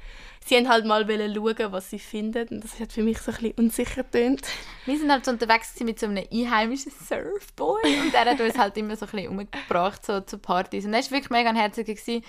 Sie 0.46 0.56
haben 0.56 0.68
halt 0.68 0.84
mal 0.86 1.06
wollen 1.08 1.34
schauen, 1.34 1.72
was 1.72 1.90
sie 1.90 1.98
finden. 1.98 2.46
Und 2.48 2.64
das 2.64 2.78
hat 2.80 2.92
für 2.92 3.02
mich 3.02 3.18
so 3.18 3.32
ein 3.32 3.36
bisschen 3.38 3.52
unsicher 3.58 4.02
getönt. 4.02 4.46
Wir 4.86 4.98
sind 4.98 5.10
halt 5.10 5.24
so 5.24 5.30
unterwegs 5.30 5.78
mit 5.80 5.98
so 5.98 6.06
einem 6.06 6.24
einheimischen 6.32 6.92
Surfboy 6.92 7.82
und 8.02 8.12
der 8.14 8.24
hat 8.24 8.40
uns 8.40 8.56
halt 8.56 8.76
immer 8.76 8.96
so 8.96 9.06
ein 9.06 9.10
bisschen 9.12 9.28
umgebracht 9.30 10.04
so 10.06 10.20
zu 10.20 10.38
Partys 10.38 10.84
und 10.84 10.94
er 10.94 11.00
war 11.02 11.10
wirklich 11.10 11.30
mega 11.30 11.50
ein 11.50 11.56
Herziger. 11.56 11.92
gewesen. 11.92 12.24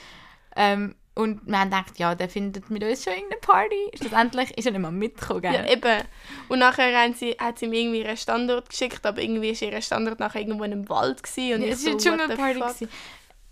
Ähm, 0.56 0.96
und 1.20 1.46
wir 1.46 1.60
haben 1.60 1.70
gedacht, 1.70 2.00
ja, 2.00 2.16
der 2.16 2.30
findet 2.30 2.70
mit 2.70 2.84
uns 2.84 3.04
schon 3.04 3.14
irgendeine 3.14 3.42
Party. 3.42 3.92
Schlussendlich 3.96 4.58
ist 4.58 4.66
er 4.66 4.72
nicht 4.72 4.82
mal 4.82 4.92
mitgekommen. 4.92 5.44
Ja, 5.44 5.66
eben. 5.68 6.04
Und 6.48 6.60
nachher 6.60 6.98
haben 6.98 7.14
sie, 7.14 7.32
hat 7.40 7.60
sie 7.60 7.68
mir 7.68 7.80
irgendwie 7.82 8.00
ihren 8.02 8.18
Standort 8.18 8.70
geschickt, 8.70 9.06
aber 9.06 9.22
irgendwie 9.22 9.54
war 9.62 9.72
ihr 9.72 9.82
Standort 9.82 10.20
nachher 10.20 10.40
irgendwo 10.42 10.64
in 10.64 10.72
einem 10.72 10.90
Wald. 10.90 11.22
Gewesen, 11.22 11.56
und 11.56 11.62
Ja, 11.62 11.68
ich 11.68 11.74
es 11.74 11.84
so, 11.84 11.92
war 11.92 12.14
eine 12.14 12.24
what 12.24 12.30
the 12.32 12.36
Dschungelparty. 12.36 12.84
Ja, 12.86 12.90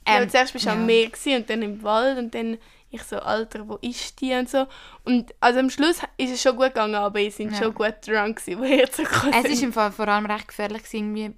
Ähm, 0.05 0.15
aber 0.21 0.27
zuerst 0.29 0.53
bist 0.53 0.65
du 0.65 0.69
ja. 0.69 0.75
am 0.75 0.85
Meer 0.85 1.07
gewesen 1.09 1.35
und 1.35 1.49
dann 1.49 1.61
im 1.61 1.83
Wald 1.83 2.17
und 2.17 2.33
dann 2.33 2.57
ich 2.89 3.03
so, 3.03 3.17
Alter, 3.17 3.67
wo 3.67 3.75
ist 3.81 4.21
die 4.21 4.31
und 4.33 4.49
so. 4.49 4.65
Und 5.03 5.35
also 5.41 5.59
am 5.59 5.69
Schluss 5.69 5.97
ist 6.17 6.31
es 6.31 6.41
schon 6.41 6.55
gut 6.55 6.67
gegangen, 6.67 6.95
aber 6.95 7.19
ihr 7.19 7.31
sind 7.31 7.51
Ja. 7.51 7.57
schon 7.63 7.73
gut 7.73 7.95
drunk 8.07 8.37
gewesen, 8.37 8.59
wo 8.61 8.63
ihr 8.63 8.89
zurückgekommen 8.89 9.33
Es 9.45 9.61
im 9.61 9.73
Fall 9.73 9.91
vor 9.91 10.07
allem 10.07 10.25
recht 10.25 10.47
gefährlich. 10.47 10.83
Gewesen. 10.83 11.15
Irgendwie 11.17 11.37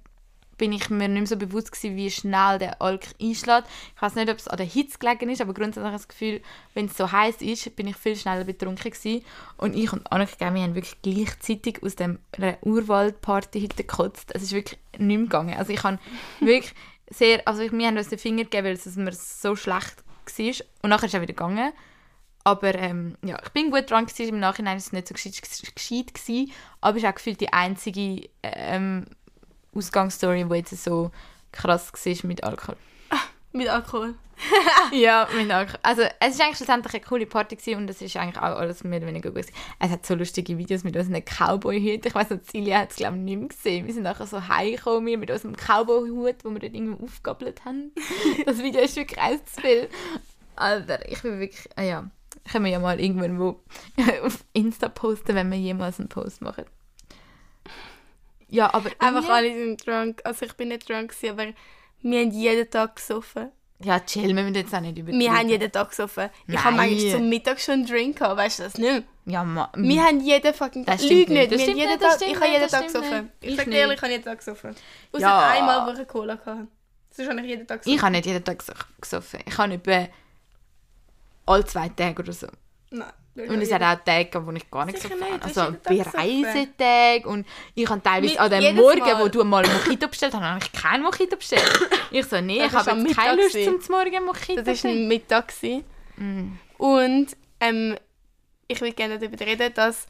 bin 0.60 0.72
ich 0.72 0.90
mir 0.90 1.08
nicht 1.08 1.18
mehr 1.18 1.26
so 1.26 1.36
bewusst 1.36 1.72
gewesen, 1.72 1.96
wie 1.96 2.10
schnell 2.10 2.58
der 2.58 2.82
Alk 2.82 3.06
einschlägt. 3.18 3.66
Ich 3.96 4.02
weiß 4.02 4.14
nicht, 4.14 4.28
ob 4.28 4.36
es 4.36 4.46
an 4.46 4.58
der 4.58 4.66
Hitze 4.66 4.98
gelegen 4.98 5.30
ist, 5.30 5.40
aber 5.40 5.54
grundsätzlich 5.54 5.86
habe 5.86 5.96
ich 5.96 6.02
das 6.02 6.08
Gefühl, 6.08 6.42
wenn 6.74 6.84
es 6.84 6.98
so 6.98 7.10
heiß 7.10 7.40
ist, 7.40 7.74
bin 7.76 7.88
ich 7.88 7.96
viel 7.96 8.14
schneller 8.14 8.44
betrunken 8.44 8.90
gewesen. 8.90 9.24
Und 9.56 9.74
ich 9.74 9.90
und 9.90 10.12
Annika, 10.12 10.52
wir 10.52 10.62
haben 10.62 10.74
wirklich 10.74 11.00
gleichzeitig 11.00 11.82
aus 11.82 11.96
dem 11.96 12.18
Urwaldparty 12.60 13.62
heute 13.62 13.76
gekotzt. 13.76 14.34
Es 14.34 14.42
ist 14.42 14.52
wirklich 14.52 14.78
nicht 14.98 15.06
mehr 15.06 15.18
gegangen. 15.20 15.56
Also 15.56 15.72
ich 15.72 15.82
habe 15.82 15.98
wirklich 16.40 16.74
sehr, 17.08 17.40
also 17.48 17.62
wir 17.62 17.86
haben 17.86 17.96
uns 17.96 18.10
den 18.10 18.18
Finger 18.18 18.44
gegeben, 18.44 18.66
weil 18.66 18.74
es 18.74 18.96
mir 18.96 19.12
so 19.12 19.56
schlecht 19.56 20.04
war. 20.26 20.66
Und 20.82 20.90
nachher 20.90 21.06
ist 21.06 21.14
es 21.14 21.22
wieder 21.22 21.32
gegangen. 21.32 21.72
Aber 22.44 22.74
ähm, 22.74 23.16
ja, 23.24 23.38
ich 23.42 23.50
bin 23.50 23.70
gut 23.70 23.90
dran 23.90 24.04
gewesen. 24.04 24.28
Im 24.28 24.40
Nachhinein 24.40 24.76
ist 24.76 24.88
es 24.88 24.92
nicht 24.92 25.08
so 25.08 25.14
gescheit, 25.14 25.40
gescheit 25.74 26.14
gewesen, 26.14 26.52
aber 26.82 26.96
es 26.98 27.02
ist 27.02 27.08
auch 27.08 27.14
gefühlt 27.14 27.40
die 27.40 27.52
einzige 27.52 28.28
ähm, 28.42 29.06
Ausgangsstory, 29.74 30.44
die 30.44 30.54
jetzt 30.56 30.84
so 30.84 31.10
krass 31.52 31.92
war 31.92 32.26
mit 32.26 32.44
Alkohol. 32.44 32.76
Mit 33.52 33.68
Alkohol. 33.68 34.14
ja, 34.92 35.28
mit 35.36 35.50
Alkohol. 35.50 35.78
Also 35.82 36.02
es 36.20 36.34
ist 36.34 36.40
eigentlich 36.40 36.56
schlussendlich 36.56 36.94
eine 36.94 37.02
coole 37.02 37.26
Party 37.26 37.56
gewesen 37.56 37.78
und 37.78 37.90
es 37.90 38.00
ist 38.00 38.16
eigentlich 38.16 38.38
auch 38.38 38.56
alles 38.56 38.84
mehr 38.84 38.98
oder 38.98 39.08
weniger 39.08 39.30
gut 39.30 39.42
gewesen. 39.42 39.54
Es 39.78 39.90
hat 39.90 40.06
so 40.06 40.14
lustige 40.14 40.56
Videos 40.56 40.84
mit 40.84 40.96
unseren 40.96 41.22
Cowboy-Hüten. 41.24 42.08
Ich 42.08 42.14
weiss 42.14 42.30
noch, 42.30 42.42
Celia 42.42 42.80
hat 42.80 42.90
es 42.90 42.96
glaube 42.96 43.16
ich 43.16 43.22
nicht 43.22 43.38
mehr 43.38 43.48
gesehen. 43.48 43.86
Wir 43.86 43.94
sind 43.94 44.04
nachher 44.04 44.26
so 44.26 44.48
heimgekommen 44.48 45.18
mit 45.18 45.30
unserem 45.30 45.56
Cowboy-Hut, 45.56 46.44
wo 46.44 46.50
wir 46.50 46.60
dort 46.60 46.74
irgendwo 46.74 47.04
aufgabelt 47.04 47.64
haben. 47.64 47.92
Das 48.46 48.58
Video 48.58 48.80
ist 48.80 48.96
wirklich 48.96 49.20
eins 49.20 49.44
zu 49.46 49.60
viel. 49.60 49.88
Alter, 50.56 51.08
ich 51.08 51.22
bin 51.22 51.40
wirklich, 51.40 51.68
ah 51.76 51.82
ja, 51.82 52.10
können 52.50 52.64
wir 52.64 52.72
ja 52.72 52.78
mal 52.78 53.00
irgendwo 53.00 53.60
auf 54.24 54.44
Insta 54.52 54.88
posten, 54.88 55.34
wenn 55.34 55.50
wir 55.50 55.58
jemals 55.58 55.98
einen 55.98 56.08
Post 56.08 56.42
machen. 56.42 56.64
Ja, 58.50 58.72
aber 58.74 58.90
Einfach 58.98 59.22
irgendwie- 59.28 59.30
alle 59.32 59.54
sind 59.54 59.86
drunk. 59.86 60.20
Also 60.24 60.44
ich 60.46 60.52
bin 60.54 60.68
nicht 60.68 60.88
drunk 60.88 61.10
gewesen, 61.10 61.30
aber 61.38 61.52
wir 62.02 62.20
haben 62.20 62.30
jeden 62.32 62.70
Tag 62.70 62.96
gesoffen. 62.96 63.50
Ja, 63.82 63.98
chill, 64.00 64.26
wir 64.26 64.34
müssen 64.34 64.54
jetzt 64.54 64.74
auch 64.74 64.80
nicht 64.80 64.98
übertreiben. 64.98 65.20
Wir 65.20 65.32
haben 65.34 65.48
jeden 65.48 65.72
Tag 65.72 65.88
gesoffen. 65.88 66.28
Ich 66.46 66.58
habe 66.62 66.76
Nein. 66.76 66.90
manchmal 66.90 67.12
zum 67.12 67.28
Mittag 67.30 67.60
schon 67.60 67.74
einen 67.74 67.86
Drink 67.86 68.18
gehabt, 68.18 68.36
weißt 68.36 68.58
du 68.58 68.62
das 68.64 68.76
nicht? 68.76 69.04
Ja, 69.24 69.42
ma, 69.42 69.72
Wir 69.74 70.04
haben 70.04 70.20
jeden 70.20 70.52
fucking 70.52 70.84
Tag. 70.84 70.98
stimmt 70.98 71.12
Lüg 71.12 71.28
nicht. 71.30 71.50
nicht. 71.50 71.52
Das 71.52 71.58
Wir 71.60 71.66
haben 71.68 71.78
jeden 71.78 71.90
nicht, 71.92 72.00
Tag, 72.02 72.20
ich 72.20 72.34
habe 72.34 72.40
nicht, 72.40 72.52
jeden 72.60 72.68
Tag 72.70 72.82
gesoffen. 72.86 73.10
nicht. 73.22 73.30
Ich 73.40 73.48
Ich 73.50 73.56
sag 73.56 73.64
dir 73.64 73.70
nicht. 73.70 73.78
ehrlich, 73.78 73.96
ich 73.96 74.02
habe 74.02 74.12
jeden 74.12 74.24
Tag 74.24 74.38
gesoffen. 74.38 74.70
Außer 75.12 75.20
Ja. 75.22 75.48
einmal, 75.50 75.86
wo 75.96 75.98
ich 76.00 76.08
Cola 76.08 76.34
hatte. 76.34 76.66
Sonst 77.12 77.28
habe 77.30 77.40
ich 77.40 77.46
jeden 77.46 77.66
Tag 77.66 77.78
gesoffen. 77.80 77.96
Ich 77.96 78.02
habe 78.02 78.12
nicht 78.12 78.26
jeden 78.26 78.44
Tag 78.44 78.60
ges- 78.60 78.74
gesoffen. 79.00 79.40
Ich 79.46 79.56
habe 79.56 79.74
etwa 79.74 80.08
alle 81.46 81.64
zwei 81.64 81.88
Tage 81.88 82.22
oder 82.22 82.32
so. 82.32 82.48
Nein. 82.90 83.12
Und 83.36 83.62
es 83.62 83.72
hat 83.72 83.82
auch 83.82 84.04
Tage, 84.04 84.44
wo 84.46 84.50
ich 84.52 84.68
gar 84.70 84.84
nicht 84.86 84.98
Sicher 85.00 85.14
gesoffen 85.14 85.32
habe. 85.34 85.46
nicht, 85.46 85.56
Also 85.58 85.70
Tag 85.72 85.82
Bereisetage 85.84 87.28
und 87.28 87.46
ich 87.74 87.88
habe 87.88 88.02
teilweise 88.02 88.32
Mit- 88.32 88.40
an 88.40 88.50
dem 88.50 88.76
Morgen, 88.76 88.98
Mal. 89.00 89.20
wo 89.20 89.28
du 89.28 89.44
mal 89.44 89.64
Mojito 89.66 90.08
bestellt 90.08 90.34
hast, 90.34 90.42
habe 90.42 90.60
ich 90.62 90.72
keinen 90.72 91.02
Mojito 91.02 91.36
bestellt. 91.36 91.62
Ich 92.10 92.26
so, 92.26 92.40
nee, 92.40 92.58
Das 92.58 92.68
ich 92.68 92.72
habe 92.74 93.00
jetzt 93.00 93.16
keine 93.16 93.40
Lust 93.42 93.52
zum 93.64 93.94
Morgen 93.94 94.24
Mojito 94.24 94.62
Das 94.62 94.82
war 94.84 94.90
ein 94.90 95.06
Mittag. 95.08 95.52
Mm. 96.16 96.48
Und 96.76 97.28
ähm, 97.60 97.96
ich 98.66 98.80
würde 98.80 98.94
gerne 98.94 99.18
darüber 99.18 99.46
reden, 99.46 99.72
dass 99.74 100.06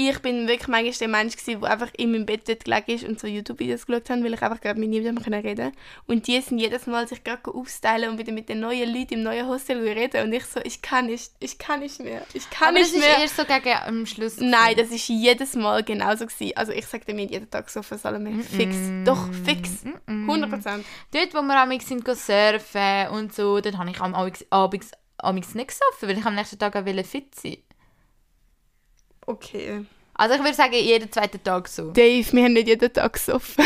ich 0.00 0.20
bin 0.20 0.46
wirklich 0.46 0.68
manchmal 0.68 0.92
der 0.92 1.08
Mensch 1.08 1.36
gewesen, 1.36 1.60
der 1.60 1.70
einfach 1.70 1.88
in 1.96 2.12
meinem 2.12 2.24
Bett 2.24 2.48
dort 2.48 2.64
gelegen 2.64 2.90
ist 2.92 3.04
und 3.04 3.18
so 3.18 3.26
YouTube-Videos 3.26 3.84
geschaut 3.84 4.08
hat, 4.08 4.22
weil 4.22 4.32
ich 4.32 4.42
einfach 4.42 4.60
gerade 4.60 4.78
mit 4.78 4.90
niemandem 4.90 5.34
reden 5.34 5.72
Und 6.06 6.28
die 6.28 6.40
sind 6.40 6.58
jedes 6.58 6.86
Mal 6.86 7.08
sich 7.08 7.24
gerade 7.24 7.52
aufstylen 7.52 8.10
und 8.10 8.18
wieder 8.18 8.32
mit 8.32 8.48
den 8.48 8.60
neuen 8.60 8.94
Leuten 8.94 9.14
im 9.14 9.22
neuen 9.24 9.48
Hostel 9.48 9.78
reden. 9.82 10.22
Und 10.22 10.32
ich 10.32 10.44
so, 10.44 10.60
ich 10.62 10.82
kann 10.82 11.06
nicht, 11.06 11.32
ich 11.40 11.58
kann 11.58 11.80
nicht 11.80 11.98
mehr, 11.98 12.22
ich 12.32 12.48
kann 12.48 12.68
Aber 12.68 12.78
das 12.78 12.92
nicht 12.92 13.02
ist 13.02 13.08
mehr. 13.08 13.18
erst 13.22 13.36
so 13.36 13.44
gegen 13.44 13.76
am 13.86 14.06
Schluss. 14.06 14.36
Nein, 14.38 14.76
das 14.76 14.90
ist 14.90 15.08
jedes 15.08 15.56
Mal 15.56 15.82
genauso 15.82 16.26
gewesen. 16.26 16.56
Also 16.56 16.70
ich 16.70 16.86
sagte 16.86 17.12
mir 17.12 17.24
jeden 17.26 17.50
Tag 17.50 17.68
so 17.68 17.82
für 17.82 17.98
Salome, 17.98 18.44
fix, 18.44 18.76
doch 19.04 19.28
fix, 19.44 19.82
100 20.06 20.48
Prozent. 20.48 20.84
Dort, 21.12 21.34
wo 21.34 21.42
wir 21.42 21.56
amig 21.60 21.82
sind 21.82 22.04
go 22.04 22.14
surfen 22.14 23.08
und 23.10 23.34
so, 23.34 23.60
dort 23.60 23.76
habe 23.76 23.90
ich 23.90 24.00
am 24.00 24.14
abends, 24.14 24.46
abends, 24.50 24.92
abends 25.16 25.56
nicht 25.56 25.68
gesoffen, 25.70 26.08
weil 26.08 26.18
ich 26.18 26.24
am 26.24 26.36
nächsten 26.36 26.58
Tag 26.58 26.76
auch 26.76 26.86
wollte 26.86 27.02
fit 27.02 27.34
sein. 27.34 27.56
Okay. 29.28 29.84
Also 30.14 30.34
ich 30.34 30.40
würde 30.40 30.54
sagen, 30.54 30.72
jeden 30.72 31.12
zweiten 31.12 31.42
Tag 31.42 31.68
so. 31.68 31.90
Dave, 31.92 32.26
wir 32.32 32.44
haben 32.44 32.54
nicht 32.54 32.66
jeden 32.66 32.92
Tag 32.92 33.12
gesoffen. 33.12 33.62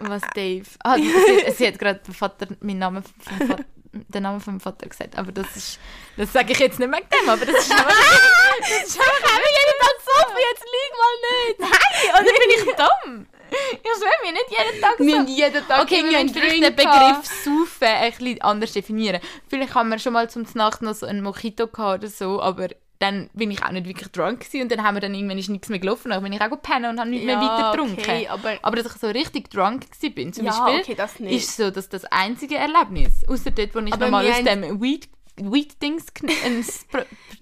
Was 0.00 0.22
Dave? 0.34 0.66
Ah, 0.84 0.96
sie, 0.96 1.52
sie 1.56 1.66
hat 1.66 1.78
gerade 1.78 2.00
Vater, 2.12 2.48
meinen 2.60 2.78
Namen 2.80 3.02
vom 3.02 3.48
Vater, 3.48 3.64
den 3.92 4.22
Namen 4.22 4.40
vom 4.40 4.60
Vater 4.60 4.88
gesagt, 4.88 5.16
aber 5.16 5.32
das 5.32 5.56
ist, 5.56 5.78
das 6.16 6.32
sage 6.32 6.52
ich 6.52 6.58
jetzt 6.58 6.78
nicht 6.78 6.90
wegen 6.90 7.06
dem, 7.08 7.28
aber 7.28 7.46
das 7.46 7.56
ist 7.56 7.70
einfach, 7.72 7.86
das 8.60 8.88
ist 8.88 8.94
jeden 8.96 9.78
Tag 9.80 9.96
so, 10.04 10.12
jetzt 10.50 10.64
lieg 10.74 10.92
mal 10.98 11.16
nicht. 11.22 11.60
Nein, 11.60 12.10
oder 12.14 12.32
bin 12.32 12.50
ich 12.50 12.64
dumm? 12.76 13.26
Ich 13.50 13.90
schwöre 13.96 14.20
mir 14.24 14.32
nicht 14.32 14.50
jeden 14.50 14.80
Tag 14.80 14.98
Wir 14.98 15.10
so. 15.10 15.18
haben 15.18 15.28
jeden 15.28 15.68
Tag 15.68 15.82
Okay, 15.82 16.04
wir 16.04 16.22
müssen 16.22 16.34
vielleicht 16.34 16.62
den. 16.62 16.76
Begriff 16.76 17.26
«saufen» 17.44 17.88
ein 17.88 18.10
bisschen 18.10 18.42
anders 18.42 18.72
definieren. 18.72 19.20
Vielleicht 19.48 19.74
haben 19.74 19.88
wir 19.88 19.98
schon 19.98 20.12
mal 20.12 20.28
zum 20.28 20.46
Nacht 20.54 20.82
noch 20.82 20.94
so 20.94 21.06
einen 21.06 21.22
Mojito 21.22 21.68
gehabt 21.68 22.00
oder 22.02 22.08
so, 22.08 22.42
aber 22.42 22.68
dann 22.98 23.28
bin 23.34 23.50
ich 23.50 23.62
auch 23.62 23.70
nicht 23.72 23.86
wirklich 23.86 24.08
drunk 24.08 24.40
gewesen 24.40 24.62
und 24.62 24.72
dann 24.72 24.82
haben 24.82 24.94
wir 24.96 25.00
dann 25.00 25.14
irgendwann 25.14 25.38
ist 25.38 25.48
nichts 25.50 25.68
mehr 25.68 25.78
gelaufen, 25.78 26.10
dann 26.10 26.22
bin 26.22 26.32
ich 26.32 26.40
auch 26.40 26.48
gepennt 26.50 26.86
und 26.86 26.98
habe 26.98 27.10
nicht 27.10 27.24
mehr 27.24 27.34
Ja, 27.34 27.40
weiter 27.42 27.70
getrunken. 27.72 28.00
okay, 28.00 28.28
aber- 28.28 28.58
aber 28.62 28.76
dass 28.76 28.86
ich 28.94 29.00
so 29.00 29.08
richtig 29.08 29.50
drunk 29.50 29.90
gewesen 29.90 30.14
bin, 30.14 30.32
zum 30.32 30.46
Ja, 30.46 30.52
Beispiel, 30.58 30.80
okay, 30.80 30.94
das 30.94 31.20
nicht. 31.20 31.34
ist 31.34 31.56
so 31.56 31.70
dass 31.70 31.88
das 31.88 32.04
einzige 32.06 32.56
Erlebnis. 32.56 33.26
Außer 33.28 33.50
dort, 33.50 33.74
wo 33.74 33.80
ich 33.80 33.92
Aber 33.92 34.06
aus 34.18 34.26
haben- 34.32 34.62
dem 34.62 34.80
Weed, 34.82 35.08
Weed-Dings 35.38 36.06
ein 36.22 36.64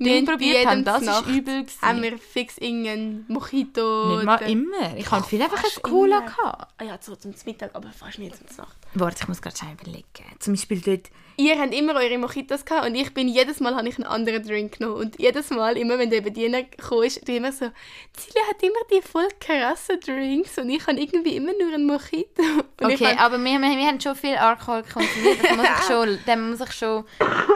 Ding 0.01 0.17
haben 0.17 0.25
probiert 0.27 0.67
habe, 0.67 0.77
jedem 0.79 0.85
das 0.85 1.03
Nacht 1.03 1.27
ist 1.29 1.37
übel 1.37 1.63
gewesen. 1.63 1.81
Haben 1.83 2.03
wir 2.03 2.19
fix 2.19 2.59
irgendeinen 2.59 3.25
Mojito. 3.29 4.17
nicht 4.17 4.25
mal 4.25 4.43
immer. 4.51 4.97
Ich 4.97 5.09
habe 5.13 5.25
viel 5.25 5.41
einfach 5.41 5.63
eine 5.63 5.81
Cola 5.83 6.19
gehabt. 6.21 6.73
Ah 6.79 6.85
ja, 6.85 6.99
so 7.01 7.15
zum 7.15 7.33
Mittag, 7.47 7.71
aber 7.75 7.91
fast 7.93 8.19
nie 8.19 8.33
zum 8.33 8.47
Nacht. 8.57 8.77
Warte, 8.95 9.23
ich 9.23 9.29
muss 9.29 9.41
gerade 9.41 9.57
schnell 9.57 9.75
überlegen. 9.75 10.05
Zum 10.41 10.55
Beispiel 10.55 10.81
dort 10.81 11.09
Ihr 11.37 11.59
habt 11.59 11.75
immer 11.75 11.95
eure 11.97 12.17
Mojitos 12.19 12.65
gehabt 12.65 12.87
und 12.87 12.95
ich 12.95 13.13
bin 13.13 13.29
jedes 13.29 13.59
Mal 13.61 13.75
habe 13.75 13.89
ich 13.89 13.97
einen 13.97 14.07
anderen 14.07 14.43
Drink 14.47 14.79
genommen. 14.79 14.97
Und 15.01 15.19
jedes 15.21 15.51
Mal, 15.51 15.77
immer 15.77 15.99
wenn 15.99 16.11
der 16.11 16.21
Bediener 16.21 16.63
kam, 16.65 17.03
ist, 17.03 17.27
du 17.27 17.33
immer 17.35 17.51
so, 17.53 17.67
Zilia 18.13 18.43
hat 18.49 18.63
immer 18.63 18.79
die 18.93 19.03
voll 19.03 19.29
krassen 19.41 19.99
Drinks 20.01 20.57
und 20.59 20.71
ich 20.71 20.87
habe 20.87 21.01
irgendwie 21.01 21.37
immer 21.37 21.53
nur 21.61 21.75
einen 21.75 21.87
Mojito. 21.87 22.43
Und 22.81 22.93
Okay, 22.93 23.07
habe- 23.07 23.19
aber 23.21 23.39
wir, 23.39 23.59
wir, 23.61 23.77
wir 23.77 23.87
haben 23.87 24.01
schon 24.01 24.17
viel 24.17 24.35
Alkohol 24.37 24.83
konsumiert, 24.83 25.39
das 25.43 25.57
muss 25.57 25.67
ich 25.67 25.85
schon, 25.87 26.19
dem 26.27 26.51
muss 26.51 26.61
ich 26.61 26.73
schon 26.73 27.05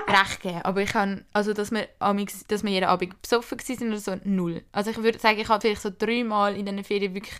recht 0.09 0.41
geben. 0.43 0.61
Aber 0.63 0.81
ich 0.81 0.95
habe, 0.95 1.25
also 1.33 1.53
dass 1.53 1.71
wir, 1.73 1.89
dass 2.49 2.63
wir 2.65 2.71
jeden 2.71 2.85
Abend 2.87 3.21
besoffen 3.21 3.59
waren 3.59 3.89
oder 3.89 3.99
so, 3.99 4.17
null. 4.25 4.63
Also 4.73 4.91
ich 4.91 5.03
würde 5.03 5.19
sagen, 5.19 5.39
ich 5.41 5.49
habe 5.49 5.61
vielleicht 5.61 5.83
so 5.83 5.91
dreimal 5.97 6.57
in 6.57 6.67
diesen 6.67 6.85
Ferien 6.85 7.15
wirklich 7.15 7.35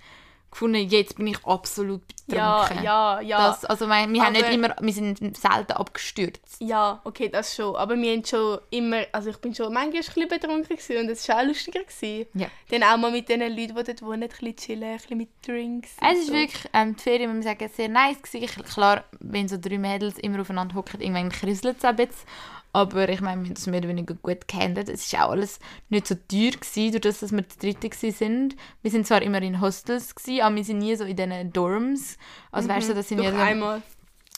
gefunden, 0.51 0.89
jetzt 0.89 1.17
bin 1.17 1.27
ich 1.27 1.45
absolut 1.45 2.03
ja, 2.27 2.63
betrunken. 2.63 2.85
ja, 2.85 3.21
ja. 3.21 3.49
Das, 3.49 3.65
also 3.65 3.87
wir, 3.87 4.09
wir 4.09 4.23
haben 4.23 4.33
nicht 4.33 4.51
immer, 4.51 4.75
wir 4.81 4.93
sind 4.93 5.37
selten 5.37 5.73
abgestürzt. 5.73 6.57
Ja, 6.61 7.01
okay, 7.05 7.29
das 7.29 7.55
schon. 7.55 7.75
Aber 7.77 7.97
wir 7.97 8.13
haben 8.13 8.25
schon 8.25 8.59
immer, 8.71 9.03
also 9.13 9.31
ich 9.31 9.39
bin 9.39 9.55
schon 9.55 9.73
manchmal 9.73 9.97
ein 9.97 10.05
bisschen 10.05 10.29
betrunken 10.29 10.77
gewesen 10.77 10.99
und 10.99 11.11
es 11.11 11.29
war 11.29 11.41
auch 11.41 11.45
lustiger. 11.45 11.81
Gewesen. 11.81 12.27
Ja. 12.35 12.49
Dann 12.71 12.83
auch 12.83 12.97
mal 12.97 13.11
mit 13.11 13.29
den 13.29 13.41
Leuten, 13.41 13.75
die 13.75 13.83
dort 13.85 14.03
wohnen, 14.03 14.23
ein 14.25 14.29
bisschen 14.29 14.57
chillen, 14.57 14.83
ein 14.85 14.97
bisschen 14.97 15.19
mit 15.19 15.29
Drinks. 15.47 15.91
Es 16.01 16.19
ist 16.19 16.27
so. 16.29 16.33
wirklich, 16.35 16.65
ähm, 16.73 16.97
die 16.97 17.03
Ferien, 17.03 17.31
muss 17.31 17.45
ich 17.45 17.51
sagen, 17.51 17.71
sehr 17.75 17.89
nice 17.89 18.21
gewesen. 18.21 18.65
Klar, 18.65 19.05
wenn 19.21 19.49
so 19.49 19.57
drei 19.61 19.79
Mädels 19.79 20.19
immer 20.19 20.41
aufeinander 20.41 20.75
hocken, 20.75 21.01
irgendwann 21.01 21.31
kriselt 21.31 21.79
es 21.79 21.85
ein 21.85 21.97
bisschen. 21.97 22.27
Aber 22.73 23.09
ich 23.09 23.21
meine, 23.21 23.43
wir 23.43 23.49
haben 23.49 23.55
das 23.55 23.67
mehr 23.67 23.81
oder 23.81 23.89
weniger 23.89 24.15
gut 24.15 24.47
gehandelt. 24.47 24.89
Es 24.89 25.13
war 25.13 25.27
auch 25.27 25.31
alles 25.31 25.59
nicht 25.89 26.07
so 26.07 26.15
teuer, 26.15 26.51
gewesen, 26.51 26.93
durch 26.93 27.01
das, 27.01 27.21
dass 27.21 27.33
wir 27.33 27.43
die 27.43 27.73
Dritte 27.73 27.89
waren. 27.91 28.55
Wir 28.83 28.91
sind 28.91 29.07
zwar 29.07 29.23
immer 29.23 29.41
in 29.43 29.61
Hostels, 29.61 30.15
gewesen, 30.15 30.43
aber 30.43 30.57
wir 30.57 30.65
sind 30.65 30.79
nie 30.79 30.95
so 30.95 31.05
in 31.05 31.17
diesen 31.17 31.53
Dorms. 31.53 32.19
Also 32.53 32.69
weißt 32.69 32.91
du, 32.91 32.95
das 32.95 33.09
sind 33.09 33.19
Doch 33.19 33.25
ja 33.25 33.33
so... 33.33 33.39
einmal. 33.39 33.83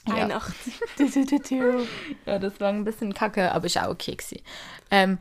Ja. 0.07 0.15
Eine 0.15 0.29
Nacht. 0.29 0.55
Ja, 2.27 2.39
das 2.39 2.59
war 2.61 2.69
ein 2.69 2.85
bisschen 2.85 3.13
kacke, 3.13 3.53
aber 3.53 3.67
es 3.67 3.75
war 3.75 3.89
auch 3.89 3.93
okay. 3.93 4.17
Gewesen. 4.17 4.43
Ähm, 4.91 5.19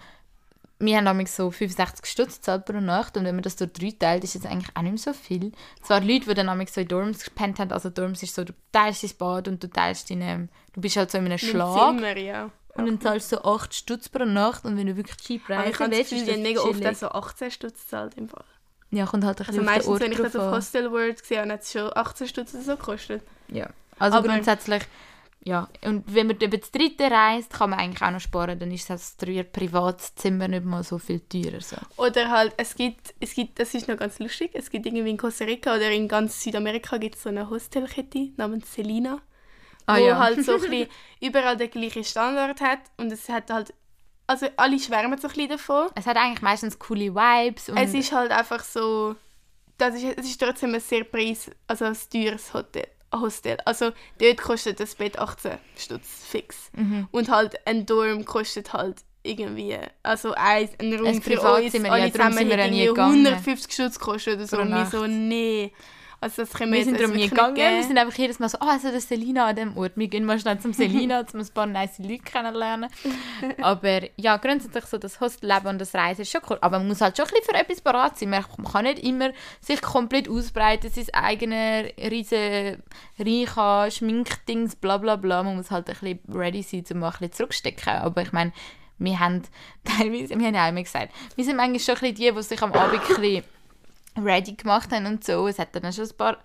wir 0.80 0.96
haben 0.96 1.04
nämlich 1.04 1.30
so 1.30 1.52
65 1.52 2.06
Stutz 2.06 2.36
gezahlt 2.38 2.66
pro 2.66 2.80
Nacht 2.80 3.18
und 3.18 3.26
wenn 3.26 3.36
man 3.36 3.44
das 3.44 3.58
durch 3.58 3.74
drei 3.74 3.92
teilt, 3.92 4.24
ist 4.24 4.36
das 4.36 4.46
eigentlich 4.46 4.76
auch 4.76 4.82
nicht 4.82 4.92
mehr 4.92 5.14
so 5.14 5.14
viel. 5.14 5.52
Zwar 5.82 6.00
Leute, 6.00 6.30
die 6.30 6.34
dann 6.34 6.46
nämlich 6.46 6.72
so 6.72 6.80
in 6.80 6.88
Dorms 6.88 7.26
gepennt 7.26 7.60
haben, 7.60 7.72
also 7.74 7.90
Dorms 7.90 8.24
ist 8.24 8.34
so, 8.34 8.46
du 8.46 8.54
teilst 8.72 9.04
dein 9.04 9.12
Bad 9.18 9.48
und 9.50 9.62
du 9.62 9.68
teilst 9.70 10.10
deine, 10.10 10.48
du 10.74 10.80
bist 10.80 10.96
halt 10.96 11.12
so 11.12 11.18
in 11.18 11.26
einem 11.26 11.38
Schlag. 11.38 11.98
Zimmer, 11.98 12.18
ja. 12.18 12.50
Und 12.76 12.86
dann 12.86 13.02
zahlst 13.02 13.32
du 13.32 13.38
so 13.38 13.44
8 13.44 13.74
Stutz 13.74 14.08
pro 14.10 14.24
Nacht 14.26 14.64
und 14.66 14.78
wenn 14.78 14.88
du 14.88 14.96
wirklich 14.96 15.18
cheap 15.18 15.50
reisen 15.50 15.72
das 15.78 15.90
willst, 15.92 16.12
ist 16.14 16.28
das 16.28 16.34
haben 16.36 16.42
mega 16.44 16.62
oft 16.62 16.86
auch 16.86 16.96
so 16.96 17.10
18 17.10 17.52
Stutz 17.52 17.82
gezahlt 17.82 18.14
im 18.16 18.30
Fall. 18.30 18.46
Ja, 18.92 19.06
kommt 19.06 19.24
halt 19.26 19.40
ein 19.42 19.48
Also 19.48 19.60
bisschen 19.62 19.68
auf 19.68 19.74
den 19.74 19.76
meistens, 19.76 19.92
Ort 19.94 20.02
wenn 20.02 20.12
ich 20.12 20.18
das 20.20 20.36
auf. 20.36 20.56
Hostel 20.56 20.92
World 20.92 21.22
gesehen 21.22 21.40
habe, 21.42 21.54
hat 21.54 21.62
es 21.62 21.72
schon 21.72 21.92
18 21.96 22.28
Stutz 22.28 22.54
oder 22.54 22.64
so 22.64 22.76
gekostet. 22.78 23.22
Ja. 23.50 23.70
Also 24.00 24.18
Aber- 24.18 24.28
grundsätzlich, 24.30 24.84
ja. 25.44 25.68
Und 25.84 26.04
wenn 26.14 26.28
man 26.28 26.38
über 26.38 26.58
das 26.58 26.72
dritte 26.72 27.12
reist, 27.12 27.52
kann 27.52 27.70
man 27.72 27.80
eigentlich 27.80 28.02
auch 28.02 28.12
noch 28.12 28.20
sparen. 28.20 28.58
Dann 28.58 28.72
ist 28.72 28.90
das 28.90 29.16
drei 29.18 29.44
Privatzimmer 29.44 30.48
nicht 30.48 30.66
mal 30.66 30.84
so 30.84 30.98
viel 30.98 31.20
teurer. 31.22 31.62
So. 31.62 31.76
Oder 31.98 32.30
halt, 32.30 32.54
es 32.58 32.76
gibt, 32.76 33.14
es 33.20 33.34
gibt, 33.34 33.60
das 33.60 33.74
ist 33.74 33.88
noch 33.88 33.98
ganz 33.98 34.20
lustig, 34.20 34.52
es 34.54 34.70
gibt 34.70 34.86
irgendwie 34.86 35.10
in 35.12 35.18
Costa 35.18 35.46
Rica 35.46 35.76
oder 35.76 35.92
in 35.92 36.08
ganz 36.08 36.42
Südamerika 36.42 36.98
gibt 36.98 37.16
es 37.16 37.24
so 37.24 37.30
eine 37.30 37.50
Hostelkette 37.50 38.30
namens 38.38 38.74
Selina, 38.74 39.20
Ah, 39.90 39.98
wo 39.98 40.08
ja. 40.08 40.20
halt 40.20 40.44
so 40.44 40.56
ein 40.56 40.62
bisschen 40.70 40.88
überall 41.22 41.58
den 41.58 41.70
gleichen 41.70 42.04
Standard 42.04 42.62
hat 42.62 42.80
und 42.98 43.12
es 43.12 43.28
hat 43.30 43.52
halt, 43.52 43.74
also 44.28 44.48
alle 44.58 44.80
schwärmen 44.80 45.20
so 45.20 45.28
ein 45.28 45.34
bisschen 45.34 45.50
davon. 45.50 45.88
Es 45.96 46.06
hat 46.06 46.18
eigentlich 46.18 46.42
meistens 46.42 46.78
coole 46.78 47.14
Vibes. 47.14 47.70
Und 47.70 47.78
Es 47.78 47.94
ist 47.94 48.12
halt 48.12 48.32
einfach 48.32 48.64
so, 48.64 49.16
das 49.78 49.96
ist, 49.96 50.18
es 50.18 50.26
ist 50.26 50.42
trotzdem 50.42 50.74
ein 50.74 50.82
sehr 50.82 51.04
preis, 51.04 51.50
also 51.68 51.86
ein 51.86 51.98
teures 52.12 52.54
Hotel. 52.54 52.88
Hostel. 53.12 53.58
Also 53.66 53.92
dort 54.20 54.38
kostet 54.38 54.80
das 54.80 54.94
Bett 54.96 55.18
18 55.18 55.58
Stutz 55.76 56.26
fix. 56.28 56.70
Mhm. 56.76 57.08
Und 57.12 57.30
halt 57.30 57.56
ein 57.66 57.86
Dorm 57.86 58.24
kostet 58.26 58.74
halt 58.74 58.98
irgendwie, 59.24 59.78
also 60.04 60.34
ein, 60.34 60.70
ein 60.80 60.94
Raum 60.94 61.08
Ein 61.08 61.22
für 61.22 61.42
uns, 61.42 61.74
ja, 61.74 61.92
alle 61.92 62.12
darum 62.12 62.34
zusammen 62.34 62.50
ja 62.52 62.68
nie 62.68 62.84
irgendwie 62.84 62.86
gegangen. 62.86 63.26
150 63.26 63.74
Stutz 63.74 64.00
gekostet 64.00 64.36
oder 64.36 64.48
so. 64.48 64.60
Und 64.60 64.92
so, 64.92 65.08
nee. 65.08 65.74
Also 66.22 66.42
das 66.42 66.52
können 66.52 66.72
wir, 66.74 66.80
wir 66.80 66.86
sind 66.86 67.00
darum 67.00 67.12
also 67.12 67.16
nie 67.16 67.32
wirklich 67.32 67.56
gegangen. 67.56 67.78
Wir 67.78 67.84
sind 67.84 67.98
einfach 67.98 68.18
jedes 68.18 68.40
Mal 68.40 68.50
so, 68.50 68.58
ah, 68.60 68.72
also 68.72 68.92
das 68.92 69.08
Selina 69.08 69.48
an 69.48 69.56
dem 69.56 69.78
Ort. 69.78 69.94
Wir 69.96 70.08
gehen 70.10 70.26
mal 70.26 70.38
schnell 70.38 70.60
zum 70.60 70.74
Selina, 70.74 71.26
um 71.34 71.40
ein 71.40 71.48
paar 71.54 71.66
nice 71.66 71.98
Leute 72.00 72.24
kennenlernen. 72.24 72.90
Aber 73.62 74.02
ja, 74.18 74.36
grundsätzlich 74.38 74.86
so 74.86 74.98
das 74.98 75.22
Hostelleben 75.22 75.68
und 75.68 75.80
das 75.80 75.96
Reisen 75.96 76.24
ist 76.24 76.32
schon 76.32 76.42
cool. 76.50 76.58
Aber 76.60 76.80
man 76.80 76.90
muss 76.90 77.00
halt 77.00 77.16
schon 77.16 77.26
ein 77.26 77.32
bisschen 77.32 77.56
für 77.56 77.62
etwas 77.62 77.82
bereit 77.82 78.18
sein. 78.18 78.30
Man 78.30 78.44
man 78.58 78.72
kann 78.72 78.84
nicht 78.84 79.00
immer 79.00 79.32
sich 79.62 79.82
komplett 79.82 80.28
ausbreiten, 80.28 80.90
sein 80.90 81.08
eigenes 81.14 81.94
riesen 81.98 82.84
reicher 83.18 83.90
Schminkdings, 83.90 84.76
bla 84.76 84.98
bla 84.98 85.16
bla. 85.16 85.44
Man 85.44 85.56
muss 85.56 85.72
halt 85.72 85.90
ein 85.90 85.96
bisschen 85.96 86.20
ready 86.34 86.64
sein, 86.64 86.84
um 86.92 87.00
mal 87.00 87.08
ein 87.08 87.12
bisschen 87.14 87.32
zurückstecken. 87.32 87.94
Aber 87.94 88.22
ich 88.22 88.34
meine, 88.34 88.52
wir 88.98 89.20
haben 89.20 89.44
teilweise, 89.86 90.38
wir 90.38 90.48
haben 90.48 90.56
ja 90.56 90.66
auch 90.66 90.70
immer 90.70 90.84
gesagt, 90.84 91.14
wir 91.36 91.46
sind 91.46 91.60
eigentlich 91.60 91.86
schon 91.86 91.96
ein 91.96 92.02
bisschen 92.02 92.16
die, 92.16 92.32
die 92.32 92.44
sich 92.44 92.62
am 92.62 92.74
Abend 92.74 93.02
ein 93.02 93.08
bisschen 93.08 93.44
ready 94.24 94.54
gemacht 94.54 94.92
haben 94.92 95.06
und 95.06 95.24
so. 95.24 95.48
Es 95.48 95.60
hat 95.60 95.76
dann 95.76 95.92
schon 95.94 96.06
ein 96.06 96.18
paar 96.18 96.38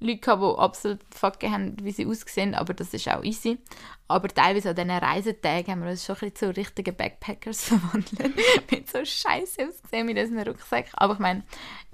Leute 0.00 0.18
gehabt, 0.18 0.42
die 0.42 0.60
absolut 0.60 1.00
fucking 1.12 1.52
haben, 1.52 1.76
wie 1.82 1.90
sie 1.90 2.06
aussehen, 2.06 2.54
aber 2.54 2.72
das 2.72 2.94
ist 2.94 3.08
auch 3.08 3.24
easy. 3.24 3.58
Aber 4.06 4.28
teilweise 4.28 4.70
an 4.70 4.76
diesen 4.76 4.90
Reisetagen 4.90 5.72
haben 5.72 5.82
wir 5.82 5.90
uns 5.90 6.04
schon 6.04 6.16
ein 6.16 6.30
bisschen 6.30 6.52
zu 6.52 6.56
richtigen 6.56 6.94
Backpackers 6.96 7.64
verwandelt. 7.68 8.36
mit 8.70 8.88
so 8.88 9.04
scheiße 9.04 9.68
ausgesehen 9.68 10.06
mit 10.06 10.16
unseren 10.18 10.46
Rucksäcken. 10.46 10.92
Aber 10.94 11.14
ich 11.14 11.18
meine, 11.18 11.42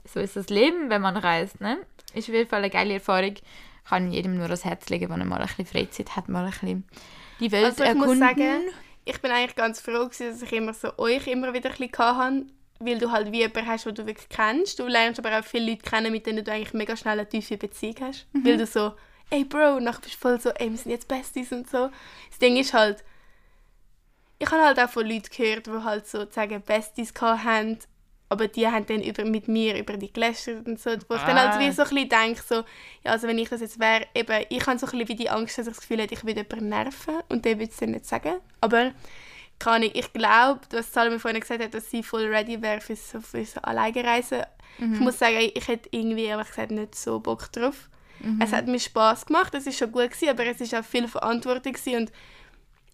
so 0.05 0.21
ist 0.21 0.37
das 0.37 0.49
Leben, 0.51 0.91
wenn 0.91 1.01
man 1.01 1.17
reist. 1.17 1.61
Ne? 1.61 1.79
Ist 2.13 2.29
auf 2.29 2.35
jeden 2.35 2.49
Fall 2.49 2.59
eine 2.61 2.71
geile 2.71 2.95
Erfahrung. 2.95 3.35
Kann 3.89 4.11
jedem 4.13 4.37
nur 4.37 4.45
ans 4.45 4.65
Herz 4.65 4.89
legen, 4.89 5.11
wenn 5.11 5.21
er 5.21 5.27
mal 5.27 5.41
ein 5.41 5.47
bisschen 5.47 5.67
Freizeit 5.67 6.15
hat, 6.17 6.29
mal 6.29 6.45
ein 6.45 6.51
bisschen 6.51 6.85
die 7.41 7.53
Welt 7.53 7.65
Also 7.67 7.83
ich 7.83 7.89
erkunden. 7.89 8.11
muss 8.11 8.19
sagen, 8.19 8.61
ich 9.05 9.21
bin 9.21 9.31
eigentlich 9.31 9.57
ganz 9.57 9.81
froh, 9.81 10.07
gewesen, 10.07 10.31
dass 10.31 10.43
ich 10.43 10.53
immer 10.53 10.73
so 10.73 10.97
euch 10.99 11.27
immer 11.27 11.53
wieder 11.53 11.71
ein 11.71 11.77
bisschen 11.77 12.07
hatte, 12.17 12.47
weil 12.81 12.99
du 12.99 13.11
halt 13.11 13.31
wie 13.33 13.39
jemanden 13.41 13.67
hast, 13.67 13.87
den 13.87 13.95
du 13.95 14.07
wirklich 14.07 14.29
kennst. 14.29 14.79
Du 14.79 14.87
lernst 14.87 15.19
aber 15.19 15.39
auch 15.39 15.45
viele 15.45 15.71
Leute 15.71 15.83
kennen, 15.89 16.13
mit 16.13 16.27
denen 16.27 16.45
du 16.45 16.53
eigentlich 16.53 16.75
mega 16.75 16.97
schnell 16.97 17.19
eine 17.19 17.29
tiefe 17.29 17.57
Beziehung 17.57 17.97
hast. 18.01 18.27
Mhm. 18.33 18.45
Weil 18.47 18.57
du 18.59 18.67
so, 18.67 18.95
ey 19.31 19.45
Bro, 19.45 19.77
und 19.77 19.85
nachher 19.85 20.01
bist 20.01 20.15
du 20.15 20.19
voll 20.19 20.41
so, 20.41 20.51
ey, 20.51 20.71
wir 20.71 20.77
sind 20.79 20.91
jetzt 20.93 21.09
Besties 21.09 21.53
und 21.53 21.69
so. 21.71 21.91
Das 22.31 22.39
Ding 22.41 22.57
ist 22.57 22.75
halt, 22.75 23.05
ich 24.39 24.51
habe 24.51 24.63
halt 24.63 24.79
auch 24.81 24.91
von 24.91 25.07
Leuten 25.07 25.29
gehört, 25.35 25.67
die 25.67 25.71
halt 25.71 26.07
sozusagen 26.07 26.61
Besties 26.63 27.15
gehabt 27.15 27.45
haben, 27.45 27.79
aber 28.29 28.49
die 28.49 28.67
haben 28.67 28.85
dann 28.87 29.03
über, 29.03 29.25
mit 29.25 29.47
mir 29.49 29.79
über 29.79 29.97
die 29.97 30.13
gelästert 30.13 30.67
und 30.67 30.81
so, 30.81 30.91
wo 31.09 31.15
ich 31.15 31.23
dann 31.23 31.39
Ah. 31.39 31.53
halt 31.53 31.61
wie 31.61 31.71
so 31.73 31.83
ein 31.83 31.89
bisschen 31.89 32.09
denke, 32.09 32.43
so, 32.47 32.55
ja, 33.05 33.13
also 33.13 33.29
wenn 33.29 33.39
ich 33.39 33.49
das 33.49 33.61
jetzt 33.61 33.79
wäre, 33.79 34.07
eben, 34.15 34.45
ich 34.49 34.67
habe 34.67 34.79
so 34.79 34.87
ein 34.87 34.91
bisschen 34.91 35.09
wie 35.09 35.15
die 35.15 35.31
Angst, 35.31 35.57
dass 35.57 35.67
ich 35.69 35.75
das 35.75 35.81
Gefühl 35.81 36.01
hätte, 36.01 36.15
ich 36.15 36.25
würde 36.25 36.41
jemanden 36.41 36.69
nerven 36.71 37.21
und 37.29 37.45
der 37.45 37.59
würde 37.59 37.71
es 37.71 37.77
dann 37.79 37.93
nicht 37.93 38.07
sagen, 38.07 38.35
aber 38.61 38.93
kann 39.65 39.83
ich, 39.83 39.95
ich 39.95 40.13
glaube, 40.13 40.61
was 40.71 40.93
Salome 40.93 41.19
vorhin 41.19 41.41
gesagt 41.41 41.63
hat, 41.63 41.75
dass 41.75 41.91
sie 41.91 42.03
voll 42.03 42.27
ready 42.27 42.61
wäre 42.61 42.81
für 42.81 42.97
so, 42.97 43.21
für 43.21 43.45
so 43.45 43.61
Alleinreisen. 43.61 44.43
Ich 44.79 45.01
muss 45.01 45.19
sagen, 45.19 45.37
ich 45.39 45.69
hätte 45.69 45.89
irgendwie, 45.93 46.25
ehrlich 46.25 46.49
gesagt, 46.49 46.71
nicht 46.71 46.95
so 46.95 47.21
Bock 47.21 47.51
drauf. 47.53 47.89
Es 48.41 48.53
hat 48.53 48.67
mir 48.67 48.81
Spaß 48.81 49.27
gemacht, 49.27 49.55
es 49.55 49.67
ist 49.67 49.79
schon 49.79 49.93
gut 49.93 50.11
gewesen, 50.11 50.31
aber 50.31 50.47
es 50.47 50.61
ist 50.61 50.75
auch 50.75 50.85
viel 50.85 51.09
Verantwortung 51.09 51.73
gewesen 51.75 51.97
und 51.97 52.13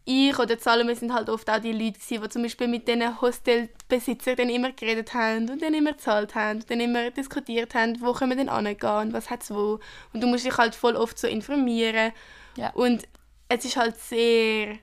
ich 0.04 0.38
oder 0.38 0.58
Salome 0.58 0.96
sind 0.96 1.12
halt 1.12 1.28
oft 1.28 1.48
auch 1.48 1.60
die 1.60 1.72
Leute 1.72 2.00
gewesen, 2.00 2.22
die 2.22 2.28
zum 2.28 2.42
Beispiel 2.42 2.68
mit 2.68 2.88
diesen 2.88 3.20
Hostelbesitzern 3.20 4.36
dann 4.36 4.48
immer 4.48 4.72
geredet 4.72 5.14
haben 5.14 5.48
und 5.48 5.62
dann 5.62 5.74
immer 5.74 5.92
gezahlt 5.92 6.34
haben 6.34 6.60
und 6.60 6.70
dann 6.70 6.80
immer 6.80 7.10
diskutiert 7.10 7.74
haben, 7.74 8.00
wo 8.00 8.12
können 8.12 8.36
wir 8.36 8.44
denn 8.44 8.52
hingehen 8.52 8.96
und 8.96 9.12
was 9.12 9.30
hat 9.30 9.42
es 9.42 9.50
wo. 9.50 9.78
Und 10.12 10.20
du 10.20 10.26
musst 10.26 10.44
dich 10.44 10.56
halt 10.56 10.74
voll 10.74 10.96
oft 10.96 11.18
so 11.18 11.28
informieren. 11.28 12.12
Ja. 12.56 12.70
Und 12.70 13.06
es 13.48 13.64
ist 13.64 13.76
halt 13.76 13.96
sehr... 13.98 14.78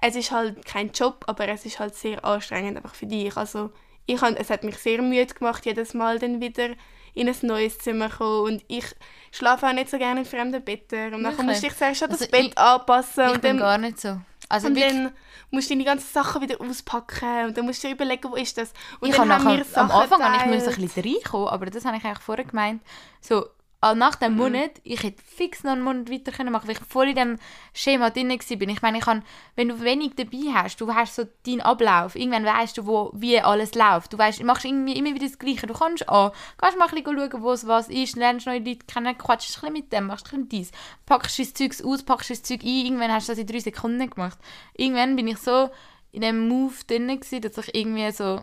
Es 0.00 0.14
ist 0.16 0.30
halt 0.30 0.64
kein 0.64 0.90
Job, 0.92 1.24
aber 1.26 1.48
es 1.48 1.66
ist 1.66 1.78
halt 1.80 1.94
sehr 1.94 2.24
anstrengend 2.24 2.76
einfach 2.76 2.94
für 2.94 3.06
dich. 3.06 3.36
Also 3.36 3.70
ich 4.06 4.20
han, 4.20 4.36
es 4.36 4.48
hat 4.50 4.64
mich 4.64 4.76
sehr 4.78 5.02
müde 5.02 5.34
gemacht, 5.34 5.66
jedes 5.66 5.92
Mal 5.94 6.18
dann 6.18 6.40
wieder 6.40 6.70
in 7.14 7.28
ein 7.28 7.36
neues 7.42 7.78
Zimmer 7.78 8.08
kommen 8.08 8.44
und 8.54 8.64
ich 8.68 8.84
schlafe 9.32 9.66
auch 9.66 9.72
nicht 9.72 9.90
so 9.90 9.98
gerne 9.98 10.20
in 10.20 10.26
fremden 10.26 10.62
Betten. 10.64 11.14
Und 11.14 11.24
dann 11.24 11.34
musst 11.46 11.62
du 11.62 11.66
dich 11.68 11.76
zuerst 11.76 12.02
an 12.04 12.10
das 12.10 12.20
Also 12.22 12.30
Bett 12.30 12.46
ich- 12.46 12.58
anpassen 12.58 13.26
Ich 13.28 13.34
und 13.34 13.44
dann 13.44 13.58
gar 13.58 13.78
nicht 13.78 14.00
so. 14.00 14.20
Also 14.50 14.68
und 14.68 14.80
dann 14.80 15.12
musst 15.50 15.68
du 15.68 15.74
deine 15.74 15.84
ganzen 15.84 16.10
Sachen 16.10 16.40
wieder 16.40 16.58
auspacken 16.60 17.46
und 17.46 17.58
dann 17.58 17.66
musst 17.66 17.82
du 17.82 17.88
dir 17.88 17.94
überlegen, 17.94 18.30
wo 18.30 18.36
ist 18.36 18.56
das. 18.56 18.72
Und 19.00 19.10
ich 19.10 19.16
dann 19.16 19.28
habe 19.30 19.44
haben 19.44 19.58
wir 19.58 19.64
nachher, 19.64 19.80
am 19.82 19.88
Sachen 19.88 20.00
Anfang 20.02 20.22
habe 20.22 20.36
ich 20.36 20.54
müssen 20.54 20.74
ein 20.74 20.80
bisschen 20.80 21.04
reinkommen, 21.14 21.48
aber 21.48 21.66
das 21.66 21.84
habe 21.84 21.96
ich 21.98 22.04
eigentlich 22.04 22.18
vorher 22.20 22.44
gemeint. 22.44 22.82
So, 23.20 23.46
ah, 23.80 23.94
nach 23.94 24.16
dem 24.16 24.32
Mhm. 24.32 24.38
Monat, 24.38 24.70
ich 24.82 25.02
hätte 25.02 25.22
fix 25.24 25.62
noch 25.62 25.72
einen 25.72 25.82
Monat 25.82 26.10
weiter 26.10 26.32
können 26.32 26.52
machen, 26.52 26.66
weil 26.68 26.76
ich 26.76 26.82
voll 26.88 27.08
in 27.08 27.14
dem 27.14 27.38
Schema 27.72 28.10
drin 28.10 28.28
war. 28.28 28.36
Ich 28.68 28.82
meine, 28.82 28.98
ich 28.98 29.04
kann, 29.04 29.22
wenn 29.54 29.68
du 29.68 29.80
wenig 29.80 30.12
dabei 30.16 30.52
hast, 30.52 30.80
du 30.80 30.92
hast 30.92 31.14
so 31.14 31.24
deinen 31.46 31.60
Ablauf, 31.60 32.16
irgendwann 32.16 32.44
weißt 32.44 32.78
du, 32.78 32.86
wo, 32.86 33.10
wie 33.14 33.40
alles 33.40 33.74
läuft. 33.74 34.12
Du 34.12 34.18
weißt, 34.18 34.42
machst 34.42 34.64
irgendwie 34.64 34.96
immer 34.98 35.14
wieder 35.14 35.26
das 35.26 35.38
Gleiche. 35.38 35.66
Du 35.66 35.74
kannst 35.74 36.08
an, 36.08 36.32
gehst 36.60 36.76
mal 36.78 36.88
ein 36.88 36.94
bisschen 37.02 37.18
schauen, 37.30 37.42
wo 37.42 37.52
es 37.52 37.66
was 37.66 37.88
ist, 37.88 38.16
lernst 38.16 38.46
neue 38.46 38.58
Leute 38.58 38.84
kennen, 38.86 39.16
quatschst 39.16 39.58
ein 39.58 39.60
bisschen 39.60 39.72
mit 39.72 39.92
dem, 39.92 40.06
machst 40.06 40.26
ein 40.26 40.48
bisschen 40.48 40.48
dies, 40.48 40.70
packst 41.06 41.38
dein 41.38 41.54
Zeug 41.54 41.84
aus, 41.84 42.02
packst 42.02 42.30
dein 42.30 42.42
Zeug 42.44 42.62
ein, 42.62 42.68
irgendwann 42.86 43.12
hast 43.12 43.28
du 43.28 43.32
das 43.32 43.38
in 43.38 43.46
drei 43.46 43.60
Sekunden 43.60 44.10
gemacht. 44.10 44.38
Irgendwann 44.74 45.14
bin 45.16 45.28
ich 45.28 45.38
so 45.38 45.70
in 46.10 46.22
dem 46.22 46.48
Move 46.48 46.74
drin 46.86 47.06
gewesen, 47.06 47.42
dass 47.42 47.58
ich 47.58 47.74
irgendwie 47.74 48.10
so 48.12 48.42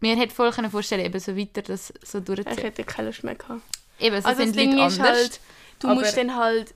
mir 0.00 0.16
hätte 0.16 0.34
voll 0.34 0.50
können 0.52 0.70
vorstellen, 0.70 1.04
eben 1.04 1.18
so 1.18 1.36
weiter 1.36 1.62
das 1.62 1.92
so 2.02 2.18
Ich 2.18 2.24
durchzuziehen. 2.24 2.62
hätte 2.64 2.84
keine 2.84 3.08
Lust 3.08 3.24
mehr 3.24 3.34
gehabt. 3.34 3.62
Eben, 3.98 4.20
so 4.20 4.28
also 4.28 4.38
das 4.42 4.50
sind 4.50 4.56
Ding 4.56 4.72
Leute 4.76 4.86
ist 4.86 5.00
anders. 5.00 5.16
halt, 5.16 5.40
du 5.80 5.88
musst 5.88 6.16
dann 6.16 6.36
halt... 6.36 6.74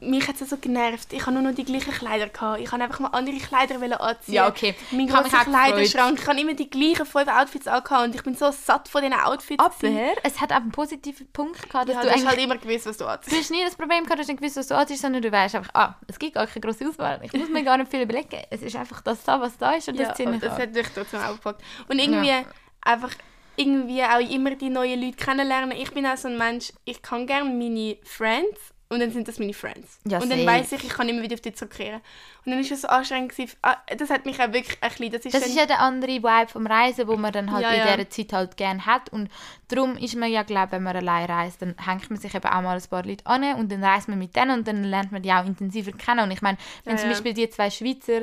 Mich 0.00 0.28
hat 0.28 0.38
es 0.38 0.50
so 0.50 0.58
genervt. 0.58 1.14
Ich 1.14 1.22
habe 1.24 1.32
nur 1.32 1.40
noch 1.40 1.54
die 1.54 1.64
gleichen 1.64 1.90
Kleider 1.92 2.28
gehabt. 2.28 2.60
Ich 2.60 2.70
wollte 2.70 2.84
einfach 2.84 3.00
mal 3.00 3.08
andere 3.08 3.36
Kleider 3.38 3.76
anziehen. 4.02 4.34
Ja, 4.34 4.48
okay. 4.48 4.74
Mein 4.90 5.06
gefreut. 5.06 5.30
Kleiderschrank. 5.30 6.18
Ich 6.20 6.26
habe 6.26 6.38
immer 6.38 6.52
die 6.52 6.68
gleichen 6.68 7.06
fünf 7.06 7.26
Outfits 7.26 7.66
angehabt 7.66 8.04
und 8.08 8.14
ich 8.14 8.22
bin 8.22 8.34
so 8.34 8.50
satt 8.50 8.86
von 8.88 9.00
diesen 9.00 9.18
Outfits. 9.18 9.64
Aber 9.64 9.74
gewesen. 9.74 10.10
es 10.22 10.42
hat 10.42 10.52
auch 10.52 10.56
einen 10.56 10.72
positiven 10.72 11.26
Punkt 11.32 11.70
gehabt, 11.70 11.88
dass 11.88 11.94
ja, 11.94 12.02
du 12.02 12.08
du 12.08 12.14
hast 12.14 12.26
halt 12.26 12.38
immer 12.38 12.58
gewusst, 12.58 12.84
was 12.84 12.98
du 12.98 13.06
anziehst. 13.06 13.32
Du 13.34 13.40
hast 13.40 13.50
nie 13.50 13.64
das 13.64 13.76
Problem 13.76 14.04
gehabt, 14.04 14.18
dass 14.20 14.26
du 14.26 14.32
nicht 14.32 14.40
gewusst, 14.42 14.56
was 14.58 14.66
du 14.66 14.76
anziehst, 14.76 15.00
sondern 15.00 15.22
du 15.22 15.32
weißt 15.32 15.54
einfach, 15.54 15.70
ah, 15.72 15.94
es 16.06 16.18
gibt 16.18 16.34
gar 16.34 16.46
keine 16.46 16.60
grosse 16.60 16.86
Auswahl. 16.86 17.20
Ich 17.22 17.32
muss 17.32 17.48
mir 17.48 17.62
gar 17.64 17.78
nicht 17.78 17.90
viel 17.90 18.02
überlegen. 18.02 18.42
Es 18.50 18.60
ist 18.60 18.76
einfach 18.76 19.00
das 19.00 19.24
da, 19.24 19.40
was 19.40 19.56
da 19.56 19.72
ist 19.72 19.88
und 19.88 19.94
Ja, 19.94 20.08
das 20.08 20.16
ziehe 20.18 20.30
ich 20.30 20.40
das 20.40 20.52
an. 20.52 20.58
hat 20.60 20.74
mich 20.74 20.86
trotzdem 20.94 21.20
auch 21.20 21.32
gepackt. 21.32 21.62
Und 21.88 21.98
irgendwie 21.98 22.28
Ja. 22.28 22.42
einfach 22.82 23.12
irgendwie 23.56 24.02
auch 24.02 24.20
immer 24.20 24.54
die 24.54 24.70
neuen 24.70 25.00
Leute 25.00 25.16
kennenlernen. 25.16 25.72
Ich 25.76 25.92
bin 25.92 26.06
auch 26.06 26.16
so 26.16 26.28
ein 26.28 26.38
Mensch, 26.38 26.72
ich 26.84 27.02
kann 27.02 27.26
gerne 27.26 27.48
meine 27.50 27.96
Friends 28.04 28.58
und 28.90 29.00
dann 29.00 29.10
sind 29.10 29.26
das 29.26 29.38
meine 29.38 29.54
Friends. 29.54 29.98
Ja, 30.06 30.18
und 30.20 30.30
dann 30.30 30.44
weiß 30.46 30.70
ich, 30.72 30.84
ich 30.84 30.90
kann 30.90 31.08
immer 31.08 31.22
wieder 31.22 31.34
auf 31.34 31.40
die 31.40 31.52
zurückkehren. 31.52 32.00
Und 32.44 32.52
dann 32.52 32.60
ist 32.60 32.70
es 32.70 32.82
so 32.82 32.88
anstrengend 32.88 33.30
gewesen. 33.30 33.56
Ah, 33.62 33.76
Das 33.96 34.10
hat 34.10 34.26
mich 34.26 34.38
auch 34.40 34.52
wirklich 34.52 34.76
ein 34.82 34.90
bisschen, 34.90 35.10
das 35.10 35.24
ist 35.24 35.34
Das 35.34 35.40
dann, 35.40 35.50
ist 35.50 35.56
ja 35.56 35.66
der 35.66 35.80
andere 35.80 36.12
Vibe 36.12 36.48
vom 36.48 36.66
Reisen, 36.66 37.08
wo 37.08 37.16
man 37.16 37.32
dann 37.32 37.50
halt 37.50 37.62
Ja, 37.62 37.70
in 37.72 37.78
ja. 37.78 37.96
dieser 37.96 38.10
Zeit 38.10 38.32
halt 38.32 38.56
gerne 38.56 38.84
hat. 38.86 39.08
Und 39.10 39.30
darum 39.68 39.96
ist 39.96 40.14
man 40.16 40.30
ja, 40.30 40.42
glaube 40.42 40.72
wenn 40.72 40.82
man 40.82 40.94
allein 40.96 41.24
reist, 41.24 41.62
dann 41.62 41.74
hängt 41.84 42.10
man 42.10 42.20
sich 42.20 42.34
eben 42.34 42.44
auch 42.46 42.62
mal 42.62 42.76
ein 42.76 42.88
paar 42.88 43.04
Leute 43.04 43.26
an 43.26 43.42
und 43.54 43.72
dann 43.72 43.82
reist 43.82 44.08
man 44.08 44.18
mit 44.18 44.36
denen 44.36 44.58
und 44.58 44.68
dann 44.68 44.84
lernt 44.84 45.12
man 45.12 45.22
die 45.22 45.32
auch 45.32 45.46
intensiver 45.46 45.92
kennen. 45.92 46.20
Und 46.20 46.30
ich 46.30 46.42
meine, 46.42 46.58
wenn 46.84 46.98
zum. 46.98 47.08
Beispiel 47.08 47.32
die 47.32 47.48
zwei 47.48 47.70
Schweizer, 47.70 48.22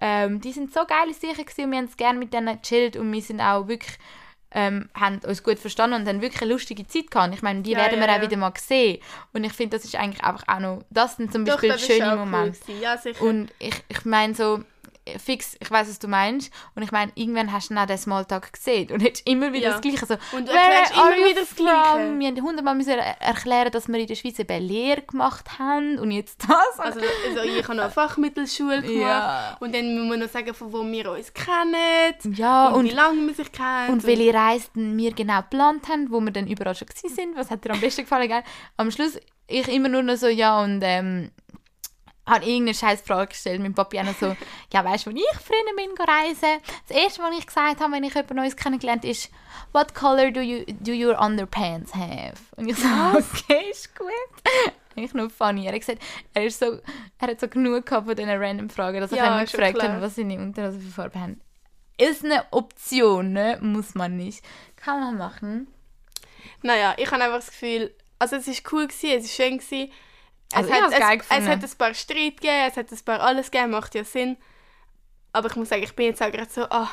ähm, 0.00 0.40
die 0.40 0.52
sind 0.52 0.72
so 0.72 0.84
geile 0.86 1.12
sicher 1.12 1.42
gewesen 1.42 1.64
und 1.64 1.70
wir 1.72 1.78
haben 1.78 1.86
es 1.86 1.96
gerne 1.96 2.18
mit 2.18 2.32
denen 2.32 2.60
gechillt 2.62 2.96
und 2.96 3.12
wir 3.12 3.22
sind 3.22 3.40
auch 3.40 3.66
wirklich 3.66 3.98
ähm, 4.56 4.88
haben 4.98 5.18
uns 5.18 5.42
gut 5.42 5.58
verstanden 5.58 6.00
und 6.00 6.08
haben 6.08 6.22
wirklich 6.22 6.40
eine 6.40 6.50
lustige 6.50 6.86
Zeit 6.86 7.10
gehabt. 7.10 7.34
Ich 7.34 7.42
meine, 7.42 7.60
die 7.60 7.72
Ja, 7.72 7.78
werden 7.78 8.00
ja, 8.00 8.06
wir 8.06 8.12
auch 8.12 8.16
ja. 8.16 8.22
wieder 8.22 8.36
mal 8.38 8.52
sehen. 8.58 8.98
Und 9.34 9.44
ich 9.44 9.52
finde, 9.52 9.76
das 9.76 9.84
ist 9.84 9.94
eigentlich 9.96 10.24
einfach 10.24 10.44
auch 10.48 10.60
noch, 10.60 10.82
das 10.88 11.16
sind 11.16 11.30
zum 11.30 11.44
Doch, 11.44 11.60
Beispiel 11.60 11.78
schöne 11.78 12.08
auch 12.14 12.16
cool 12.16 12.24
Momente. 12.24 12.58
sicher. 12.64 13.22
Und 13.22 13.52
ich, 13.58 13.74
ich 13.88 14.04
meine 14.06 14.34
so, 14.34 14.62
fix, 15.18 15.56
ich 15.60 15.70
weiß, 15.70 15.88
was 15.88 15.98
du 15.98 16.08
meinst. 16.08 16.52
Und 16.74 16.82
ich 16.82 16.90
meine, 16.92 17.12
irgendwann 17.14 17.52
hast 17.52 17.70
du 17.70 17.74
dann 17.74 17.86
den 17.86 17.98
Smalltalk 17.98 18.52
gesehen 18.52 18.90
und 18.90 19.02
jetzt 19.02 19.26
immer 19.28 19.52
wieder 19.52 19.66
Ja. 19.68 19.72
das 19.72 19.80
Gleiche. 19.80 20.06
So, 20.06 20.14
Und 20.36 20.48
du 20.48 20.52
«Where 20.52 20.58
erklärst 20.58 20.92
immer 20.96 21.16
wieder 21.16 21.40
das 21.40 21.48
from?» 21.50 21.66
Gleiche. 21.66 22.18
Wir 22.18 22.28
haben 22.28 22.42
hundertmal 22.42 22.74
müssen 22.74 22.90
er 22.90 23.20
erklären, 23.20 23.70
dass 23.70 23.88
wir 23.88 23.98
in 23.98 24.06
der 24.06 24.14
Schweiz 24.14 24.38
eben 24.38 24.62
Lehre 24.62 25.02
gemacht 25.02 25.58
haben 25.58 25.98
und 25.98 26.10
jetzt 26.10 26.42
das. 26.48 26.78
Also, 26.78 27.00
also 27.00 27.42
ich 27.42 27.62
habe 27.64 27.74
noch 27.76 27.84
eine 27.84 27.92
Fachmittelschule 27.92 28.82
gemacht. 28.82 29.00
Ja. 29.00 29.56
Und 29.60 29.74
dann 29.74 29.94
müssen 29.94 30.10
wir 30.10 30.16
noch 30.18 30.28
sagen, 30.32 30.54
von 30.54 30.72
wo 30.72 30.84
wir 30.84 31.10
uns 31.12 31.32
kennen. 31.32 32.34
ja, 32.36 32.68
und, 32.68 32.80
und, 32.80 32.84
wie 32.86 32.94
lange 32.94 33.26
wir 33.26 33.34
sich 33.34 33.52
kennen. 33.52 33.90
und 33.92 34.04
welche 34.06 34.34
Reisen 34.34 34.96
wir 34.96 35.12
genau 35.12 35.38
geplant 35.42 35.88
haben, 35.88 36.10
wo 36.10 36.20
wir 36.20 36.30
dann 36.32 36.46
überall 36.46 36.74
schon 36.74 36.88
sind. 36.94 37.36
Was 37.36 37.50
hat 37.50 37.64
dir 37.64 37.70
am 37.72 37.80
besten 37.80 38.02
gefallen? 38.02 38.28
Gell? 38.28 38.42
Am 38.76 38.90
Schluss 38.90 39.18
ich 39.48 39.68
immer 39.68 39.88
nur 39.88 40.02
noch 40.02 40.16
so, 40.16 40.26
ja, 40.26 40.60
und 40.62 40.80
ähm, 40.82 41.30
habe 42.26 42.44
irgendeine 42.44 42.74
scheiß 42.74 43.02
Frage 43.02 43.28
gestellt. 43.28 43.60
Mein 43.60 43.74
Papi 43.74 44.00
auch 44.00 44.04
so, 44.18 44.36
ja, 44.72 44.84
weißt 44.84 45.06
du, 45.06 45.12
wo 45.12 45.16
ich 45.16 45.40
früher 45.40 45.76
bin 45.76 45.90
reisen? 46.06 46.60
Das 46.88 46.96
erste, 46.96 47.22
was 47.22 47.38
ich 47.38 47.46
gesagt 47.46 47.80
habe, 47.80 47.92
wenn 47.92 48.04
ich 48.04 48.14
jemand 48.14 48.34
Neues 48.34 48.56
kennengelernt 48.56 49.02
habe, 49.02 49.10
ist, 49.10 49.30
what 49.72 49.94
color 49.94 50.30
do, 50.30 50.40
you, 50.40 50.64
do 50.80 50.92
your 50.92 51.20
underpants 51.20 51.94
have? 51.94 52.34
Und 52.56 52.68
ich 52.68 52.76
so, 52.76 52.86
okay, 52.86 53.70
ist 53.70 53.96
gut. 53.96 54.08
Ich 54.98 55.12
nur 55.12 55.28
funny. 55.28 55.66
Er 55.66 55.74
hat 55.74 55.80
gesagt, 55.80 56.02
er, 56.32 56.46
ist 56.46 56.58
so, 56.58 56.78
er 57.18 57.28
hat 57.28 57.38
so 57.38 57.48
genug 57.48 57.84
gehabt 57.84 58.06
von 58.06 58.16
diesen 58.16 58.30
random 58.30 58.70
Fragen, 58.70 58.98
dass 58.98 59.12
ich 59.12 59.18
Ja, 59.18 59.38
ihn 59.38 59.46
schon 59.46 59.60
gefragt 59.60 59.82
habe, 59.82 60.00
was 60.00 60.14
seine 60.14 60.38
Unterhose 60.38 60.80
für 60.80 60.90
Farbe 60.90 61.20
haben. 61.20 61.40
Ist 61.98 62.24
eine 62.24 62.44
Option, 62.50 63.34
ne? 63.34 63.58
Muss 63.60 63.94
man 63.94 64.16
nicht. 64.16 64.42
Kann 64.76 65.00
man 65.00 65.18
machen. 65.18 65.66
Naja, 66.62 66.94
ich 66.96 67.10
habe 67.10 67.22
einfach 67.22 67.36
das 67.36 67.48
Gefühl, 67.48 67.94
also 68.18 68.36
es 68.36 68.46
war 68.48 68.54
cool, 68.72 68.86
gewesen, 68.86 69.18
es 69.18 69.38
war 69.38 69.46
schön. 69.46 69.58
Gewesen. 69.58 69.92
Es, 70.52 70.58
Also 70.58 70.70
ich 70.70 70.80
hat, 70.80 70.92
es, 70.92 71.26
es 71.28 71.46
hat 71.46 71.64
ein 71.64 71.78
paar 71.78 71.94
Streit 71.94 72.40
gegeben, 72.40 72.68
es 72.68 72.76
hat 72.76 72.92
ein 72.92 73.04
paar 73.04 73.20
alles 73.20 73.50
gegeben, 73.50 73.72
macht 73.72 73.94
ja 73.94 74.04
Sinn. 74.04 74.36
Aber 75.32 75.48
ich 75.48 75.56
muss 75.56 75.68
sagen, 75.68 75.82
ich 75.82 75.94
bin 75.94 76.06
jetzt 76.06 76.22
auch 76.22 76.30
gerade 76.30 76.50
so, 76.50 76.62
ah, 76.70 76.90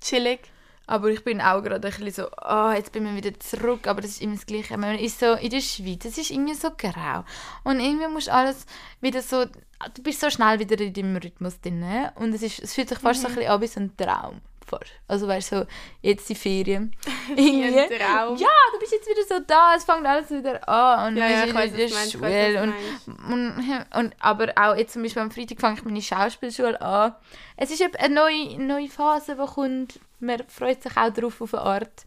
chillig. 0.00 0.40
Aber 0.86 1.08
ich 1.08 1.22
bin 1.24 1.40
auch 1.40 1.62
gerade 1.62 1.88
ein 1.88 1.94
bisschen 1.94 2.10
so, 2.10 2.30
ah, 2.36 2.74
jetzt 2.74 2.92
bin 2.92 3.06
ich 3.06 3.24
wieder 3.24 3.38
zurück, 3.38 3.86
aber 3.86 4.00
das 4.00 4.12
ist 4.12 4.22
immer 4.22 4.34
das 4.34 4.46
Gleiche. 4.46 4.76
Man 4.76 4.98
ist 4.98 5.20
so 5.20 5.34
in 5.34 5.50
der 5.50 5.60
Schweiz, 5.60 6.04
es 6.04 6.18
ist 6.18 6.30
irgendwie 6.30 6.54
so 6.54 6.70
grau. 6.76 7.24
Und 7.64 7.80
irgendwie 7.80 8.08
musst 8.08 8.26
du 8.26 8.32
alles 8.32 8.66
wieder 9.00 9.22
so, 9.22 9.44
du 9.46 10.02
bist 10.02 10.20
so 10.20 10.28
schnell 10.28 10.58
wieder 10.58 10.78
in 10.80 10.92
deinem 10.92 11.16
Rhythmus 11.16 11.60
drin. 11.60 11.84
Und 12.16 12.34
es, 12.34 12.42
ist, 12.42 12.58
es 12.58 12.74
fühlt 12.74 12.88
sich 12.88 12.98
fast 12.98 13.22
so 13.22 13.28
ein 13.28 13.34
bisschen 13.34 13.50
an 13.50 13.60
wie 13.60 13.66
so 13.68 13.80
ein 13.80 13.96
Traum. 13.96 14.40
Fast. 14.72 14.92
Also 15.06 15.28
weißt 15.28 15.52
du, 15.52 15.60
so, 15.60 15.66
jetzt 16.00 16.28
die 16.28 16.34
Ferien. 16.34 16.94
Ein 17.30 17.38
Irgendwie. 17.38 17.94
Ja, 18.42 18.48
du 18.72 18.78
bist 18.80 18.92
jetzt 18.92 19.08
wieder 19.08 19.22
so 19.28 19.44
da, 19.46 19.74
es 19.76 19.84
fängt 19.84 20.06
alles 20.06 20.30
wieder 20.30 20.66
an. 20.68 21.08
Und 21.08 21.16
Ja, 21.18 21.28
ja, 21.28 21.44
ich 21.44 21.52
du 21.52 21.58
wieder 21.58 21.94
meinst, 21.94 22.14
ich 22.14 22.20
Schule. 22.20 22.52
du 22.54 22.62
Und, 22.62 23.32
und, 23.32 23.86
und, 23.94 24.14
aber 24.18 24.52
auch 24.56 24.76
jetzt 24.76 24.94
zum 24.94 25.02
Beispiel 25.02 25.22
am 25.22 25.30
Freitag 25.30 25.60
fange 25.60 25.78
ich 25.78 25.84
meine 25.84 26.02
Schauspielschule 26.02 26.80
an. 26.80 27.14
Es 27.56 27.70
ist 27.70 27.82
eine 27.82 28.14
neue, 28.14 28.58
neue 28.58 28.88
Phase, 28.88 29.36
die 29.36 29.46
kommt. 29.46 30.00
Man 30.20 30.42
freut 30.48 30.82
sich 30.82 30.96
auch 30.96 31.12
darauf 31.12 31.40
auf 31.40 31.54
eine 31.54 31.62
Art. 31.62 32.06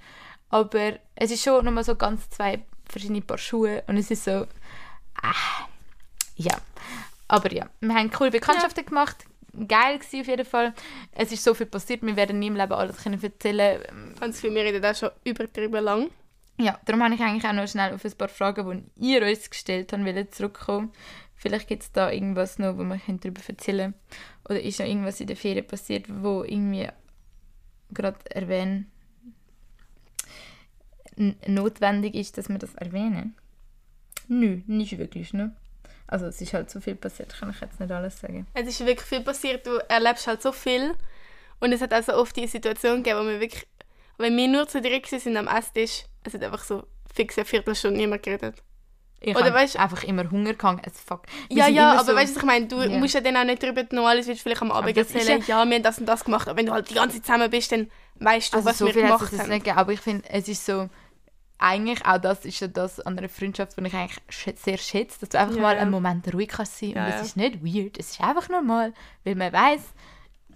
Aber 0.50 0.94
es 1.16 1.32
ist 1.32 1.44
schon 1.44 1.66
nochmal 1.66 1.84
so 1.84 1.96
ganz 1.96 2.30
zwei 2.30 2.64
verschiedene 2.90 3.22
Paar 3.22 3.38
Schuhe. 3.38 3.84
Und 3.88 3.98
es 3.98 4.12
ist 4.12 4.24
so... 4.24 4.48
Ah, 5.22 5.68
ja. 6.36 6.56
Aber 7.28 7.52
ja, 7.52 7.68
wir 7.80 7.96
haben 7.96 8.12
coole 8.12 8.32
Bekanntschaften 8.32 8.86
gemacht. 8.86 9.26
Geil 9.68 10.00
war 10.00 10.20
auf 10.22 10.28
jeden 10.28 10.46
Fall. 10.46 10.74
Es 11.12 11.32
ist 11.32 11.44
so 11.44 11.54
viel 11.54 11.66
passiert, 11.66 12.02
wir 12.02 12.16
werden 12.16 12.40
nie 12.40 12.48
im 12.48 12.56
Leben 12.56 12.74
alles 12.74 12.98
können 12.98 13.22
erzählen 13.22 13.82
Ich 13.82 14.22
habe 14.22 14.28
das 14.32 14.42
Gefühl, 14.42 14.56
wir 14.56 14.64
reden 14.64 14.82
da 14.82 14.94
schon 14.94 15.12
übertrieben 15.24 15.84
lang. 15.84 16.10
ja, 16.60 16.80
darum 16.86 17.04
habe 17.04 17.16
ich 17.16 17.22
eigentlich 17.22 17.46
auch 17.46 17.54
noch 17.54 17.68
schnell 17.68 17.94
auf 17.94 18.04
ein 18.04 18.12
paar 18.14 18.30
Fragen, 18.30 18.90
die 18.96 19.14
ihr 19.14 19.22
uns 19.24 19.50
gestellt 19.50 19.94
habt, 19.94 20.06
wollen 20.06 20.32
zurückkommen. 20.32 20.92
Vielleicht 21.36 21.68
gibt 21.68 21.84
es 21.84 21.92
da 21.92 22.12
irgendwas 22.12 22.60
noch, 22.60 22.78
wo 22.78 22.84
wir 22.84 22.98
können 22.98 23.20
darüber 23.20 23.42
erzählen 23.48 23.94
Oder 24.48 24.62
ist 24.62 24.80
noch 24.80 24.88
irgendwas 24.88 25.20
in 25.20 25.28
der 25.28 25.36
Ferien 25.36 25.68
passiert, 25.68 26.06
wo 26.10 26.44
irgendwie 26.44 26.88
gerade 27.92 28.20
erwähnen 28.32 28.92
notwendig 31.48 32.16
ist, 32.16 32.38
dass 32.38 32.50
wir 32.50 32.58
das 32.58 32.76
erwähnen? 32.76 33.36
Nö, 34.28 34.62
nicht 34.68 34.98
wirklich, 34.98 35.34
ne? 35.34 35.56
Also 36.08 36.28
es 36.28 36.40
ist 36.40 36.54
halt 36.54 36.70
so 36.70 36.80
viel 36.80 36.96
passiert, 36.96 37.34
kann 37.40 37.50
ich 37.50 37.60
jetzt 37.62 37.80
nicht 37.80 37.92
alles 37.92 38.20
sagen. 38.20 38.46
Es 38.54 38.68
ist 38.68 38.80
wirklich 38.86 39.08
viel 39.08 39.22
passiert, 39.22 39.66
du 39.66 39.78
erlebst 39.90 40.28
halt 40.28 40.42
so 40.42 40.52
viel. 40.52 40.94
Und 41.60 41.72
es 41.72 41.82
hat 41.82 41.94
auch 41.94 42.04
so 42.04 42.14
oft 42.14 42.36
die 42.36 42.48
Situation 42.48 42.98
gegeben, 43.04 43.22
wo 43.22 43.30
wir 43.30 43.40
wirklich, 43.40 43.66
wenn 44.18 44.36
wir 44.38 44.48
nur 44.48 44.68
zu 44.68 44.82
dritt 44.82 45.08
sind 45.08 45.36
am 45.38 45.48
Esstisch, 45.48 46.04
es 46.24 46.34
hat 46.34 46.44
einfach 46.44 46.64
so 46.64 46.84
fix 47.14 47.38
eine 47.38 47.46
Viertelstunde 47.46 47.98
niemand 47.98 48.24
geredet. 48.24 48.56
Ich 49.22 49.36
Oder 49.36 49.56
weißt- 49.56 49.78
einfach 49.78 50.04
immer 50.04 50.30
Hunger 50.30 50.54
gehabt, 50.54 50.86
as 50.86 51.00
fuck. 51.00 51.24
Wir 51.50 51.58
Ja, 51.58 51.68
ja, 51.68 51.94
aber 51.94 52.04
so- 52.04 52.14
weißt 52.16 52.36
du, 52.36 52.40
ich 52.42 52.46
meine? 52.46 52.68
Du 52.68 52.82
Ja. 52.82 52.90
musst 53.00 53.16
ja 53.16 53.22
dann 53.22 53.38
auch 53.38 53.44
nicht 53.46 53.64
darüber 53.64 53.84
normales 53.92 54.28
willst 54.28 54.42
du 54.42 54.44
vielleicht 54.44 54.62
am 54.62 54.72
Abend 54.72 54.96
erzählen, 54.96 55.42
ja, 55.48 55.66
wir 55.66 55.76
haben 55.76 55.82
das 55.84 55.98
und 55.98 56.06
das 56.06 56.24
gemacht. 56.24 56.48
Aber 56.48 56.58
wenn 56.60 56.68
du 56.68 56.74
halt 56.74 56.90
die 56.90 56.94
ganze 56.94 57.16
Zeit 57.18 57.26
zusammen 57.26 57.50
bist, 57.50 57.72
dann 57.72 57.90
weißt 58.20 58.54
du, 58.54 58.58
Also 58.58 58.70
was 58.70 58.78
so 58.78 58.86
wir 58.86 58.94
gemacht 58.94 59.32
es 59.34 59.40
haben. 59.40 59.50
nicht 59.50 59.68
aber 59.76 59.94
ich 59.94 60.02
finde, 60.02 60.30
es 60.30 60.48
ist 60.48 60.66
so, 60.66 60.90
eigentlich 61.58 62.06
auch 62.06 62.18
das 62.18 62.46
ist 62.46 62.60
ja 62.60 62.68
das 62.68 63.00
an 63.00 63.18
einer 63.18 63.30
Freundschaft, 63.30 63.78
die 63.78 63.86
ich 63.86 63.94
eigentlich 63.94 64.60
sehr 64.60 64.78
schätze, 64.78 65.20
dass 65.22 65.30
du 65.30 65.40
einfach 65.40 65.56
Ja, 65.56 65.62
mal 65.62 65.78
einen 65.78 65.92
Moment 65.92 66.34
ruhig 66.34 66.50
kannst 66.50 66.78
sein 66.80 66.92
Ja, 66.92 67.06
und 67.06 67.14
es 67.14 67.22
ist 67.22 67.38
nicht 67.38 67.64
weird, 67.64 67.98
es 67.98 68.12
ist 68.12 68.22
einfach 68.22 68.50
normal, 68.50 68.94
weil 69.24 69.36
man 69.36 69.54
weiß, 69.54 69.82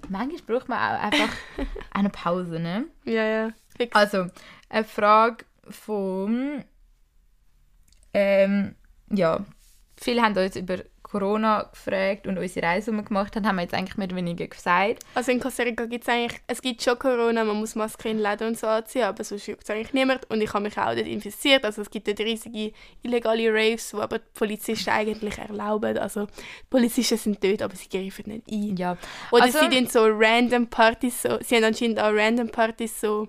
manchmal 0.09 0.41
braucht 0.45 0.69
man 0.69 0.77
auch 0.77 1.01
einfach 1.03 1.29
eine 1.91 2.09
Pause, 2.09 2.59
ne? 2.59 2.85
Ja, 3.05 3.23
ja. 3.23 3.49
Fix. 3.77 3.95
Also, 3.95 4.27
eine 4.69 4.83
Frage 4.83 5.45
vom, 5.69 6.63
ähm, 8.13 8.75
ja, 9.09 9.45
viele 9.97 10.21
haben 10.21 10.35
uns 10.37 10.55
über 10.55 10.77
Corona 11.09 11.63
gefragt 11.63 12.27
und 12.27 12.37
unsere 12.37 12.67
Reise, 12.67 12.91
gemacht 12.91 13.35
haben, 13.35 13.47
haben 13.47 13.55
wir 13.55 13.63
jetzt 13.63 13.73
eigentlich 13.73 13.97
mehr 13.97 14.05
oder 14.07 14.15
weniger 14.15 14.45
gesagt. 14.47 15.03
Also 15.15 15.31
in 15.31 15.39
Costa 15.39 15.63
Rica 15.63 15.85
gibt 15.85 16.03
es 16.03 16.09
eigentlich, 16.09 16.39
es 16.45 16.61
gibt 16.61 16.83
schon 16.83 16.99
Corona, 16.99 17.43
man 17.43 17.55
muss 17.57 17.73
Masken 17.73 18.09
in 18.11 18.19
Läden 18.19 18.49
und 18.49 18.59
so 18.59 18.67
anziehen, 18.67 19.03
aber 19.03 19.23
sonst 19.23 19.47
juckt 19.47 19.63
es 19.63 19.69
eigentlich 19.71 19.93
niemand. 19.93 20.29
Und 20.29 20.39
ich 20.41 20.53
habe 20.53 20.63
mich 20.63 20.77
auch 20.77 20.93
dort 20.93 21.07
infiziert, 21.07 21.65
also 21.65 21.81
es 21.81 21.89
gibt 21.89 22.07
dort 22.07 22.19
riesige 22.19 22.73
illegale 23.01 23.51
Raves, 23.51 23.89
die 23.89 23.97
aber 23.97 24.19
die 24.19 24.25
Polizisten 24.35 24.91
eigentlich 24.91 25.37
erlauben. 25.39 25.97
Also 25.97 26.25
die 26.27 26.65
Polizisten 26.69 27.17
sind 27.17 27.43
dort, 27.43 27.63
aber 27.63 27.75
sie 27.75 27.89
greifen 27.89 28.25
nicht 28.27 28.47
ein. 28.51 28.77
Ja, 28.77 28.97
Oder 29.31 29.43
Also- 29.45 29.59
sie 29.61 29.69
tun 29.69 29.87
so 29.87 30.05
random 30.05 30.67
Partys, 30.67 31.23
so, 31.23 31.39
sie 31.41 31.55
haben 31.55 31.63
anscheinend 31.63 31.99
auch 31.99 32.13
random 32.13 32.49
Partys 32.49 33.01
so 33.01 33.27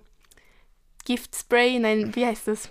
Giftspray, 1.07 1.78
nein, 1.78 2.14
wie 2.14 2.26
heißt 2.26 2.49
das? 2.49 2.68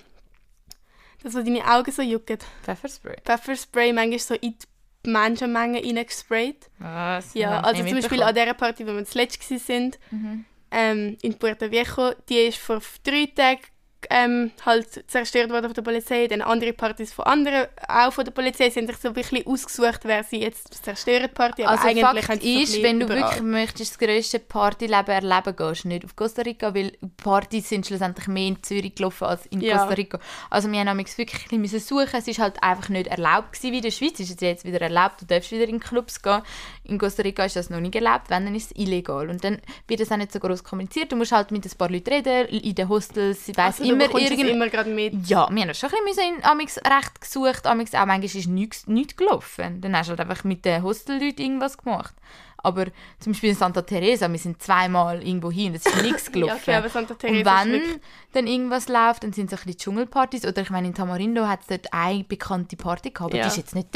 Das, 1.24 1.34
wo 1.34 1.40
deine 1.40 1.66
Augen 1.66 1.92
so 1.92 2.02
jucken. 2.02 2.38
Pfefferspray. 2.64 3.18
Pfefferspray 3.26 3.92
manchmal 3.92 4.20
so 4.20 4.36
in 4.36 4.52
die 4.52 4.68
Menschenmenge 5.06 5.80
reingesprayt. 5.84 6.70
Was? 6.80 7.34
Ja, 7.34 7.62
also 7.62 7.82
nicht 7.82 7.92
zum 7.92 8.02
Beispiel 8.02 8.22
an 8.24 8.36
dieser 8.36 8.54
Party, 8.54 8.86
wo 8.86 8.94
wir 8.94 9.06
zuletzt 9.06 9.40
gewesen 9.40 9.60
sind, 9.60 10.00
Mhm. 10.12 10.46
ähm, 10.72 11.18
in 11.22 11.38
Puerto 11.40 11.70
Viejo, 11.72 12.14
die 12.28 12.36
ist 12.48 12.58
vor 12.58 12.82
drei 13.04 13.28
Tagen 13.34 13.62
ähm, 14.10 14.52
halt 14.66 15.10
zerstört 15.10 15.50
worden 15.50 15.66
von 15.66 15.74
der 15.74 15.82
Polizei. 15.82 16.28
Dann 16.28 16.42
andere 16.42 16.74
Partys 16.74 17.12
von 17.14 17.26
anderen, 17.26 17.68
auch 17.88 18.14
von 18.14 18.26
der 18.26 18.32
Polizei, 18.32 18.70
sie 18.70 18.80
haben 18.80 18.88
sich 18.88 18.98
so 18.98 19.16
wirklich 19.16 19.46
ausgesucht, 19.46 20.02
wer 20.04 20.24
sie 20.24 20.42
jetzt 20.42 20.84
zerstören, 20.84 21.24
die 21.24 21.34
Party. 21.34 21.64
Aber 21.64 21.72
Also 21.72 21.88
eigentlich 21.88 22.26
Fakt 22.26 22.44
ein 22.44 22.62
ist, 22.62 22.82
wenn 22.82 23.00
du 23.00 23.06
überall. 23.06 23.22
wirklich 23.24 23.42
möchtest, 23.44 23.92
das 23.92 24.00
grösste 24.00 24.40
Partyleben 24.40 25.10
erleben, 25.10 25.56
gehst 25.56 25.84
du 25.84 25.88
nicht 25.90 26.06
auf 26.06 26.16
Costa 26.16 26.42
Rica, 26.42 26.74
weil 26.74 26.94
Partys 27.18 27.70
sind 27.70 27.86
schlussendlich 27.86 28.28
mehr 28.28 28.48
in 28.48 28.64
Zürich 28.64 28.96
gelaufen 28.96 29.26
als 29.26 29.46
in 29.48 29.62
Ja. 29.62 29.78
Costa 29.78 29.94
Rica. 29.96 30.20
Also 30.50 30.72
wir 30.72 30.80
haben 30.80 30.98
wirklich 30.98 31.52
ein 31.52 31.62
bisschen 31.62 31.80
suchen. 31.80 32.10
Es 32.14 32.28
ist 32.28 32.40
halt 32.40 32.62
einfach 32.64 32.90
nicht 32.90 33.08
erlaubt 33.08 33.54
gewesen, 33.54 33.72
wie 33.74 33.78
in 33.78 33.84
der 33.84 33.92
Schweiz. 33.92 34.20
Ist 34.20 34.32
es 34.32 34.40
jetzt 34.40 34.66
wieder 34.66 34.82
erlaubt, 34.82 35.22
du 35.22 35.26
darfst 35.26 35.52
wieder 35.52 35.68
in 35.68 35.80
Clubs 35.80 36.22
gehen. 36.22 36.42
In 36.84 36.98
Costa 36.98 37.22
Rica 37.24 37.46
ist 37.46 37.56
das 37.56 37.70
noch 37.70 37.80
nicht 37.80 37.96
erlaubt, 37.96 38.30
wenn, 38.30 38.46
dann 38.46 38.56
ist 38.56 38.72
es 38.72 38.78
illegal. 38.82 39.30
Und 39.30 39.44
dann 39.44 39.60
wird 39.88 40.00
das 40.00 40.12
auch 40.12 40.18
nicht 40.18 40.32
so 40.32 40.40
groß 40.40 40.64
kommuniziert. 40.64 41.12
Du 41.12 41.16
musst 41.16 41.32
halt 41.32 41.52
mit 41.52 41.66
ein 41.66 41.78
paar 41.78 41.90
Leuten 41.90 42.10
reden, 42.12 42.48
in 42.48 42.74
den 42.76 42.90
Hostels, 42.90 43.46
sie 43.46 43.56
weiss 43.56 43.80
also, 43.80 43.89
immer 43.90 44.20
irgend 44.20 44.50
immer 44.50 44.70
gerade 44.70 44.90
mit. 44.90 45.28
ja, 45.28 45.48
wir 45.52 45.62
haben 45.62 45.74
schon 45.74 45.90
ein 45.90 46.06
bisschen 46.06 46.36
in 46.38 46.44
Amix 46.44 46.78
recht 46.78 47.22
gesucht. 47.22 47.66
Amix 47.68 47.94
auch 47.94 48.06
manchmal 48.06 48.24
ist 48.26 48.48
nichts, 48.48 48.88
nichts 48.88 49.16
gelaufen. 49.16 49.82
Dann 49.82 49.96
hast 49.98 50.08
du 50.08 50.12
halt 50.12 50.20
einfach 50.22 50.44
mit 50.44 50.66
den 50.66 50.84
Hostelleuten 50.84 51.42
irgendwas 51.42 51.78
gemacht. 51.78 52.14
Aber 52.62 52.88
zum 53.22 53.32
Beispiel 53.32 53.52
in 53.52 53.56
Santa 53.56 53.82
Teresa, 53.84 54.30
wir 54.30 54.38
sind 54.38 54.62
zweimal 54.62 55.24
irgendwo 55.26 55.50
hin, 55.50 55.74
es 55.76 55.86
ist 55.86 55.96
nichts 56.04 56.26
Ja, 56.26 56.32
gelaufen. 56.34 56.60
okay, 56.62 56.76
aber 56.76 56.90
Santa 56.90 57.14
und 57.14 57.20
Teresa 57.22 57.62
ist 57.64 57.72
wenn 57.72 58.00
dann 58.34 58.48
irgendwas 58.48 58.90
läuft, 58.90 59.24
dann 59.24 59.32
sind 59.32 59.46
es 59.46 59.52
so 59.52 59.56
ein 59.64 59.66
bisschen 59.66 59.80
Dschungelpartys. 59.80 60.46
Oder 60.46 60.62
ich 60.64 60.70
meine, 60.70 60.88
in 60.88 60.94
Tamarindo 60.94 61.48
hat 61.48 61.62
es 61.62 61.68
dort 61.68 61.94
eine 61.94 62.26
bekannte 62.26 62.76
Party 62.76 63.12
gehabt, 63.12 63.34
aber 63.34 63.38
Ja. 63.38 63.44
die, 63.44 63.48
ist 63.48 63.58
jetzt 63.58 63.76
nicht, 63.76 63.88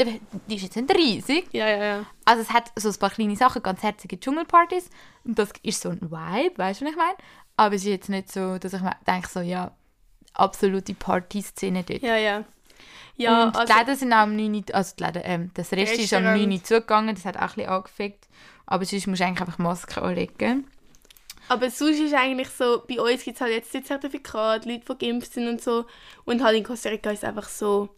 die 0.48 0.54
ist 0.56 0.62
jetzt 0.62 0.76
nicht 0.76 0.96
riesig. 0.96 1.46
Ja, 1.52 1.68
ja, 1.68 1.84
ja. 1.84 2.06
Also 2.24 2.40
es 2.40 2.50
hat 2.54 2.72
so 2.76 2.88
ein 2.88 2.94
paar 2.96 3.10
kleine 3.10 3.36
Sachen, 3.36 3.62
ganz 3.62 3.82
herzige 3.82 4.18
Dschungelpartys. 4.18 4.88
Und 5.24 5.38
das 5.38 5.50
ist 5.62 5.82
so 5.82 5.90
ein 5.90 6.00
Vibe, 6.00 6.56
weißt 6.56 6.80
du, 6.80 6.84
was 6.86 6.90
ich 6.92 6.96
meine? 6.96 7.16
Aber 7.58 7.74
es 7.74 7.82
ist 7.82 7.88
jetzt 7.88 8.08
nicht 8.08 8.32
so, 8.32 8.56
dass 8.56 8.72
ich 8.72 8.80
mir 8.80 8.96
denke, 9.06 9.28
so, 9.28 9.40
ja, 9.40 9.72
absolute 10.34 10.94
Partyszene 10.94 11.82
dort. 11.84 12.02
Ja, 12.02 12.16
ja. 12.16 12.44
Ja, 13.16 13.44
und 13.44 13.56
also, 13.56 13.72
die 13.72 13.78
Läden 13.78 13.96
sind 13.96 14.12
auch 14.12 14.18
am 14.18 14.34
9 14.36 14.54
Uhr, 14.54 14.64
also 14.72 14.94
die 14.98 15.04
Läden, 15.04 15.22
ähm, 15.24 15.50
das 15.54 15.70
Rest 15.72 15.94
ist 15.94 16.12
am 16.12 16.24
Restaurant. 16.24 16.48
9 16.48 16.52
Uhr 16.52 16.64
zugegangen, 16.64 17.14
das 17.14 17.24
hat 17.24 17.36
auch 17.36 17.42
ein 17.42 17.48
bisschen 17.54 17.70
angefickt. 17.70 18.28
Aber 18.66 18.84
sonst 18.84 19.06
musst 19.06 19.20
du 19.20 19.26
eigentlich 19.26 19.40
einfach 19.40 19.58
Maske 19.58 20.02
anlegen. 20.02 20.66
aber 21.48 21.70
sonst 21.70 22.00
ist 22.00 22.14
eigentlich 22.14 22.48
so, 22.48 22.82
bei 22.88 23.00
uns 23.00 23.22
gibt 23.22 23.36
es 23.36 23.40
halt 23.40 23.52
jetzt 23.52 23.72
die 23.72 23.82
Zertifikate, 23.84 24.68
Leute, 24.68 24.94
die 24.94 25.06
geimpft 25.06 25.32
sind 25.32 25.48
und 25.48 25.62
so. 25.62 25.84
Und 26.24 26.42
halt 26.42 26.56
in 26.56 26.64
Costa 26.64 26.88
Rica 26.88 27.10
ist 27.10 27.22
es 27.22 27.28
einfach 27.28 27.48
so, 27.48 27.88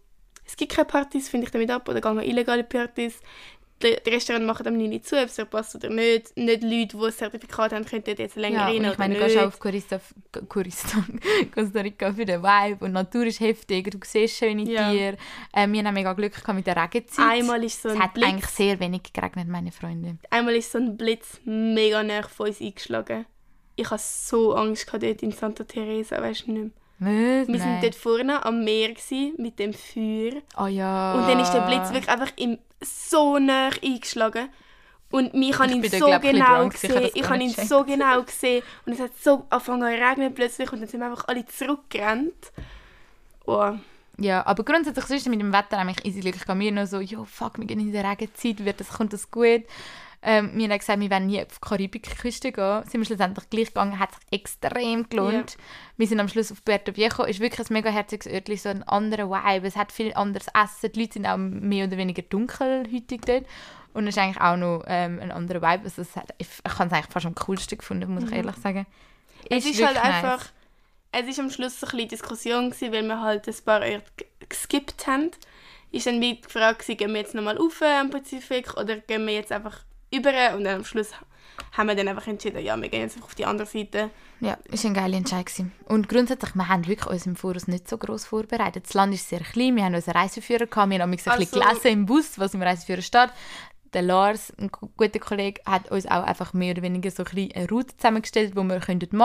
es 0.44 0.56
gibt 0.56 0.72
keine 0.72 0.86
Partys, 0.86 1.28
finde 1.28 1.46
ich 1.46 1.52
damit 1.52 1.70
ab, 1.70 1.88
oder 1.88 2.00
gehen 2.00 2.20
illegale 2.20 2.64
Partys. 2.64 3.20
Die, 3.82 4.10
Restaurants 4.10 4.46
machen 4.46 4.66
am 4.66 4.76
9 4.78 4.90
Uhr 4.92 5.02
zu, 5.02 5.16
ob 5.16 5.26
es 5.28 5.36
passt 5.50 5.74
oder 5.76 5.90
nicht. 5.90 6.36
Nicht 6.36 6.62
Leute, 6.62 6.96
die 6.96 7.04
ein 7.04 7.12
Zertifikat 7.12 7.72
haben, 7.72 7.84
können 7.84 8.04
dort 8.04 8.18
jetzt 8.18 8.36
länger 8.36 8.56
Ja, 8.60 8.64
rein 8.66 8.76
und 8.78 8.82
ich 8.84 8.88
oder 8.90 8.98
meine, 8.98 9.14
du 9.14 9.20
nicht. 9.20 9.28
gehst 9.34 9.38
auch 9.42 9.48
auf 9.48 9.58
Costa, 9.58 10.00
Costa, 10.48 11.04
Costa 11.54 11.80
Rica 11.80 12.12
für 12.12 12.24
den 12.24 12.42
Vibe 12.42 12.84
und 12.84 12.90
die 12.90 12.94
Natur 12.94 13.26
ist 13.26 13.40
heftig, 13.40 13.90
du 13.90 13.98
siehst 14.02 14.36
schöne 14.38 14.62
Ja. 14.70 14.90
Tiere. 14.90 15.16
Ähm, 15.54 15.72
wir 15.74 15.84
haben 15.84 15.94
mega 15.94 16.12
Glück 16.14 16.32
gehabt 16.34 16.54
mit 16.54 16.66
der 16.66 16.76
Regenzeit. 16.82 17.24
Einmal 17.32 17.62
ist 17.64 17.82
so 17.82 17.90
es 17.90 17.94
ein 17.96 18.02
hat 18.02 18.14
Blitz. 18.14 18.26
eigentlich 18.26 18.46
sehr 18.50 18.80
wenig 18.80 19.12
geregnet, 19.12 19.48
meine 19.48 19.72
Freunde. 19.72 20.16
Einmal 20.30 20.56
ist 20.56 20.72
so 20.72 20.78
ein 20.78 20.96
Blitz 20.96 21.40
mega 21.44 22.02
nah 22.02 22.22
von 22.22 22.48
uns 22.48 22.60
eingeschlagen. 22.60 23.26
Ich 23.76 23.90
hatte 23.90 24.02
so 24.02 24.54
Angst 24.54 24.86
gehabt 24.86 25.02
dort 25.02 25.22
in 25.22 25.32
Santa 25.32 25.64
Teresa, 25.64 26.20
weißt 26.22 26.46
du 26.46 26.52
nicht 26.52 26.62
mehr. 26.62 26.70
Was? 26.98 27.46
Wir 27.48 27.58
sind 27.60 27.82
dort 27.82 27.94
vorne 27.94 28.42
am 28.42 28.64
Meer 28.64 28.88
gewesen, 28.88 29.34
mit 29.36 29.58
dem 29.58 29.74
Feuer. 29.74 30.40
Oh 30.58 30.64
ja. 30.66 31.12
Und 31.14 31.28
dann 31.28 31.40
ist 31.40 31.52
der 31.52 31.60
Blitz 31.66 31.92
wirklich 31.92 32.08
einfach 32.08 32.32
im 32.36 32.56
so 32.80 33.38
nah 33.38 33.70
eingeschlagen. 33.82 34.48
Und 35.10 35.34
mich 35.34 35.58
habe 35.58 35.72
ihn 35.72 35.82
so 35.88 36.06
glaub, 36.06 36.22
genau 36.22 36.68
gesehen. 36.68 37.10
Ich 37.14 37.24
habe 37.24 37.36
ihn 37.36 37.46
nicht 37.46 37.68
so 37.68 37.84
genau 37.84 38.22
gesehen. 38.22 38.62
Und 38.84 38.92
es 38.92 39.00
hat 39.00 39.12
so 39.20 39.46
angefangen 39.50 39.80
zu 39.80 39.86
regnen 39.86 40.34
plötzlich. 40.34 40.72
Und 40.72 40.80
dann 40.80 40.88
sind 40.88 41.00
wir 41.00 41.06
einfach 41.06 41.28
alle 41.28 41.46
zurückgerannt. 41.46 42.52
Oh. 43.46 43.72
Ja, 44.18 44.44
aber 44.46 44.64
grundsätzlich 44.64 45.04
sonst 45.04 45.28
mit 45.28 45.40
dem 45.40 45.52
Wetter 45.52 45.78
eigentlich 45.78 46.04
easy. 46.04 46.26
Ich 46.28 46.44
gehe 46.44 46.54
mir 46.54 46.72
noch 46.72 46.86
so, 46.86 47.00
jo, 47.00 47.24
fuck, 47.24 47.58
wir 47.58 47.66
gehen 47.66 47.80
in 47.80 47.92
der 47.92 48.08
Regenzeit, 48.10 48.64
wird 48.64 48.80
das, 48.80 48.88
kommt 48.88 49.12
das 49.12 49.30
gut? 49.30 49.62
Ähm, 50.22 50.50
wir 50.54 50.68
haben 50.68 50.78
gesagt, 50.78 51.00
wir 51.00 51.10
wollen 51.10 51.26
nie 51.26 51.40
auf 51.40 51.58
die 51.60 51.68
Karibikküste 51.68 52.52
gehen. 52.52 52.82
Sind 52.84 53.00
wir 53.00 53.04
schlussendlich 53.04 53.48
gleich 53.50 53.68
gegangen, 53.68 53.98
hat 53.98 54.10
sich 54.12 54.22
extrem 54.32 55.08
gelohnt. 55.08 55.56
Wir 55.96 56.06
sind 56.06 56.20
am 56.20 56.28
Schluss 56.28 56.50
auf 56.50 56.64
Puerto 56.64 56.92
Viejo. 56.92 57.24
Ist 57.24 57.40
wirklich 57.40 57.68
ein 57.68 57.72
mega 57.72 57.90
herziges 57.90 58.26
Örtchen, 58.26 58.56
so 58.56 58.68
ein 58.68 58.82
anderer 58.84 59.30
Vibe. 59.30 59.66
Es 59.66 59.76
hat 59.76 59.92
viel 59.92 60.12
anderes 60.14 60.48
Essen. 60.48 60.92
Die 60.92 61.00
Leute 61.00 61.12
sind 61.14 61.26
auch 61.26 61.36
mehr 61.36 61.86
oder 61.86 61.96
weniger 61.96 62.22
dunkelhäutig 62.22 63.20
dort. 63.24 63.46
Und 63.92 64.06
es 64.06 64.16
ist 64.16 64.22
eigentlich 64.22 64.40
auch 64.40 64.56
noch 64.56 64.84
ähm, 64.86 65.20
ein 65.20 65.30
anderer 65.30 65.62
Vibe. 65.62 65.84
Also 65.84 66.02
hat, 66.16 66.34
ich 66.38 66.48
ich 66.48 66.78
habe 66.78 66.86
es 66.86 66.92
eigentlich 66.92 67.12
fast 67.12 67.26
am 67.26 67.34
coolsten 67.34 67.78
gefunden, 67.78 68.12
muss 68.12 68.24
ich 68.24 68.32
ehrlich 68.32 68.56
sagen. 68.56 68.86
Es 69.48 69.64
ist 69.64 69.82
halt 69.82 69.94
wirklich 69.94 70.14
einfach. 70.14 70.38
nice. 70.38 70.52
Es 71.12 71.28
ist 71.28 71.38
am 71.38 71.50
Schluss 71.50 71.80
so 71.80 71.86
ein 71.86 71.92
bisschen 71.92 72.08
Diskussion 72.08 72.70
gewesen, 72.70 72.92
weil 72.92 73.04
wir 73.04 73.22
halt 73.22 73.48
ein 73.48 73.54
paar 73.64 73.80
Orte 73.80 74.26
geskippt 74.48 75.06
haben. 75.06 75.30
Ist 75.92 76.06
dann 76.06 76.20
wie 76.20 76.34
die 76.34 76.48
Frage 76.48 76.94
gehen 76.94 77.12
wir 77.12 77.20
jetzt 77.20 77.34
nochmal 77.34 77.56
rauf 77.56 77.80
am 77.80 78.10
Pazifik 78.10 78.76
oder 78.76 78.96
gehen 78.96 79.24
wir 79.26 79.32
jetzt 79.32 79.52
einfach 79.52 79.84
über 80.12 80.30
und 80.56 80.64
dann 80.64 80.76
am 80.76 80.84
Schluss 80.84 81.10
haben 81.72 81.88
wir 81.88 81.94
dann 81.94 82.08
einfach 82.08 82.26
entschieden, 82.26 82.62
ja, 82.62 82.76
wir 82.80 82.88
gehen 82.88 83.00
jetzt 83.02 83.16
einfach 83.16 83.28
auf 83.28 83.34
die 83.34 83.46
andere 83.46 83.66
Seite. 83.66 84.10
Ja, 84.40 84.58
ist 84.70 84.84
ein 84.84 84.92
geiler 84.92 85.16
Entscheid 85.16 85.46
gewesen. 85.46 85.72
Und 85.86 86.08
grundsätzlich, 86.08 86.54
wir 86.54 86.68
haben 86.68 86.86
wirklich 86.86 87.06
uns 87.10 87.24
im 87.26 87.36
Voraus 87.36 87.66
nicht 87.66 87.88
so 87.88 87.96
groß 87.96 88.26
vorbereitet. 88.26 88.84
Das 88.86 88.94
Land 88.94 89.14
ist 89.14 89.28
sehr 89.28 89.40
klein, 89.40 89.74
wir 89.76 89.84
haben 89.84 89.94
unseren 89.94 90.16
Reiseführer 90.16 90.66
gehabt, 90.66 90.90
wir 90.90 90.98
haben 91.00 91.10
ein 91.10 91.16
bisschen 91.16 91.32
Also- 91.32 91.58
gelesen 91.58 91.86
im 91.88 92.06
Bus, 92.06 92.38
was 92.38 92.52
im 92.54 92.62
Reiseführer 92.62 93.00
steht. 93.02 93.30
Der 93.94 94.02
Lars, 94.02 94.52
ein 94.58 94.68
gu- 94.68 94.88
guter 94.96 95.18
Kollege, 95.18 95.62
hat 95.64 95.90
uns 95.90 96.04
auch 96.06 96.24
einfach 96.24 96.52
mehr 96.52 96.72
oder 96.72 96.82
weniger 96.82 97.10
so 97.10 97.24
ein 97.24 97.50
eine 97.54 97.68
Route 97.68 97.96
zusammengestellt, 97.96 98.50
die 98.52 98.56
wir 98.56 98.64
machen 98.64 98.80
könnten. 98.82 99.16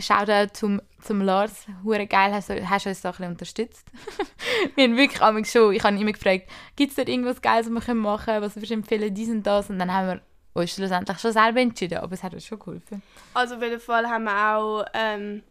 Shoutout 0.00 0.52
zum, 0.54 0.80
zum 1.02 1.20
Lars, 1.22 1.66
hure 1.84 2.06
geil, 2.06 2.32
hast, 2.32 2.48
du- 2.50 2.54
uns 2.54 3.00
da 3.00 3.08
ein 3.10 3.12
bisschen 3.12 3.26
unterstützt. 3.26 3.86
wir 4.74 4.84
haben 4.84 4.96
wirklich 4.96 5.22
einmal 5.22 5.44
schon, 5.44 5.72
ich 5.74 5.82
habe 5.82 5.96
immer 5.98 6.12
gefragt, 6.12 6.48
gibt 6.76 6.90
es 6.90 6.96
dort 6.96 7.08
irgendwas 7.08 7.40
Geiles, 7.42 7.72
was 7.72 7.86
wir 7.86 7.94
machen 7.94 8.24
können, 8.24 8.42
was 8.42 8.54
du 8.54 8.74
empfehlen, 8.74 9.14
dies 9.14 9.28
und 9.28 9.42
das. 9.44 9.70
Und 9.70 9.78
dann 9.78 9.92
haben 9.92 10.06
wir 10.08 10.20
uns 10.54 10.72
schlussendlich 10.74 11.18
schon 11.18 11.32
selber 11.32 11.60
entschieden, 11.60 11.98
aber 11.98 12.12
es 12.14 12.22
hat 12.22 12.34
uns 12.34 12.44
schon 12.46 12.58
geholfen. 12.58 13.02
Also 13.34 13.56
auf 13.56 13.62
jeden 13.62 13.80
Fall 13.80 14.08
haben 14.08 14.24
wir 14.24 14.56
auch 14.56 14.84
ähm, 14.94 15.42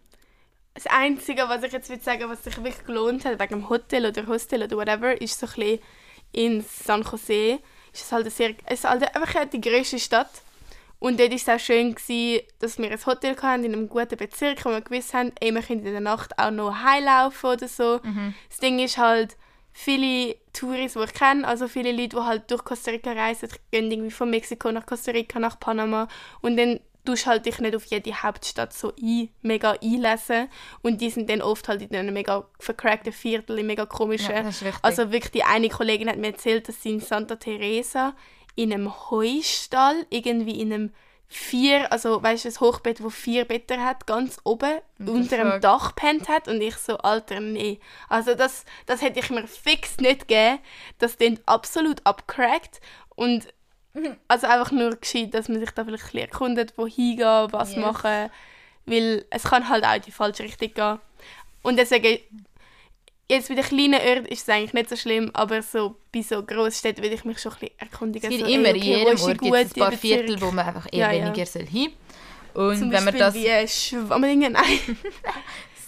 das 0.73 0.85
Einzige, 0.87 1.43
was 1.47 1.63
ich 1.63 1.71
jetzt 1.71 1.89
würde 1.89 2.03
sagen, 2.03 2.29
was 2.29 2.43
sich 2.43 2.57
wirklich 2.57 2.85
gelohnt 2.85 3.25
hat, 3.25 3.39
wegen 3.39 3.61
dem 3.61 3.69
Hotel 3.69 4.05
oder 4.05 4.27
Hostel 4.27 4.63
oder 4.63 4.75
whatever, 4.77 5.19
ist 5.21 5.39
so 5.39 5.47
ein 5.47 5.53
bisschen 5.53 5.79
in 6.33 6.61
San 6.61 7.03
Jose. 7.03 7.59
Ist 7.93 8.03
es 8.03 8.11
halt 8.11 8.31
sehr, 8.31 8.53
es 8.65 8.79
ist 8.79 8.89
halt 8.89 9.15
einfach 9.15 9.45
die 9.45 9.61
grösste 9.61 9.97
Stadt. 9.97 10.29
Und 10.99 11.19
dort 11.19 11.29
war 11.29 11.35
es 11.35 11.49
auch 11.49 11.59
schön, 11.59 11.93
gewesen, 11.93 12.45
dass 12.59 12.77
wir 12.77 12.91
ein 12.91 13.05
Hotel 13.05 13.35
hatten 13.41 13.63
in 13.63 13.73
einem 13.73 13.89
guten 13.89 14.17
Bezirk, 14.17 14.65
wo 14.65 14.69
wir 14.69 14.81
gewusst 14.81 15.13
haben, 15.13 15.31
ey, 15.39 15.53
wir 15.53 15.61
können 15.61 15.85
in 15.85 15.91
der 15.91 16.01
Nacht 16.01 16.37
auch 16.39 16.51
noch 16.51 16.83
heimlaufen 16.83 17.51
oder 17.51 17.67
so. 17.67 17.99
Das 18.49 18.59
Ding 18.59 18.79
ist 18.79 18.97
halt, 18.97 19.37
viele 19.77 20.35
Touris, 20.53 20.93
die 20.93 21.03
ich 21.03 21.13
kenne, 21.13 21.47
also 21.47 21.67
viele 21.67 21.91
Leute, 21.91 22.15
die 22.15 22.23
halt 22.23 22.49
durch 22.49 22.63
Costa 22.63 22.89
Rica 22.89 23.11
reisen, 23.11 23.49
gehen 23.69 23.91
irgendwie 23.91 24.09
von 24.09 24.29
Mexiko 24.29 24.71
nach 24.71 24.87
Costa 24.87 25.11
Rica, 25.11 25.37
nach 25.37 25.59
Panama. 25.59 26.07
Und 26.41 26.57
dann 26.57 26.79
tust 27.05 27.27
halt 27.27 27.45
dich 27.45 27.59
nicht 27.59 27.75
auf 27.75 27.85
jede 27.85 28.11
Hauptstadt 28.23 28.73
so 28.73 28.91
ein, 28.99 29.29
mega 29.43 29.75
einlesen. 29.81 30.49
Und 30.81 30.99
die 30.99 31.11
sind 31.11 31.29
dann 31.29 31.43
oft 31.43 31.67
halt 31.67 31.83
in 31.83 31.95
einem 31.95 32.13
mega 32.13 32.47
vercrackten 32.59 33.13
Viertel, 33.13 33.59
in 33.59 33.67
mega 33.67 33.85
komischen... 33.85 34.33
Ja, 34.33 34.49
also 34.81 35.11
wirklich, 35.11 35.31
die 35.31 35.43
eine 35.43 35.69
Kollegin 35.69 36.09
hat 36.09 36.17
mir 36.17 36.31
erzählt, 36.31 36.67
dass 36.67 36.81
sie 36.81 36.89
in 36.89 36.99
Santa 36.99 37.35
Teresa 37.35 38.15
in 38.57 38.73
einem 38.73 38.91
Heustall, 39.09 40.05
irgendwie 40.09 40.59
in 40.59 40.73
einem 40.73 40.93
vier, 41.29 41.91
also 41.91 42.21
weißt 42.23 42.45
du, 42.45 42.49
ein 42.49 42.59
Hochbett, 42.59 43.03
wo 43.03 43.09
vier 43.09 43.45
Betten 43.45 43.83
hat, 43.83 44.07
ganz 44.07 44.39
oben 44.43 44.79
unter 44.99 45.35
einem 45.39 45.51
fuck? 45.53 45.61
Dach 45.61 45.95
pennt 45.95 46.27
hat 46.29 46.47
und 46.47 46.61
ich 46.61 46.75
so, 46.77 46.97
Alter, 46.97 47.39
nee. 47.39 47.79
Also 48.09 48.33
das, 48.33 48.65
das 48.85 49.01
hätte 49.01 49.19
ich 49.19 49.29
mir 49.29 49.45
fix 49.47 49.97
nicht 49.97 50.21
gegeben. 50.27 50.59
Das 50.99 51.17
klingt 51.17 51.41
absolut 51.45 52.05
abcrackt 52.05 52.79
und 53.15 53.47
also 54.27 54.47
einfach 54.47 54.71
nur 54.71 54.95
gescheit, 54.95 55.33
dass 55.33 55.49
man 55.49 55.59
sich 55.59 55.71
da 55.71 55.83
vielleicht 55.85 56.03
ein 56.05 56.11
bisschen 56.11 56.29
erkundet, 56.29 56.73
wo 56.77 56.87
hingehen, 56.87 57.47
was 57.51 57.71
Yes. 57.75 57.79
machen, 57.79 58.29
weil 58.85 59.25
es 59.29 59.43
kann 59.43 59.67
halt 59.69 59.83
auch 59.85 59.95
in 59.95 60.01
die 60.01 60.11
falsche 60.11 60.43
Richtung 60.43 60.73
gehen. 60.73 60.99
Und 61.61 61.77
deswegen, 61.77 62.19
jetzt 63.29 63.49
bei 63.49 63.55
den 63.55 63.63
kleinen 63.63 64.01
Orten 64.01 64.25
ist 64.25 64.43
es 64.43 64.49
eigentlich 64.49 64.73
nicht 64.73 64.89
so 64.89 64.95
schlimm, 64.95 65.31
aber 65.33 65.61
so 65.61 65.95
bei 66.11 66.21
so 66.21 66.43
Großstädten 66.43 67.03
will 67.03 67.13
ich 67.13 67.25
mich 67.25 67.39
schon 67.39 67.51
ein 67.53 67.59
bisschen 67.59 67.79
erkundigen. 67.79 68.31
Es 68.31 68.37
gibt 68.37 68.49
so, 68.49 68.53
immer, 68.53 68.69
in 68.69 68.77
okay, 68.77 68.93
wo 68.93 68.97
jedem 68.97 69.21
Ort 69.21 69.41
gibt 69.41 69.55
es 69.55 69.73
ein 69.73 69.79
paar? 69.79 69.91
Viertel, 69.91 70.41
wo 70.41 70.51
man 70.51 70.65
einfach 70.65 70.87
eher 70.91 70.99
Ja, 70.99 71.11
ja. 71.11 71.25
weniger 71.25 71.45
soll 71.45 71.65
hin. 71.65 71.91
Und 72.53 72.79
Zum 72.79 72.91
wenn 72.91 73.03
man 73.03 73.17
das... 73.17 73.33
wie 73.35 73.47
äh, 73.47 73.67
Schwammlingen, 73.67 74.53
nein, 74.53 74.63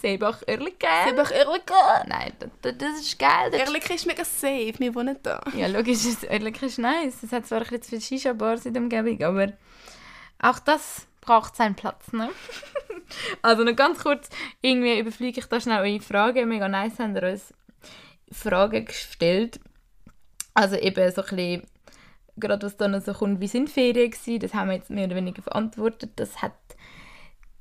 Seebach 0.00 0.40
Örliken. 0.48 0.88
einfach 0.88 1.30
Erliken. 1.30 1.74
Nein, 2.06 2.32
das, 2.62 2.78
das 2.78 3.00
ist 3.00 3.18
geil. 3.18 3.50
Das 3.50 3.90
ist 3.90 4.06
mega 4.06 4.24
safe, 4.24 4.74
wir 4.78 4.94
wohnen 4.94 5.16
da. 5.22 5.42
ja, 5.56 5.66
logisch, 5.66 5.98
Örliken 6.30 6.68
ist 6.68 6.78
nice. 6.78 7.22
Es 7.22 7.32
hat 7.32 7.46
zwar 7.46 7.58
ein 7.58 7.64
bisschen 7.64 7.82
zu 7.82 7.88
viele 7.90 8.00
Shisha-Bars 8.00 8.66
in 8.66 8.74
der 8.74 8.82
Umgebung, 8.82 9.22
aber 9.22 9.52
auch 10.38 10.58
das 10.60 11.06
braucht 11.30 11.54
seinen 11.54 11.76
Platz, 11.76 12.12
ne? 12.12 12.28
also 13.42 13.62
noch 13.62 13.76
ganz 13.76 14.00
kurz, 14.00 14.28
irgendwie 14.62 14.98
überfliege 14.98 15.38
ich 15.38 15.46
da 15.46 15.60
schnell 15.60 15.78
eure 15.78 16.00
Fragen. 16.00 16.48
Mega 16.48 16.66
nice 16.66 16.98
haben 16.98 17.14
ihr 17.14 17.22
uns 17.22 17.54
Fragen 18.32 18.84
gestellt. 18.84 19.60
Also 20.54 20.74
eben 20.74 21.08
so 21.12 21.22
ein 21.22 21.28
bisschen, 21.28 21.62
gerade 22.36 22.66
was 22.66 22.76
da 22.76 22.88
noch 22.88 23.00
so 23.00 23.12
kommt, 23.12 23.40
wie 23.40 23.46
sind 23.46 23.70
Ferien 23.70 24.10
gewesen, 24.10 24.40
das 24.40 24.54
haben 24.54 24.70
wir 24.70 24.76
jetzt 24.76 24.90
mehr 24.90 25.06
oder 25.06 25.14
weniger 25.14 25.40
verantwortet. 25.40 26.10
Das 26.16 26.42
hat 26.42 26.58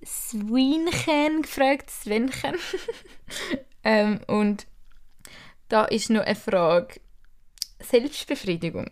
Swenchen 0.03 1.43
gefragt, 1.43 1.91
Svenchen. 1.91 2.55
ähm, 3.83 4.21
und 4.25 4.65
da 5.67 5.85
ist 5.85 6.09
noch 6.09 6.23
eine 6.23 6.35
Frage. 6.35 6.99
Selbstbefriedigung. 7.79 8.89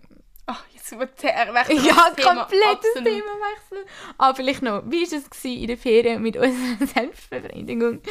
Ach, 0.49 0.63
jetzt 0.73 0.91
überwechseln 0.91 1.83
wir 1.83 1.89
Ja, 1.89 2.09
das 2.09 2.15
Thema. 2.15 2.35
komplettes 2.45 2.95
Absolut. 2.95 3.03
Themawechsel. 3.03 3.85
Aber 4.17 4.35
vielleicht 4.35 4.61
noch, 4.61 4.81
wie 4.85 5.01
war 5.11 5.19
es 5.19 5.45
in 5.45 5.67
der 5.67 5.77
Ferien 5.77 6.21
mit 6.21 6.37
unserer 6.37 6.87
Selbstbefriedigung? 6.87 8.01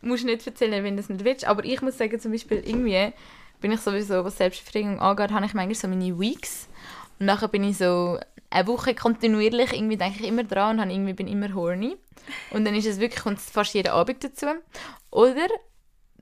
Musst 0.00 0.24
nicht 0.24 0.46
erzählen, 0.46 0.82
wenn 0.84 0.96
du 0.96 1.02
es 1.02 1.08
nicht 1.08 1.24
willst. 1.24 1.44
Aber 1.44 1.64
ich 1.64 1.82
muss 1.82 1.98
sagen, 1.98 2.18
zum 2.20 2.32
Beispiel 2.32 2.62
irgendwie 2.64 3.12
bin 3.60 3.72
ich 3.72 3.80
sowieso, 3.80 4.24
was 4.24 4.38
Selbstbefriedigung 4.38 5.00
angeht, 5.00 5.30
habe 5.32 5.44
ich 5.46 5.54
manchmal 5.54 5.74
so 5.74 5.88
meine 5.88 6.18
Weeks. 6.18 6.68
Und 7.18 7.26
nachher 7.26 7.48
bin 7.48 7.64
ich 7.64 7.78
so 7.78 8.18
eine 8.50 8.66
Woche 8.68 8.94
kontinuierlich, 8.94 9.72
irgendwie 9.72 9.96
denke 9.96 10.20
ich 10.20 10.28
immer 10.28 10.44
dran 10.44 10.76
und 10.76 10.82
habe 10.82 10.92
irgendwie 10.92 11.12
bin 11.14 11.26
immer 11.26 11.52
horny. 11.52 11.96
Und 12.50 12.64
dann 12.64 12.74
ist 12.74 12.86
es 12.86 13.00
wirklich, 13.00 13.22
kommt 13.22 13.40
fast 13.40 13.74
jeden 13.74 13.88
Abend 13.92 14.22
dazu. 14.22 14.46
Oder 15.10 15.48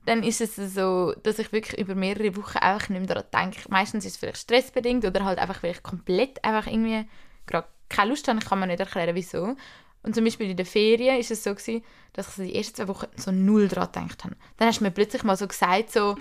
dann 0.05 0.23
ist 0.23 0.41
es 0.41 0.55
so, 0.55 1.13
dass 1.23 1.39
ich 1.39 1.51
wirklich 1.51 1.79
über 1.79 1.95
mehrere 1.95 2.35
Wochen 2.35 2.59
einfach 2.59 2.89
nicht 2.89 2.99
mehr 2.99 3.15
daran 3.15 3.51
denke. 3.51 3.69
Meistens 3.69 4.05
ist 4.05 4.13
es 4.13 4.17
vielleicht 4.17 4.37
stressbedingt 4.37 5.03
oder 5.03 5.25
halt 5.25 5.39
einfach, 5.39 5.63
weil 5.63 5.71
ich 5.71 5.83
komplett 5.83 6.43
einfach 6.43 6.67
irgendwie 6.67 7.05
gerade 7.47 7.67
keine 7.89 8.11
Lust 8.11 8.27
habe. 8.27 8.39
Ich 8.39 8.45
kann 8.45 8.59
mir 8.59 8.67
nicht 8.67 8.79
erklären, 8.79 9.15
wieso. 9.15 9.55
Und 10.03 10.13
zum 10.13 10.23
Beispiel 10.23 10.51
in 10.51 10.57
der 10.57 10.67
Ferien 10.67 11.19
ist 11.19 11.31
es 11.31 11.43
so 11.43 11.55
gewesen, 11.55 11.83
dass 12.13 12.37
ich 12.37 12.51
die 12.51 12.55
ersten 12.55 12.75
zwei 12.75 12.87
Wochen 12.87 13.07
so 13.15 13.31
null 13.31 13.67
daran 13.67 13.91
gedacht 13.91 14.23
habe. 14.23 14.35
Dann 14.57 14.67
hast 14.67 14.79
du 14.79 14.83
mir 14.83 14.91
plötzlich 14.91 15.23
mal 15.23 15.35
so 15.35 15.47
gesagt, 15.47 15.91
so, 15.91 16.15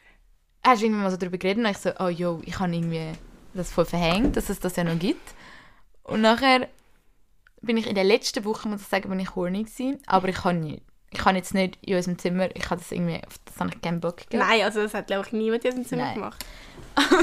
hast 0.64 0.80
du 0.80 0.86
irgendwie 0.86 1.02
mal 1.02 1.10
so 1.10 1.18
darüber 1.18 1.36
geredet 1.36 1.62
und 1.62 1.70
ich 1.70 1.78
so, 1.78 1.90
oh 1.98 2.08
jo, 2.08 2.40
ich 2.46 2.58
habe 2.58 2.74
irgendwie 2.74 3.12
das 3.52 3.70
voll 3.70 3.84
verhängt, 3.84 4.36
dass 4.36 4.48
es 4.48 4.60
das 4.60 4.76
ja 4.76 4.84
noch 4.84 4.98
gibt. 4.98 5.34
Und 6.04 6.22
nachher 6.22 6.68
bin 7.60 7.76
ich 7.76 7.86
in 7.86 7.94
der 7.94 8.04
letzten 8.04 8.44
Woche, 8.46 8.68
muss 8.68 8.80
ich 8.80 8.86
sagen, 8.86 9.10
bin 9.10 9.20
ich 9.20 9.34
horny 9.34 9.64
gewesen, 9.64 9.98
aber 10.06 10.28
ich 10.28 10.36
kann 10.36 10.60
nicht. 10.60 10.82
Ich 11.10 11.18
kann 11.18 11.36
jetzt 11.36 11.54
nicht 11.54 11.78
in 11.82 11.96
unserem 11.96 12.18
Zimmer, 12.18 12.54
ich 12.54 12.64
habe 12.70 12.76
das 12.80 12.92
irgendwie, 12.92 13.16
auf 13.26 13.38
das 13.46 13.58
habe 13.58 13.70
ich 13.74 13.80
keinen 13.80 14.00
Bock 14.00 14.18
gehabt. 14.18 14.34
Nein, 14.34 14.62
also 14.62 14.82
das 14.82 14.92
hat 14.94 15.06
glaube 15.06 15.26
ich 15.26 15.32
niemand 15.32 15.64
in 15.64 15.70
diesem 15.70 15.86
Zimmer 15.86 16.04
Nein. 16.04 16.14
gemacht. 16.14 16.44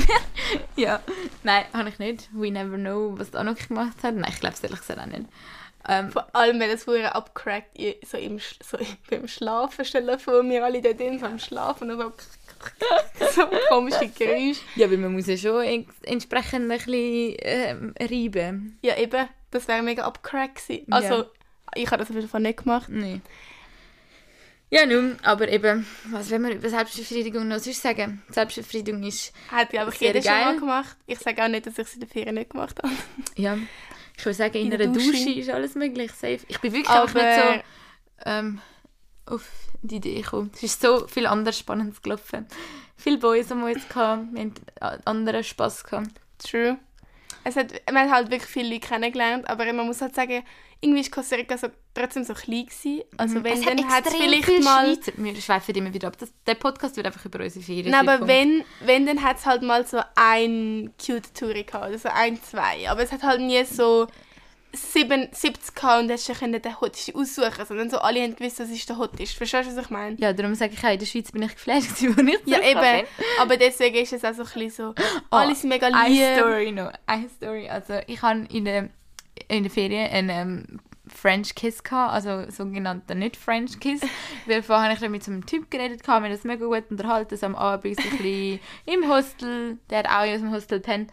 Ja, 0.76 1.02
nein, 1.44 1.64
habe 1.74 1.90
ich 1.90 2.00
nicht. 2.00 2.30
We 2.34 2.52
never 2.52 2.78
know, 2.78 3.14
was 3.18 3.32
da 3.32 3.44
noch 3.44 3.56
gemacht 3.56 3.98
hat. 4.04 4.16
Nein, 4.16 4.30
ich 4.34 4.40
glaube 4.40 4.56
es 4.56 4.64
ehrlich 4.64 4.80
gesagt 4.80 5.00
auch 5.00 5.06
nicht. 5.06 5.26
Ähm, 5.88 6.12
Vor 6.12 6.28
allem, 6.36 6.60
wenn 6.60 6.70
es 6.72 6.84
vorher 6.84 7.16
abcrackt, 7.16 7.78
so 8.06 8.18
im, 8.18 8.40
so 8.40 8.78
im- 8.78 8.86
beim 9.10 9.28
Schlafen, 9.28 9.86
stellen 9.86 10.20
vor 10.20 10.44
mir 10.44 10.64
alle 10.66 10.82
da 10.82 10.94
drin, 10.94 11.20
so 11.20 11.26
am 11.28 11.40
Schlafen 11.40 11.92
und 11.92 12.00
so 12.00 12.12
so 13.36 13.48
komische 13.70 14.08
Geräusche. 14.10 14.62
Ja, 14.76 14.90
weil 14.90 14.98
man 14.98 15.14
muss 15.14 15.28
ja 15.28 15.38
schon 15.38 15.62
en- 15.64 15.88
entsprechend 16.04 16.70
ein 16.72 16.78
bisschen 16.78 17.36
ähm, 17.40 17.94
reiben. 18.00 18.80
Ja, 18.82 18.98
eben, 18.98 19.28
das 19.52 19.68
wäre 19.68 19.84
mega 19.84 20.04
abcrack 20.04 20.56
gewesen. 20.56 20.92
Also, 20.92 21.14
Ja. 21.14 21.26
ich 21.76 21.86
habe 21.88 21.98
das 21.98 22.10
auf 22.10 22.16
jeden 22.16 22.30
Fall 22.30 22.42
nicht 22.42 22.64
gemacht. 22.64 22.90
Nee. 22.90 23.22
Ja, 24.76 24.86
nun, 24.86 25.18
aber 25.24 25.48
eben, 25.48 25.86
was 26.10 26.30
will 26.30 26.40
man 26.40 26.52
über 26.52 26.70
Selbstbefriedigung 26.70 27.48
noch 27.48 27.60
sonst 27.60 27.82
sagen? 27.82 28.22
Selbstbefriedigung 28.30 29.04
ist, 29.04 29.32
Hat, 29.50 29.70
ich, 29.74 29.80
Sehr 29.80 30.08
jeder 30.10 30.22
schon 30.22 30.32
geil. 30.32 30.46
mal 30.46 30.60
gemacht. 30.60 30.98
Ich 31.08 31.20
sage 31.20 31.42
auch 31.42 31.48
nicht, 31.48 31.66
dass 31.66 31.78
ich 31.80 31.88
es 31.88 31.94
in 31.94 32.02
der 32.02 32.10
Ferien 32.10 32.36
nicht 32.36 32.50
gemacht 32.50 32.78
habe. 32.84 32.94
ja, 33.38 33.58
ich 34.18 34.26
würde 34.26 34.34
sagen, 34.36 34.56
in, 34.56 34.72
In 34.72 34.74
einer 34.74 34.92
Dusche. 34.92 35.12
Dusche. 35.12 35.32
ist 35.32 35.50
alles 35.50 35.76
möglich, 35.76 36.12
safe. 36.12 36.40
Ich 36.50 36.60
bin 36.60 36.74
wirklich 36.74 36.90
einfach 36.90 37.14
nicht 37.14 37.36
so 37.36 38.30
ähm, 38.30 38.60
auf 39.26 39.50
die 39.82 39.96
Idee 39.96 40.22
gekommen. 40.22 40.52
Es 40.54 40.64
ist 40.64 40.82
so 40.82 41.08
viel 41.08 41.26
anderes 41.26 41.58
Spannendes 41.58 42.02
gelaufen. 42.02 42.46
Viele 42.98 43.18
Boys 43.18 43.50
haben 43.52 43.62
wir 43.62 43.70
jetzt 43.70 43.88
gehabt, 43.90 44.26
wir 44.34 44.42
haben 44.42 44.54
anderen 45.06 45.44
Spass 45.44 45.84
gehabt. 45.86 46.10
True. 46.38 46.78
Es 47.48 47.56
hat, 47.56 47.72
man 47.92 48.10
hat 48.10 48.12
halt 48.16 48.32
wirklich 48.32 48.50
viele 48.50 48.70
Leute 48.74 48.88
kennengelernt, 48.88 49.48
aber 49.50 49.72
man 49.72 49.86
muss 49.86 50.02
halt 50.02 50.16
sagen, 50.16 50.44
irgendwie 50.82 51.04
war 51.06 51.12
Costa 51.12 51.36
Rica 51.36 51.58
so, 51.58 51.68
trotzdem 51.94 52.24
so 52.24 52.34
klein 52.34 52.66
gewesen. 52.66 53.04
Also 53.18 53.36
wenn, 53.44 53.54
Mhm. 53.54 53.60
es 53.60 53.66
dann 53.66 53.88
hat 53.88 54.06
es 54.08 54.14
vielleicht 54.14 54.46
viele 54.46 54.64
mal... 54.64 54.94
Schweizer. 54.96 55.12
Wir 55.16 55.36
schweifen 55.36 55.76
immer 55.76 55.94
wieder 55.94 56.08
ab. 56.10 56.18
Das, 56.18 56.34
der 56.46 56.56
Podcast 56.56 56.98
wird 56.98 57.06
einfach 57.08 57.24
über 57.24 57.40
unsere 57.44 57.64
Ferien. 57.64 57.92
Nein, 57.92 58.08
aber 58.10 58.28
wenn, 58.28 58.64
wenn 58.82 59.06
dann 59.06 59.24
hat 59.24 59.38
es 59.38 59.46
halt 59.46 59.62
mal 59.62 59.86
so 59.86 60.02
ein 60.16 60.92
cute 61.04 61.34
Touri 61.34 61.64
gehabt, 61.64 61.88
oder 61.88 61.98
so 61.98 62.10
ein, 62.10 62.42
zwei. 62.44 62.90
Aber 62.90 63.02
es 63.04 63.12
hat 63.12 63.24
halt 63.24 63.40
nie 63.42 63.64
so 63.64 64.08
sieben, 64.76 65.28
70 65.32 65.76
gehabt 65.76 66.04
und 66.04 66.12
hast 66.12 66.40
können 66.40 66.62
den 66.62 66.82
Hottest 66.82 67.16
aussuchen, 67.16 67.66
sondern 67.66 67.90
so 67.90 67.98
alle 68.00 68.22
haben 68.22 68.36
gewusst, 68.36 68.60
das 68.60 68.70
ist 68.70 68.88
der 68.88 68.98
Hottest. 68.98 69.36
Verstehst 69.36 69.70
du, 69.70 69.76
was 69.76 69.86
ich 69.86 69.90
meine? 69.90 70.16
Ja, 70.20 70.34
darum 70.34 70.56
sage 70.56 70.74
ich 70.74 70.84
auch, 70.84 70.92
in 70.92 71.00
der 71.00 71.06
Schweiz 71.06 71.32
bin 71.32 71.42
ich 71.44 71.54
geflasht, 71.54 72.02
wo 72.02 72.22
ich 72.22 72.40
Ja, 72.46 72.60
eben. 72.62 73.08
Aber 73.40 73.58
deswegen 73.58 73.96
ist 73.98 74.14
es 74.14 74.24
auch 74.24 74.34
so 74.34 74.44
ein 74.44 74.48
bisschen 74.48 74.70
so, 74.72 74.94
Oh, 75.32 75.36
alle 75.38 75.56
sind 75.56 75.70
mega 75.70 75.88
Eine 75.88 76.10
lieb. 76.10 76.38
Story 76.38 76.72
noch. 76.72 76.92
Eine 77.06 77.30
Story. 77.30 77.70
Also 77.70 78.00
ich 78.08 78.22
hatte 78.22 78.48
in 78.54 78.66
der, 78.66 78.90
in 79.48 79.64
der 79.64 79.72
Ferien 79.72 80.12
einen 80.12 80.30
ähm, 80.30 80.80
French 81.08 81.54
Kiss, 81.56 81.84
gehabt, 81.84 82.14
also 82.14 82.50
sogenannten 82.50 83.20
nicht 83.20 83.38
French 83.38 83.80
Kiss. 83.80 84.02
Weil 84.46 84.64
vorher 84.64 84.90
habe 84.90 85.06
ich 85.06 85.12
mit 85.12 85.24
so 85.24 85.32
einem 85.32 85.46
Typ 85.46 85.70
geredet, 85.70 86.06
wir 86.06 86.14
haben 86.14 86.26
uns 86.26 86.44
mega 86.44 86.66
gut 86.66 86.90
unterhalten, 86.90 87.38
so 87.38 87.46
am 87.46 87.56
Abend 87.56 87.96
so 88.00 88.08
ein 88.10 88.18
bisschen 88.18 88.60
im 88.86 89.10
Hostel, 89.10 89.78
der 89.90 90.00
hat 90.00 90.08
auch 90.10 90.26
in 90.26 90.34
unserem 90.34 90.54
Hostel 90.54 90.80
pennt. 90.80 91.12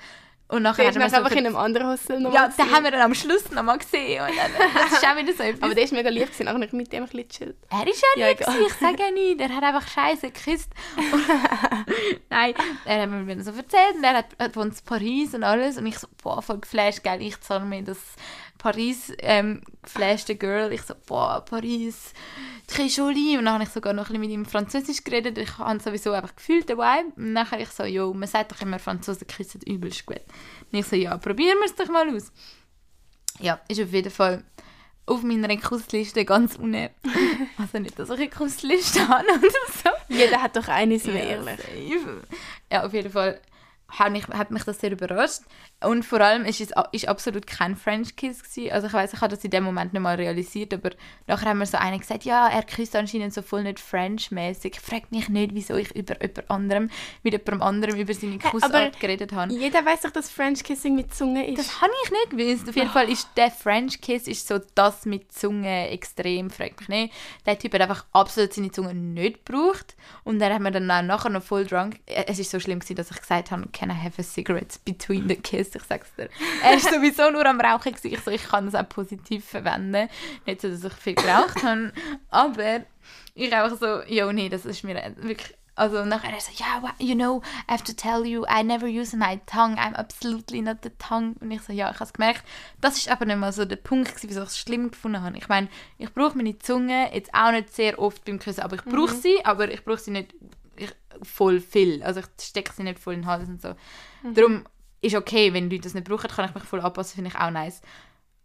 Und 0.53 0.65
nachher 0.65 0.87
hat 0.87 0.95
er 0.95 0.99
mir 0.99 1.07
nachher 1.07 1.21
so 1.21 1.25
einfach 1.25 1.39
in 1.39 1.47
einem 1.47 1.57
anderen 1.57 1.89
Hostel 1.89 2.21
noch 2.21 2.35
Ja, 2.35 2.47
den 2.47 2.71
haben 2.71 2.85
wir 2.85 2.91
dann 2.91 3.01
am 3.01 3.15
Schluss 3.15 3.51
noch 3.53 3.63
mal 3.63 3.79
gesehen. 3.79 4.21
Und 4.23 4.29
dann, 4.37 4.75
das 4.75 4.93
ist 4.93 5.07
auch 5.07 5.17
wieder 5.17 5.33
so 5.33 5.43
etwas. 5.43 5.63
Aber 5.63 5.75
der 5.75 5.85
ist 5.85 5.93
mega 5.95 6.11
lieb 6.11 6.27
gewesen, 6.27 6.47
auch 6.47 6.59
nicht 6.59 6.75
mit 6.75 6.93
dem 6.93 7.05
ein 7.05 7.09
bisschen 7.09 7.29
chillt. 7.31 7.57
Er 7.71 7.87
ist 7.87 8.03
ja, 8.03 8.23
Ja, 8.23 8.29
lieb, 8.29 8.39
gewesen, 8.39 8.67
ich 8.67 8.75
sage 8.75 9.03
ja 9.03 9.11
nicht. 9.11 9.41
Er 9.41 9.49
hat 9.49 9.63
einfach 9.63 9.89
Scheiße 9.89 10.31
geküsst. 10.31 10.69
Nein, 12.29 12.53
er 12.85 13.03
hat 13.03 13.09
mir 13.09 13.43
so 13.43 13.51
erzählt 13.53 13.95
und 13.97 14.05
er 14.05 14.19
hat, 14.19 14.57
wohnt 14.57 14.75
in 14.79 14.85
Paris 14.85 15.33
und 15.33 15.43
alles. 15.43 15.79
Und 15.79 15.87
ich 15.87 15.99
so, 15.99 16.07
boah, 16.23 16.43
voll 16.43 16.59
geflasht, 16.59 17.03
gell, 17.03 17.23
ich 17.23 17.41
zahle 17.41 17.65
mir 17.65 17.83
das 17.83 17.99
Paris 18.63 19.13
ähm, 19.19 19.61
geflashte 19.83 20.37
Girl. 20.37 20.73
Ich 20.73 20.83
so, 20.83 20.95
boah, 21.07 21.45
Paris, 21.45 22.13
très 22.69 22.87
joli. 22.97 23.37
Und 23.37 23.47
dann 23.47 23.55
habe 23.55 23.65
ich 23.65 23.71
sogar 23.71 23.93
noch 23.93 24.05
ein 24.05 24.13
bisschen 24.13 24.21
mit 24.21 24.31
ihm 24.31 24.47
Französisch 24.47 25.03
geredet. 25.03 25.37
Ich 25.37 25.59
habe 25.59 25.81
sowieso 25.81 26.13
einfach 26.13 26.37
gefühlt, 26.37 26.69
den 26.69 26.79
Vibe. 26.79 27.13
Und 27.17 27.33
nachher 27.33 27.59
ich 27.59 27.71
so, 27.71 27.83
jo, 27.83 28.15
man 28.15 28.29
sagt 28.29 28.53
doch 28.53 28.61
immer, 28.61 28.79
Franzosen 28.79 29.27
küssen 29.27 29.61
übelst 29.67 30.07
gut. 30.07 30.21
Und 30.71 30.79
ich 30.79 30.87
so, 30.87 30.95
ja, 30.95 31.17
probieren 31.17 31.59
wir 31.59 31.67
es 31.67 31.75
doch 31.75 31.89
mal 31.89 32.09
aus. 32.15 32.31
Ja, 33.41 33.61
ist 33.67 33.81
auf 33.81 33.93
jeden 33.93 34.13
Fall 34.13 34.45
auf 35.07 35.25
meiner 35.25 35.57
Kussliste 35.57 36.25
ganz 36.25 36.55
unten. 36.55 36.89
Also 37.59 37.81
nicht, 37.81 37.99
dass 37.99 38.11
ich 38.11 38.17
eine 38.17 38.31
Kussliste 38.31 39.09
habe 39.09 39.25
oder 39.27 39.41
so. 39.41 39.91
Jeder 40.09 40.41
hat 40.41 40.57
doch 40.57 40.69
eine, 40.69 40.99
sind 41.01 41.15
wir 41.15 41.25
Ja, 41.25 41.31
ehrlich. 41.31 41.57
safe. 41.57 42.23
Ja, 42.71 42.87
auf 42.87 42.95
jeden 42.95 43.11
Fall 43.11 43.41
hat 43.99 44.11
mich, 44.13 44.27
hat 44.29 44.51
mich 44.51 44.65
das 44.65 44.81
sehr 44.81 44.93
überrascht. 44.93 45.41
Und 45.85 46.05
vor 46.05 46.21
allem 46.21 46.45
ist 46.45 46.61
es 46.61 46.73
ist 46.93 47.09
absolut 47.09 47.47
kein 47.47 47.77
French 47.77 48.17
Kiss 48.17 48.43
gewesen. 48.43 48.73
Also 48.73 48.87
ich 48.87 48.93
weiß, 48.93 49.13
ich 49.13 49.21
habe 49.21 49.35
das 49.35 49.45
in 49.45 49.51
dem 49.51 49.65
Moment 49.65 49.93
nicht 49.93 50.03
mal 50.03 50.17
realisiert, 50.17 50.73
aber 50.73 50.91
nachher 51.27 51.51
haben 51.51 51.59
wir 51.59 51.67
so 51.67 51.77
einer 51.77 51.99
gesagt, 51.99 52.25
ja, 52.25 52.49
er 52.49 52.63
küsst 52.63 52.97
anscheinend 52.97 53.35
so 53.35 53.43
voll 53.43 53.65
nicht 53.65 53.81
French-mäßig. 53.81 54.75
Ich 54.77 54.81
frage 54.81 55.07
mich 55.11 55.29
nicht, 55.29 55.55
wieso 55.55 55.75
ich 55.77 55.95
über 55.95 56.15
jemand 56.23 56.51
anderem, 56.51 56.91
mit 57.23 57.33
jemandem 57.35 57.63
anderem 57.63 57.97
über 57.97 58.15
seine 58.15 58.39
Kussart 58.39 58.99
geredet 59.01 59.33
habe. 59.33 59.53
Jeder 59.53 59.85
weiß 59.85 60.03
doch, 60.03 60.11
dass 60.11 60.31
French 60.31 60.63
Kissing 60.65 60.95
mit 60.95 61.15
Zunge 61.15 61.47
ist. 61.47 61.59
Das 61.59 61.81
habe 61.81 61.93
ich 62.05 62.11
nicht 62.11 62.31
gewusst. 62.31 62.69
Auf 62.69 62.77
jeden 62.77 62.91
Fall 62.91 63.11
ist 63.11 63.29
der 63.37 63.51
French 63.51 64.01
Kiss 64.01 64.27
ist 64.27 64.47
so 64.49 64.61
das 64.75 65.05
mit 65.05 65.33
Zunge 65.33 65.89
extrem, 65.91 66.51
fragt 66.51 66.81
mich 66.81 66.89
nicht. 66.89 67.15
Der 67.47 67.59
Typ 67.59 67.75
hat 67.75 67.83
einfach 67.83 68.05
absolut 68.13 68.53
seine 68.53 68.71
Zunge 68.71 68.95
nicht 68.95 69.45
gebraucht. 69.45 69.97
Und 70.25 70.39
dann 70.39 70.53
hat 70.53 70.61
mir 70.63 70.71
dann 70.71 70.91
auch 70.91 71.03
nachher 71.03 71.31
noch 71.31 71.43
voll 71.43 71.67
drunk. 71.67 72.01
Äh, 72.07 72.25
Es 72.27 72.39
ist 72.39 72.51
so 72.51 72.61
schlimm 72.61 72.79
gewesen, 72.79 72.97
dass 72.97 73.11
ich 73.11 73.21
gesagt 73.21 73.51
habe, 73.51 73.69
can 73.83 73.91
I 73.91 73.95
have 73.95 74.17
a 74.17 74.23
cigarette 74.23 74.79
between 74.85 75.29
the 75.29 75.35
kiss? 75.35 75.75
Ich 75.75 75.83
sag's 75.83 76.15
dir. 76.15 76.29
Er 76.63 76.75
ist 76.77 76.89
sowieso 76.89 77.31
nur 77.31 77.45
am 77.45 77.61
Rauchen. 77.61 77.95
Ich 78.05 78.21
so, 78.21 78.31
ich 78.31 78.45
kann 78.45 78.67
das 78.67 78.77
auch 78.77 78.89
positiv 78.89 79.45
verwenden. 79.45 80.09
Nicht 80.47 80.61
so, 80.61 80.69
dass 80.69 80.85
ich 80.85 80.93
viel 80.93 81.15
geraucht 81.17 81.65
habe. 81.65 81.93
Aber 82.31 82.83
ich 83.35 83.53
einfach 83.53 83.77
so, 83.77 84.03
jo, 84.03 84.31
nee, 84.33 84.49
das 84.49 84.65
ist 84.65 84.85
mir 84.85 84.95
wirklich... 85.17 85.57
Also 85.75 86.05
nachher 86.05 86.31
er 86.31 86.39
so, 86.41 86.53
ja, 86.55 86.83
well, 86.83 86.93
you 86.99 87.15
know, 87.15 87.43
I 87.67 87.73
have 87.73 87.83
to 87.85 87.95
tell 87.95 88.27
you, 88.27 88.45
I 88.45 88.63
never 88.63 88.87
use 88.87 89.17
my 89.17 89.41
tongue, 89.47 89.79
I'm 89.79 89.95
absolutely 89.95 90.61
not 90.61 90.77
the 90.83 90.91
tongue. 90.91 91.35
Und 91.41 91.51
ich 91.51 91.63
so, 91.63 91.73
ja, 91.73 91.91
ich 91.91 91.95
habe 91.95 92.05
es 92.05 92.13
gemerkt. 92.13 92.45
Das 92.83 92.99
ist 92.99 93.11
aber 93.11 93.25
nicht 93.25 93.39
mal 93.39 93.55
so 93.55 93.65
der 93.65 93.77
Punkt, 93.77 94.11
gewesen, 94.11 94.29
wieso 94.29 94.43
ich 94.43 94.49
es 94.49 94.59
schlimm 94.59 94.91
gefunden 94.91 95.23
habe. 95.23 95.39
Ich 95.39 95.49
meine, 95.49 95.69
ich 95.97 96.13
brauche 96.13 96.37
meine 96.37 96.59
Zunge 96.59 97.13
jetzt 97.15 97.33
auch 97.33 97.53
nicht 97.53 97.75
sehr 97.75 97.99
oft 97.99 98.23
beim 98.27 98.39
Küssen, 98.39 98.61
aber 98.61 98.77
ich 98.77 98.85
brauche 98.85 99.15
sie, 99.15 99.43
aber 99.47 99.73
ich 99.73 99.83
brauche 99.83 99.99
sie 99.99 100.11
nicht 100.11 100.35
ich, 100.35 100.52
voll 101.23 101.61
viel. 101.61 102.03
Also 102.03 102.21
ich 102.21 102.27
stecke 102.41 102.73
sie 102.73 102.83
nicht 102.83 102.99
voll 102.99 103.15
in 103.15 103.23
den 103.23 103.27
Hals 103.27 103.49
und 103.49 103.61
so. 103.61 103.75
Darum 104.35 104.65
ist 105.01 105.17
okay, 105.17 105.53
wenn 105.53 105.69
Leute 105.69 105.83
das 105.83 105.95
nicht 105.95 106.09
brauchen, 106.09 106.29
kann 106.31 106.49
ich 106.49 106.55
mich 106.55 106.65
voll 106.65 106.81
anpassen, 106.81 107.17
finde 107.17 107.31
ich 107.31 107.37
auch 107.37 107.51
nice. 107.51 107.83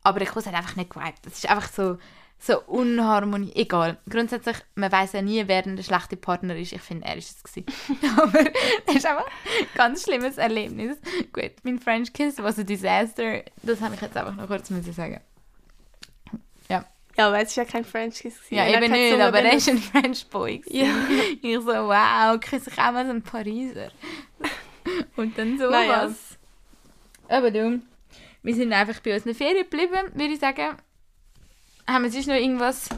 Aber 0.04 0.24
Kuss 0.26 0.46
hat 0.46 0.56
einfach 0.56 0.76
nicht 0.76 0.90
geweibt. 0.90 1.26
Das 1.26 1.34
ist 1.34 1.50
einfach 1.50 1.70
so, 1.70 1.98
so 2.40 2.62
Unharmonie. 2.64 3.52
Egal. 3.56 3.98
Grundsätzlich, 4.10 4.58
man 4.76 4.92
weiß 4.92 5.14
ja 5.14 5.22
nie, 5.22 5.48
wer 5.48 5.62
der 5.62 5.84
schlechte 5.84 6.18
Partner 6.18 6.56
ist. 6.56 6.72
Ich 6.72 6.82
finde, 6.82 7.06
er 7.06 7.18
ist 7.18 7.38
es 7.38 7.44
gewesen. 7.44 7.66
Aber 8.18 8.44
das 8.86 8.96
ist 8.96 9.06
einfach 9.06 9.26
ein 9.26 9.68
ganz 9.76 10.04
schlimmes 10.04 10.38
Erlebnis. 10.38 10.98
Gut, 11.34 11.52
mein 11.64 11.80
French 11.80 12.14
Kiss 12.14 12.38
was 12.38 12.60
a 12.60 12.64
disaster. 12.64 13.44
Das 13.64 13.82
habe 13.82 13.96
ich 13.96 14.02
jetzt 14.02 14.18
einfach 14.18 14.36
noch 14.36 14.48
kurz 14.48 14.70
müssen 14.70 14.94
sagen. 14.94 15.22
Ja, 17.18 17.26
Ja, 17.26 17.32
weil 17.32 17.44
es 17.44 17.50
ist 17.50 17.56
ja 17.56 17.66
kein 17.66 17.84
French 17.84 18.20
Kiss. 18.20 18.40
ja 18.50 18.64
hat 18.64 18.82
eben 18.82 18.92
nicht, 18.92 19.20
aber 19.20 19.40
er 19.40 19.54
ist 19.54 19.70
ein 19.70 19.78
French 19.80 20.28
Boy. 20.28 20.62
Ja. 20.68 20.88
Ich 21.42 21.56
so, 21.56 21.66
wow, 21.66 22.40
küsse 22.40 22.70
ich 22.70 22.78
auch 22.78 22.92
mal 22.92 23.06
so 23.06 23.12
einen 23.12 23.22
Pariser. 23.22 23.92
Und 25.16 25.38
dann 25.38 25.58
sowas. 25.58 25.72
Naja. 25.72 26.10
Aber 27.30 27.52
du, 27.52 27.82
wir 28.44 28.56
sind 28.56 28.72
einfach 28.72 29.00
bei 29.02 29.16
unseren 29.16 29.36
Ferien 29.36 29.64
geblieben, 29.70 30.12
würde 30.14 30.34
ich 30.34 30.40
sagen. 30.40 30.78
Haben 31.86 32.04
wir 32.04 32.12
sonst 32.12 32.28
noch 32.28 32.36
irgendwas? 32.36 32.90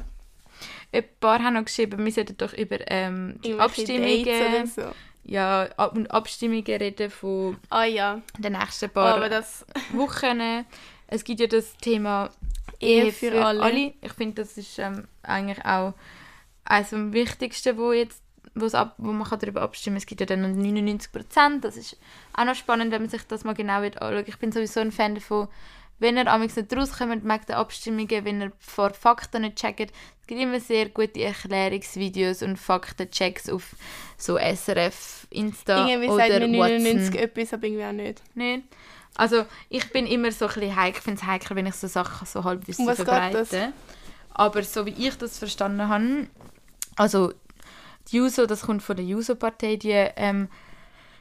Ein 0.91 1.03
paar 1.19 1.43
haben 1.43 1.53
noch 1.53 1.65
geschrieben, 1.65 2.03
wir 2.03 2.11
sollten 2.11 2.37
doch 2.37 2.53
über 2.53 2.77
ähm, 2.87 3.39
die 3.43 3.53
Abstimmungen, 3.53 4.65
so. 4.65 4.91
ja, 5.23 5.69
Ab 5.77 5.95
und 5.95 6.09
Abstimmungen 6.09 6.65
reden 6.65 7.11
von 7.11 7.57
Ah 7.69 7.83
ja, 7.85 8.21
den 8.39 8.53
nächsten 8.53 8.85
oh, 8.85 8.93
paar 8.93 9.15
aber 9.15 9.29
das... 9.29 9.65
Wochen. 9.93 10.65
Es 11.07 11.23
gibt 11.23 11.39
ja 11.39 11.47
das 11.47 11.77
Thema 11.77 12.29
Ehe 12.79 13.11
für 13.11 13.45
alle. 13.45 13.93
Ich 14.01 14.13
finde, 14.13 14.41
das 14.41 14.57
ist 14.57 14.79
ähm, 14.79 15.07
eigentlich 15.23 15.63
auch 15.65 15.93
eines 16.65 16.93
am 16.93 17.13
wichtigsten, 17.13 17.77
wo 17.77 17.91
jetzt 17.91 18.21
wo's 18.55 18.73
ab, 18.73 18.95
wo 18.97 19.11
man 19.11 19.27
kann 19.27 19.39
darüber 19.39 19.61
abstimmen 19.61 19.95
kann. 19.95 20.01
Es 20.01 20.05
gibt 20.05 20.21
ja 20.21 20.25
dann 20.25 20.41
noch 20.41 20.49
99 20.49 21.11
Prozent. 21.11 21.63
Das 21.63 21.77
ist 21.77 21.97
auch 22.33 22.45
noch 22.45 22.55
spannend, 22.55 22.91
wenn 22.91 23.01
man 23.01 23.09
sich 23.09 23.23
das 23.23 23.43
mal 23.43 23.53
genau 23.53 23.81
wird 23.81 24.01
anschaut. 24.01 24.27
Ich 24.27 24.37
bin 24.37 24.51
sowieso 24.51 24.79
ein 24.79 24.91
Fan 24.91 25.15
davon, 25.15 25.47
wenn 25.99 26.15
ihr 26.17 26.27
amigs 26.31 26.55
nicht 26.55 26.73
rauskommt, 26.75 27.25
mag 27.25 27.45
den 27.45 27.57
Abstimmungen, 27.57 28.25
wenn 28.25 28.41
ihr 28.41 28.51
vor 28.57 28.91
Fakten 28.91 29.41
nicht 29.41 29.57
checkt. 29.57 29.91
Es 30.21 30.27
gibt 30.27 30.39
immer 30.39 30.59
sehr 30.59 30.89
gute 30.89 31.21
Erklärungsvideos 31.21 32.41
und 32.41 32.57
Faktenchecks 32.57 33.49
auf 33.49 33.75
so 34.17 34.37
SRF, 34.37 35.27
Insta 35.29 35.87
Irgendwie 35.87 36.09
oder 36.09 36.27
sagt 36.27 36.39
mir 36.39 36.47
99 36.47 37.07
Watson. 37.07 37.15
etwas, 37.15 37.53
aber 37.53 37.67
irgendwie 37.67 37.85
auch 37.85 37.91
nicht. 37.91 38.21
Nicht. 38.35 38.63
Also 39.19 39.45
ich 39.67 39.91
bin 39.91 40.07
immer 40.07 40.31
so 40.31 40.47
ein 40.47 40.53
bisschen 40.53 40.75
heik, 40.77 40.95
ich 40.95 41.03
finde 41.03 41.19
es 41.21 41.27
heikel, 41.27 41.57
wenn 41.57 41.65
ich 41.65 41.75
so 41.75 41.87
Sachen 41.87 42.25
so 42.25 42.41
geht 42.41 42.69
das? 42.69 43.49
verbreite. 43.49 43.73
Aber 44.29 44.63
so 44.63 44.85
wie 44.85 45.07
ich 45.07 45.17
das 45.17 45.37
verstanden 45.37 45.89
habe, 45.89 46.27
also 46.95 47.33
die 48.07 48.15
JUSO, 48.15 48.45
das 48.45 48.61
kommt 48.61 48.81
von 48.81 48.95
der 48.95 49.03
JUSO-Partei, 49.03 49.75
die 49.75 49.91
ähm, 49.91 50.47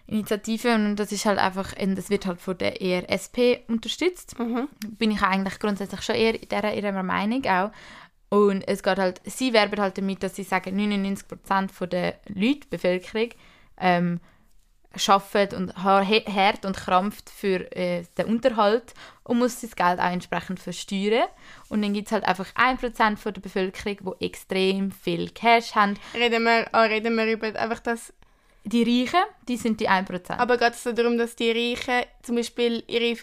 Initiative 0.07 0.77
und 0.77 0.95
das 0.95 1.11
ist 1.11 1.27
halt 1.27 1.41
einfach, 1.41 1.75
ähm, 1.77 1.97
das 1.97 2.09
wird 2.09 2.25
halt 2.27 2.41
von 2.41 2.57
der 2.57 2.81
ERSP 2.81 3.65
unterstützt. 3.67 4.39
Mhm. 4.39 4.69
Bin 4.97 5.11
ich 5.11 5.23
eigentlich 5.23 5.59
grundsätzlich 5.59 6.03
schon 6.03 6.15
eher 6.15 6.41
in 6.41 6.49
dieser 6.49 6.75
ihrer 6.75 7.03
Meinung 7.03 7.45
auch. 7.47 7.73
Und 8.29 8.63
es 8.69 8.85
geht 8.85 8.99
halt, 8.99 9.21
sie 9.25 9.53
werben 9.53 9.81
halt 9.81 9.99
damit, 9.99 10.23
dass 10.23 10.37
sie 10.37 10.45
sagen, 10.45 10.79
99% 10.79 11.73
von 11.73 11.91
der 11.91 12.15
Leute, 12.29 12.69
Bevölkerung, 12.71 13.31
ähm, 13.77 14.21
arbeitet 15.09 15.59
und 15.59 15.77
hart 15.77 16.65
und 16.65 16.77
krampft 16.77 17.31
für 17.31 17.71
äh, 17.77 18.05
den 18.17 18.27
Unterhalt 18.27 18.95
und 19.25 19.39
muss 19.39 19.61
das 19.61 19.77
Geld 19.77 20.01
auch 20.01 20.11
entsprechend 20.11 20.61
versteuern. 20.61 21.29
Und 21.69 21.83
dann 21.83 21.93
gibt 21.93 22.07
es 22.09 22.13
halt 22.13 22.25
einfach 22.25 22.47
1% 22.55 23.17
von 23.17 23.33
der 23.35 23.41
Bevölkerung, 23.41 24.17
die 24.21 24.25
extrem 24.27 24.91
viel 24.91 25.31
Cash 25.31 25.75
haben. 25.75 25.95
Reden 26.15 26.43
wir, 26.45 26.67
ah, 26.73 26.83
reden 26.83 27.15
wir 27.17 27.27
über 27.27 27.47
einfach 27.59 27.81
das... 27.81 28.13
die 28.65 28.83
Reichen, 28.83 29.23
die 29.47 29.57
sind 29.57 29.81
die 29.81 29.89
1%. 29.89 30.39
Aber 30.39 30.57
geht 30.57 30.73
es 30.73 30.83
so 30.83 30.93
darum, 30.93 31.19
dass 31.19 31.37
die 31.37 31.51
Reichen 31.51 32.07
zum 32.23 32.37
Beispiel 32.37 32.83
ihre, 32.87 33.19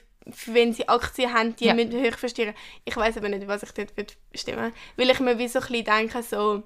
wenn 0.45 0.73
sie 0.73 0.87
Aktien 0.87 1.33
haben, 1.33 1.55
die 1.55 1.65
Ja. 1.65 1.73
müssen 1.73 1.91
höher 1.93 2.11
versteuern. 2.13 2.53
Ich 2.85 2.95
weiß 2.95 3.17
aber 3.17 3.29
nicht, 3.29 3.47
was 3.47 3.63
ich 3.63 3.71
dort 3.71 3.97
würde 3.97 4.13
stimmen 4.33 4.71
Weil 4.97 5.09
ich 5.09 5.19
mir 5.19 5.37
wie 5.39 5.47
so 5.47 5.59
ein 5.59 5.65
bisschen 5.67 5.85
denke, 5.85 6.23
so... 6.23 6.63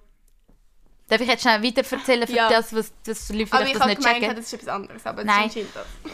Darf 1.10 1.19
ich 1.22 1.27
jetzt 1.27 1.41
schnell 1.41 1.61
weiter 1.64 1.84
erzählen 1.91 2.27
für 2.27 2.34
Ja. 2.34 2.49
das, 2.49 2.73
was 2.73 2.94
das 3.03 3.30
Leute 3.30 3.48
vielleicht 3.48 3.68
ich 3.68 3.73
das 3.73 3.81
habe 3.81 3.90
nicht 3.90 4.02
gemeint, 4.02 4.19
checken? 4.22 4.36
das 4.36 4.45
ist 4.45 4.53
etwas 4.53 4.68
anderes. 4.69 5.06
Aber 5.06 5.23
Nein. 5.23 5.49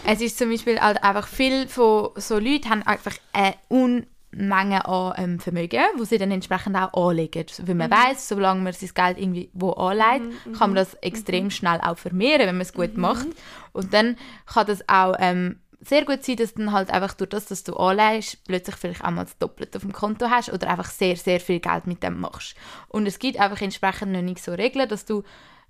Es 0.06 0.22
ist 0.22 0.38
zum 0.38 0.50
Beispiel 0.50 0.80
halt 0.80 1.04
einfach 1.04 1.28
viel 1.28 1.68
von 1.68 2.10
so 2.16 2.40
Leuten 2.40 2.70
haben 2.70 2.84
einfach 2.84 3.14
eine 3.34 3.56
Unmenge 3.68 4.86
an 4.86 5.14
ähm, 5.18 5.40
Vermögen, 5.40 5.82
wo 5.98 6.04
sie 6.06 6.18
dann 6.18 6.32
entsprechend 6.32 6.76
auch 6.78 7.10
anlegen. 7.10 7.46
Weil 7.64 7.76
man 7.76 7.92
weiß, 7.92 8.28
solange 8.30 8.62
man 8.62 8.74
sein 8.74 8.90
Geld 8.94 9.18
irgendwie 9.20 9.50
wo 9.54 9.72
anlegt, 9.72 10.34
kann 10.58 10.70
man 10.72 10.76
das 10.76 10.94
extrem 10.96 11.52
schnell 11.52 11.80
auch 11.82 11.98
vermehren, 11.98 12.48
wenn 12.48 12.56
man 12.56 12.62
es 12.62 12.74
gut 12.74 12.98
macht. 12.98 13.28
Und 13.74 13.94
dann 13.94 14.18
kann 14.46 14.66
das 14.68 14.88
auch 14.88 15.16
ähm, 15.20 15.60
sehr 15.88 16.06
gut 16.06 16.24
sein, 16.24 16.38
dass 16.38 16.54
dann 16.54 16.72
halt 16.72 16.90
einfach 16.90 17.14
durch 17.14 17.30
das, 17.30 17.46
dass 17.46 17.64
du 17.64 17.76
anlegst, 17.76 18.44
plötzlich 18.46 18.76
vielleicht 18.76 19.04
auch 19.04 19.12
mal 19.12 19.26
das 19.26 19.38
Doppelte 19.38 19.78
auf 19.78 19.84
dem 19.84 19.94
Konto 19.94 20.30
hast 20.30 20.52
oder 20.52 20.70
einfach 20.70 20.90
sehr, 20.90 21.16
sehr 21.16 21.40
viel 21.40 21.60
Geld 21.60 21.88
mit 21.88 22.04
dem 22.04 22.20
machst. 22.20 22.56
Und 22.88 23.06
es 23.06 23.20
gibt 23.20 23.40
einfach 23.40 23.62
entsprechend 23.62 24.12
noch 24.12 24.22
nicht 24.22 24.44
so 24.44 24.54
Regeln, 24.54 24.90
dass 24.90 25.06
du 25.06 25.24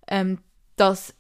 ähm, 0.08 0.40
das 0.76 1.14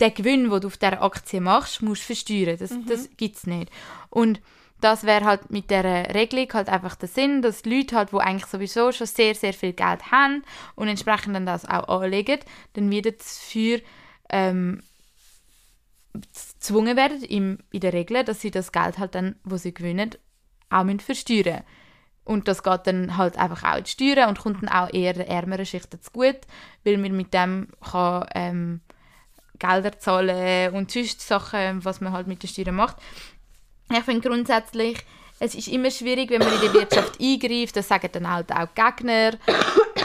den 0.00 0.14
Gewinn, 0.14 0.50
den 0.50 0.60
du 0.60 0.66
auf 0.66 0.76
dieser 0.76 1.02
Aktie 1.02 1.40
machst, 1.40 1.82
musst 1.82 2.02
versteuern. 2.02 2.56
Das, 2.58 2.70
das 2.86 3.08
gibt 3.16 3.36
es 3.36 3.46
nicht. 3.46 3.70
Und 4.10 4.40
das 4.80 5.04
wäre 5.04 5.24
halt 5.24 5.50
mit 5.50 5.70
dieser 5.70 6.14
Regelung 6.14 6.48
halt 6.52 6.68
einfach 6.68 6.94
der 6.96 7.08
Sinn, 7.08 7.42
dass 7.42 7.64
Leute 7.64 7.96
halt, 7.96 8.12
die 8.12 8.16
eigentlich 8.16 8.46
sowieso 8.46 8.92
schon 8.92 9.06
sehr, 9.06 9.34
sehr 9.34 9.52
viel 9.52 9.72
Geld 9.72 10.10
haben 10.10 10.42
und 10.74 10.88
entsprechend 10.88 11.34
dann 11.34 11.46
das 11.46 11.66
auch 11.66 12.02
anlegen, 12.02 12.40
dann 12.74 12.90
wieder 12.90 13.12
dafür 13.12 13.80
ähm, 14.30 14.82
gezwungen 16.60 16.96
werden, 16.96 17.22
in 17.24 17.58
der 17.72 17.92
Regel, 17.92 18.22
dass 18.24 18.40
sie 18.40 18.50
das 18.50 18.70
Geld 18.70 18.98
halt 18.98 19.14
dann, 19.14 19.36
wo 19.44 19.56
sie 19.56 19.72
gewinnen, 19.74 20.10
auch 20.68 20.84
müssen 20.84 21.00
versteuern. 21.00 21.62
Und 22.24 22.46
das 22.46 22.62
geht 22.62 22.86
dann 22.86 23.16
halt 23.16 23.38
einfach 23.38 23.64
auch 23.72 23.78
in 23.78 23.84
die 23.84 23.90
Steuern 23.90 24.28
und 24.28 24.38
kommt 24.38 24.62
dann 24.62 24.68
auch 24.68 24.92
eher 24.92 25.14
den 25.14 25.26
ärmeren 25.26 25.66
Schichten 25.66 26.00
zu 26.00 26.10
gut, 26.12 26.36
weil 26.84 26.98
man 26.98 27.16
mit 27.16 27.32
dem 27.34 27.68
kann 27.90 28.26
ähm, 28.34 28.80
Gelder 29.58 29.98
zahlen 29.98 30.74
und 30.74 30.90
sonst 30.90 31.20
Sachen, 31.26 31.84
was 31.84 32.00
man 32.00 32.12
halt 32.12 32.26
mit 32.26 32.42
den 32.42 32.48
Steuern 32.48 32.74
macht. 32.76 32.96
Ich 33.90 34.04
finde 34.04 34.28
grundsätzlich, 34.28 34.98
es 35.40 35.54
ist 35.54 35.68
immer 35.68 35.90
schwierig, 35.90 36.30
wenn 36.30 36.40
man 36.40 36.52
in 36.52 36.60
die 36.60 36.72
Wirtschaft 36.74 37.18
eingreift, 37.20 37.74
das 37.76 37.88
sagen 37.88 38.08
dann 38.12 38.30
halt 38.30 38.52
auch 38.52 38.68
Gegner, 38.74 39.32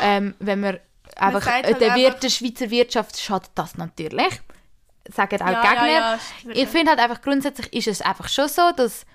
ähm, 0.02 0.34
wenn 0.40 0.62
man 0.62 0.80
einfach, 1.18 1.44
sagt 1.44 1.66
äh, 1.66 1.74
halt 1.74 1.82
der, 1.82 1.94
einfach- 1.94 2.20
der 2.20 2.30
Schweizer 2.30 2.70
Wirtschaft 2.72 3.20
schadet 3.20 3.52
das 3.56 3.78
natürlich, 3.78 4.42
sagen 5.12 5.42
auch 5.42 5.48
Ja, 5.48 5.64
ja, 5.64 5.70
Gegner. 5.70 5.88
ja, 5.88 6.20
sicher. 6.42 6.56
ich 6.56 6.68
finde 6.70 6.92
halt 6.92 7.00
einfach 7.00 7.22
grundsätzlich 7.22 7.74
ist 7.74 7.88
es 7.88 8.02
einfach 8.02 8.28
schon 8.28 8.48
so, 8.48 8.72
dass 8.76 9.06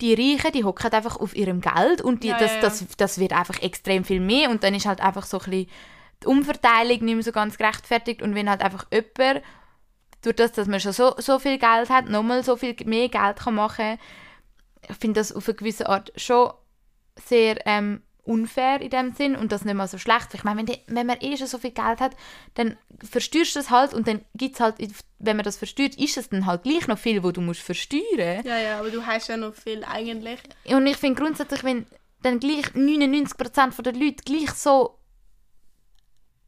die 0.00 0.14
Reichen, 0.14 0.52
die 0.52 0.64
hocken 0.64 0.92
einfach 0.92 1.16
auf 1.16 1.34
ihrem 1.34 1.60
Geld 1.60 2.00
und 2.02 2.22
die, 2.22 2.28
Ja, 2.28 2.38
das, 2.38 2.50
ja, 2.50 2.56
ja. 2.56 2.62
Das, 2.62 2.84
das 2.96 3.18
wird 3.18 3.32
einfach 3.32 3.60
extrem 3.62 4.04
viel 4.04 4.20
mehr 4.20 4.50
und 4.50 4.62
dann 4.62 4.74
ist 4.74 4.86
halt 4.86 5.00
einfach 5.00 5.26
so 5.26 5.38
ein 5.38 5.50
bisschen 5.50 5.68
die 6.22 6.26
Umverteilung 6.26 7.04
nicht 7.04 7.14
mehr 7.14 7.22
so 7.22 7.32
ganz 7.32 7.58
gerechtfertigt 7.58 8.22
und 8.22 8.34
wenn 8.34 8.50
halt 8.50 8.62
einfach 8.62 8.86
jemand 8.92 9.42
durch 10.22 10.36
das, 10.36 10.52
dass 10.52 10.66
man 10.66 10.80
schon 10.80 10.92
so, 10.92 11.14
so 11.18 11.38
viel 11.38 11.58
Geld 11.58 11.90
hat, 11.90 12.08
nochmal 12.08 12.42
so 12.42 12.56
viel 12.56 12.74
mehr 12.84 13.08
Geld 13.08 13.36
kann 13.36 13.54
machen 13.54 13.98
ich 14.88 14.96
finde 14.96 15.20
das 15.20 15.32
auf 15.32 15.48
eine 15.48 15.54
gewisse 15.56 15.88
Art 15.88 16.12
schon 16.16 16.52
sehr 17.16 17.66
ähm, 17.66 18.02
unfair 18.28 18.80
in 18.80 18.90
dem 18.90 19.12
Sinn 19.14 19.34
und 19.36 19.50
das 19.52 19.64
nicht 19.64 19.74
mal 19.74 19.88
so 19.88 19.98
schlecht. 19.98 20.34
Ich 20.34 20.44
meine, 20.44 20.58
wenn, 20.58 20.66
die, 20.66 20.78
wenn 20.86 21.06
man 21.06 21.18
eh 21.20 21.36
schon 21.36 21.46
so 21.46 21.58
viel 21.58 21.70
Geld 21.70 22.00
hat, 22.00 22.14
dann 22.54 22.76
versteuerst 23.02 23.56
du 23.56 23.60
es 23.60 23.70
halt 23.70 23.94
und 23.94 24.06
dann 24.06 24.24
gibt 24.34 24.54
es 24.54 24.60
halt, 24.60 24.76
wenn 25.18 25.36
man 25.36 25.44
das 25.44 25.56
versteuert, 25.56 25.94
ist 25.96 26.16
es 26.16 26.28
dann 26.28 26.46
halt 26.46 26.62
gleich 26.62 26.86
noch 26.86 26.98
viel, 26.98 27.22
wo 27.24 27.32
du 27.32 27.40
musst 27.40 27.62
versteuern 27.62 28.44
Ja, 28.44 28.58
ja, 28.58 28.78
aber 28.78 28.90
du 28.90 29.04
hast 29.04 29.28
ja 29.28 29.36
noch 29.36 29.54
viel 29.54 29.82
eigentlich. 29.84 30.40
und 30.66 30.86
ich 30.86 30.96
finde 30.96 31.20
grundsätzlich, 31.20 31.64
wenn 31.64 31.86
dann 32.22 32.40
gleich 32.40 32.66
99% 32.74 33.82
der 33.82 33.92
Leute 33.92 34.24
gleich 34.24 34.50
so. 34.50 34.98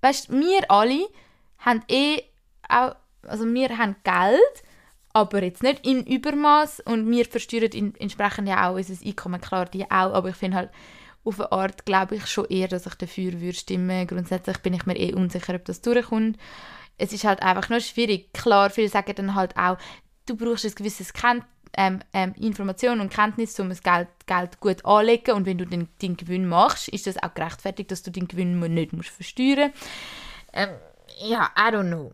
Weißt 0.02 0.28
du, 0.28 0.40
wir 0.40 0.70
alle 0.70 1.08
haben 1.58 1.82
eh 1.88 2.22
auch. 2.68 2.96
Also, 3.22 3.44
wir 3.44 3.76
haben 3.76 3.96
Geld, 4.02 4.62
aber 5.12 5.42
jetzt 5.42 5.62
nicht 5.62 5.86
in 5.86 6.06
Übermaß 6.06 6.80
und 6.80 7.10
wir 7.10 7.26
versteuern 7.26 7.70
in, 7.72 7.94
entsprechend 7.96 8.48
ja 8.48 8.68
auch 8.68 8.76
unser 8.76 8.94
Einkommen, 9.06 9.40
klar, 9.40 9.66
die 9.66 9.84
auch. 9.84 10.14
Aber 10.14 10.30
ich 10.30 10.36
finde 10.36 10.56
halt, 10.56 10.70
auf 11.24 11.40
eine 11.40 11.52
Art 11.52 11.84
glaube 11.84 12.16
ich 12.16 12.26
schon 12.26 12.46
eher, 12.46 12.68
dass 12.68 12.86
ich 12.86 12.94
dafür 12.94 13.40
würde 13.40 13.58
stimmen. 13.58 14.06
Grundsätzlich 14.06 14.58
bin 14.58 14.74
ich 14.74 14.86
mir 14.86 14.96
eh 14.96 15.14
unsicher, 15.14 15.54
ob 15.54 15.64
das 15.64 15.80
durchkommt. 15.82 16.38
Es 16.98 17.12
ist 17.12 17.24
halt 17.24 17.42
einfach 17.42 17.68
nur 17.68 17.80
schwierig. 17.80 18.32
Klar, 18.32 18.70
viele 18.70 18.88
sagen 18.88 19.14
dann 19.14 19.34
halt 19.34 19.56
auch, 19.56 19.78
du 20.26 20.36
brauchst 20.36 20.64
ein 20.64 20.74
gewisses 20.74 21.12
Ken 21.12 21.44
ähm, 21.76 22.00
ähm, 22.12 22.34
Information 22.36 23.00
und 23.00 23.12
Kenntnis, 23.12 23.58
um 23.60 23.68
das 23.68 23.82
Geld, 23.82 24.08
Geld 24.26 24.60
gut 24.60 24.84
anzulegen. 24.84 25.34
Und 25.34 25.46
wenn 25.46 25.58
du 25.58 25.66
den, 25.66 25.88
den 26.02 26.16
Gewinn 26.16 26.48
machst, 26.48 26.88
ist 26.88 27.06
das 27.06 27.22
auch 27.22 27.34
gerechtfertigt, 27.34 27.90
dass 27.90 28.02
du 28.02 28.10
den 28.10 28.28
Gewinn 28.28 28.58
nicht 28.58 28.92
musst 28.92 29.10
versteuern 29.10 29.72
ähm, 30.52 30.70
Ja, 31.22 31.50
I 31.56 31.72
don't 31.72 31.88
know. 31.88 32.12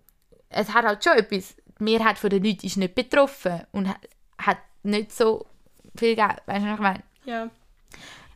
Es 0.49 0.73
hat 0.73 0.85
halt 0.85 1.03
schon 1.03 1.15
etwas. 1.15 1.57
Die 1.79 1.85
Mehrheit 1.85 2.23
der 2.23 2.41
Leute 2.41 2.67
ist 2.67 2.77
nicht 2.77 2.95
betroffen 2.95 3.63
und 3.73 3.89
hat 4.39 4.59
nicht 4.83 5.13
so 5.13 5.47
viel 5.97 6.17
Geld. 6.17 6.43
Weißt 6.47 6.65
du, 6.65 6.69
was 6.69 6.75
ich 6.75 6.81
meine? 6.81 7.03
Ja. 7.25 7.51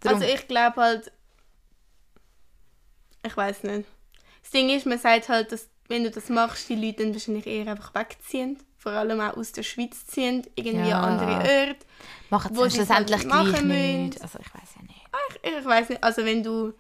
Darum- 0.01 0.21
Also 0.23 0.33
ich 0.35 0.49
glaube 0.49 0.81
halt, 0.81 1.13
ich 3.25 3.37
weiß 3.37 3.65
nicht. 3.65 3.89
Das 4.43 4.51
Ding 4.51 4.71
ist, 4.71 4.87
man 4.87 4.99
sagt 4.99 5.29
halt, 5.29 5.53
dass 5.53 5.69
wenn 5.89 6.05
du 6.05 6.11
das 6.11 6.29
machst, 6.29 6.69
die 6.69 6.75
Leute 6.77 7.03
dann 7.05 7.13
wahrscheinlich 7.15 7.47
eher 7.47 7.71
einfach 7.71 7.95
wegziehen. 7.95 8.59
Vor 8.79 8.93
allem 8.93 9.21
auch 9.21 9.37
aus 9.37 9.53
der 9.53 9.63
Schweiz 9.63 10.07
ziehen, 10.07 10.47
irgendwie 10.55 10.89
Ja. 10.89 11.01
an 11.03 11.19
andere 11.19 11.35
Orte. 11.37 11.77
Machen 12.31 12.55
sie 12.55 12.61
es 12.63 12.89
halt 12.89 13.09
schlussendlich 13.11 13.25
machen 13.27 13.51
gleich 13.51 13.63
müssen. 13.63 14.05
nicht. 14.07 14.23
Also 14.23 14.39
ich 14.39 14.55
weiß 14.55 14.69
ja 14.77 14.83
nicht. 14.83 15.07
Ich, 15.43 15.53
ich 15.59 15.65
weiß 15.65 15.89
nicht, 15.91 16.03
also 16.03 16.25
wenn 16.25 16.43
du, 16.43 16.73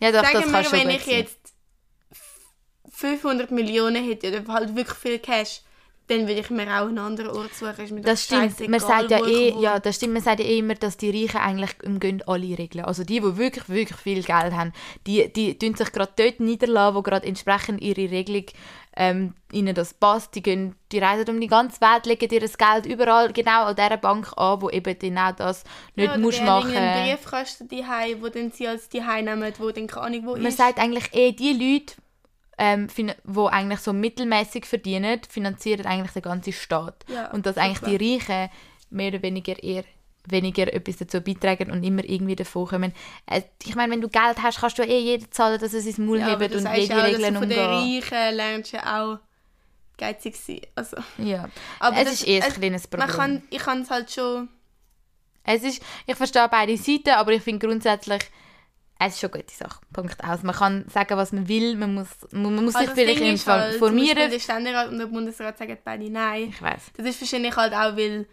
Ja, 0.00 0.12
doch, 0.12 0.22
das 0.22 0.32
sagen 0.32 0.44
kann 0.44 0.52
wir, 0.52 0.64
schon 0.70 0.78
wenn 0.80 0.90
ich 0.90 1.04
sein. 1.04 1.14
jetzt 1.14 1.38
500 2.90 3.50
Millionen 3.50 4.04
hätte 4.04 4.28
oder 4.40 4.52
halt 4.52 4.76
wirklich 4.76 4.98
viel 4.98 5.18
Cash, 5.18 5.62
dann 6.06 6.20
würde 6.28 6.40
ich 6.40 6.50
mir 6.50 6.66
auch 6.66 6.86
einen 6.88 6.98
anderen 6.98 7.30
Ort 7.30 7.54
suchen. 7.54 7.82
Ist 7.84 7.90
mir 7.92 8.02
Das 8.02 8.24
stimmt. 8.24 8.42
scheissegal, 8.42 8.70
Man 8.70 8.80
sagt 8.80 9.10
ja 9.10 9.26
eh, 9.26 9.54
ja, 9.58 9.78
das 9.80 9.96
stimmt. 9.96 10.12
Man 10.12 10.22
sagt 10.22 10.40
ja 10.40 10.46
eh 10.46 10.58
immer, 10.58 10.74
dass 10.74 10.96
die 10.98 11.10
Reichen 11.10 11.38
eigentlich 11.38 11.70
umgehen 11.82 12.22
alle 12.26 12.58
Regeln. 12.58 12.84
Also 12.84 13.04
die, 13.04 13.20
die 13.20 13.36
wirklich, 13.38 13.68
wirklich 13.68 13.98
viel 13.98 14.22
Geld 14.22 14.52
haben, 14.52 14.72
die, 15.06 15.32
die 15.32 15.58
tun 15.58 15.74
sich 15.74 15.90
gerade 15.92 16.12
dort 16.16 16.40
niederlassen, 16.40 16.94
wo 16.96 17.02
gerade 17.02 17.26
entsprechend 17.26 17.80
ihre 17.80 18.10
Regelung 18.10 18.44
ähm, 18.96 19.34
ihnen 19.50 19.74
das 19.74 19.94
passt. 19.94 20.34
Die, 20.34 20.42
gehen, 20.42 20.76
die 20.92 20.98
reisen 20.98 21.28
um 21.28 21.40
die 21.40 21.46
ganze 21.46 21.80
Welt, 21.80 22.06
legen 22.06 22.28
ihr 22.30 22.40
das 22.40 22.58
Geld 22.58 22.86
überall 22.86 23.32
genau 23.32 23.64
an 23.64 23.74
dieser 23.76 23.96
Bank 23.96 24.32
an, 24.36 24.60
wo 24.60 24.70
eben 24.70 24.98
genau 24.98 25.32
das 25.32 25.64
nicht 25.96 26.10
ja, 26.10 26.18
musst 26.18 26.38
die 26.38 26.42
haben 26.42 26.64
machen. 26.68 26.76
einen 26.76 27.08
Briefkasten 27.16 27.68
daheim, 27.68 28.22
wo 28.22 28.28
dann 28.28 28.52
sie 28.52 28.68
als 28.68 28.88
die 28.88 29.00
nehmen, 29.00 29.52
wo 29.58 29.70
dann 29.70 29.86
keine 29.86 30.06
Ahnung 30.06 30.26
wo 30.26 30.32
Man 30.32 30.46
ist. 30.46 30.58
sagt 30.58 30.78
eigentlich 30.78 31.12
eh, 31.12 31.32
die 31.32 31.52
Leute, 31.54 31.94
ähm, 32.58 32.88
wo 33.24 33.46
eigentlich 33.46 33.80
so 33.80 33.92
mittelmäßig 33.92 34.64
verdienen, 34.66 35.20
finanzieren 35.28 35.86
eigentlich 35.86 36.12
den 36.12 36.22
ganzen 36.22 36.52
Staat. 36.52 37.04
Ja, 37.08 37.30
und 37.32 37.46
dass 37.46 37.56
eigentlich 37.56 37.98
die 37.98 38.14
Reichen 38.14 38.50
mehr 38.90 39.08
oder 39.08 39.22
weniger 39.22 39.60
eher 39.62 39.84
weniger 40.26 40.72
etwas 40.72 40.96
dazu 40.96 41.20
beitragen 41.20 41.70
und 41.70 41.82
immer 41.84 42.02
irgendwie 42.02 42.34
davon 42.34 42.66
kommen. 42.66 42.92
Äh, 43.26 43.42
ich 43.62 43.74
meine, 43.74 43.92
wenn 43.92 44.00
du 44.00 44.08
Geld 44.08 44.42
hast, 44.42 44.60
kannst 44.60 44.78
du 44.78 44.82
eh 44.82 44.98
jeden 44.98 45.30
zahlen, 45.30 45.60
dass 45.60 45.74
es 45.74 45.84
ins 45.84 45.98
Maul 45.98 46.18
ja, 46.20 46.28
hebt 46.38 46.54
du 46.54 46.58
und 46.58 46.74
jede 46.76 46.96
auch, 46.98 47.04
Regeln 47.04 47.34
du 47.34 47.40
von 47.40 47.48
den. 47.50 47.58
Reichen 47.58 48.34
lernst 48.36 48.72
ja 48.72 49.02
auch 49.02 49.18
geizig 49.98 50.34
sein. 50.36 50.60
Also, 50.76 50.96
Ja. 51.18 51.48
aber 51.78 51.98
es 51.98 52.04
das- 52.04 52.12
ist 52.14 52.28
eh 52.28 52.40
ein 52.40 52.48
es- 52.48 52.54
kleines 52.54 52.86
Problem. 52.88 53.06
man 53.08 53.16
kann, 53.16 53.42
ich 53.50 53.58
kann 53.58 53.82
es 53.82 53.90
halt 53.90 54.10
schon... 54.10 54.48
Es 55.46 55.62
ist, 55.62 55.82
ich 56.06 56.14
verstehe 56.16 56.48
beide 56.50 56.74
Seiten, 56.78 57.10
aber 57.10 57.32
ich 57.32 57.42
finde 57.42 57.66
grundsätzlich, 57.66 58.22
es 59.06 59.14
ist 59.14 59.20
schon 59.20 59.32
eine 59.32 59.42
gute 59.42 59.54
Sache. 59.54 59.80
Punkt 59.92 60.22
aus. 60.24 60.42
Man 60.42 60.54
kann 60.54 60.84
sagen, 60.88 61.16
was 61.16 61.32
man 61.32 61.48
will, 61.48 61.76
man 61.76 61.94
muss, 61.94 62.08
man, 62.32 62.54
man 62.54 62.64
muss 62.64 62.74
sich 62.74 62.88
Also 62.88 62.94
das 62.94 62.98
vielleicht 63.00 63.20
im 63.22 63.38
Fall 63.38 63.60
halt, 63.60 63.78
formieren. 63.78 64.30
der 64.30 64.38
Ständerat 64.40 64.88
und 64.88 64.98
der 64.98 65.06
Bundesrat 65.06 65.58
sagen 65.58 65.76
beide 65.84 66.10
Nein. 66.10 66.50
Ich 66.50 66.60
weiß. 66.62 66.92
Das 66.96 67.06
ist 67.06 67.20
wahrscheinlich 67.20 67.56
halt 67.56 67.72
auch, 67.72 67.96
weil 67.96 68.26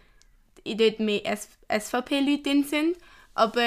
dort 0.64 1.00
mehr 1.00 1.20
SVP-Leute 1.68 2.42
drin 2.42 2.64
sind. 2.64 2.96
Aber 3.34 3.62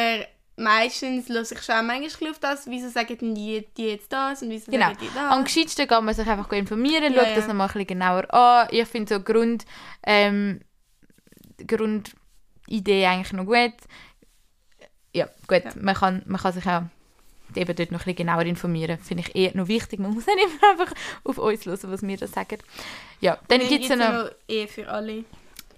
meistens 0.57 1.27
lasse 1.27 1.55
ich 1.55 1.61
schon 1.63 1.85
manchmal 1.85 2.31
auf 2.31 2.39
das, 2.39 2.67
wieso 2.67 2.87
sagen 2.89 3.17
die, 3.35 3.67
die 3.75 3.87
jetzt 3.87 4.11
das 4.13 4.41
und 4.41 4.49
wieso 4.51 4.71
Genau. 4.71 4.85
sagen 4.85 4.97
die 5.01 5.07
das. 5.13 5.31
Am 5.31 5.43
gescheitsten 5.43 5.87
kann 5.87 6.05
man 6.05 6.13
sich 6.15 6.27
einfach 6.27 6.49
informieren, 6.53 7.13
Ja, 7.13 7.19
schaut 7.19 7.29
ja. 7.29 7.35
das 7.35 7.47
nochmal 7.47 7.67
ein 7.67 7.73
bisschen 7.73 7.87
genauer 7.87 8.33
an. 8.33 8.67
Ich 8.71 8.87
finde 8.87 9.13
so 9.15 9.19
Grund, 9.21 9.65
ähm, 10.03 10.61
Grundidee 11.67 13.05
eigentlich 13.05 13.33
noch 13.33 13.45
gut. 13.45 13.73
Ja, 15.13 15.27
gut, 15.47 15.63
Ja. 15.63 15.71
Man, 15.79 15.95
kann, 15.95 16.23
man 16.25 16.39
kann 16.41 16.53
sich 16.53 16.65
auch 16.67 16.83
eben 17.57 17.75
dort 17.75 17.91
noch 17.91 18.01
ein 18.01 18.05
bisschen 18.05 18.27
genauer 18.27 18.43
informieren. 18.43 18.99
Finde 18.99 19.23
ich 19.27 19.35
eher 19.35 19.51
noch 19.55 19.67
wichtig. 19.67 19.99
Man 19.99 20.13
muss 20.13 20.25
nicht 20.25 20.37
immer 20.61 20.71
einfach 20.71 20.95
auf 21.23 21.37
uns 21.37 21.65
hören, 21.65 21.91
was 21.91 22.01
wir 22.01 22.17
da 22.17 22.27
sagen. 22.27 22.59
Ja, 23.21 23.37
dann 23.47 23.59
gibt 23.59 23.83
es 23.83 23.89
ja 23.89 23.95
ja 23.95 24.23
noch... 24.23 24.31
Ehe 24.47 24.67
für 24.67 24.87
alle. 24.89 25.23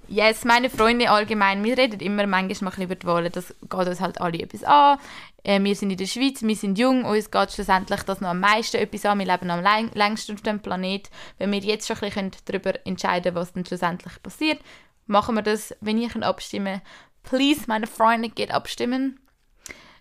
Yes, 0.09 0.45
meine 0.45 0.69
Freunde 0.69 1.09
allgemein, 1.09 1.65
wir 1.65 1.77
reden 1.77 1.99
immer 1.99 2.25
manchmal 2.27 2.71
über 2.81 2.95
die 2.95 3.05
Wahlen, 3.05 3.29
das 3.29 3.53
geht 3.61 3.87
uns 3.87 3.99
halt 3.99 4.21
alle 4.21 4.39
etwas 4.39 4.63
an. 4.63 4.99
Äh, 5.43 5.61
wir 5.61 5.75
sind 5.75 5.91
in 5.91 5.97
der 5.97 6.05
Schweiz, 6.05 6.41
wir 6.41 6.55
sind 6.55 6.79
jung, 6.79 7.03
uns 7.03 7.29
geht 7.29 7.51
schlussendlich 7.51 8.03
das 8.03 8.21
noch 8.21 8.29
am 8.29 8.39
meisten 8.39 8.77
etwas 8.77 9.05
an. 9.05 9.19
Wir 9.19 9.25
leben 9.25 9.51
am 9.51 9.61
läng 9.61 9.91
längsten 9.93 10.35
auf 10.35 10.41
dem 10.41 10.61
Planet. 10.61 11.09
Wenn 11.39 11.51
wir 11.51 11.59
jetzt 11.59 11.87
schon 11.87 11.97
ein 11.97 12.09
bisschen 12.09 12.31
darüber 12.45 12.73
entscheiden 12.85 13.33
können, 13.33 13.35
was 13.35 13.51
dann 13.51 13.65
schlussendlich 13.65 14.23
passiert, 14.23 14.59
machen 15.07 15.35
wir 15.35 15.41
das, 15.41 15.75
wenn 15.81 15.97
ihr 15.97 16.09
abstimmen 16.23 16.81
Please, 17.23 17.63
meine 17.67 17.87
Freunde, 17.87 18.29
geht 18.29 18.51
abstimmen. 18.51 19.19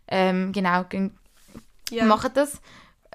Ähm, 0.07 0.53
genau, 0.53 0.85
ja. 1.91 2.05
macht 2.05 2.37
das 2.37 2.61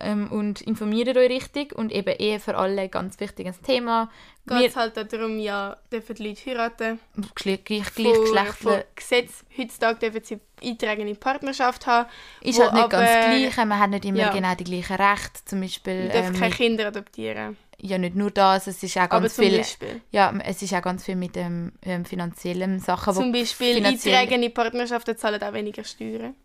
ähm, 0.02 0.32
und 0.32 0.62
informiert 0.62 1.16
euch 1.16 1.30
richtig 1.30 1.74
und 1.74 1.92
eben 1.92 2.16
eh 2.18 2.40
für 2.40 2.58
alle 2.58 2.90
ganz 2.90 3.20
wichtiges 3.20 3.62
Thema. 3.62 4.10
Geht 4.48 4.70
es 4.70 4.76
halt 4.76 4.98
darum, 4.98 5.40
ja, 5.40 5.78
dürfen 5.92 6.16
die 6.16 6.30
Leute 6.30 6.42
heiraten? 6.46 7.00
Gleich, 7.36 7.64
gleich, 7.64 7.94
Gleichgeschlechtler. 7.94 8.86
Gesetz, 8.96 9.44
heutzutage 9.58 10.00
dürfen 10.00 10.24
sie 10.24 10.40
eintragende 10.64 11.16
Partnerschaft 11.16 11.86
haben. 11.86 12.10
Ist 12.42 12.60
halt 12.60 12.74
nicht 12.74 12.84
aber, 12.84 12.90
ganz 12.90 13.10
gleich, 13.10 13.66
man 13.66 13.80
hat 13.80 13.90
nicht 13.92 14.06
immer 14.06 14.18
ja. 14.18 14.32
genau 14.32 14.56
die 14.56 14.64
gleichen 14.64 14.96
Rechte, 14.96 15.46
zum 15.46 15.62
Beispiel... 15.62 16.06
Man 16.06 16.10
darf 16.10 16.28
ähm, 16.28 16.40
keine 16.40 16.56
Kinder 16.56 16.88
adoptieren. 16.88 17.58
Ja, 17.84 17.98
nicht 17.98 18.16
nur 18.16 18.32
das, 18.32 18.68
es 18.68 18.82
ist 18.82 18.98
auch 18.98 19.10
ganz 19.10 19.36
viel... 19.36 19.58
Beispiel. 19.58 20.02
Ja, 20.12 20.34
es 20.44 20.62
ist 20.62 20.74
auch 20.74 20.82
ganz 20.82 21.06
viel 21.06 21.16
mit 21.16 21.38
ähm, 21.38 21.74
ähm 21.84 22.06
finanziellen 22.06 22.80
Sachen, 22.80 23.14
Zum 23.14 23.32
Beispiel 23.32 23.76
finanziell... 23.76 24.16
eintragende 24.16 24.50
Partnerschaften 24.50 25.18
zahlen 25.18 25.42
auch 25.42 25.54
weniger 25.54 25.84
Steuern 25.84 26.36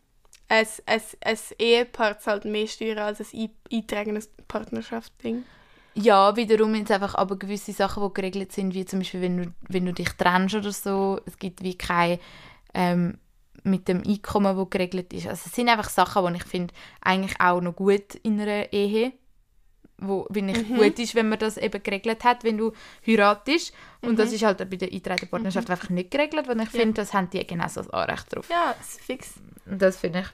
ein, 0.48 0.66
ein, 0.86 1.00
ein 1.24 1.38
Ehepaar 1.58 2.18
zahlt 2.18 2.44
mehr 2.44 2.66
Steuern 2.66 2.98
als 2.98 3.20
ein 3.20 3.50
eintragenes 3.72 4.30
Partnerschaftsding. 4.48 5.44
Ja, 5.94 6.36
wiederum 6.36 6.74
jetzt 6.74 6.92
einfach 6.92 7.14
aber 7.14 7.38
gewisse 7.38 7.72
Sachen, 7.72 8.06
die 8.06 8.14
geregelt 8.14 8.52
sind, 8.52 8.74
wie 8.74 8.84
zum 8.84 8.98
Beispiel, 8.98 9.22
wenn 9.22 9.36
du, 9.38 9.54
wenn 9.68 9.86
du 9.86 9.94
dich 9.94 10.10
trennst 10.10 10.54
oder 10.54 10.72
so, 10.72 11.20
es 11.24 11.38
gibt 11.38 11.62
wie 11.62 11.76
kein 11.76 12.18
ähm, 12.74 13.18
mit 13.62 13.88
dem 13.88 14.02
Einkommen, 14.06 14.56
das 14.56 14.70
geregelt 14.70 15.12
ist. 15.12 15.26
Also 15.26 15.44
es 15.46 15.52
sind 15.52 15.68
einfach 15.68 15.88
Sachen, 15.88 16.26
die 16.26 16.38
ich 16.38 16.44
finde, 16.44 16.74
eigentlich 17.00 17.40
auch 17.40 17.60
noch 17.60 17.74
gut 17.74 18.14
in 18.22 18.40
einer 18.40 18.72
Ehe 18.72 19.12
wo 19.98 20.26
finde 20.32 20.52
ich 20.52 20.68
mhm. 20.68 20.76
gut 20.76 20.98
ist, 20.98 21.14
wenn 21.14 21.28
man 21.28 21.38
das 21.38 21.56
eben 21.56 21.82
geregelt 21.82 22.24
hat, 22.24 22.44
wenn 22.44 22.58
du 22.58 22.72
heiratest. 23.06 23.72
Und 24.02 24.12
mhm. 24.12 24.16
das 24.16 24.32
ist 24.32 24.44
halt 24.44 24.58
bei 24.58 24.76
der 24.76 24.88
eingetragenen 24.88 25.30
Partnerschaft 25.30 25.68
mhm. 25.68 25.72
einfach 25.72 25.90
nicht 25.90 26.10
geregelt, 26.10 26.48
weil 26.48 26.60
ich 26.60 26.72
ja. 26.72 26.80
finde, 26.80 26.94
das 26.94 27.14
haben 27.14 27.30
die 27.30 27.46
genauso 27.46 27.82
das 27.82 27.90
Anrecht 27.90 28.34
drauf. 28.34 28.48
Ja, 28.50 28.74
das 28.78 28.90
ist 28.90 29.00
fix. 29.00 29.34
Das 29.64 29.96
finde 29.96 30.20
ich 30.20 30.26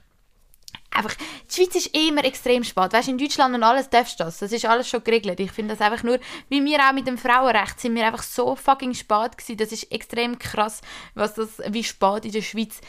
einfach, 0.95 1.15
die 1.15 1.55
Schweiz 1.55 1.75
ist 1.75 1.95
immer 1.95 2.23
extrem 2.23 2.63
spät. 2.63 2.93
Weißt, 2.93 3.07
in 3.07 3.17
Deutschland 3.17 3.55
und 3.55 3.63
alles 3.63 3.89
darfst 3.89 4.19
du 4.19 4.25
das. 4.25 4.39
Das 4.39 4.51
ist 4.51 4.65
alles 4.65 4.87
schon 4.87 5.03
geregelt. 5.03 5.39
Ich 5.39 5.51
finde 5.51 5.75
das 5.75 5.81
einfach 5.81 6.03
nur, 6.03 6.19
wie 6.49 6.63
wir 6.63 6.79
auch 6.79 6.93
mit 6.93 7.07
dem 7.07 7.17
Frauenrecht 7.17 7.79
sind 7.79 7.95
wir 7.95 8.05
einfach 8.05 8.23
so 8.23 8.55
fucking 8.55 8.93
spät 8.93 9.37
gewesen. 9.37 9.57
Das 9.57 9.71
ist 9.71 9.91
extrem 9.91 10.37
krass, 10.39 10.81
was 11.15 11.33
das, 11.33 11.61
wie 11.69 11.83
spät 11.83 12.25
in 12.25 12.31
der 12.31 12.41
Schweiz 12.41 12.79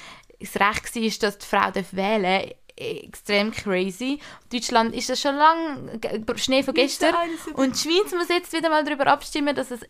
das 0.41 0.57
Recht 0.57 0.97
war, 0.97 1.29
dass 1.29 1.39
die 1.39 1.47
Frau 1.47 1.71
wählen 1.93 2.23
darf 2.23 2.64
extrem 2.77 3.53
crazy. 3.53 4.19
Deutschland 4.53 4.95
ist 4.95 5.09
das 5.09 5.21
schon 5.21 5.37
lange 5.37 5.99
Schnee 6.37 6.63
von 6.63 6.75
gestern. 6.75 7.15
Und 7.55 7.75
die 7.75 7.89
Schweiz 7.89 8.13
muss 8.13 8.29
jetzt 8.29 8.53
wieder 8.53 8.69
mal 8.69 8.85
darüber 8.85 9.07
abstimmen, 9.07 9.55
dass 9.55 9.71
es 9.71 9.81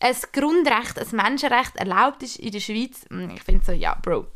ein 0.00 0.16
Grundrecht, 0.32 0.98
ein 0.98 1.16
Menschenrecht 1.16 1.76
erlaubt 1.76 2.22
ist 2.22 2.36
in 2.36 2.52
der 2.52 2.60
Schweiz. 2.60 3.04
Hm, 3.10 3.30
ich 3.34 3.42
finde 3.42 3.64
so, 3.64 3.72
ja, 3.72 3.94
Bro. 4.00 4.26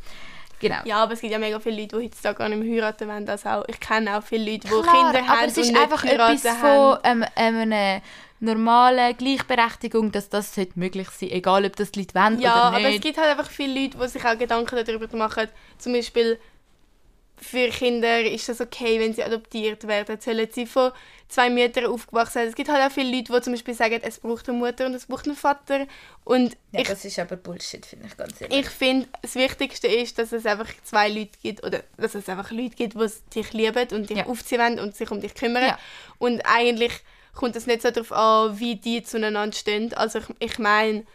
Genau. 0.59 0.79
Ja, 0.85 1.03
aber 1.03 1.13
es 1.13 1.21
gibt 1.21 1.33
ja 1.33 1.39
mega 1.39 1.59
viele 1.59 1.81
Leute, 1.81 1.97
die 1.97 2.05
heutzutage 2.05 2.37
gar 2.37 2.49
nicht 2.49 2.63
mehr 2.63 2.75
heiraten 2.75 3.07
wollen. 3.07 3.25
Das 3.25 3.45
auch. 3.45 3.65
Ich 3.67 3.79
kenne 3.79 4.17
auch 4.17 4.23
viele 4.23 4.51
Leute, 4.51 4.67
die 4.67 4.73
Kinder 4.73 5.27
haben 5.27 5.29
aber 5.29 5.45
es 5.45 5.57
ist 5.57 5.75
einfach 5.75 6.03
etwas 6.05 6.41
von 6.57 6.97
ähm, 7.03 7.25
ähm, 7.35 7.55
einer 7.57 8.01
normalen 8.39 9.17
Gleichberechtigung, 9.17 10.11
dass 10.11 10.29
das 10.29 10.55
möglich 10.75 11.07
sein 11.09 11.19
sollte, 11.19 11.35
egal 11.35 11.65
ob 11.65 11.75
das 11.75 11.91
die 11.91 11.99
Leute 11.99 12.15
wollen 12.15 12.39
ja, 12.39 12.69
oder 12.69 12.71
nicht. 12.71 12.81
Ja, 12.81 12.87
aber 12.87 12.95
es 12.95 13.01
gibt 13.01 13.17
halt 13.17 13.29
einfach 13.29 13.49
viele 13.49 13.81
Leute, 13.81 13.97
die 13.97 14.07
sich 14.07 14.25
auch 14.25 14.37
Gedanken 14.37 14.85
darüber 14.85 15.17
machen, 15.17 15.47
zum 15.77 15.93
Beispiel 15.93 16.39
für 17.43 17.69
Kinder 17.69 18.21
ist 18.21 18.49
das 18.49 18.61
okay, 18.61 18.99
wenn 18.99 19.13
sie 19.13 19.23
adoptiert 19.23 19.87
werden. 19.87 20.19
Sollen 20.19 20.47
sie 20.51 20.65
von 20.65 20.91
zwei 21.27 21.49
Müttern 21.49 21.85
aufgewachsen 21.85 22.33
sein? 22.33 22.47
Es 22.47 22.55
gibt 22.55 22.69
halt 22.69 22.83
auch 22.83 22.93
viele 22.93 23.15
Leute, 23.15 23.33
die 23.33 23.41
zum 23.41 23.53
Beispiel 23.53 23.73
sagen, 23.73 23.99
es 24.01 24.19
braucht 24.19 24.47
eine 24.49 24.57
Mutter 24.57 24.85
und 24.85 24.93
es 24.93 25.05
braucht 25.05 25.27
einen 25.27 25.35
Vater. 25.35 25.85
Und 26.23 26.55
ja, 26.71 26.81
ich, 26.81 26.87
das 26.87 27.05
ist 27.05 27.19
aber 27.19 27.35
Bullshit, 27.35 27.85
finde 27.85 28.07
ich 28.07 28.17
ganz 28.17 28.39
ehrlich. 28.41 28.59
Ich 28.59 28.69
finde, 28.69 29.07
das 29.21 29.35
Wichtigste 29.35 29.87
ist, 29.87 30.17
dass 30.17 30.31
es 30.31 30.45
einfach 30.45 30.69
zwei 30.83 31.09
Leute 31.09 31.37
gibt, 31.41 31.63
oder 31.63 31.83
dass 31.97 32.15
es 32.15 32.29
einfach 32.29 32.51
Leute 32.51 32.75
gibt, 32.75 32.95
die 32.95 33.09
dich 33.35 33.53
lieben 33.53 33.87
und 33.91 34.09
dich 34.09 34.17
ja. 34.17 34.25
aufziehen 34.25 34.61
wollen 34.61 34.79
und 34.79 34.95
sich 34.95 35.11
um 35.11 35.21
dich 35.21 35.35
kümmern. 35.35 35.63
Ja. 35.63 35.79
Und 36.19 36.41
eigentlich 36.45 36.93
kommt 37.33 37.55
es 37.55 37.67
nicht 37.67 37.81
so 37.81 37.91
darauf 37.91 38.11
an, 38.11 38.59
wie 38.59 38.75
die 38.75 39.03
zueinander 39.03 39.51
stehen. 39.51 39.93
Also 39.93 40.19
ich, 40.19 40.25
ich 40.39 40.59
meine, 40.59 41.05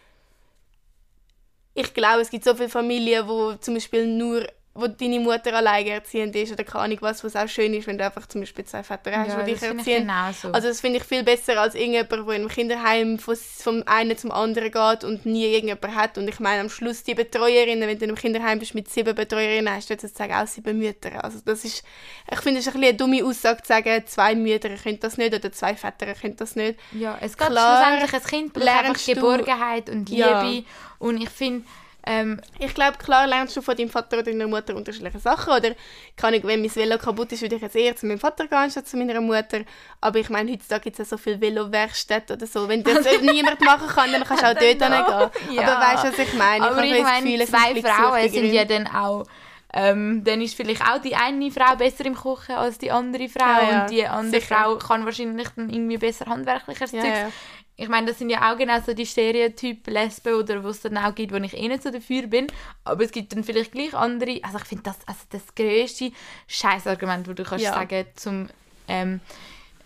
ich 1.74 1.94
glaube, 1.94 2.20
es 2.20 2.30
gibt 2.30 2.44
so 2.44 2.54
viele 2.54 2.68
Familien, 2.68 3.28
wo 3.28 3.54
zum 3.54 3.74
Beispiel 3.74 4.06
nur 4.06 4.46
wo 4.78 4.86
deine 4.86 5.20
Mutter 5.20 5.54
alleinerziehend 5.54 6.34
ist 6.36 6.52
oder 6.52 6.64
keine 6.64 6.84
Ahnung 6.84 6.98
was, 7.00 7.24
was 7.24 7.34
auch 7.34 7.48
schön 7.48 7.74
ist, 7.74 7.86
wenn 7.86 7.98
du 7.98 8.04
einfach 8.04 8.26
zum 8.26 8.42
Beispiel 8.42 8.64
zwei 8.64 8.82
Väter 8.82 9.10
hast, 9.16 9.28
ja, 9.28 9.42
die 9.42 9.52
dich 9.52 9.62
erziehen. 9.62 10.10
Also 10.10 10.68
das 10.68 10.80
finde 10.80 10.98
ich 10.98 11.04
viel 11.04 11.22
besser 11.24 11.60
als 11.60 11.74
irgendjemand, 11.74 12.28
der 12.28 12.34
einem 12.34 12.48
Kinderheim 12.48 13.18
von, 13.18 13.36
vom 13.36 13.82
einen 13.86 14.16
zum 14.16 14.30
anderen 14.30 14.70
geht 14.70 15.04
und 15.04 15.26
nie 15.26 15.46
irgendjemand 15.46 15.94
hat. 15.94 16.18
Und 16.18 16.28
ich 16.28 16.38
meine, 16.38 16.60
am 16.60 16.70
Schluss 16.70 17.02
die 17.02 17.14
Betreuerinnen, 17.14 17.88
wenn 17.88 17.98
du 17.98 18.04
einem 18.04 18.16
Kinderheim 18.16 18.58
bist 18.58 18.74
mit 18.74 18.88
sieben 18.88 19.14
Betreuerinnen, 19.14 19.74
hast 19.74 19.90
du 19.90 19.94
jetzt 19.94 20.16
sagen 20.16 20.32
auch 20.32 20.46
sieben 20.46 20.78
Mütter. 20.78 21.24
Also 21.24 21.40
das 21.44 21.64
ist, 21.64 21.82
ich 22.30 22.40
finde, 22.40 22.60
es 22.60 22.66
ist 22.66 22.74
ein 22.74 22.82
eine 22.88 22.94
dumme 22.94 23.24
Aussage 23.24 23.62
zu 23.62 23.68
sagen, 23.68 24.02
zwei 24.06 24.34
Mütter 24.34 24.70
können 24.70 25.00
das 25.00 25.18
nicht 25.18 25.34
oder 25.34 25.50
zwei 25.52 25.74
Väter 25.74 26.14
können 26.14 26.36
das 26.36 26.56
nicht. 26.56 26.78
Ja, 26.92 27.18
es 27.20 27.36
geht 27.36 27.48
schlussendlich, 27.48 28.14
ein 28.14 28.22
Kind 28.22 28.52
braucht 28.52 28.68
einfach 28.68 29.04
Geborgenheit 29.04 29.90
und 29.90 30.08
Liebe. 30.08 30.22
Ja. 30.22 30.62
Und 30.98 31.20
ich 31.20 31.30
finde, 31.30 31.64
ähm, 32.10 32.40
ich 32.58 32.72
glaube, 32.72 32.96
klar 32.96 33.26
lernst 33.26 33.54
du 33.54 33.60
von 33.60 33.76
deinem 33.76 33.90
Vater 33.90 34.16
oder 34.16 34.30
deiner 34.30 34.46
Mutter 34.46 34.74
unterschiedliche 34.74 35.18
Sachen. 35.18 35.52
Oder 35.52 35.74
kann 36.16 36.32
ich, 36.32 36.42
wenn 36.42 36.62
mein 36.62 36.74
Velo 36.74 36.96
kaputt 36.96 37.32
ist, 37.32 37.42
würde 37.42 37.56
ich 37.56 37.62
jetzt 37.62 37.76
eher 37.76 37.94
zu 37.94 38.06
meinem 38.06 38.18
Vater 38.18 38.46
gehen, 38.46 38.70
statt 38.70 38.88
zu 38.88 38.96
meiner 38.96 39.20
Mutter. 39.20 39.60
Aber 40.00 40.18
ich 40.18 40.30
meine, 40.30 40.50
heutzutage 40.50 40.84
gibt 40.84 40.98
es 40.98 41.10
ja 41.10 41.16
so 41.16 41.22
viele 41.22 41.38
Velo-Werkstätten 41.38 42.36
oder 42.36 42.46
so. 42.46 42.66
Wenn 42.66 42.82
das 42.82 43.04
niemand 43.20 43.60
machen 43.60 43.88
kann, 43.88 44.10
dann 44.10 44.24
kannst 44.24 44.42
du 44.42 44.46
auch 44.46 44.54
dort 44.58 44.62
hingehen. 44.62 45.54
Ja. 45.54 45.76
Aber 45.76 45.84
weißt 45.84 46.04
du, 46.04 46.08
was 46.08 46.18
ich 46.18 46.34
meine? 46.34 46.64
Aber 46.64 46.82
ich, 46.82 46.92
ich 46.92 47.02
meine, 47.02 47.44
zwei 47.44 47.82
Frauen 47.82 48.28
sind 48.30 48.52
ja 48.52 48.64
dann 48.64 48.86
auch... 48.86 49.26
Ähm, 49.70 50.24
dann 50.24 50.40
ist 50.40 50.54
vielleicht 50.54 50.80
auch 50.80 50.98
die 50.98 51.14
eine 51.14 51.50
Frau 51.50 51.76
besser 51.76 52.06
im 52.06 52.14
Kochen 52.14 52.54
als 52.54 52.78
die 52.78 52.90
andere 52.90 53.28
Frau 53.28 53.44
ja, 53.44 53.70
ja. 53.70 53.82
und 53.82 53.90
die 53.90 54.06
andere 54.06 54.40
Sicher. 54.40 54.56
Frau 54.56 54.76
kann 54.76 55.04
wahrscheinlich 55.04 55.48
dann 55.54 55.68
irgendwie 55.68 55.98
besser 55.98 56.24
handwerkliches 56.24 56.92
ja, 56.92 57.02
Zeug 57.02 57.32
ich 57.80 57.88
meine, 57.88 58.08
das 58.08 58.18
sind 58.18 58.28
ja 58.28 58.52
auch 58.52 58.58
genau 58.58 58.80
so 58.80 58.92
die 58.92 59.06
Stereotypen 59.06 59.94
Lesben 59.94 60.34
oder 60.34 60.64
was 60.64 60.76
es 60.76 60.82
dann 60.82 60.98
auch 60.98 61.14
gibt, 61.14 61.32
wo 61.32 61.36
ich 61.36 61.56
eh 61.56 61.68
nicht 61.68 61.84
so 61.84 61.92
dafür 61.92 62.26
bin. 62.26 62.48
Aber 62.82 63.04
es 63.04 63.12
gibt 63.12 63.32
dann 63.32 63.44
vielleicht 63.44 63.70
gleich 63.70 63.94
andere. 63.94 64.40
Also 64.42 64.58
ich 64.58 64.64
finde 64.64 64.82
das 64.82 64.98
also 65.06 65.20
das 65.30 65.54
größte 65.54 66.10
Scheißargument, 66.48 67.28
wo 67.28 67.34
du 67.34 67.44
kannst 67.44 67.64
ja. 67.64 67.72
sagen 67.72 68.06
zum 68.16 68.48
ähm, 68.88 69.20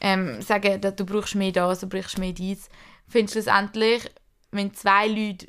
ähm, 0.01 0.41
sagen, 0.41 0.81
dass 0.81 0.97
du 0.97 1.05
brauchst 1.05 1.35
mehr 1.35 1.53
das, 1.53 1.81
du 1.81 1.87
brauchst 1.87 2.19
mehr 2.19 2.33
dies. 2.33 2.71
Findest 3.09 3.35
schlussendlich, 3.35 4.11
wenn 4.53 4.73
zwei 4.73 5.07
Leute 5.09 5.49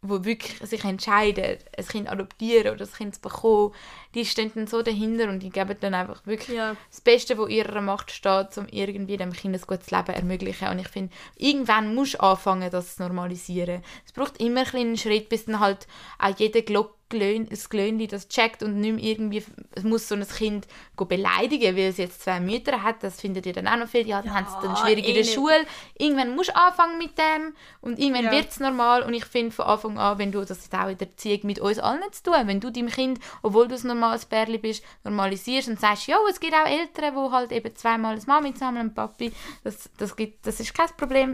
wo 0.00 0.24
wirklich 0.24 0.58
sich 0.68 0.84
entscheiden, 0.84 1.58
ein 1.76 1.86
Kind 1.86 2.10
adoptieren 2.10 2.74
oder 2.74 2.84
ein 2.84 2.92
Kind 2.92 3.14
zu 3.14 3.20
bekommen, 3.20 3.72
die 4.14 4.24
stehen 4.24 4.52
dann 4.54 4.66
so 4.66 4.82
dahinter 4.82 5.28
und 5.28 5.40
die 5.40 5.50
geben 5.50 5.76
dann 5.80 5.94
einfach 5.94 6.24
wirklich 6.26 6.56
ja. 6.56 6.76
das 6.90 7.00
Beste, 7.00 7.38
was 7.38 7.48
ihrer 7.48 7.80
Macht 7.80 8.10
steht, 8.10 8.56
um 8.56 8.66
irgendwie 8.70 9.16
dem 9.16 9.32
Kind 9.32 9.54
ein 9.54 9.60
gutes 9.60 9.90
Leben 9.90 10.06
zu 10.06 10.12
ermöglichen. 10.12 10.68
Und 10.68 10.78
ich 10.78 10.88
finde, 10.88 11.12
irgendwann 11.36 11.94
musst 11.94 12.14
du 12.14 12.20
anfangen, 12.20 12.70
das 12.70 12.96
zu 12.96 13.02
normalisieren. 13.02 13.82
Es 14.04 14.12
braucht 14.12 14.40
immer 14.40 14.64
einen 14.74 14.96
Schritt, 14.96 15.28
bis 15.28 15.46
dann 15.46 15.60
halt 15.60 15.86
auch 16.18 16.36
jeder 16.38 16.62
Glocke 16.62 16.94
Glöhn, 17.12 17.46
das 17.46 17.68
das 18.10 18.28
checkt 18.28 18.62
und 18.62 18.80
nicht 18.80 18.94
mehr 18.94 19.04
irgendwie, 19.04 19.44
es 19.74 19.82
muss 19.82 20.08
so 20.08 20.14
ein 20.14 20.26
Kind 20.26 20.66
beleidigen, 20.96 21.76
weil 21.76 21.88
es 21.88 21.98
jetzt 21.98 22.22
zwei 22.22 22.40
Mütter 22.40 22.82
hat, 22.82 23.02
das 23.02 23.20
findet 23.20 23.44
ihr 23.44 23.52
dann 23.52 23.66
auch 23.66 23.76
noch 23.76 23.88
viel, 23.88 24.06
ja, 24.06 24.22
dann 24.22 24.32
ja, 24.32 24.34
haben 24.34 24.46
sie 24.46 24.66
dann 24.66 24.76
schwierig 24.76 25.06
in 25.06 25.14
der 25.14 25.24
eh 25.24 25.26
Schule. 25.26 25.66
Irgendwann 25.98 26.34
musst 26.34 26.50
du 26.50 26.56
anfangen 26.56 26.96
mit 26.96 27.18
dem 27.18 27.54
und 27.80 27.98
irgendwann 27.98 28.26
ja. 28.26 28.30
wird 28.30 28.50
es 28.50 28.60
normal 28.60 29.02
und 29.02 29.12
ich 29.12 29.26
finde 29.26 29.50
von 29.50 29.66
Anfang 29.66 29.98
an, 29.98 30.18
wenn 30.18 30.32
du, 30.32 30.40
das 30.40 30.58
ist 30.58 30.74
auch 30.74 30.88
in 30.88 30.96
der 30.96 31.08
Erziehung 31.08 31.40
mit 31.42 31.58
uns 31.58 31.78
allen 31.78 32.00
zu 32.12 32.22
tun, 32.22 32.34
wenn 32.46 32.60
du 32.60 32.70
deinem 32.70 32.88
Kind, 32.88 33.18
obwohl 33.42 33.68
du 33.68 33.74
ein 34.02 34.10
normales 34.10 34.24
Bärli 34.26 34.58
bist, 34.58 34.84
normalisierst 35.04 35.68
und 35.68 35.80
sagst, 35.80 36.06
ja, 36.06 36.16
es 36.28 36.40
gibt 36.40 36.54
auch 36.54 36.66
Eltern, 36.66 37.14
die 37.14 37.32
halt 37.32 37.52
eben 37.52 37.76
zweimal 37.76 38.14
eine 38.14 38.24
Mami 38.26 38.54
zusammen 38.54 38.88
und 38.88 38.94
Papi, 38.94 39.32
das, 39.64 39.90
das, 39.96 40.16
gibt, 40.16 40.46
das 40.46 40.60
ist 40.60 40.74
kein 40.74 40.88
Problem. 40.96 41.30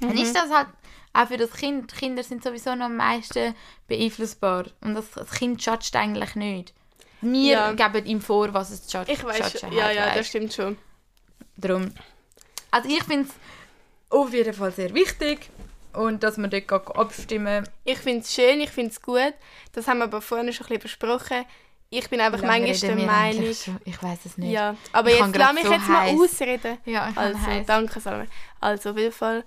Mhm. 0.00 0.08
Dann 0.08 0.18
ist 0.18 0.34
das 0.34 0.50
halt 0.50 0.68
auch 1.12 1.28
für 1.28 1.36
das 1.36 1.52
Kind. 1.52 1.92
Die 1.92 1.96
Kinder 1.96 2.22
sind 2.22 2.42
sowieso 2.42 2.74
noch 2.74 2.86
am 2.86 2.96
meisten 2.96 3.54
beeinflussbar. 3.86 4.66
Und 4.80 4.94
das, 4.94 5.10
das 5.12 5.30
Kind 5.30 5.64
judgt 5.64 5.94
eigentlich 5.96 6.34
nicht. 6.34 6.74
Wir 7.20 7.52
ja. 7.52 7.72
geben 7.72 8.04
ihm 8.04 8.20
vor, 8.20 8.52
was 8.52 8.70
es 8.70 8.92
judgt. 8.92 9.08
Ich 9.08 9.24
weiß, 9.24 9.62
ja, 9.70 9.90
ja, 9.90 10.06
weißt. 10.06 10.18
das 10.18 10.26
stimmt 10.26 10.52
schon. 10.52 10.76
Darum. 11.56 11.92
Also 12.70 12.88
ich 12.88 13.04
finde 13.04 13.28
es 13.28 13.34
auf 14.10 14.32
jeden 14.32 14.52
Fall 14.52 14.72
sehr 14.72 14.92
wichtig 14.92 15.48
und 15.92 16.22
dass 16.22 16.36
man 16.36 16.50
dort 16.50 16.70
abstimmen 16.96 17.68
Ich 17.84 17.98
finde 17.98 18.20
es 18.20 18.34
schön, 18.34 18.60
ich 18.60 18.70
finde 18.70 18.90
es 18.90 19.00
gut. 19.00 19.34
Das 19.72 19.86
haben 19.86 19.98
wir 19.98 20.04
aber 20.04 20.20
vorhin 20.20 20.52
schon 20.52 20.66
ein 20.66 20.78
bisschen 20.78 20.82
besprochen. 20.82 21.44
Ich 21.98 22.10
bin 22.10 22.20
einfach 22.20 22.42
manchmal 22.42 22.96
der 22.96 23.06
Meinung... 23.06 23.44
Ich 23.84 24.02
weiß 24.02 24.18
es 24.24 24.38
nicht. 24.38 24.52
Ja, 24.52 24.76
aber 24.92 25.10
ich 25.10 25.18
jetzt 25.18 25.36
lass 25.36 25.52
mich 25.54 25.64
so 25.64 25.72
jetzt 25.72 25.88
mal 25.88 26.08
ausreden. 26.08 26.78
Ja, 26.84 27.10
ich 27.10 27.16
also, 27.16 27.38
danke 27.66 28.00
Salome. 28.00 28.26
Also 28.60 28.90
auf 28.90 28.98
jeden 28.98 29.12
Fall 29.12 29.44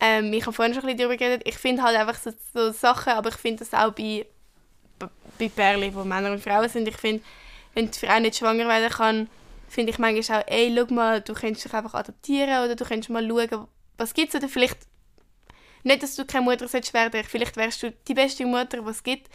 Ähm, 0.00 0.32
ich 0.32 0.44
habe 0.44 0.52
vorhin 0.52 0.74
schon 0.74 0.82
ein 0.82 0.86
bisschen 0.86 1.08
darüber 1.08 1.16
geredet. 1.16 1.42
Ich 1.46 1.56
finde 1.56 1.82
halt 1.82 1.96
einfach 1.96 2.16
so, 2.16 2.32
so 2.52 2.72
Sachen, 2.72 3.12
aber 3.12 3.30
ich 3.30 3.36
finde 3.36 3.64
das 3.64 3.72
auch 3.72 3.92
bei, 3.92 4.26
bei 5.38 5.48
Pärchen, 5.48 5.94
wo 5.94 6.04
Männer 6.04 6.32
und 6.32 6.42
Frauen 6.42 6.68
sind. 6.68 6.88
Ich 6.88 6.96
finde, 6.96 7.22
wenn 7.74 7.90
die 7.90 7.98
Frau 7.98 8.20
nicht 8.20 8.36
schwanger 8.36 8.66
werden 8.68 8.90
kann, 8.90 9.28
finde 9.68 9.92
ich 9.92 9.98
manchmal 9.98 10.42
auch, 10.42 10.48
ey, 10.48 10.74
schau 10.76 10.92
mal, 10.92 11.20
du 11.20 11.32
könntest 11.32 11.64
dich 11.64 11.74
einfach 11.74 11.94
adoptieren 11.94 12.64
oder 12.64 12.74
du 12.74 12.84
könntest 12.84 13.10
mal 13.10 13.26
schauen, 13.26 13.68
was 13.96 14.14
gibt 14.14 14.28
es 14.28 14.34
oder 14.34 14.48
vielleicht 14.48 14.78
nicht, 15.84 16.02
dass 16.02 16.16
du 16.16 16.24
keine 16.24 16.44
Mutter 16.44 16.66
solltest 16.66 16.92
werden, 16.92 17.24
vielleicht 17.24 17.56
wärst 17.56 17.82
du 17.82 17.92
die 18.08 18.14
beste 18.14 18.44
Mutter, 18.46 18.82
die 18.82 18.90
es 18.90 19.02
gibt, 19.02 19.28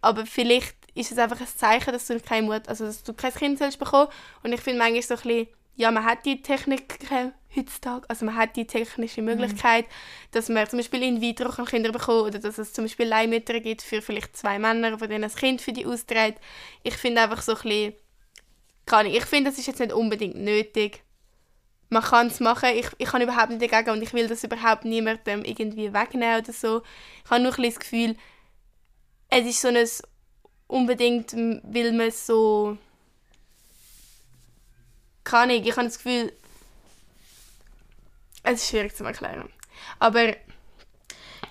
aber 0.00 0.24
vielleicht 0.24 0.76
ist 0.96 1.12
es 1.12 1.18
einfach 1.18 1.40
ein 1.40 1.46
Zeichen, 1.46 1.92
dass 1.92 2.06
du 2.06 2.18
keine 2.20 2.46
Mutter, 2.46 2.68
also 2.68 2.86
dass 2.86 3.02
du 3.02 3.12
kein 3.12 3.32
Kind 3.32 3.58
sollst 3.58 3.78
bekommen 3.78 4.08
und 4.42 4.52
ich 4.52 4.60
finde 4.60 4.78
manchmal 4.78 5.02
so 5.02 5.14
ein 5.14 5.20
bisschen, 5.20 5.48
ja, 5.76 5.90
man 5.90 6.04
hat 6.04 6.24
die 6.24 6.40
Technik 6.40 6.98
heutzutage, 7.54 8.08
also 8.08 8.24
man 8.24 8.34
hat 8.34 8.56
die 8.56 8.66
technische 8.66 9.20
mhm. 9.20 9.26
Möglichkeit, 9.28 9.84
mhm. 9.84 9.90
dass 10.32 10.48
man 10.48 10.68
zum 10.68 10.78
Beispiel 10.78 11.02
in 11.02 11.20
vitro 11.20 11.50
Kinder 11.64 11.92
bekommt 11.92 12.28
oder 12.28 12.38
dass 12.38 12.58
es 12.58 12.72
zum 12.72 12.84
Beispiel 12.84 13.06
Leihmütter 13.06 13.60
gibt 13.60 13.82
für 13.82 14.00
vielleicht 14.00 14.36
zwei 14.36 14.58
Männer, 14.58 14.98
von 14.98 15.08
denen 15.08 15.24
ein 15.24 15.34
Kind 15.34 15.60
für 15.60 15.72
die 15.72 15.86
austrägt. 15.86 16.40
Ich 16.82 16.96
finde 16.96 17.22
einfach 17.22 17.42
so 17.42 17.52
ein 17.52 17.62
bisschen, 17.62 17.94
kann 18.86 19.06
ich, 19.06 19.16
ich 19.16 19.24
finde, 19.24 19.50
das 19.50 19.58
ist 19.58 19.66
jetzt 19.66 19.80
nicht 19.80 19.92
unbedingt 19.92 20.36
nötig. 20.36 21.02
Man 21.88 22.02
kann 22.02 22.28
es 22.28 22.40
machen, 22.40 22.70
ich, 22.74 22.86
ich 22.98 23.12
habe 23.12 23.22
überhaupt 23.22 23.50
nicht 23.50 23.62
dagegen 23.62 23.90
und 23.90 24.02
ich 24.02 24.12
will 24.12 24.26
das 24.26 24.42
überhaupt 24.42 24.84
niemandem 24.84 25.44
irgendwie 25.44 25.92
wegnehmen 25.92 26.40
oder 26.40 26.52
so. 26.52 26.82
Ich 27.24 27.30
habe 27.30 27.42
nur 27.42 27.52
ein 27.52 27.56
bisschen 27.56 27.74
das 27.74 27.80
Gefühl, 27.80 28.16
es 29.28 29.46
ist 29.46 29.60
so 29.60 29.68
ein 29.68 29.86
unbedingt, 30.66 31.32
weil 31.32 31.92
man 31.92 32.10
so 32.10 32.78
kann 35.24 35.50
ich, 35.50 35.66
ich 35.66 35.76
habe 35.76 35.86
das 35.86 35.98
Gefühl, 35.98 36.32
es 38.44 38.62
ist 38.62 38.68
schwierig 38.68 38.94
zu 38.94 39.04
erklären. 39.04 39.48
Aber 39.98 40.28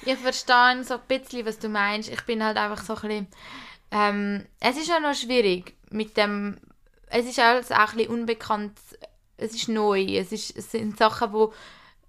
ich 0.05 0.17
verstehe 0.17 0.83
so 0.83 0.95
ein 0.95 1.01
bisschen, 1.07 1.45
was 1.45 1.59
du 1.59 1.67
meinst. 1.67 2.09
Ich 2.09 2.21
bin 2.23 2.43
halt 2.43 2.57
einfach 2.57 2.83
so 2.83 2.95
ein 2.95 3.01
bisschen, 3.01 3.27
ähm, 3.91 4.45
es 4.59 4.77
ist 4.77 4.87
ja 4.87 4.99
noch 4.99 5.13
schwierig 5.13 5.75
mit 5.89 6.15
dem, 6.15 6.57
es 7.07 7.25
ist 7.25 7.39
alles 7.39 7.71
auch 7.71 7.91
ein 7.91 7.97
bisschen 7.97 8.13
unbekannt, 8.13 8.79
es 9.37 9.53
ist 9.53 9.67
neu, 9.67 10.01
es, 10.17 10.31
ist, 10.31 10.57
es 10.57 10.71
sind 10.71 10.97
Sachen, 10.97 11.33
wo 11.33 11.53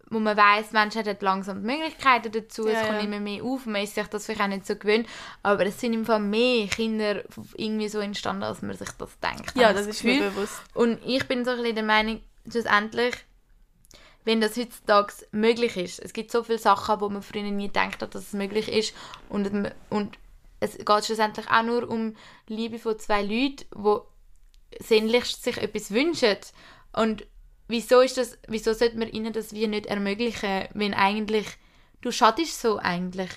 wo 0.08 0.20
man 0.20 0.36
weiß, 0.36 0.72
Menschen 0.72 1.04
haben 1.04 1.16
langsam 1.20 1.60
die 1.60 1.66
Möglichkeiten 1.66 2.30
dazu, 2.30 2.66
ja, 2.68 2.74
es 2.74 2.86
kommt 2.86 2.98
ja. 2.98 3.04
immer 3.04 3.20
mehr 3.20 3.42
auf, 3.42 3.66
man 3.66 3.82
ist 3.82 3.94
sich 3.94 4.06
das 4.06 4.26
vielleicht 4.26 4.40
auch 4.40 4.46
nicht 4.46 4.66
so 4.66 4.76
gewöhnt, 4.76 5.08
aber 5.42 5.66
es 5.66 5.80
sind 5.80 5.94
im 5.94 6.04
Fall 6.04 6.20
mehr 6.20 6.68
Kinder 6.68 7.22
irgendwie 7.56 7.88
so 7.88 7.98
entstanden, 7.98 8.44
als 8.44 8.62
man 8.62 8.76
sich 8.76 8.90
das 8.98 9.18
denkt. 9.18 9.56
Ja, 9.56 9.72
das, 9.72 9.86
das 9.86 9.96
ist 9.96 10.04
mir 10.04 10.30
bewusst. 10.30 10.60
Und 10.74 11.00
ich 11.04 11.26
bin 11.26 11.44
so 11.44 11.50
ein 11.52 11.58
bisschen 11.58 11.74
der 11.74 11.84
Meinung, 11.84 12.20
schlussendlich, 12.48 13.14
wenn 14.24 14.40
das 14.40 14.56
heutzutage 14.56 15.12
möglich 15.32 15.76
ist, 15.76 15.98
es 16.00 16.12
gibt 16.12 16.30
so 16.30 16.42
viele 16.42 16.58
Sachen, 16.58 17.00
wo 17.00 17.08
man 17.08 17.22
früher 17.22 17.42
nie 17.42 17.66
gedacht 17.66 18.02
hat, 18.02 18.14
dass 18.14 18.28
es 18.28 18.32
möglich 18.32 18.68
ist 18.68 18.94
und, 19.28 19.72
und 19.90 20.18
es 20.60 20.78
geht 20.78 21.04
schlussendlich 21.04 21.50
auch 21.50 21.62
nur 21.62 21.88
um 21.88 22.16
Liebe 22.46 22.78
von 22.78 22.98
zwei 22.98 23.22
Leuten, 23.22 23.64
die 23.74 23.98
sehnlichst 24.82 25.42
sich 25.42 25.58
etwas 25.58 25.90
wünschen 25.90 26.36
und 26.92 27.26
wieso 27.68 28.00
ist 28.00 28.16
das, 28.16 28.38
wieso 28.48 28.72
sollte 28.72 28.98
man 28.98 29.08
ihnen 29.08 29.32
das 29.32 29.52
wie 29.52 29.66
nicht 29.66 29.86
ermöglichen, 29.86 30.68
wenn 30.74 30.94
eigentlich, 30.94 31.46
du 32.00 32.10
schadest 32.10 32.60
so 32.60 32.78
eigentlich, 32.78 33.30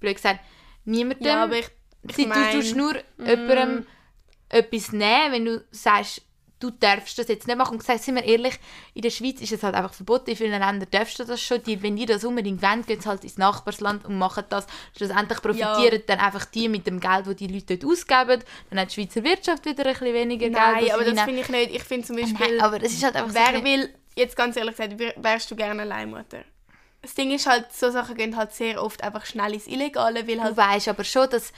blöd 0.00 0.16
gesagt, 0.16 0.40
niemandem, 0.84 1.26
ja, 1.26 1.44
aber 1.44 1.58
ich, 1.58 1.70
ich 2.08 2.16
sie, 2.16 2.26
mein, 2.26 2.52
du 2.52 2.58
tust 2.58 2.76
nur 2.76 2.94
mm. 3.18 3.26
jemandem 3.26 3.86
etwas 4.48 4.92
nehmen, 4.92 5.32
wenn 5.32 5.44
du 5.44 5.64
sagst, 5.70 6.22
du 6.60 6.70
darfst 6.70 7.18
das 7.18 7.28
jetzt 7.28 7.46
nicht 7.46 7.56
machen. 7.56 7.72
Und 7.72 7.78
gesagt, 7.78 8.02
sind 8.02 8.14
wir 8.14 8.24
ehrlich, 8.24 8.54
in 8.94 9.02
der 9.02 9.10
Schweiz 9.10 9.40
ist 9.40 9.52
es 9.52 9.62
halt 9.62 9.74
einfach 9.74 9.94
verboten. 9.94 10.30
In 10.30 10.36
vielen 10.36 10.50
Ländern 10.50 10.86
darfst 10.90 11.18
du 11.18 11.24
das 11.24 11.40
schon. 11.40 11.62
Die, 11.62 11.82
wenn 11.82 11.96
die 11.96 12.06
das 12.06 12.22
unbedingt 12.24 12.62
wollen, 12.62 12.84
gehen 12.84 13.00
sie 13.00 13.08
halt 13.08 13.24
ins 13.24 13.38
Nachbarsland 13.38 14.04
und 14.04 14.18
machen 14.18 14.44
das. 14.50 14.66
Schlussendlich 14.96 15.40
profitieren 15.40 16.00
ja. 16.00 16.04
dann 16.06 16.18
einfach 16.18 16.44
die 16.44 16.68
mit 16.68 16.86
dem 16.86 17.00
Geld, 17.00 17.26
das 17.26 17.36
die 17.36 17.46
Leute 17.48 17.76
dort 17.76 17.92
ausgeben. 17.92 18.44
Dann 18.68 18.78
hat 18.78 18.90
die 18.90 18.94
Schweizer 18.94 19.24
Wirtschaft 19.24 19.64
wieder 19.64 19.86
ein 19.86 19.92
bisschen 19.92 20.14
weniger 20.14 20.50
Nein, 20.50 20.74
Geld. 20.74 20.88
Nein, 20.88 21.00
aber 21.00 21.10
das 21.10 21.24
finde 21.24 21.40
ich 21.40 21.48
nicht. 21.48 21.74
Ich 21.74 21.84
finde 21.84 22.06
zum 22.06 22.16
Beispiel... 22.16 22.56
Nein, 22.56 22.60
aber 22.60 22.82
es 22.82 22.92
ist 22.92 23.02
halt 23.02 23.16
einfach 23.16 23.34
wer 23.34 23.58
so 23.58 23.64
will, 23.64 23.94
jetzt 24.14 24.36
ganz 24.36 24.56
ehrlich 24.56 24.76
gesagt, 24.76 25.00
wärst 25.16 25.50
du 25.50 25.56
gerne 25.56 25.84
Leihmutter? 25.84 26.44
Das 27.02 27.14
Ding 27.14 27.30
ist 27.30 27.46
halt, 27.46 27.72
so 27.72 27.90
Sachen 27.90 28.14
gehen 28.14 28.36
halt 28.36 28.52
sehr 28.52 28.82
oft 28.82 29.02
einfach 29.02 29.24
schnell 29.24 29.54
ins 29.54 29.66
Illegale, 29.66 30.28
weil 30.28 30.42
halt... 30.42 30.52
Du 30.52 30.56
weißt 30.58 30.88
aber 30.88 31.04
schon, 31.04 31.30
dass 31.30 31.52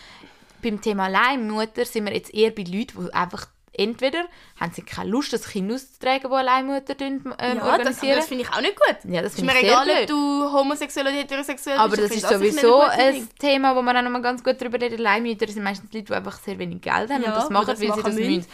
beim 0.63 0.81
Thema 0.81 1.09
Leihmutter 1.09 1.85
sind 1.85 2.07
wir 2.07 2.15
jetzt 2.15 2.33
eher 2.33 2.53
bei 2.53 2.63
Leuten, 2.63 3.05
die 3.05 3.13
einfach 3.13 3.49
entweder 3.73 4.25
haben 4.61 4.73
sie 4.73 4.83
keine 4.83 5.11
Lust, 5.11 5.33
das 5.33 5.49
Kind 5.49 5.73
auszutragen, 5.73 6.31
das 6.31 6.45
Leihmutter 6.45 6.95
ähm, 7.01 7.23
ja, 7.25 7.65
organisieren. 7.65 8.17
Das, 8.17 8.19
das 8.19 8.29
finde 8.29 8.45
ich 8.45 8.51
auch 8.51 8.61
nicht 8.61 8.77
gut. 8.77 9.13
Ja, 9.13 9.23
das 9.23 9.35
ist 9.35 9.43
mir 9.43 9.57
egal, 9.57 9.89
ob 9.89 10.07
du 10.07 10.53
homosexuell 10.53 11.07
oder 11.07 11.17
heterosexuell 11.17 11.79
Aber 11.79 11.97
bist. 11.97 12.03
Aber 12.03 12.09
das 12.09 12.17
ist 12.17 12.29
sowieso 12.29 12.81
ein 12.83 13.15
Ding. 13.15 13.29
Thema, 13.39 13.75
wo 13.75 13.83
man 13.83 13.97
auch 13.97 14.03
noch 14.03 14.11
mal 14.11 14.23
ganz 14.23 14.45
gut 14.45 14.61
darüber 14.61 14.81
redet. 14.81 15.01
Leihmütter 15.01 15.49
sind 15.49 15.63
meistens 15.63 15.93
Leute, 15.93 16.07
die 16.07 16.13
einfach 16.15 16.39
sehr 16.39 16.59
wenig 16.59 16.83
Geld 16.83 17.11
haben 17.11 17.23
ja, 17.23 17.29
und 17.29 17.37
das 17.37 17.51
machen, 17.51 17.67
das 17.67 17.81
weil 17.81 17.89
machen 17.89 18.13
sie 18.13 18.23
das 18.23 18.31
müssen. 18.31 18.47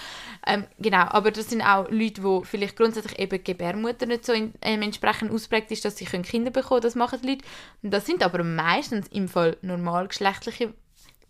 Ähm, 0.46 0.64
genau, 0.78 1.04
aber 1.08 1.30
das 1.30 1.50
sind 1.50 1.62
auch 1.62 1.90
Leute, 1.90 2.20
die 2.22 2.40
vielleicht 2.44 2.76
grundsätzlich 2.76 3.18
eben 3.18 3.42
Gebärmutter 3.42 4.06
nicht 4.06 4.24
so 4.24 4.32
in, 4.32 4.54
ähm, 4.62 4.82
entsprechend 4.82 5.32
ausprägt 5.32 5.70
ist, 5.72 5.84
dass 5.84 5.96
sie 5.96 6.04
Kinder 6.04 6.50
bekommen 6.50 6.68
können. 6.68 6.82
Das 6.82 6.94
machen 6.94 7.18
die 7.22 7.30
Leute. 7.30 7.44
Und 7.82 7.90
das 7.92 8.06
sind 8.06 8.22
aber 8.22 8.42
meistens 8.44 9.08
im 9.08 9.28
Fall 9.28 9.56
normalgeschlechtliche 9.62 10.74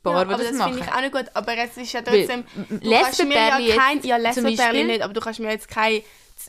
Paar, 0.03 0.15
ja, 0.15 0.21
aber 0.21 0.37
das, 0.37 0.57
das 0.57 0.63
finde 0.63 0.81
ich 0.81 0.93
auch 0.93 1.01
nicht 1.01 1.13
gut. 1.13 1.27
Aber 1.35 1.57
es 1.57 1.77
ist 1.77 1.93
ja 1.93 2.03
trotzdem... 2.03 2.45
Lesbenpärchen 2.81 3.67
ja 3.67 3.77
kein... 3.77 4.03
Ja, 4.03 4.17
Lesbenpärchen 4.17 4.87
nicht, 4.87 5.03
aber 5.03 5.13
du 5.13 5.21
kannst 5.21 5.41
mir 5.41 5.51
jetzt 5.51 5.69
kein... 5.69 6.03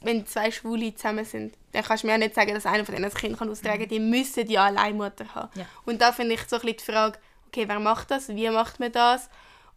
Wenn 0.03 0.25
zwei 0.27 0.51
Schwule 0.51 0.93
zusammen 0.93 1.25
sind, 1.25 1.55
dann 1.71 1.83
kannst 1.83 2.03
du 2.03 2.07
mir 2.07 2.13
ja 2.13 2.19
nicht 2.19 2.35
sagen, 2.35 2.53
dass 2.53 2.67
einer 2.67 2.85
von 2.85 2.93
denen 2.93 3.05
ein 3.05 3.13
Kind 3.13 3.39
kann 3.39 3.49
austragen 3.49 3.79
kann. 3.79 3.89
Die 3.89 3.99
müssen 3.99 4.47
ja 4.47 4.65
eine 4.65 4.75
Leihmutter 4.75 5.33
haben. 5.33 5.49
Ja. 5.55 5.65
Und 5.85 5.99
da 5.99 6.11
finde 6.11 6.35
ich 6.35 6.41
so 6.41 6.57
ein 6.57 6.61
bisschen 6.61 6.77
die 6.77 6.91
Frage, 6.91 7.19
okay, 7.47 7.67
wer 7.67 7.79
macht 7.79 8.11
das? 8.11 8.29
Wie 8.29 8.49
macht 8.51 8.79
man 8.79 8.91
das? 8.91 9.29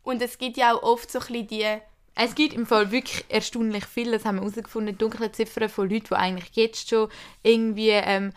Und 0.03 0.20
es 0.20 0.36
gibt 0.36 0.59
ja 0.59 0.74
auch 0.74 0.82
oft 0.82 1.11
so 1.11 1.19
ein 1.19 1.27
bisschen 1.27 1.47
die... 1.47 1.66
Es 2.15 2.35
gibt 2.35 2.53
im 2.53 2.66
Fall 2.66 2.90
wirklich 2.90 3.24
erstaunlich 3.31 3.86
viel, 3.86 4.12
das 4.12 4.27
haben 4.27 4.36
wir 4.36 4.43
herausgefunden, 4.43 4.99
dunkle 4.99 5.32
Ziffern 5.32 5.70
von 5.70 5.89
Leuten, 5.89 6.09
die 6.11 6.15
eigentlich 6.15 6.51
jetzt 6.55 6.90
schon 6.90 7.09
irgendwie... 7.43 7.90
Ähm, 7.90 8.32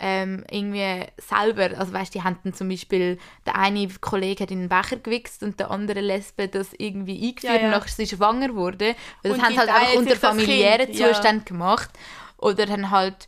ähm, 0.00 0.44
irgendwie 0.50 1.06
selber, 1.16 1.76
also 1.78 1.92
weißt, 1.92 2.14
die 2.14 2.22
haben 2.22 2.38
dann 2.44 2.54
zum 2.54 2.68
Beispiel, 2.68 3.18
der 3.46 3.56
eine 3.56 3.88
Kollege 4.00 4.44
hat 4.44 4.50
in 4.50 4.60
den 4.60 4.68
Becher 4.68 4.96
gewichst 4.96 5.42
und 5.42 5.58
der 5.58 5.70
andere 5.70 6.00
Lesbe 6.00 6.48
das 6.48 6.72
irgendwie 6.76 7.28
eingeführt 7.28 7.54
ja, 7.54 7.60
ja. 7.60 7.64
und 7.64 7.70
nachher 7.72 7.88
sie 7.88 8.06
schwanger 8.06 8.54
wurde. 8.54 8.94
Das 9.22 9.32
und 9.32 9.42
haben 9.42 9.52
sie 9.52 9.58
halt 9.58 9.70
einfach 9.70 9.96
unter 9.96 10.16
familiären 10.16 10.92
Zuständen 10.92 11.44
ja. 11.44 11.44
gemacht. 11.44 11.90
Oder 12.36 12.66
dann 12.66 12.90
halt, 12.90 13.26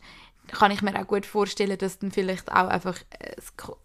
kann 0.51 0.71
ich 0.71 0.81
mir 0.81 0.97
auch 0.97 1.07
gut 1.07 1.25
vorstellen, 1.25 1.77
dass 1.77 1.99
dann 1.99 2.11
vielleicht 2.11 2.49
auch 2.49 2.67
einfach 2.67 2.97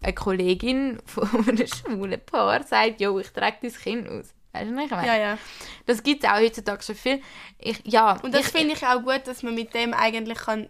eine 0.01 0.13
Kollegin 0.13 0.99
von 1.05 1.27
einem 1.47 1.67
schwulen 1.67 2.21
Paar 2.25 2.63
sagt, 2.63 3.01
jo, 3.01 3.19
ich 3.19 3.29
trage 3.31 3.57
dein 3.61 3.73
Kind 3.73 4.09
aus. 4.09 4.33
Weißt 4.53 4.71
du, 4.71 4.75
was 4.75 4.85
ich 4.85 4.91
meine? 4.91 5.07
Ja, 5.07 5.17
ja. 5.17 5.37
Das 5.85 6.01
gibt 6.03 6.23
es 6.23 6.29
auch 6.29 6.37
heutzutage 6.37 6.83
schon 6.83 6.95
viel. 6.95 7.21
Ich, 7.59 7.81
ja, 7.83 8.13
und 8.21 8.33
das 8.33 8.49
finde 8.49 8.73
ich 8.73 8.85
auch 8.85 9.03
gut, 9.03 9.21
dass 9.25 9.43
man 9.43 9.55
mit 9.55 9.73
dem 9.73 9.93
eigentlich 9.93 10.37
kann 10.37 10.69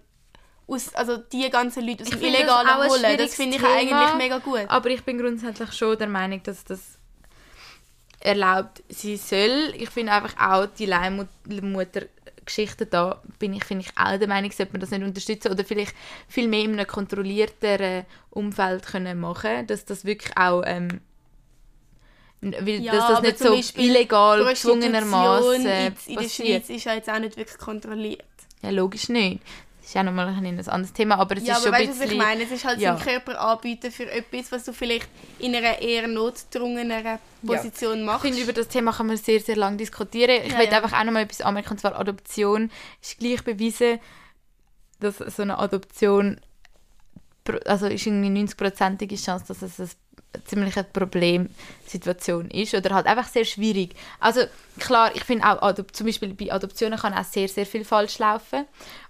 aus, 0.68 0.94
also 0.94 1.18
die 1.18 1.49
ganzen 1.49 1.85
Leute 1.85 2.03
aus 2.03 2.10
dem 2.10 2.22
Illegalen 2.22 2.89
holen. 2.89 3.18
Das 3.18 3.35
finde 3.35 3.57
ich 3.57 3.61
Thema, 3.61 3.76
eigentlich 3.76 4.18
mega 4.18 4.38
gut. 4.39 4.65
Aber 4.68 4.89
ich 4.89 5.03
bin 5.03 5.18
grundsätzlich 5.18 5.73
schon 5.73 5.98
der 5.98 6.07
Meinung, 6.07 6.41
dass 6.44 6.64
das 6.65 6.98
erlaubt 8.19 8.84
sein 8.89 9.18
soll. 9.18 9.73
Ich 9.77 9.89
finde 9.89 10.11
einfach 10.14 10.35
auch 10.39 10.68
die 10.68 10.85
Leihmutter 10.85 12.07
Geschichte 12.48 12.85
da 12.85 13.22
bin 13.39 13.53
ich, 13.53 13.64
finde 13.65 13.85
ich 13.85 13.98
auch 13.98 14.18
der 14.18 14.27
Meinung, 14.27 14.52
sollte 14.52 14.72
man 14.72 14.81
das 14.81 14.89
nicht 14.89 15.03
unterstützen 15.03 15.52
oder 15.52 15.64
vielleicht 15.64 15.94
viel 16.27 16.48
mehr 16.48 16.61
in 16.61 16.73
einem 16.73 16.88
kontrollierteren 16.88 18.06
Umfeld 18.30 18.85
können 18.85 19.19
machen, 19.19 19.68
dass 19.68 19.85
das 19.85 20.06
wirklich 20.06 20.35
auch 20.38 20.64
ähm, 20.65 21.02
weil, 22.39 22.81
ja, 22.81 22.94
dass 22.94 23.07
das 23.07 23.22
nicht 23.22 23.39
so 23.39 23.56
Beispiel 23.56 23.89
illegal 23.89 24.45
gezwungenermaßen 24.45 25.56
in 25.56 26.15
der 26.15 26.30
Schweiz 26.30 26.69
ist 26.69 26.85
ja 26.85 26.94
jetzt 26.94 27.10
auch 27.10 27.19
nicht 27.19 27.35
wirklich 27.35 27.57
kontrolliert. 27.57 28.23
Ja, 28.61 28.69
logisch 28.69 29.10
nicht. 29.10 29.41
Das 29.88 29.95
ist 29.95 30.01
auch 30.01 30.03
nochmal 30.03 30.27
ein 30.27 30.45
anderes 30.45 30.91
Thema, 30.91 31.18
aber 31.18 31.38
es 31.38 31.47
ja, 31.47 31.55
ist 31.55 31.64
schon 31.64 31.73
aber 31.73 31.77
ein 31.77 31.88
bisschen... 31.88 32.03
was 32.03 32.11
ich 32.11 32.18
meine? 32.18 32.43
Es 32.43 32.51
ist 32.51 32.65
halt 32.65 32.81
ja. 32.81 32.97
sein 32.97 33.07
Körper 33.07 33.39
anbieten 33.39 33.89
für 33.89 34.11
etwas, 34.11 34.51
was 34.51 34.65
du 34.65 34.73
vielleicht 34.73 35.07
in 35.39 35.55
einer 35.55 35.80
eher 35.80 36.09
notdrungeneren 36.09 37.19
Position 37.45 37.99
ja. 37.99 38.03
machst. 38.03 38.26
Ich 38.26 38.31
finde, 38.31 38.43
über 38.43 38.51
das 38.51 38.68
Thema 38.68 38.91
kann 38.91 39.07
man 39.07 39.15
sehr, 39.15 39.39
sehr 39.39 39.55
lange 39.55 39.77
diskutieren. 39.77 40.41
Ich 40.43 40.51
ja, 40.51 40.59
will 40.59 40.65
ja. 40.69 40.84
einfach 40.84 40.91
auch 40.91 41.05
nochmal 41.05 41.23
etwas 41.23 41.39
anmerken, 41.39 41.69
und 41.69 41.80
zwar 41.80 41.97
Adoption 41.97 42.69
ist 43.01 43.18
gleich 43.18 43.41
bewiesen, 43.45 43.99
dass 44.99 45.19
so 45.19 45.41
eine 45.41 45.57
Adoption, 45.57 46.41
also 47.64 47.88
ist 47.88 48.05
irgendwie 48.05 48.41
90-prozentige 48.41 49.15
Chance, 49.15 49.45
dass 49.47 49.61
es 49.61 49.80
ein 49.80 49.89
ziemlich 50.45 50.76
eine 50.77 50.85
Problemsituation 50.85 52.49
ist 52.51 52.73
oder 52.73 52.93
halt 52.93 53.07
einfach 53.07 53.27
sehr 53.27 53.45
schwierig. 53.45 53.95
Also 54.19 54.41
klar, 54.80 55.15
ich 55.15 55.23
finde 55.23 55.45
auch, 55.45 55.73
zum 55.91 56.05
Beispiel 56.05 56.34
bei 56.34 56.51
Adoptionen 56.51 56.99
kann 56.99 57.14
auch 57.14 57.23
sehr, 57.23 57.47
sehr 57.47 57.65
viel 57.65 57.85
falsch 57.85 58.19
laufen. 58.19 58.65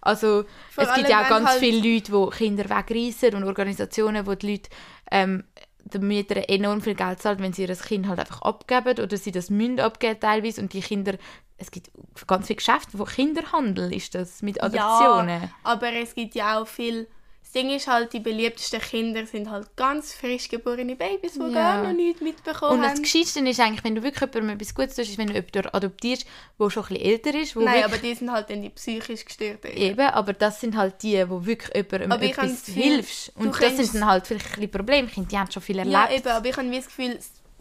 Also 0.08 0.46
Vor 0.72 0.84
es 0.86 0.94
gibt 0.94 1.10
ja 1.10 1.24
auch 1.24 1.30
ganz 1.30 1.50
halt 1.50 1.60
viele 1.60 1.78
Leute, 1.78 2.12
die 2.12 2.38
Kinder 2.38 2.70
wegreißen 2.70 3.36
und 3.36 3.44
Organisationen, 3.44 4.26
wo 4.26 4.36
die 4.36 4.52
Leute 4.52 4.70
ähm, 5.12 5.44
den 5.84 6.08
Müttern 6.08 6.44
enorm 6.44 6.82
viel 6.82 6.96
Geld 6.96 7.22
zahlen, 7.22 7.40
wenn 7.40 7.54
sie 7.54 7.64
ihr 7.64 7.76
Kind 7.76 8.08
halt 8.08 8.20
einfach 8.20 8.42
abgeben 8.42 9.00
oder 9.00 9.18
sie 9.18 9.32
das 9.32 9.50
müssen 9.50 9.80
abgeben 9.80 10.20
teilweise 10.20 10.62
und 10.62 10.74
die 10.74 10.82
Kinder 10.82 11.16
es 11.58 11.72
gibt 11.72 11.90
ganz 12.28 12.48
viele 12.48 12.58
Geschäfte, 12.58 13.00
wo 13.00 13.04
Kinderhandel 13.04 13.92
ist 13.92 14.14
das 14.14 14.42
mit 14.44 14.62
Adoptionen. 14.62 15.42
Ja, 15.42 15.50
aber 15.64 15.92
es 15.92 16.14
gibt 16.14 16.36
ja 16.36 16.62
auch 16.62 16.68
viel 16.68 17.08
Das 17.48 17.54
Ding 17.54 17.74
ist 17.74 17.88
halt, 17.88 18.12
die 18.12 18.20
beliebtesten 18.20 18.82
Kinder 18.82 19.26
sind 19.26 19.50
halt 19.50 19.74
ganz 19.78 20.14
frisch 20.14 20.50
geborene 20.50 20.98
Babys, 20.98 21.34
die 21.36 21.40
Ja. 21.40 21.48
gar 21.50 21.84
noch 21.84 21.94
nichts 21.94 22.20
mitbekommen 22.22 22.74
Und 22.74 22.82
das 22.82 22.96
haben. 22.96 23.04
Gescheitste 23.04 23.40
ist 23.40 23.60
eigentlich, 23.62 23.84
wenn 23.86 23.96
du 23.96 24.04
wirklich 24.04 24.20
jemandem 24.20 24.58
etwas 24.58 24.76
Gutes 24.76 24.96
tust, 24.98 25.10
ist, 25.10 25.18
wenn 25.18 25.28
du 25.28 25.34
jemanden 25.34 25.70
adoptierst, 25.74 26.28
der 26.60 26.70
schon 26.70 26.84
ein 26.84 26.88
bisschen 26.90 27.06
älter 27.06 27.36
ist. 27.40 27.56
Wo 27.56 27.62
Nein, 27.62 27.76
wirklich, 27.76 27.86
aber 27.86 27.98
die 28.00 28.16
sind 28.16 28.32
halt 28.34 28.50
dann 28.50 28.62
die 28.62 28.70
psychisch 28.70 29.24
gestörten. 29.24 29.72
Eben, 29.72 30.08
aber 30.08 30.34
das 30.34 30.60
sind 30.60 30.76
halt 30.76 31.02
die, 31.02 31.30
wo 31.30 31.46
wirklich 31.46 31.74
jemandem 31.74 32.12
Aber 32.12 32.24
etwas 32.26 32.66
hilfst. 32.66 33.32
Und 33.36 33.60
das 33.62 33.78
sind 33.78 33.96
dann 33.96 34.06
halt 34.06 34.28
vielleicht 34.28 34.48
ein 34.48 34.52
bisschen 34.56 34.72
Probleme. 34.72 35.08
Kinder, 35.08 35.30
die 35.30 35.38
haben 35.38 35.50
schon 35.50 35.62
viel 35.64 35.80
erlebt. 35.80 35.94
Ja, 35.94 36.12
eben, 36.12 36.28
aber 36.28 36.50
ich 36.50 36.58
habe 36.58 36.70
das 36.70 36.86
Gefühl, 36.86 37.18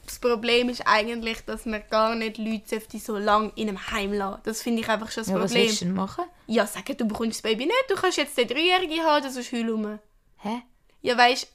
das 0.06 0.18
Problem 0.18 0.68
ist 0.68 0.82
eigentlich, 0.86 1.40
dass 1.44 1.66
man 1.66 1.82
gar 1.90 2.14
nicht 2.14 2.38
Leute 2.38 2.80
so 2.98 3.16
lange 3.18 3.52
in 3.56 3.68
einem 3.68 3.90
Heim 3.90 4.12
lassen. 4.12 4.40
Das 4.44 4.62
finde 4.62 4.82
ich 4.82 4.88
einfach 4.88 5.10
schon 5.10 5.22
das 5.22 5.28
ja, 5.28 5.34
was 5.34 5.50
Problem. 5.50 5.68
willst 5.68 5.80
du 5.80 5.84
denn 5.86 5.94
machen? 5.94 6.24
Ja, 6.46 6.66
sagen, 6.66 6.96
du 6.96 7.04
bekommst 7.06 7.38
das 7.38 7.42
Baby 7.42 7.66
nicht, 7.66 7.84
du 7.88 7.94
kannst 7.94 8.18
jetzt 8.18 8.38
den 8.38 8.48
Dreijährigen 8.48 9.04
haben, 9.04 9.22
das 9.22 9.36
ist 9.36 9.52
heul 9.52 9.70
rum. 9.70 9.98
Hä? 10.38 10.62
Ja, 11.02 11.16
weißt 11.16 11.48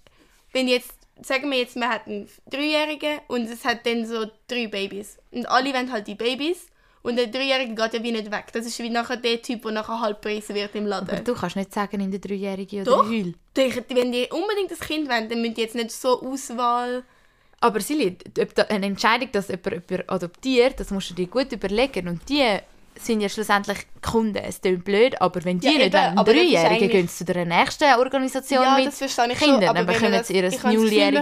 wenn 0.53 0.67
jetzt, 0.67 0.93
sagen 1.21 1.49
wir 1.49 1.59
jetzt, 1.59 1.75
man 1.75 1.89
hat 1.89 2.07
einen 2.07 2.29
Dreijährigen 2.49 3.19
und 3.27 3.49
es 3.49 3.63
hat 3.63 3.85
dann 3.85 4.05
so 4.05 4.25
drei 4.47 4.67
Babys. 4.67 5.17
Und 5.31 5.45
alle 5.45 5.73
wollen 5.73 5.91
halt 5.91 6.07
die 6.07 6.15
Babys 6.15 6.67
und 7.03 7.15
der 7.15 7.27
Dreijährige 7.27 7.73
geht 7.73 7.93
ja 7.93 8.03
wie 8.03 8.11
nicht 8.11 8.31
weg. 8.31 8.47
Das 8.53 8.65
ist 8.65 8.77
wie 8.79 8.89
nachher 8.89 9.17
der 9.17 9.41
Typ, 9.41 9.61
der 9.63 9.71
nachher 9.71 9.99
halb 9.99 10.21
preisen 10.21 10.55
wird 10.55 10.75
im 10.75 10.85
Laden. 10.85 11.09
Aber 11.09 11.21
du 11.21 11.33
kannst 11.33 11.55
nicht 11.55 11.73
sagen, 11.73 11.99
in 12.01 12.11
der 12.11 12.19
Dreijährigen 12.19 12.81
oder 12.81 12.91
Doch. 12.91 13.05
Heul. 13.05 13.33
Wenn 13.55 14.11
die 14.11 14.27
unbedingt 14.29 14.71
ein 14.71 14.79
Kind 14.79 15.09
wollen, 15.09 15.29
dann 15.29 15.41
müssen 15.41 15.55
die 15.55 15.61
jetzt 15.61 15.75
nicht 15.75 15.91
so 15.91 16.21
Auswahl... 16.21 17.03
Aber 17.61 17.79
Silly, 17.79 18.17
eine 18.69 18.85
Entscheidung, 18.87 19.29
dass 19.31 19.49
jemand 19.49 20.09
adoptiert, 20.09 20.79
das 20.79 20.89
musst 20.89 21.11
du 21.11 21.13
dir 21.13 21.27
gut 21.27 21.51
überlegen. 21.51 22.07
Und 22.07 22.27
die 22.27 22.43
sind 22.95 23.21
ja 23.21 23.29
schlussendlich 23.29 23.77
Kunden. 24.01 24.37
Es 24.37 24.59
klingt 24.59 24.83
blöd, 24.83 25.21
aber 25.21 25.43
wenn 25.45 25.59
die 25.59 25.67
Ja, 25.67 25.73
nicht 25.73 25.85
eben, 25.93 26.17
wollen, 26.17 26.25
Dreijährigen 26.25 26.89
gehen 26.89 27.07
zu 27.07 27.23
der 27.23 27.45
nächsten 27.45 27.83
Organisation 27.99 28.63
Ja, 28.63 28.75
mit 28.75 28.87
das 28.87 28.97
verstehe 28.97 29.31
ich 29.31 29.39
Kindern. 29.39 29.61
schon, 29.61 29.69
aber 29.69 29.83
dann 29.83 29.85
bekommen 29.85 30.23
sie 30.23 30.33
ihr 30.35 30.49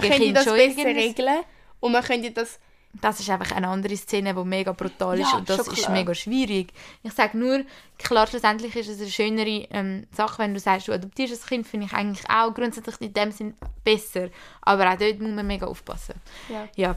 Kind 0.00 0.38
schon 0.38 0.54
regeln 0.54 1.40
und 1.80 1.92
man 1.92 2.02
könnte 2.02 2.30
das... 2.30 2.58
Das 2.92 3.20
ist 3.20 3.30
einfach 3.30 3.54
eine 3.54 3.68
andere 3.68 3.96
Szene, 3.96 4.34
die 4.34 4.44
mega 4.44 4.72
brutal 4.72 5.20
ist 5.20 5.30
Ja, 5.30 5.38
und 5.38 5.48
das 5.48 5.68
ist 5.68 5.88
mega 5.90 6.12
schwierig. 6.12 6.72
Ich 7.02 7.12
sage 7.12 7.38
nur, 7.38 7.64
klar, 7.98 8.26
schlussendlich 8.26 8.74
ist 8.74 8.88
es 8.88 9.00
eine 9.00 9.10
schönere 9.10 9.66
ähm, 9.70 10.06
Sache, 10.12 10.38
wenn 10.38 10.54
du 10.54 10.60
sagst, 10.60 10.88
du 10.88 10.92
adoptierst 10.92 11.44
ein 11.44 11.48
Kind, 11.48 11.66
finde 11.68 11.86
ich 11.86 11.92
eigentlich 11.92 12.28
auch 12.28 12.52
grundsätzlich 12.52 13.00
in 13.00 13.12
dem 13.12 13.30
Sinn 13.30 13.54
besser. 13.84 14.28
Aber 14.62 14.90
auch 14.90 14.96
dort 14.96 15.20
muss 15.20 15.30
man 15.30 15.46
mega 15.46 15.66
aufpassen. 15.66 16.14
Ja. 16.48 16.68
Ja, 16.74 16.96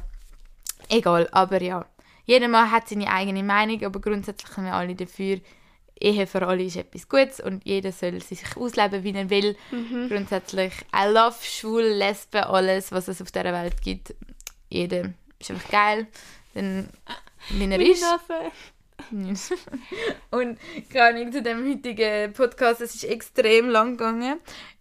egal, 0.89 1.29
aber 1.31 1.61
ja. 1.61 1.85
Jeder 2.25 2.47
Mann 2.47 2.71
hat 2.71 2.89
seine 2.89 3.11
eigene 3.11 3.43
Meinung, 3.43 3.83
aber 3.83 3.99
grundsätzlich 3.99 4.49
sind 4.51 4.65
wir 4.65 4.73
alle 4.73 4.95
dafür, 4.95 5.39
Ehe 5.99 6.25
für 6.25 6.45
alle 6.47 6.63
ist 6.63 6.75
etwas 6.75 7.07
Gutes 7.07 7.39
und 7.39 7.63
jeder 7.65 7.91
soll 7.91 8.19
sich 8.21 8.41
ausleben, 8.57 9.03
wie 9.03 9.13
er 9.13 9.29
will. 9.29 9.55
Mhm. 9.71 10.09
Grundsätzlich, 10.09 10.73
I 10.93 11.07
love 11.07 11.37
schwul, 11.41 11.83
Lesben, 11.83 12.43
alles, 12.43 12.91
was 12.91 13.07
es 13.07 13.21
auf 13.21 13.31
dieser 13.31 13.53
Welt 13.53 13.81
gibt. 13.81 14.15
Jeder 14.69 15.13
ist 15.43 15.51
einfach 15.51 15.69
geil, 15.69 16.07
denn 16.55 16.89
wie 17.49 17.69
er 17.69 17.79
ist. 17.79 18.03
Und 20.31 20.57
gar 20.91 21.11
nicht 21.11 21.33
zu 21.33 21.41
dem 21.41 21.67
heutigen 21.67 22.33
Podcast, 22.33 22.81
es 22.81 22.95
ist 22.95 23.03
extrem 23.03 23.69
lang 23.69 23.97
gegangen. 23.97 24.39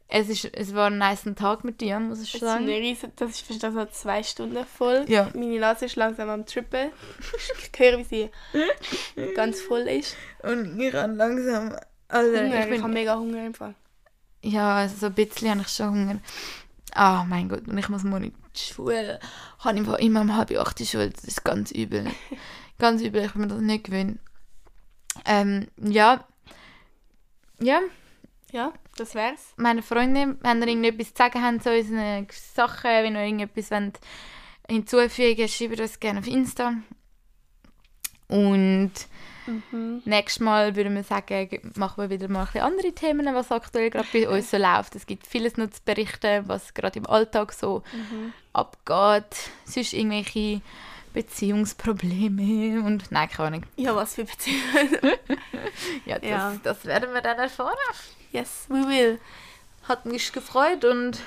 Es, 0.08 0.28
ist, 0.28 0.44
es 0.52 0.74
war 0.74 0.88
ein 0.88 0.98
nice 0.98 1.24
Tag 1.34 1.64
mit 1.64 1.80
dir, 1.80 1.98
muss 1.98 2.22
ich 2.22 2.34
ist, 2.34 2.40
sagen. 2.40 2.66
riesen, 2.66 3.12
das 3.16 3.30
ist 3.30 3.46
fast 3.46 3.64
also 3.64 3.86
zwei 3.86 4.22
Stunden 4.22 4.64
voll. 4.66 5.06
Ja. 5.08 5.30
Meine 5.34 5.58
Nase 5.58 5.86
ist 5.86 5.96
langsam 5.96 6.28
am 6.28 6.44
Trippen. 6.44 6.90
Ich 7.72 7.78
höre, 7.78 7.98
wie 7.98 8.04
sie 8.04 8.30
ganz 9.34 9.62
voll 9.62 9.88
ist. 9.88 10.16
Und 10.42 10.78
ich 10.78 10.92
habe 10.92 11.14
langsam... 11.14 11.74
Also, 12.08 12.30
Hunger. 12.30 12.58
ich 12.58 12.64
Ich, 12.64 12.70
bin, 12.70 12.82
habe 12.82 12.92
mega 12.92 13.16
Hunger 13.16 13.46
im 13.46 13.54
Fall. 13.54 13.74
Ja, 14.42 14.76
also 14.76 14.96
so 14.96 15.06
ein 15.06 15.14
bisschen 15.14 15.48
habe 15.48 15.62
ich 15.62 15.68
schon 15.68 15.88
Hunger. 15.88 16.20
Ah, 16.94 17.24
mein 17.24 17.48
Gott, 17.48 17.66
und 17.66 17.78
ich 17.78 17.88
muss 17.88 18.04
morgen 18.04 18.34
die 18.56 18.72
Schule. 18.74 19.20
Ich 19.58 19.64
habe 19.64 19.78
einfach 19.78 19.98
immer 19.98 20.20
um 20.20 20.36
halb 20.36 20.50
acht 20.56 20.78
die 20.78 20.86
Schule. 20.86 21.10
Das 21.10 21.24
ist 21.24 21.44
ganz 21.44 21.70
übel. 21.70 22.06
ganz 22.78 23.02
übel, 23.02 23.24
ich 23.24 23.32
bin 23.32 23.42
mir 23.42 23.48
das 23.48 23.60
nicht 23.60 23.84
gewöhnt. 23.84 24.18
Ähm, 25.26 25.68
ja. 25.76 26.24
Ja, 27.60 27.80
Ja, 28.50 28.72
das 28.96 29.14
wär's. 29.14 29.52
meine 29.56 29.82
Freunde, 29.82 30.36
wenn 30.40 30.62
ihr 30.62 30.68
irgendetwas 30.68 31.08
zu 31.08 31.14
sagen 31.16 31.42
habt 31.42 31.62
zu 31.62 31.70
unseren 31.76 32.26
Sachen, 32.30 32.90
wenn 32.90 33.14
ihr 33.14 33.22
irgendetwas 33.24 33.70
wollt 33.70 34.00
hinzufügen 34.68 35.38
wollt, 35.38 35.50
schreibt 35.50 35.80
uns 35.80 36.00
gerne 36.00 36.20
auf 36.20 36.26
Insta. 36.26 36.74
Und 38.28 38.92
nächstes 40.04 40.40
Mal 40.40 40.76
würde 40.76 40.90
wir 40.94 41.02
sagen, 41.04 41.72
machen 41.76 42.02
wir 42.02 42.10
wieder 42.10 42.28
mal 42.28 42.40
ein 42.40 42.46
bisschen 42.46 42.60
andere 42.62 42.92
Themen, 42.92 43.34
was 43.34 43.50
aktuell 43.50 43.90
gerade 43.90 44.08
bei 44.12 44.28
uns 44.28 44.50
so 44.50 44.56
läuft. 44.56 44.94
Es 44.96 45.06
gibt 45.06 45.26
vieles 45.26 45.56
noch 45.56 45.70
zu 45.70 45.80
berichten, 45.84 46.44
was 46.48 46.74
gerade 46.74 46.98
im 46.98 47.06
Alltag 47.06 47.52
so 47.52 47.82
abgeht. 48.52 49.50
Sonst 49.64 49.92
irgendwelche 49.92 50.60
Beziehungsprobleme 51.12 52.82
und 52.86 53.10
nein, 53.10 53.28
keine 53.28 53.48
Ahnung. 53.48 53.66
Ja, 53.76 53.94
was 53.94 54.14
für 54.14 54.24
Beziehungen. 54.24 54.62
Ja, 56.06 56.18
das, 56.18 56.28
Ja. 56.28 56.56
das 56.62 56.84
werden 56.84 57.12
wir 57.14 57.20
dann 57.20 57.38
erfahren. 57.38 57.74
yes, 58.32 58.66
we 58.68 58.86
will. 58.88 59.20
Hat 59.88 60.06
mich 60.06 60.32
gefreut 60.32 60.84
und 60.84 61.18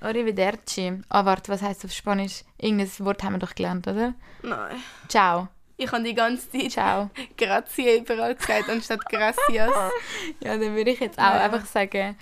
arrivederci. 0.00 1.00
Ah, 1.08 1.24
warte, 1.24 1.50
was 1.52 1.62
heißt 1.62 1.84
auf 1.84 1.92
Spanisch? 1.92 2.42
Irgendein 2.58 2.90
Wort 3.00 3.22
haben 3.22 3.34
wir 3.34 3.38
doch 3.38 3.54
gelernt, 3.54 3.86
oder? 3.88 4.14
Nein. 4.42 4.76
Ciao. 5.08 5.48
Ich 5.78 5.92
habe 5.92 6.02
die 6.02 6.14
ganze 6.14 6.50
Zeit 6.50 6.70
Ciao. 6.72 7.10
Grazie 7.36 7.98
überall 7.98 8.34
gesagt, 8.34 8.68
anstatt 8.70 9.00
Gracias. 9.08 9.70
Ja, 10.42 10.56
dann 10.56 10.74
würde 10.74 10.90
ich 10.90 11.00
jetzt 11.00 11.18
auch 11.18 11.22
Ja. 11.24 11.40
einfach 11.44 11.66
sagen 11.66 12.16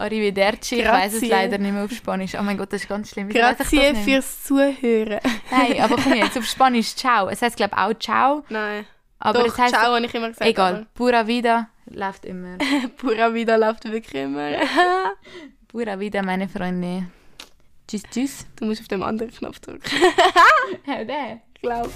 arrivederci. 0.00 0.76
Ich 0.80 0.86
weiß 0.86 1.12
es 1.14 1.20
Grazie. 1.20 1.28
leider 1.32 1.58
nicht 1.58 1.72
mehr 1.72 1.84
auf 1.84 1.90
Spanisch. 1.92 2.34
Oh 2.38 2.42
mein 2.42 2.56
Gott, 2.56 2.72
das 2.72 2.82
ist 2.82 2.88
ganz 2.88 3.10
schlimm. 3.10 3.28
Wieso 3.28 3.38
Grazie 3.40 3.94
fürs 3.96 4.44
Zuhören. 4.44 5.18
Nein, 5.50 5.80
aber 5.80 5.96
komm 5.96 6.14
jetzt, 6.14 6.38
auf 6.38 6.44
Spanisch 6.48 6.94
ciao. 6.94 7.28
Es 7.28 7.42
heißt 7.42 7.56
glaube 7.56 7.74
ich 7.76 7.82
auch 7.82 7.94
ciao, 7.98 8.44
Nein. 8.48 8.86
aber 9.18 9.40
Doch, 9.40 9.46
es 9.48 9.58
heißt 9.58 9.74
ciao, 9.74 9.94
habe 9.94 10.06
ich 10.06 10.14
immer 10.14 10.28
gesagt. 10.28 10.48
egal. 10.48 10.86
Pura 10.94 11.26
vida 11.26 11.68
läuft 11.86 12.24
immer. 12.26 12.54
aber 12.60 12.88
Pura 12.96 13.32
Vida 13.34 13.56
läuft 13.56 13.84
wirklich 13.90 14.14
immer. 14.22 14.50
Pura 15.68 15.98
vida, 15.98 16.22
meine 16.22 16.48
Freunde. 16.48 17.08
Tschüss, 17.88 18.02
tschüss. 18.10 18.46
du 18.56 18.66
musst 18.66 18.82
auf 18.82 18.88
den 18.88 19.02
anderen 19.02 19.32
Knopf 19.32 19.58
drücken. 19.60 19.82
Hau 20.86 21.04
der. 21.04 21.40
Ich 21.54 21.62
glaube. 21.62 21.90